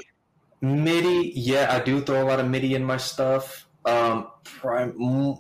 MIDI, 0.62 1.32
yeah, 1.36 1.68
I 1.72 1.80
do 1.84 2.02
throw 2.02 2.22
a 2.22 2.26
lot 2.26 2.42
of 2.42 2.50
MIDI 2.50 2.76
in 2.76 2.84
my 2.84 2.98
stuff. 2.98 3.68
Um, 3.86 4.28
prime, 4.44 4.92
mm, 4.94 5.40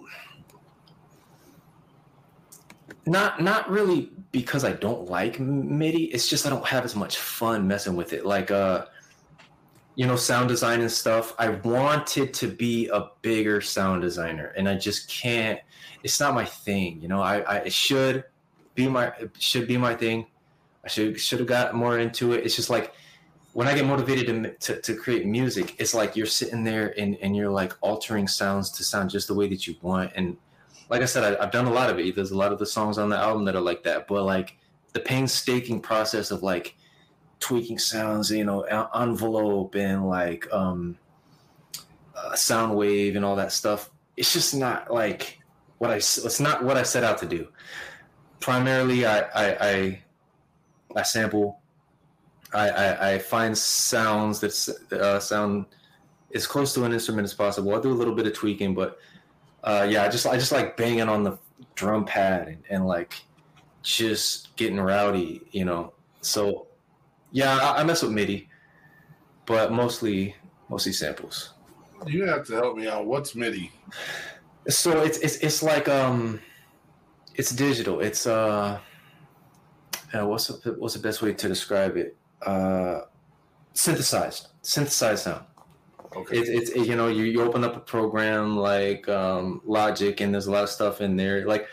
not 3.06 3.42
not 3.42 3.70
really 3.70 4.12
because 4.32 4.64
I 4.64 4.72
don't 4.74 5.10
like 5.10 5.40
MIDI. 5.40 6.06
It's 6.06 6.30
just 6.30 6.46
I 6.46 6.50
don't 6.50 6.66
have 6.66 6.86
as 6.86 6.96
much 6.96 7.18
fun 7.18 7.68
messing 7.68 7.98
with 7.98 8.14
it. 8.14 8.26
Like 8.26 8.52
uh, 8.52 8.86
you 9.96 10.08
know, 10.08 10.16
sound 10.16 10.50
design 10.50 10.82
and 10.82 10.92
stuff. 10.92 11.34
I 11.38 11.50
wanted 11.50 12.34
to 12.34 12.48
be 12.48 12.88
a 12.90 13.10
bigger 13.22 13.62
sound 13.62 14.02
designer, 14.02 14.54
and 14.58 14.68
I 14.68 14.76
just 14.76 15.10
can't. 15.10 15.60
It's 16.04 16.20
not 16.20 16.34
my 16.34 16.46
thing. 16.46 17.02
You 17.02 17.08
know, 17.08 17.22
I, 17.22 17.40
I 17.42 17.56
it 17.58 17.74
should 17.74 18.24
be 18.76 18.88
my 18.88 19.14
should 19.38 19.68
be 19.68 19.78
my 19.78 19.96
thing. 19.96 20.26
I 20.84 20.88
should 20.88 21.20
should 21.20 21.40
have 21.40 21.48
got 21.48 21.76
more 21.76 22.00
into 22.00 22.34
it. 22.34 22.46
It's 22.46 22.56
just 22.56 22.70
like 22.70 22.94
when 23.54 23.68
I 23.68 23.76
get 23.76 23.86
motivated 23.86 24.26
to, 24.44 24.74
to, 24.74 24.82
to 24.82 24.96
create 24.96 25.26
music, 25.28 25.76
it's 25.78 25.94
like 25.94 26.16
you're 26.16 26.26
sitting 26.26 26.64
there 26.64 26.94
and, 27.00 27.16
and 27.22 27.36
you're 27.36 27.52
like 27.52 27.74
altering 27.82 28.28
sounds 28.28 28.72
to 28.72 28.84
sound 28.84 29.12
just 29.12 29.28
the 29.28 29.34
way 29.34 29.48
that 29.48 29.68
you 29.68 29.76
want. 29.82 30.12
And 30.16 30.36
like 30.90 31.04
I 31.04 31.06
said, 31.06 31.24
I, 31.24 31.44
I've 31.44 31.52
done 31.52 31.68
a 31.68 31.72
lot 31.72 31.92
of 31.92 32.00
it. 32.00 32.16
There's 32.16 32.32
a 32.32 32.38
lot 32.38 32.52
of 32.52 32.58
the 32.58 32.66
songs 32.66 32.98
on 32.98 33.10
the 33.10 33.18
album 33.18 33.46
that 33.46 33.56
are 33.56 33.62
like 33.62 33.84
that. 33.84 34.08
But 34.08 34.24
like 34.24 34.58
the 34.94 35.00
painstaking 35.00 35.82
process 35.82 36.32
of 36.32 36.42
like 36.42 36.76
tweaking 37.44 37.78
sounds, 37.78 38.32
you 38.32 38.46
know, 38.46 38.62
envelope 38.96 39.76
and 39.76 40.08
like 40.08 40.52
um, 40.52 40.98
uh, 42.16 42.36
sound 42.36 42.76
wave 42.76 43.16
and 43.16 43.26
all 43.26 43.36
that 43.36 43.52
stuff. 43.52 43.90
It's 44.16 44.32
just 44.32 44.56
not 44.56 44.92
like 44.92 45.40
what 45.78 45.92
I. 45.92 45.96
It's 45.96 46.40
not 46.40 46.64
what 46.64 46.78
I 46.78 46.84
set 46.84 47.04
out 47.04 47.18
to 47.20 47.26
do. 47.26 47.48
Primarily, 48.40 49.06
I 49.06 49.20
I, 49.20 49.58
I, 49.60 50.04
I 50.96 51.04
sample 51.04 51.64
I, 52.54 52.70
I, 52.70 53.14
I 53.14 53.20
find 53.20 53.58
sounds 53.58 54.40
that 54.40 55.00
uh, 55.00 55.20
sound 55.20 55.66
as 56.34 56.46
close 56.46 56.74
to 56.76 56.84
an 56.84 56.94
instrument 56.94 57.26
as 57.26 57.34
possible. 57.34 57.74
I 57.76 57.82
do 57.82 57.92
a 57.92 57.94
little 57.94 58.14
bit 58.14 58.28
of 58.28 58.34
tweaking, 58.34 58.76
but 58.76 59.00
uh, 59.64 59.88
yeah, 59.90 60.04
I 60.04 60.10
just 60.10 60.28
I 60.28 60.38
just 60.38 60.52
like 60.52 60.78
banging 60.78 61.10
on 61.10 61.24
the 61.24 61.38
drum 61.76 62.06
pad 62.06 62.48
and, 62.48 62.64
and 62.70 62.88
like 62.88 63.16
just 63.82 64.56
getting 64.56 64.80
rowdy, 64.80 65.42
you 65.52 65.66
know. 65.66 65.94
So 66.22 66.68
yeah, 67.34 67.58
I, 67.58 67.82
I 67.82 67.84
mess 67.84 68.02
with 68.02 68.14
MIDI, 68.14 68.48
but 69.46 69.74
mostly 69.74 70.36
mostly 70.70 70.94
samples. 70.94 71.54
You 72.08 72.26
have 72.28 72.48
to 72.48 72.54
help 72.54 72.78
me 72.78 72.88
out. 72.88 73.06
What's 73.06 73.36
MIDI? 73.36 73.70
So 74.70 75.02
it's 75.02 75.18
it's 75.18 75.36
it's 75.38 75.62
like 75.62 75.90
um, 75.90 76.40
it's 77.36 77.52
digital. 77.52 78.00
It's 78.00 78.26
uh, 78.26 78.80
uh 80.14 80.26
what's 80.26 80.48
the, 80.48 80.76
what's 80.80 80.94
the 80.94 81.02
best 81.02 81.22
way 81.22 81.34
to 81.34 81.48
describe 81.50 81.98
it? 81.98 82.16
uh, 82.46 83.02
synthesized, 83.74 84.48
synthesized 84.62 85.24
sound. 85.24 85.46
Okay. 86.16 86.38
It's 86.38 86.50
it's 86.50 86.70
it, 86.72 86.88
you 86.88 86.96
know 86.96 87.08
you, 87.08 87.24
you 87.24 87.42
open 87.42 87.64
up 87.64 87.76
a 87.76 87.80
program 87.80 88.56
like 88.58 89.10
um, 89.10 89.62
Logic 89.66 90.20
and 90.22 90.34
there's 90.34 90.48
a 90.48 90.52
lot 90.52 90.64
of 90.64 90.70
stuff 90.70 91.02
in 91.02 91.16
there. 91.16 91.46
Like 91.46 91.68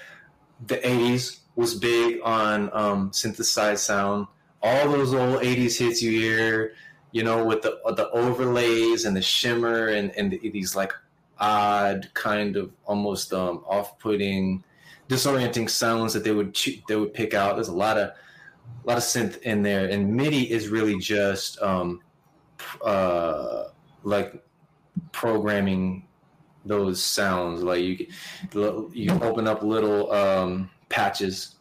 the 0.67 0.77
'80s 0.77 1.41
was 1.57 1.75
big 1.75 2.21
on 2.25 2.71
um, 2.73 3.13
synthesized 3.13 3.83
sound. 3.83 4.29
All 4.63 4.91
those 4.91 5.15
old 5.15 5.43
'80s 5.43 5.79
hits 5.79 6.03
you 6.03 6.11
hear, 6.13 6.75
you 7.13 7.23
know, 7.23 7.45
with 7.45 7.63
the 7.63 7.81
the 7.97 8.11
overlays 8.11 9.05
and 9.05 9.17
the 9.17 9.23
shimmer 9.23 9.89
and 9.89 10.11
and 10.17 10.33
the, 10.33 10.51
these 10.51 10.77
like 10.77 10.93
odd 11.39 12.11
kind 12.15 12.57
of 12.57 12.71
almost 12.85 13.33
um, 13.33 13.65
off-putting, 13.67 14.63
disorienting 15.09 15.69
sounds 15.69 16.13
that 16.13 16.23
they 16.23 16.33
would 16.33 16.57
they 16.89 16.97
would 16.97 17.15
pick 17.15 17.35
out. 17.35 17.57
There's 17.57 17.69
a 17.69 17.75
lot 17.75 17.99
of 17.99 18.11
a 18.11 18.87
lot 18.89 18.99
of 18.99 19.03
synth 19.03 19.41
in 19.43 19.63
there, 19.63 19.89
and 19.89 20.15
MIDI 20.15 20.51
is 20.51 20.69
really 20.69 20.99
just 20.99 21.61
um, 21.63 22.01
uh, 22.85 23.65
like 24.05 24.45
programming 25.13 26.07
those 26.65 27.03
sounds. 27.03 27.63
Like 27.63 27.83
you, 27.83 28.07
you 28.93 29.11
open 29.23 29.47
up 29.47 29.63
little 29.63 30.13
um, 30.13 30.71
patches 30.89 31.57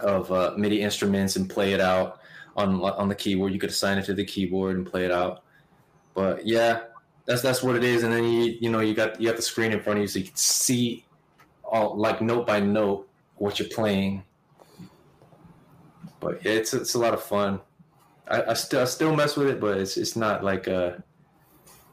of 0.00 0.30
uh, 0.30 0.54
MIDI 0.56 0.82
instruments 0.82 1.36
and 1.36 1.48
play 1.48 1.72
it 1.72 1.80
out 1.80 2.20
on 2.56 2.80
on 2.82 3.08
the 3.08 3.14
keyboard. 3.14 3.52
You 3.52 3.58
could 3.58 3.70
assign 3.70 3.98
it 3.98 4.04
to 4.06 4.14
the 4.14 4.24
keyboard 4.24 4.76
and 4.76 4.86
play 4.86 5.04
it 5.04 5.10
out. 5.10 5.42
But 6.14 6.46
yeah, 6.46 6.80
that's 7.26 7.42
that's 7.42 7.62
what 7.62 7.76
it 7.76 7.84
is. 7.84 8.02
And 8.02 8.12
then 8.12 8.24
you 8.24 8.56
you 8.60 8.70
know 8.70 8.80
you 8.80 8.94
got 8.94 9.20
you 9.20 9.28
got 9.28 9.36
the 9.36 9.42
screen 9.42 9.72
in 9.72 9.80
front 9.80 9.98
of 9.98 10.02
you, 10.02 10.08
so 10.08 10.18
you 10.18 10.26
can 10.26 10.36
see 10.36 11.04
all 11.64 11.96
like 11.96 12.20
note 12.20 12.46
by 12.46 12.60
note 12.60 13.08
what 13.36 13.58
you're 13.58 13.68
playing 13.68 14.24
but 16.20 16.44
yeah, 16.44 16.52
it's 16.52 16.74
it's 16.74 16.94
a 16.94 16.98
lot 16.98 17.14
of 17.14 17.22
fun. 17.22 17.60
I, 18.28 18.42
I 18.42 18.54
still 18.54 18.82
I 18.82 18.84
still 18.84 19.14
mess 19.14 19.36
with 19.36 19.48
it, 19.48 19.60
but 19.60 19.78
it's 19.78 19.96
it's 19.96 20.16
not 20.16 20.44
like 20.44 20.68
uh 20.68 20.92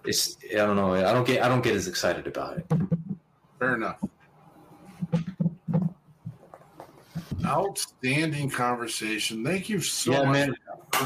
it's 0.03 0.37
I 0.51 0.57
don't 0.57 0.75
know. 0.75 0.93
I 0.93 1.13
don't 1.13 1.25
get 1.25 1.43
I 1.43 1.49
don't 1.49 1.63
get 1.63 1.75
as 1.75 1.87
excited 1.87 2.27
about 2.27 2.57
it. 2.57 2.65
Fair 3.59 3.75
enough. 3.75 4.03
Outstanding 7.45 8.49
conversation. 8.49 9.43
Thank 9.43 9.69
you 9.69 9.79
so 9.79 10.11
yeah, 10.11 10.23
much. 10.23 10.33
Man. 10.33 10.55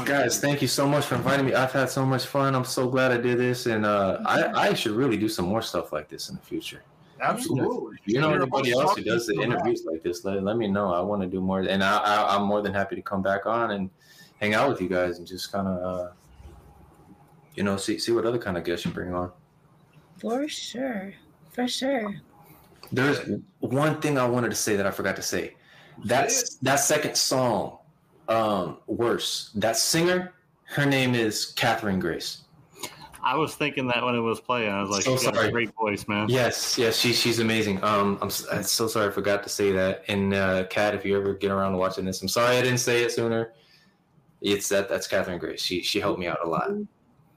Guys, 0.04 0.40
thank 0.40 0.62
you 0.62 0.68
so 0.68 0.86
much 0.86 1.06
for 1.06 1.16
inviting 1.16 1.46
me. 1.46 1.54
I've 1.54 1.72
had 1.72 1.90
so 1.90 2.06
much 2.06 2.26
fun. 2.26 2.54
I'm 2.54 2.64
so 2.64 2.88
glad 2.88 3.10
I 3.10 3.16
did 3.16 3.38
this, 3.38 3.66
and 3.66 3.84
uh, 3.84 4.20
I, 4.24 4.68
I 4.68 4.74
should 4.74 4.92
really 4.92 5.16
do 5.16 5.28
some 5.28 5.46
more 5.46 5.62
stuff 5.62 5.92
like 5.92 6.08
this 6.08 6.28
in 6.28 6.36
the 6.36 6.42
future. 6.42 6.82
Absolutely. 7.20 7.98
You 8.06 8.20
know 8.20 8.32
anybody 8.32 8.72
else 8.72 8.96
who 8.96 9.02
does 9.02 9.26
the 9.26 9.34
interviews 9.34 9.84
like 9.84 10.02
this? 10.02 10.24
Let, 10.24 10.42
let 10.42 10.56
me 10.56 10.68
know. 10.68 10.92
I 10.92 11.00
want 11.00 11.22
to 11.22 11.28
do 11.28 11.40
more, 11.40 11.60
and 11.60 11.82
I, 11.82 11.98
I 11.98 12.36
am 12.36 12.42
more 12.42 12.62
than 12.62 12.72
happy 12.72 12.96
to 12.96 13.02
come 13.02 13.22
back 13.22 13.46
on 13.46 13.72
and 13.72 13.90
hang 14.40 14.54
out 14.54 14.70
with 14.70 14.80
you 14.80 14.88
guys 14.88 15.18
and 15.18 15.26
just 15.26 15.52
kind 15.52 15.68
of, 15.68 15.82
uh, 15.82 16.10
you 17.54 17.62
know, 17.62 17.76
see 17.76 17.98
see 17.98 18.12
what 18.12 18.24
other 18.24 18.38
kind 18.38 18.56
of 18.56 18.64
guests 18.64 18.86
you 18.86 18.90
bring 18.90 19.12
on. 19.12 19.30
For 20.18 20.48
sure, 20.48 21.12
for 21.50 21.68
sure. 21.68 22.14
There's 22.92 23.18
one 23.58 24.00
thing 24.00 24.18
I 24.18 24.26
wanted 24.26 24.50
to 24.50 24.56
say 24.56 24.76
that 24.76 24.86
I 24.86 24.90
forgot 24.90 25.16
to 25.16 25.22
say. 25.22 25.56
That's 26.04 26.56
that 26.56 26.76
second 26.76 27.16
song, 27.16 27.78
um, 28.28 28.78
worse. 28.86 29.50
That 29.54 29.76
singer, 29.76 30.32
her 30.64 30.86
name 30.86 31.14
is 31.14 31.46
Catherine 31.46 32.00
Grace. 32.00 32.42
I 33.22 33.36
was 33.36 33.54
thinking 33.54 33.86
that 33.88 34.02
when 34.02 34.14
it 34.14 34.20
was 34.20 34.40
playing, 34.40 34.70
I 34.70 34.80
was 34.80 34.90
like, 34.90 35.02
so 35.02 35.16
"She 35.16 35.30
got 35.30 35.44
a 35.44 35.50
great 35.50 35.74
voice, 35.74 36.08
man." 36.08 36.28
Yes, 36.28 36.78
yes, 36.78 36.96
she, 36.96 37.12
she's 37.12 37.38
amazing. 37.38 37.82
Um, 37.84 38.18
I'm, 38.22 38.30
I'm 38.50 38.62
so 38.62 38.86
sorry 38.86 39.08
I 39.08 39.10
forgot 39.10 39.42
to 39.42 39.48
say 39.48 39.72
that. 39.72 40.04
And 40.08 40.32
uh, 40.32 40.64
Kat, 40.68 40.94
if 40.94 41.04
you 41.04 41.16
ever 41.18 41.34
get 41.34 41.50
around 41.50 41.72
to 41.72 41.78
watching 41.78 42.04
this, 42.04 42.22
I'm 42.22 42.28
sorry 42.28 42.56
I 42.56 42.62
didn't 42.62 42.78
say 42.78 43.02
it 43.02 43.12
sooner. 43.12 43.52
It's 44.40 44.68
that 44.70 44.88
that's 44.88 45.06
Catherine 45.06 45.38
Grace. 45.38 45.60
She 45.60 45.82
she 45.82 46.00
helped 46.00 46.18
me 46.18 46.28
out 46.28 46.38
a 46.42 46.48
lot. 46.48 46.70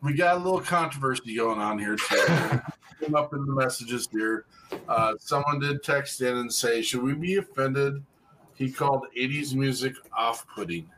We 0.02 0.14
got 0.14 0.38
a 0.38 0.40
little 0.40 0.62
controversy 0.62 1.36
going 1.36 1.60
on 1.60 1.80
here 1.80 1.98
too. 1.98 2.62
up 3.16 3.34
in 3.34 3.46
the 3.46 3.52
messages 3.52 4.08
here. 4.12 4.46
Uh, 4.88 5.14
someone 5.20 5.60
did 5.60 5.84
text 5.84 6.22
in 6.22 6.38
and 6.38 6.54
say, 6.54 6.82
"Should 6.82 7.04
we 7.04 7.14
be 7.14 7.36
offended?" 7.36 8.02
He 8.56 8.72
called 8.72 9.08
'80s 9.18 9.56
music 9.56 9.96
off-putting. 10.16 10.90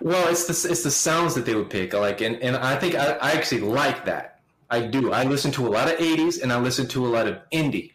Well, 0.00 0.28
it's 0.28 0.46
the 0.46 0.70
it's 0.70 0.82
the 0.82 0.90
sounds 0.90 1.34
that 1.34 1.46
they 1.46 1.54
would 1.54 1.70
pick, 1.70 1.92
like, 1.92 2.20
and, 2.20 2.36
and 2.36 2.56
I 2.56 2.76
think 2.76 2.94
I, 2.96 3.12
I 3.12 3.32
actually 3.32 3.60
like 3.60 4.04
that. 4.04 4.40
I 4.68 4.80
do. 4.86 5.12
I 5.12 5.24
listen 5.24 5.50
to 5.52 5.66
a 5.66 5.70
lot 5.70 5.88
of 5.88 5.98
'80s, 5.98 6.42
and 6.42 6.52
I 6.52 6.58
listen 6.58 6.88
to 6.88 7.06
a 7.06 7.08
lot 7.08 7.26
of 7.26 7.38
indie. 7.52 7.92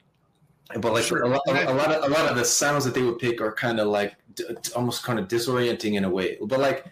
But 0.80 0.94
like 0.94 1.04
sure. 1.04 1.24
a, 1.24 1.28
lot, 1.28 1.42
a, 1.48 1.74
lot 1.74 1.92
of 1.92 2.04
a 2.04 2.14
lot 2.14 2.30
of 2.30 2.36
the 2.36 2.44
sounds 2.44 2.86
that 2.86 2.94
they 2.94 3.04
would 3.04 3.20
pick 3.20 3.40
are 3.40 3.52
kind 3.52 3.80
of 3.80 3.88
like 3.88 4.16
almost 4.76 5.04
kind 5.04 5.20
of 5.20 5.28
disorienting 5.28 5.96
in 5.96 6.04
a 6.06 6.10
way, 6.10 6.38
but 6.42 6.60
like 6.60 6.86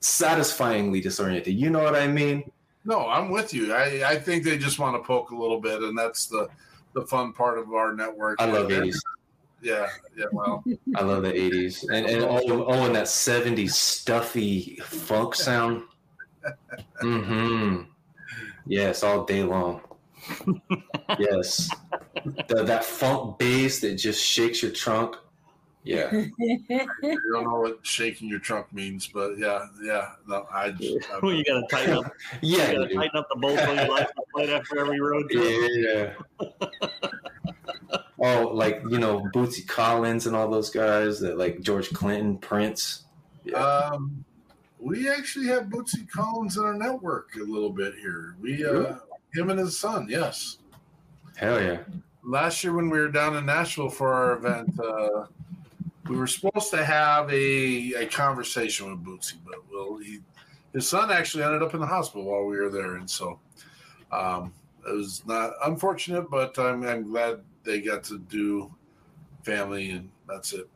satisfyingly 0.00 1.02
disorienting. 1.02 1.58
You 1.58 1.70
know 1.70 1.82
what 1.82 1.96
I 1.96 2.06
mean? 2.06 2.50
No, 2.84 3.08
I'm 3.08 3.30
with 3.30 3.52
you. 3.52 3.74
I 3.74 4.02
I 4.06 4.16
think 4.16 4.44
they 4.44 4.56
just 4.56 4.78
want 4.78 4.94
to 4.96 5.06
poke 5.06 5.30
a 5.30 5.36
little 5.36 5.60
bit, 5.60 5.82
and 5.82 5.98
that's 5.98 6.26
the 6.26 6.48
the 6.94 7.02
fun 7.02 7.32
part 7.32 7.58
of 7.58 7.72
our 7.74 7.92
network. 7.92 8.40
I 8.40 8.46
love 8.46 8.68
'80s. 8.68 8.96
Yeah, 9.62 9.88
yeah. 10.16 10.26
Well, 10.32 10.62
I 10.94 11.02
love 11.02 11.22
the 11.22 11.32
'80s, 11.32 11.88
and 11.88 12.06
and 12.06 12.24
oh, 12.24 12.66
oh, 12.66 12.84
and 12.84 12.94
that 12.94 13.06
'70s 13.06 13.72
stuffy 13.72 14.76
funk 14.84 15.34
sound. 15.34 15.82
Mm-hmm. 17.02 17.82
Yes, 18.66 19.02
all 19.02 19.24
day 19.24 19.42
long. 19.42 19.80
yes, 21.18 21.70
the, 22.48 22.64
that 22.64 22.84
funk 22.84 23.38
bass 23.38 23.80
that 23.80 23.94
just 23.94 24.22
shakes 24.22 24.62
your 24.62 24.72
trunk. 24.72 25.16
Yeah. 25.86 26.08
I 26.10 26.86
don't 27.00 27.44
know 27.44 27.60
what 27.60 27.78
shaking 27.86 28.28
your 28.28 28.40
trunk 28.40 28.72
means, 28.72 29.06
but 29.06 29.38
yeah, 29.38 29.66
yeah. 29.84 30.10
No, 30.26 30.44
I. 30.52 30.66
I 30.66 30.72
Well, 31.22 31.32
you 31.32 31.44
got 31.44 31.60
to 31.60 31.66
tighten 31.70 31.98
up. 31.98 32.12
Yeah, 32.42 32.72
you 32.72 32.78
got 32.78 32.88
to 32.88 32.94
tighten 32.94 33.16
up 33.18 33.28
the 33.32 33.36
bolts 33.36 33.62
on 33.62 33.76
your 33.76 33.88
license 33.90 34.10
plate 34.34 34.50
after 34.50 34.80
every 34.80 35.00
road 35.00 35.30
trip. 35.30 36.16
Yeah. 36.40 37.98
Oh, 38.18 38.50
like 38.52 38.82
you 38.90 38.98
know, 38.98 39.28
Bootsy 39.34 39.66
Collins 39.66 40.26
and 40.26 40.34
all 40.34 40.50
those 40.50 40.70
guys 40.70 41.20
that 41.20 41.38
like 41.38 41.60
George 41.60 41.90
Clinton, 41.92 42.38
Prince. 42.38 43.04
Um, 43.54 44.24
we 44.78 45.08
actually 45.08 45.46
have 45.46 45.64
Bootsy 45.64 46.08
Collins 46.08 46.56
in 46.56 46.64
our 46.64 46.74
network 46.74 47.34
a 47.36 47.44
little 47.44 47.70
bit 47.70 47.94
here. 47.94 48.36
We, 48.40 48.64
uh, 48.64 48.72
Really? 48.72 48.94
him 49.34 49.50
and 49.50 49.58
his 49.58 49.78
son, 49.78 50.06
yes. 50.08 50.58
Hell 51.36 51.60
yeah. 51.62 51.78
Last 52.22 52.62
year 52.64 52.74
when 52.74 52.90
we 52.90 52.98
were 52.98 53.08
down 53.08 53.36
in 53.36 53.46
Nashville 53.46 53.88
for 53.88 54.12
our 54.12 54.32
event, 54.34 54.78
uh, 54.80 55.26
we 56.08 56.16
were 56.16 56.26
supposed 56.26 56.70
to 56.70 56.84
have 56.84 57.30
a, 57.32 57.94
a 57.94 58.06
conversation 58.06 58.90
with 58.90 59.04
Bootsy, 59.04 59.34
but 59.44 59.56
well, 59.72 59.98
he, 59.98 60.20
his 60.72 60.88
son 60.88 61.10
actually 61.10 61.44
ended 61.44 61.62
up 61.62 61.74
in 61.74 61.80
the 61.80 61.86
hospital 61.86 62.24
while 62.24 62.44
we 62.44 62.56
were 62.58 62.70
there, 62.70 62.96
and 62.96 63.08
so 63.08 63.38
um, 64.12 64.52
it 64.86 64.92
was 64.92 65.24
not 65.26 65.52
unfortunate, 65.64 66.30
but 66.30 66.58
I'm, 66.58 66.82
I'm 66.84 67.10
glad 67.10 67.40
they 67.66 67.80
got 67.80 68.02
to 68.04 68.18
do 68.18 68.72
family, 69.42 69.90
and 69.90 70.08
that's 70.28 70.52
it. 70.52 70.68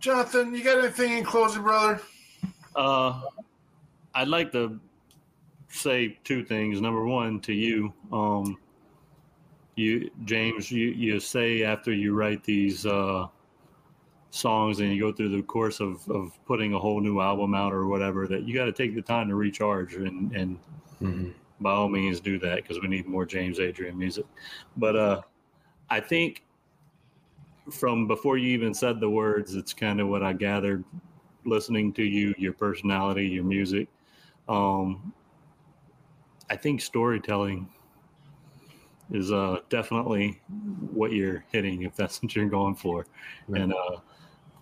Jonathan, 0.00 0.54
you 0.54 0.64
got 0.64 0.78
anything 0.78 1.18
in 1.18 1.24
closing, 1.24 1.62
brother? 1.62 2.00
Uh, 2.74 3.22
I'd 4.14 4.28
like 4.28 4.50
to 4.52 4.80
say 5.68 6.18
two 6.24 6.44
things. 6.44 6.80
Number 6.80 7.06
one, 7.06 7.40
to 7.40 7.52
you, 7.52 7.92
um, 8.12 8.58
you 9.76 10.10
James, 10.24 10.70
you 10.70 10.88
you 10.88 11.20
say 11.20 11.62
after 11.62 11.92
you 11.92 12.14
write 12.14 12.42
these 12.42 12.84
uh, 12.86 13.26
songs 14.30 14.80
and 14.80 14.92
you 14.92 15.00
go 15.00 15.12
through 15.12 15.36
the 15.36 15.42
course 15.42 15.80
of 15.80 16.08
of 16.10 16.38
putting 16.46 16.74
a 16.74 16.78
whole 16.78 17.00
new 17.00 17.20
album 17.20 17.54
out 17.54 17.72
or 17.72 17.86
whatever 17.86 18.26
that 18.26 18.42
you 18.42 18.54
got 18.54 18.64
to 18.64 18.72
take 18.72 18.94
the 18.94 19.02
time 19.02 19.28
to 19.28 19.36
recharge 19.36 19.94
and 19.94 20.34
and 20.34 20.58
Mm-hmm. 21.02 21.30
by 21.60 21.70
all 21.70 21.88
means 21.88 22.20
do 22.20 22.38
that 22.38 22.56
because 22.56 22.80
we 22.80 22.88
need 22.88 23.06
more 23.06 23.26
James 23.26 23.60
Adrian 23.60 23.98
music. 23.98 24.24
But 24.76 24.96
uh, 24.96 25.22
I 25.90 26.00
think 26.00 26.44
from 27.70 28.06
before 28.06 28.36
you 28.36 28.48
even 28.48 28.74
said 28.74 29.00
the 29.00 29.08
words, 29.08 29.54
it's 29.54 29.72
kind 29.72 30.00
of 30.00 30.08
what 30.08 30.22
I 30.22 30.32
gathered 30.32 30.84
listening 31.44 31.92
to 31.94 32.02
you, 32.02 32.34
your 32.38 32.52
personality, 32.52 33.26
your 33.28 33.44
music. 33.44 33.88
Um, 34.48 35.12
I 36.50 36.56
think 36.56 36.80
storytelling 36.80 37.68
is 39.10 39.32
uh, 39.32 39.60
definitely 39.68 40.40
what 40.92 41.12
you're 41.12 41.44
hitting 41.52 41.82
if 41.82 41.96
that's 41.96 42.22
what 42.22 42.34
you're 42.34 42.48
going 42.48 42.74
for. 42.74 43.06
And 43.54 43.72
uh, 43.72 43.96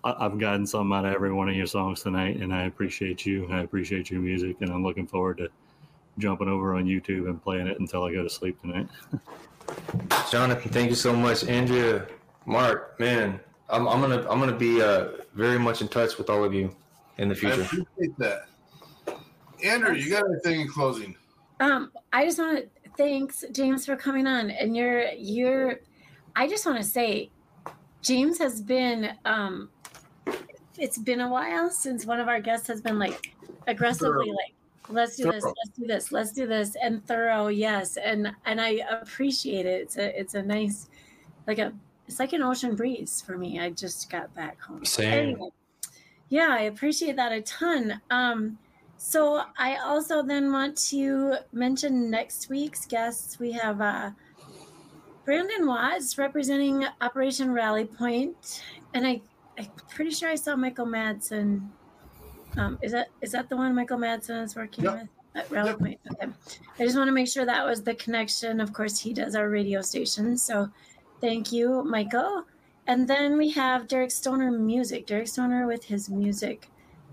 I- 0.03 0.25
I've 0.25 0.37
gotten 0.39 0.65
something 0.65 0.95
out 0.95 1.05
of 1.05 1.13
every 1.13 1.33
one 1.33 1.49
of 1.49 1.55
your 1.55 1.65
songs 1.65 2.01
tonight, 2.03 2.37
and 2.37 2.53
I 2.53 2.63
appreciate 2.63 3.25
you. 3.25 3.47
I 3.49 3.61
appreciate 3.61 4.11
your 4.11 4.21
music, 4.21 4.57
and 4.61 4.69
I'm 4.69 4.83
looking 4.83 5.07
forward 5.07 5.37
to 5.39 5.49
jumping 6.19 6.47
over 6.47 6.75
on 6.75 6.85
YouTube 6.85 7.27
and 7.29 7.41
playing 7.41 7.67
it 7.67 7.79
until 7.79 8.03
I 8.03 8.13
go 8.13 8.23
to 8.23 8.29
sleep 8.29 8.61
tonight. 8.61 8.87
Jonathan, 10.31 10.71
thank 10.71 10.89
you 10.89 10.95
so 10.95 11.13
much. 11.13 11.43
Andrea, 11.45 12.07
Mark, 12.45 12.99
man, 12.99 13.39
I'm, 13.69 13.87
I'm 13.87 14.01
gonna 14.01 14.27
I'm 14.29 14.39
gonna 14.39 14.51
be 14.51 14.81
uh, 14.81 15.09
very 15.33 15.59
much 15.59 15.81
in 15.81 15.87
touch 15.87 16.17
with 16.17 16.29
all 16.29 16.43
of 16.43 16.53
you 16.53 16.75
in 17.17 17.29
the 17.29 17.35
I 17.35 17.37
future. 17.37 17.61
appreciate 17.61 18.17
that. 18.17 18.47
Andrew, 19.63 19.93
you 19.93 20.09
got 20.09 20.25
anything 20.29 20.61
in 20.61 20.67
closing? 20.67 21.15
Um, 21.59 21.91
I 22.11 22.25
just 22.25 22.39
want 22.39 22.57
to 22.57 22.89
thanks 22.97 23.43
James 23.51 23.85
for 23.85 23.95
coming 23.95 24.27
on, 24.27 24.51
and 24.51 24.75
you're 24.75 25.09
you're. 25.11 25.79
I 26.35 26.47
just 26.47 26.65
want 26.65 26.77
to 26.79 26.83
say, 26.83 27.29
James 28.01 28.37
has 28.39 28.61
been. 28.61 29.11
Um, 29.25 29.69
it's 30.77 30.97
been 30.97 31.21
a 31.21 31.29
while 31.29 31.69
since 31.69 32.05
one 32.05 32.19
of 32.19 32.27
our 32.27 32.41
guests 32.41 32.67
has 32.67 32.81
been 32.81 32.97
like 32.97 33.35
aggressively 33.67 34.31
like, 34.31 34.53
let's 34.89 35.15
do 35.15 35.31
this, 35.31 35.43
let's 35.43 35.77
do 35.77 35.87
this, 35.87 36.11
let's 36.11 36.31
do 36.31 36.47
this, 36.47 36.75
and 36.81 37.05
thorough, 37.05 37.47
yes, 37.47 37.97
and 37.97 38.31
and 38.45 38.59
I 38.59 38.81
appreciate 39.01 39.65
it. 39.65 39.81
It's 39.81 39.97
a 39.97 40.19
it's 40.19 40.33
a 40.33 40.41
nice, 40.41 40.89
like 41.47 41.59
a 41.59 41.73
it's 42.07 42.19
like 42.19 42.33
an 42.33 42.43
ocean 42.43 42.75
breeze 42.75 43.23
for 43.25 43.37
me. 43.37 43.59
I 43.59 43.71
just 43.71 44.09
got 44.09 44.33
back 44.35 44.59
home. 44.61 44.85
Same. 44.85 45.13
Anyway, 45.13 45.49
yeah, 46.29 46.49
I 46.51 46.63
appreciate 46.63 47.15
that 47.15 47.31
a 47.31 47.41
ton. 47.41 48.01
Um, 48.09 48.57
so 48.97 49.43
I 49.57 49.77
also 49.77 50.23
then 50.23 50.51
want 50.51 50.77
to 50.89 51.35
mention 51.51 52.09
next 52.09 52.49
week's 52.49 52.85
guests. 52.85 53.39
We 53.39 53.51
have 53.53 53.81
uh, 53.81 54.11
Brandon 55.25 55.67
Watts 55.67 56.17
representing 56.17 56.85
Operation 57.01 57.51
Rally 57.51 57.85
Point, 57.85 58.63
and 58.93 59.07
I 59.07 59.21
I'm 59.57 59.71
pretty 59.89 60.11
sure 60.11 60.29
I 60.29 60.35
saw 60.35 60.55
Michael 60.55 60.87
Madsen. 60.87 61.67
Um, 62.57 62.77
is 62.81 62.91
that 62.91 63.07
is 63.21 63.31
that 63.31 63.49
the 63.49 63.57
one 63.57 63.73
Michael 63.75 63.97
Madsen 63.97 64.43
is 64.43 64.55
working 64.55 64.83
Yep. 64.85 64.93
with 64.93 65.09
at 65.35 65.51
Rally. 65.51 65.73
Point? 65.73 65.99
Okay, 66.11 66.31
I 66.79 66.83
just 66.85 66.95
want 66.95 67.07
to 67.07 67.11
make 67.13 67.27
sure 67.27 67.45
that 67.45 67.65
was 67.65 67.81
the 67.83 67.95
connection. 67.95 68.59
Of 68.59 68.73
course, 68.73 68.99
he 68.99 69.13
does 69.13 69.35
our 69.35 69.49
radio 69.49 69.81
station, 69.81 70.37
so 70.37 70.69
thank 71.21 71.51
you, 71.51 71.83
Michael. 71.83 72.43
And 72.85 73.07
then 73.07 73.37
we 73.37 73.49
have 73.51 73.87
Derek 73.87 74.11
Stoner 74.11 74.51
music. 74.51 75.07
Derek 75.07 75.27
Stoner 75.27 75.65
with 75.67 75.85
his 75.85 76.09
music 76.09 76.69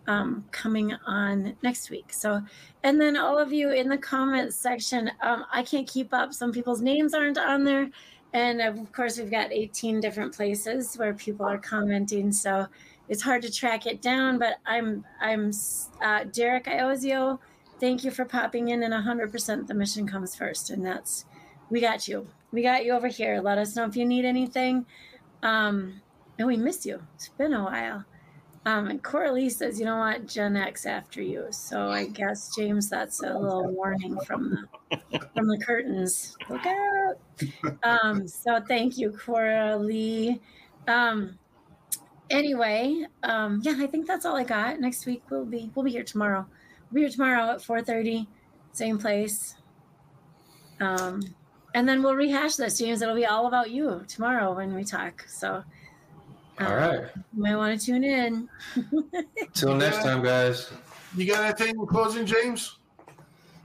um, 0.09 0.45
coming 0.51 0.93
on 1.07 1.57
next 1.63 1.91
week. 1.91 2.13
So, 2.13 2.43
and 2.83 3.01
then 3.01 3.17
all 3.17 3.39
of 3.39 3.53
you 3.53 3.71
in 3.71 3.89
the 3.89 3.99
comments 3.99 4.57
section, 4.57 5.11
um, 5.23 5.45
I 5.53 5.63
can't 5.63 5.87
keep 5.87 6.13
up. 6.13 6.35
Some 6.35 6.53
people's 6.53 6.83
names 6.83 7.15
aren't 7.15 7.39
on 7.39 7.65
there. 7.65 7.89
And 8.33 8.61
of 8.61 8.93
course, 8.93 9.19
we've 9.19 9.31
got 9.31 9.53
18 9.53 10.01
different 10.01 10.35
places 10.35 10.97
where 10.97 11.15
people 11.15 11.47
are 11.47 11.59
commenting. 11.59 12.33
So 12.33 12.67
it's 13.11 13.23
hard 13.23 13.43
to 13.43 13.53
track 13.53 13.87
it 13.87 14.01
down, 14.01 14.39
but 14.39 14.59
I'm, 14.65 15.05
I'm 15.21 15.51
uh, 16.01 16.25
Derek 16.33 16.67
Iozio. 16.67 17.41
Thank 17.81 18.05
you 18.05 18.13
for 18.13 18.25
popping 18.25 18.69
in 18.69 18.85
and 18.85 18.95
100% 18.95 19.67
the 19.67 19.75
mission 19.75 20.07
comes 20.07 20.37
first. 20.37 20.71
And 20.71 20.87
that's, 20.87 21.25
we 21.71 21.81
got 21.81 22.07
you. 22.07 22.29
We 22.53 22.63
got 22.63 22.85
you 22.85 22.93
over 22.93 23.09
here. 23.09 23.41
Let 23.41 23.59
us 23.59 23.75
know 23.75 23.85
if 23.85 23.97
you 23.97 24.07
need 24.07 24.25
anything. 24.25 24.87
Um, 25.43 26.01
and 26.39 26.47
we 26.47 26.57
miss 26.57 26.87
you. 26.87 27.03
It's 27.17 27.29
been 27.31 27.53
a 27.53 27.65
while. 27.65 28.05
Um, 28.65 28.87
and 28.87 29.03
Coralie 29.03 29.51
says 29.51 29.81
you 29.81 29.87
don't 29.87 29.99
want 29.99 30.29
Gen 30.29 30.57
X 30.57 30.87
after 30.87 31.21
you. 31.21 31.47
So 31.51 31.89
I 31.89 32.07
guess 32.07 32.55
James, 32.55 32.89
that's 32.89 33.23
a 33.23 33.37
little 33.37 33.73
warning 33.73 34.21
from 34.21 34.51
the 34.91 35.21
from 35.35 35.49
the 35.49 35.59
curtains. 35.59 36.37
Look 36.49 36.65
out. 36.65 37.19
Um, 37.83 38.29
so 38.29 38.61
thank 38.69 38.99
you, 38.99 39.13
Coralie. 39.13 40.41
Um, 40.87 41.39
anyway, 42.31 43.05
um, 43.23 43.61
yeah, 43.63 43.75
I 43.79 43.87
think 43.87 44.07
that's 44.07 44.25
all 44.25 44.37
I 44.37 44.45
got. 44.45 44.81
Next 44.81 45.07
week 45.07 45.23
we'll 45.31 45.45
be 45.45 45.71
we'll 45.75 45.85
be 45.85 45.91
here 45.91 46.05
tomorrow. 46.05 46.47
We'll 46.91 46.95
be 46.95 47.01
here 47.03 47.11
tomorrow 47.11 47.53
at 47.55 47.63
four 47.63 47.83
thirty, 47.83 48.29
same 48.73 48.99
place. 48.99 49.57
Um, 50.81 51.23
and 51.75 51.89
then 51.89 52.03
we'll 52.03 52.15
rehash 52.15 52.57
this, 52.57 52.79
James. 52.79 53.03
It'll 53.03 53.15
be 53.15 53.27
all 53.27 53.47
about 53.47 53.71
you 53.71 54.05
tomorrow 54.09 54.55
when 54.55 54.75
we 54.75 54.83
talk. 54.85 55.25
So 55.29 55.63
All 56.61 56.75
right. 56.75 57.05
you 57.35 57.43
might 57.43 57.57
want 57.57 57.79
to 57.79 57.87
tune 57.87 58.03
in. 58.03 58.49
Till 59.55 59.75
next 59.75 60.03
time, 60.03 60.23
guys. 60.23 60.71
You 61.17 61.27
got 61.27 61.45
anything 61.45 61.79
in 61.79 61.87
closing, 61.87 62.25
James? 62.25 62.79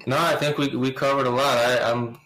No, 0.08 0.18
I 0.18 0.36
think 0.36 0.58
we 0.58 0.76
we 0.76 0.92
covered 0.92 1.26
a 1.26 1.30
lot. 1.30 1.58
I, 1.58 1.92
I'm 1.92 2.20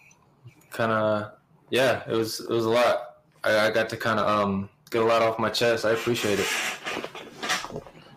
kind 0.70 0.92
of 0.92 1.32
yeah. 1.70 2.02
It 2.08 2.14
was 2.14 2.40
it 2.40 2.50
was 2.50 2.66
a 2.66 2.70
lot. 2.70 3.16
I, 3.44 3.68
I 3.68 3.70
got 3.70 3.88
to 3.90 3.96
kind 3.96 4.18
of 4.18 4.26
um 4.26 4.68
get 4.90 5.02
a 5.02 5.04
lot 5.04 5.22
off 5.22 5.38
my 5.38 5.50
chest. 5.50 5.84
I 5.84 5.92
appreciate 5.92 6.40
it. 6.40 6.48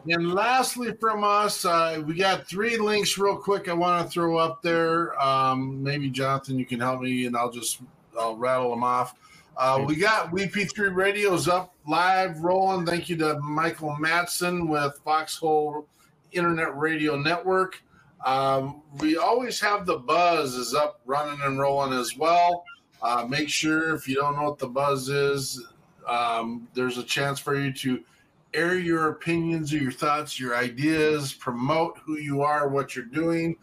And 0.10 0.34
lastly, 0.34 0.94
from 1.00 1.24
us, 1.24 1.64
uh, 1.64 2.04
we 2.06 2.16
got 2.16 2.46
three 2.48 2.78
links 2.78 3.18
real 3.18 3.38
quick. 3.38 3.70
I 3.70 3.74
want 3.74 4.06
to 4.06 4.12
throw 4.12 4.38
up 4.38 4.62
there. 4.62 5.20
Um, 5.22 5.82
maybe 5.82 6.10
Jonathan, 6.10 6.60
you 6.60 6.66
can 6.66 6.80
help 6.80 7.02
me, 7.02 7.26
and 7.26 7.38
I'll 7.38 7.52
just 7.52 7.80
I'll 8.20 8.36
rattle 8.36 8.72
them 8.72 8.84
off. 8.84 9.16
Uh, 9.56 9.84
we 9.86 9.96
got 9.96 10.32
WP3 10.32 10.94
Radios 10.94 11.48
up 11.48 11.74
live, 11.88 12.40
rolling. 12.40 12.86
Thank 12.86 13.08
you 13.08 13.16
to 13.18 13.40
Michael 13.40 13.96
Matson 13.98 14.68
with 14.68 15.00
Foxhole 15.06 15.88
Internet 16.32 16.76
Radio 16.78 17.16
Network. 17.16 17.82
Um, 18.26 18.82
we 19.00 19.18
always 19.18 19.60
have 19.62 19.86
the 19.86 20.00
buzz 20.00 20.56
is 20.56 20.74
up, 20.74 21.02
running 21.06 21.40
and 21.44 21.60
rolling 21.60 21.98
as 21.98 22.18
well. 22.18 22.66
Uh, 23.02 23.26
make 23.28 23.50
sure 23.50 23.94
if 23.94 24.08
you 24.08 24.16
don't 24.16 24.36
know 24.36 24.50
what 24.50 24.60
the 24.60 24.68
buzz 24.68 25.10
is, 25.10 25.62
um, 26.08 26.68
there's 26.74 26.98
a 26.98 27.04
chance 27.04 27.40
for 27.40 27.60
you 27.60 27.72
to 27.74 28.04
air 28.54 28.78
your 28.78 29.10
opinions 29.10 29.74
or 29.74 29.78
your 29.78 29.92
thoughts, 29.92 30.40
your 30.40 30.56
ideas, 30.56 31.34
promote 31.34 31.98
who 32.00 32.18
you 32.18 32.42
are, 32.42 32.68
what 32.68 32.96
you're 32.96 33.06
doing. 33.06 33.56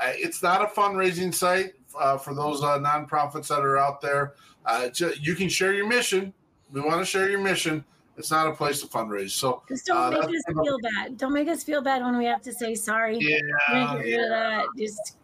Uh, 0.00 0.12
it's 0.14 0.42
not 0.42 0.62
a 0.62 0.66
fundraising 0.66 1.34
site 1.34 1.74
uh, 1.98 2.16
for 2.16 2.34
those 2.34 2.62
uh, 2.62 2.78
nonprofits 2.78 3.48
that 3.48 3.60
are 3.60 3.76
out 3.78 4.00
there. 4.00 4.34
Uh, 4.64 4.88
ju- 4.88 5.12
you 5.20 5.34
can 5.34 5.48
share 5.48 5.74
your 5.74 5.86
mission. 5.86 6.32
We 6.72 6.80
want 6.80 7.00
to 7.00 7.04
share 7.04 7.28
your 7.28 7.40
mission. 7.40 7.84
It's 8.16 8.30
not 8.30 8.46
a 8.48 8.52
place 8.52 8.80
to 8.80 8.86
fundraise. 8.88 9.30
So 9.30 9.62
Just 9.68 9.86
don't 9.86 9.96
uh, 10.14 10.26
make 10.26 10.28
us 10.36 10.42
feel 10.64 10.78
bad. 10.82 11.16
Don't 11.18 11.32
make 11.32 11.48
us 11.48 11.62
feel 11.62 11.80
bad 11.82 12.02
when 12.02 12.16
we 12.18 12.24
have 12.24 12.42
to 12.42 12.52
say 12.52 12.74
sorry. 12.74 13.18
Yeah, 13.20 13.94
Make 13.96 14.06
yeah. 14.06 14.16
that. 14.28 14.64
Just 14.76 15.16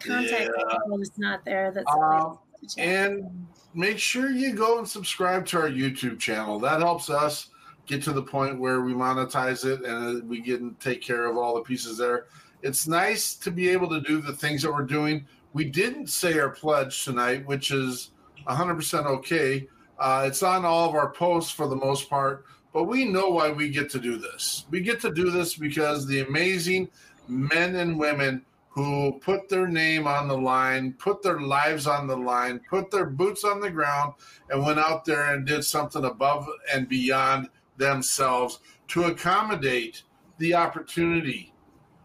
contact 0.00 0.50
Yeah. 0.56 0.76
people 0.82 0.98
that's 0.98 1.18
not 1.18 1.44
there. 1.44 1.70
That's 1.70 1.86
Um, 1.94 2.38
and 2.78 3.46
make 3.76 3.98
sure 3.98 4.30
you 4.30 4.54
go 4.54 4.78
and 4.78 4.88
subscribe 4.88 5.44
to 5.46 5.60
our 5.60 5.68
YouTube 5.68 6.18
channel. 6.18 6.58
That 6.58 6.80
helps 6.80 7.10
us 7.10 7.50
get 7.86 8.02
to 8.04 8.12
the 8.12 8.22
point 8.22 8.58
where 8.58 8.80
we 8.80 8.94
monetize 8.94 9.64
it 9.64 9.84
and 9.84 10.26
we 10.28 10.40
get 10.40 10.62
and 10.62 10.78
take 10.80 11.02
care 11.02 11.26
of 11.26 11.36
all 11.36 11.54
the 11.54 11.60
pieces 11.60 11.98
there. 11.98 12.24
It's 12.62 12.88
nice 12.88 13.34
to 13.34 13.50
be 13.50 13.68
able 13.68 13.88
to 13.90 14.00
do 14.00 14.20
the 14.20 14.32
things 14.32 14.62
that 14.62 14.72
we're 14.72 14.82
doing. 14.82 15.26
We 15.52 15.64
didn't 15.64 16.08
say 16.08 16.38
our 16.38 16.48
pledge 16.48 17.04
tonight, 17.04 17.46
which 17.46 17.70
is 17.70 18.12
100% 18.48 19.04
okay. 19.04 19.68
Uh, 19.98 20.24
it's 20.26 20.42
on 20.42 20.64
all 20.64 20.88
of 20.88 20.94
our 20.94 21.10
posts 21.10 21.50
for 21.50 21.68
the 21.68 21.76
most 21.76 22.08
part, 22.08 22.46
but 22.72 22.84
we 22.84 23.04
know 23.04 23.28
why 23.28 23.50
we 23.50 23.68
get 23.68 23.90
to 23.90 23.98
do 23.98 24.16
this. 24.16 24.64
We 24.70 24.80
get 24.80 25.00
to 25.02 25.12
do 25.12 25.30
this 25.30 25.54
because 25.54 26.06
the 26.06 26.20
amazing 26.20 26.88
men 27.28 27.76
and 27.76 27.98
women 27.98 28.42
who 28.76 29.18
put 29.20 29.48
their 29.48 29.66
name 29.66 30.06
on 30.06 30.28
the 30.28 30.36
line, 30.36 30.92
put 30.98 31.22
their 31.22 31.40
lives 31.40 31.86
on 31.86 32.06
the 32.06 32.14
line, 32.14 32.60
put 32.68 32.90
their 32.90 33.06
boots 33.06 33.42
on 33.42 33.58
the 33.58 33.70
ground, 33.70 34.12
and 34.50 34.62
went 34.62 34.78
out 34.78 35.02
there 35.06 35.32
and 35.32 35.46
did 35.46 35.64
something 35.64 36.04
above 36.04 36.46
and 36.74 36.86
beyond 36.86 37.48
themselves 37.78 38.60
to 38.86 39.04
accommodate 39.04 40.02
the 40.36 40.52
opportunity 40.52 41.54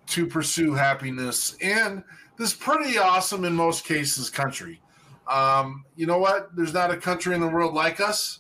to 0.07 0.25
pursue 0.25 0.73
happiness 0.73 1.57
in 1.59 2.01
this 2.37 2.53
pretty 2.53 2.97
awesome, 2.97 3.43
in 3.43 3.53
most 3.53 3.83
cases, 3.83 4.29
country. 4.29 4.81
Um, 5.27 5.83
you 5.97 6.05
know 6.05 6.19
what? 6.19 6.55
There's 6.55 6.73
not 6.73 6.89
a 6.89 6.95
country 6.95 7.35
in 7.35 7.41
the 7.41 7.49
world 7.49 7.73
like 7.73 7.99
us. 7.99 8.39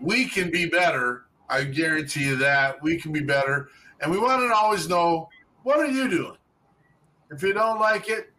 We 0.00 0.28
can 0.28 0.50
be 0.50 0.66
better. 0.66 1.26
I 1.48 1.62
guarantee 1.62 2.24
you 2.24 2.36
that. 2.38 2.82
We 2.82 2.98
can 2.98 3.12
be 3.12 3.22
better. 3.22 3.68
And 4.00 4.10
we 4.10 4.18
want 4.18 4.42
to 4.42 4.52
always 4.52 4.88
know 4.88 5.28
what 5.62 5.78
are 5.78 5.86
you 5.86 6.08
doing? 6.08 6.36
If 7.32 7.42
you 7.42 7.54
don't 7.54 7.80
like 7.80 8.08
it, 8.08 8.30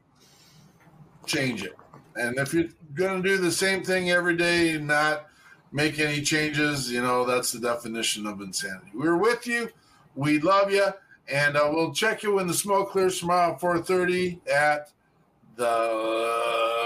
change 1.26 1.64
it. 1.64 1.76
And 2.16 2.38
if 2.38 2.54
you're 2.54 2.70
going 2.94 3.24
to 3.24 3.28
do 3.28 3.38
the 3.38 3.52
same 3.52 3.84
thing 3.84 4.12
every 4.12 4.38
day 4.38 4.76
and 4.76 4.88
not 4.88 5.28
make 5.72 6.00
any 6.00 6.22
changes, 6.22 6.92
you 6.92 7.02
know, 7.02 7.26
that's 7.26 7.52
the 7.52 7.60
definition 7.60 8.28
of 8.28 8.40
insanity. 8.42 8.92
We're 8.94 9.18
with 9.18 9.48
you. 9.48 9.70
We 10.16 10.40
love 10.40 10.72
you. 10.72 10.88
And 11.28 11.58
uh, 11.58 11.70
we'll 11.72 11.94
check 11.94 12.22
you 12.22 12.36
when 12.36 12.48
the 12.48 12.54
smoke 12.54 12.92
clears 12.92 13.20
tomorrow 13.20 13.54
at 13.54 13.60
4.30 13.60 14.48
at 14.48 14.92
the 15.56 15.66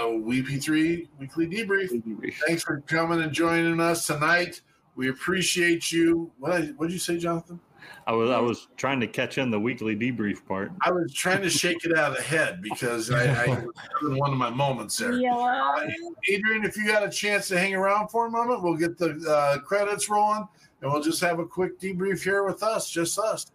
WP3 0.04 1.08
Weekly 1.18 1.46
Debrief. 1.46 2.34
Thanks 2.46 2.62
for 2.62 2.80
coming 2.82 3.20
and 3.20 3.32
joining 3.32 3.80
us 3.80 4.06
tonight. 4.06 4.62
We 4.94 5.10
appreciate 5.10 5.92
you. 5.92 6.30
What 6.38 6.64
what 6.76 6.86
did 6.86 6.92
you 6.92 6.98
say, 6.98 7.18
Jonathan? 7.18 7.60
I 8.06 8.12
was 8.12 8.30
I 8.30 8.38
was 8.38 8.68
trying 8.76 9.00
to 9.00 9.06
catch 9.06 9.38
in 9.38 9.50
the 9.50 9.60
weekly 9.60 9.94
debrief 9.96 10.44
part. 10.46 10.72
I 10.82 10.90
was 10.90 11.12
trying 11.12 11.42
to 11.42 11.50
shake 11.50 11.84
it 11.84 11.96
out 11.96 12.12
of 12.12 12.16
the 12.16 12.22
head 12.22 12.62
because 12.62 13.10
I, 13.10 13.44
I 13.44 13.48
was 13.64 13.74
having 14.00 14.18
one 14.18 14.32
of 14.32 14.38
my 14.38 14.50
moments 14.50 14.96
there. 14.96 15.12
Yeah. 15.12 15.36
Uh, 15.36 15.88
Adrian, 16.28 16.64
if 16.64 16.76
you 16.76 16.86
got 16.86 17.04
a 17.04 17.10
chance 17.10 17.48
to 17.48 17.58
hang 17.58 17.74
around 17.74 18.08
for 18.08 18.26
a 18.26 18.30
moment, 18.30 18.62
we'll 18.62 18.76
get 18.76 18.98
the 18.98 19.10
uh, 19.28 19.58
credits 19.60 20.08
rolling 20.08 20.48
and 20.82 20.92
we'll 20.92 21.02
just 21.02 21.20
have 21.20 21.38
a 21.38 21.46
quick 21.46 21.78
debrief 21.80 22.22
here 22.22 22.44
with 22.44 22.62
us, 22.62 22.90
just 22.90 23.18
us. 23.18 23.46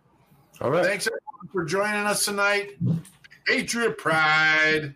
All 0.62 0.72
right. 0.72 0.86
Thanks 0.86 1.08
everyone 1.08 1.52
for 1.52 1.66
joining 1.66 2.06
us 2.06 2.26
tonight. 2.26 2.78
Patriot 3.46 3.98
Pride. 3.98 4.96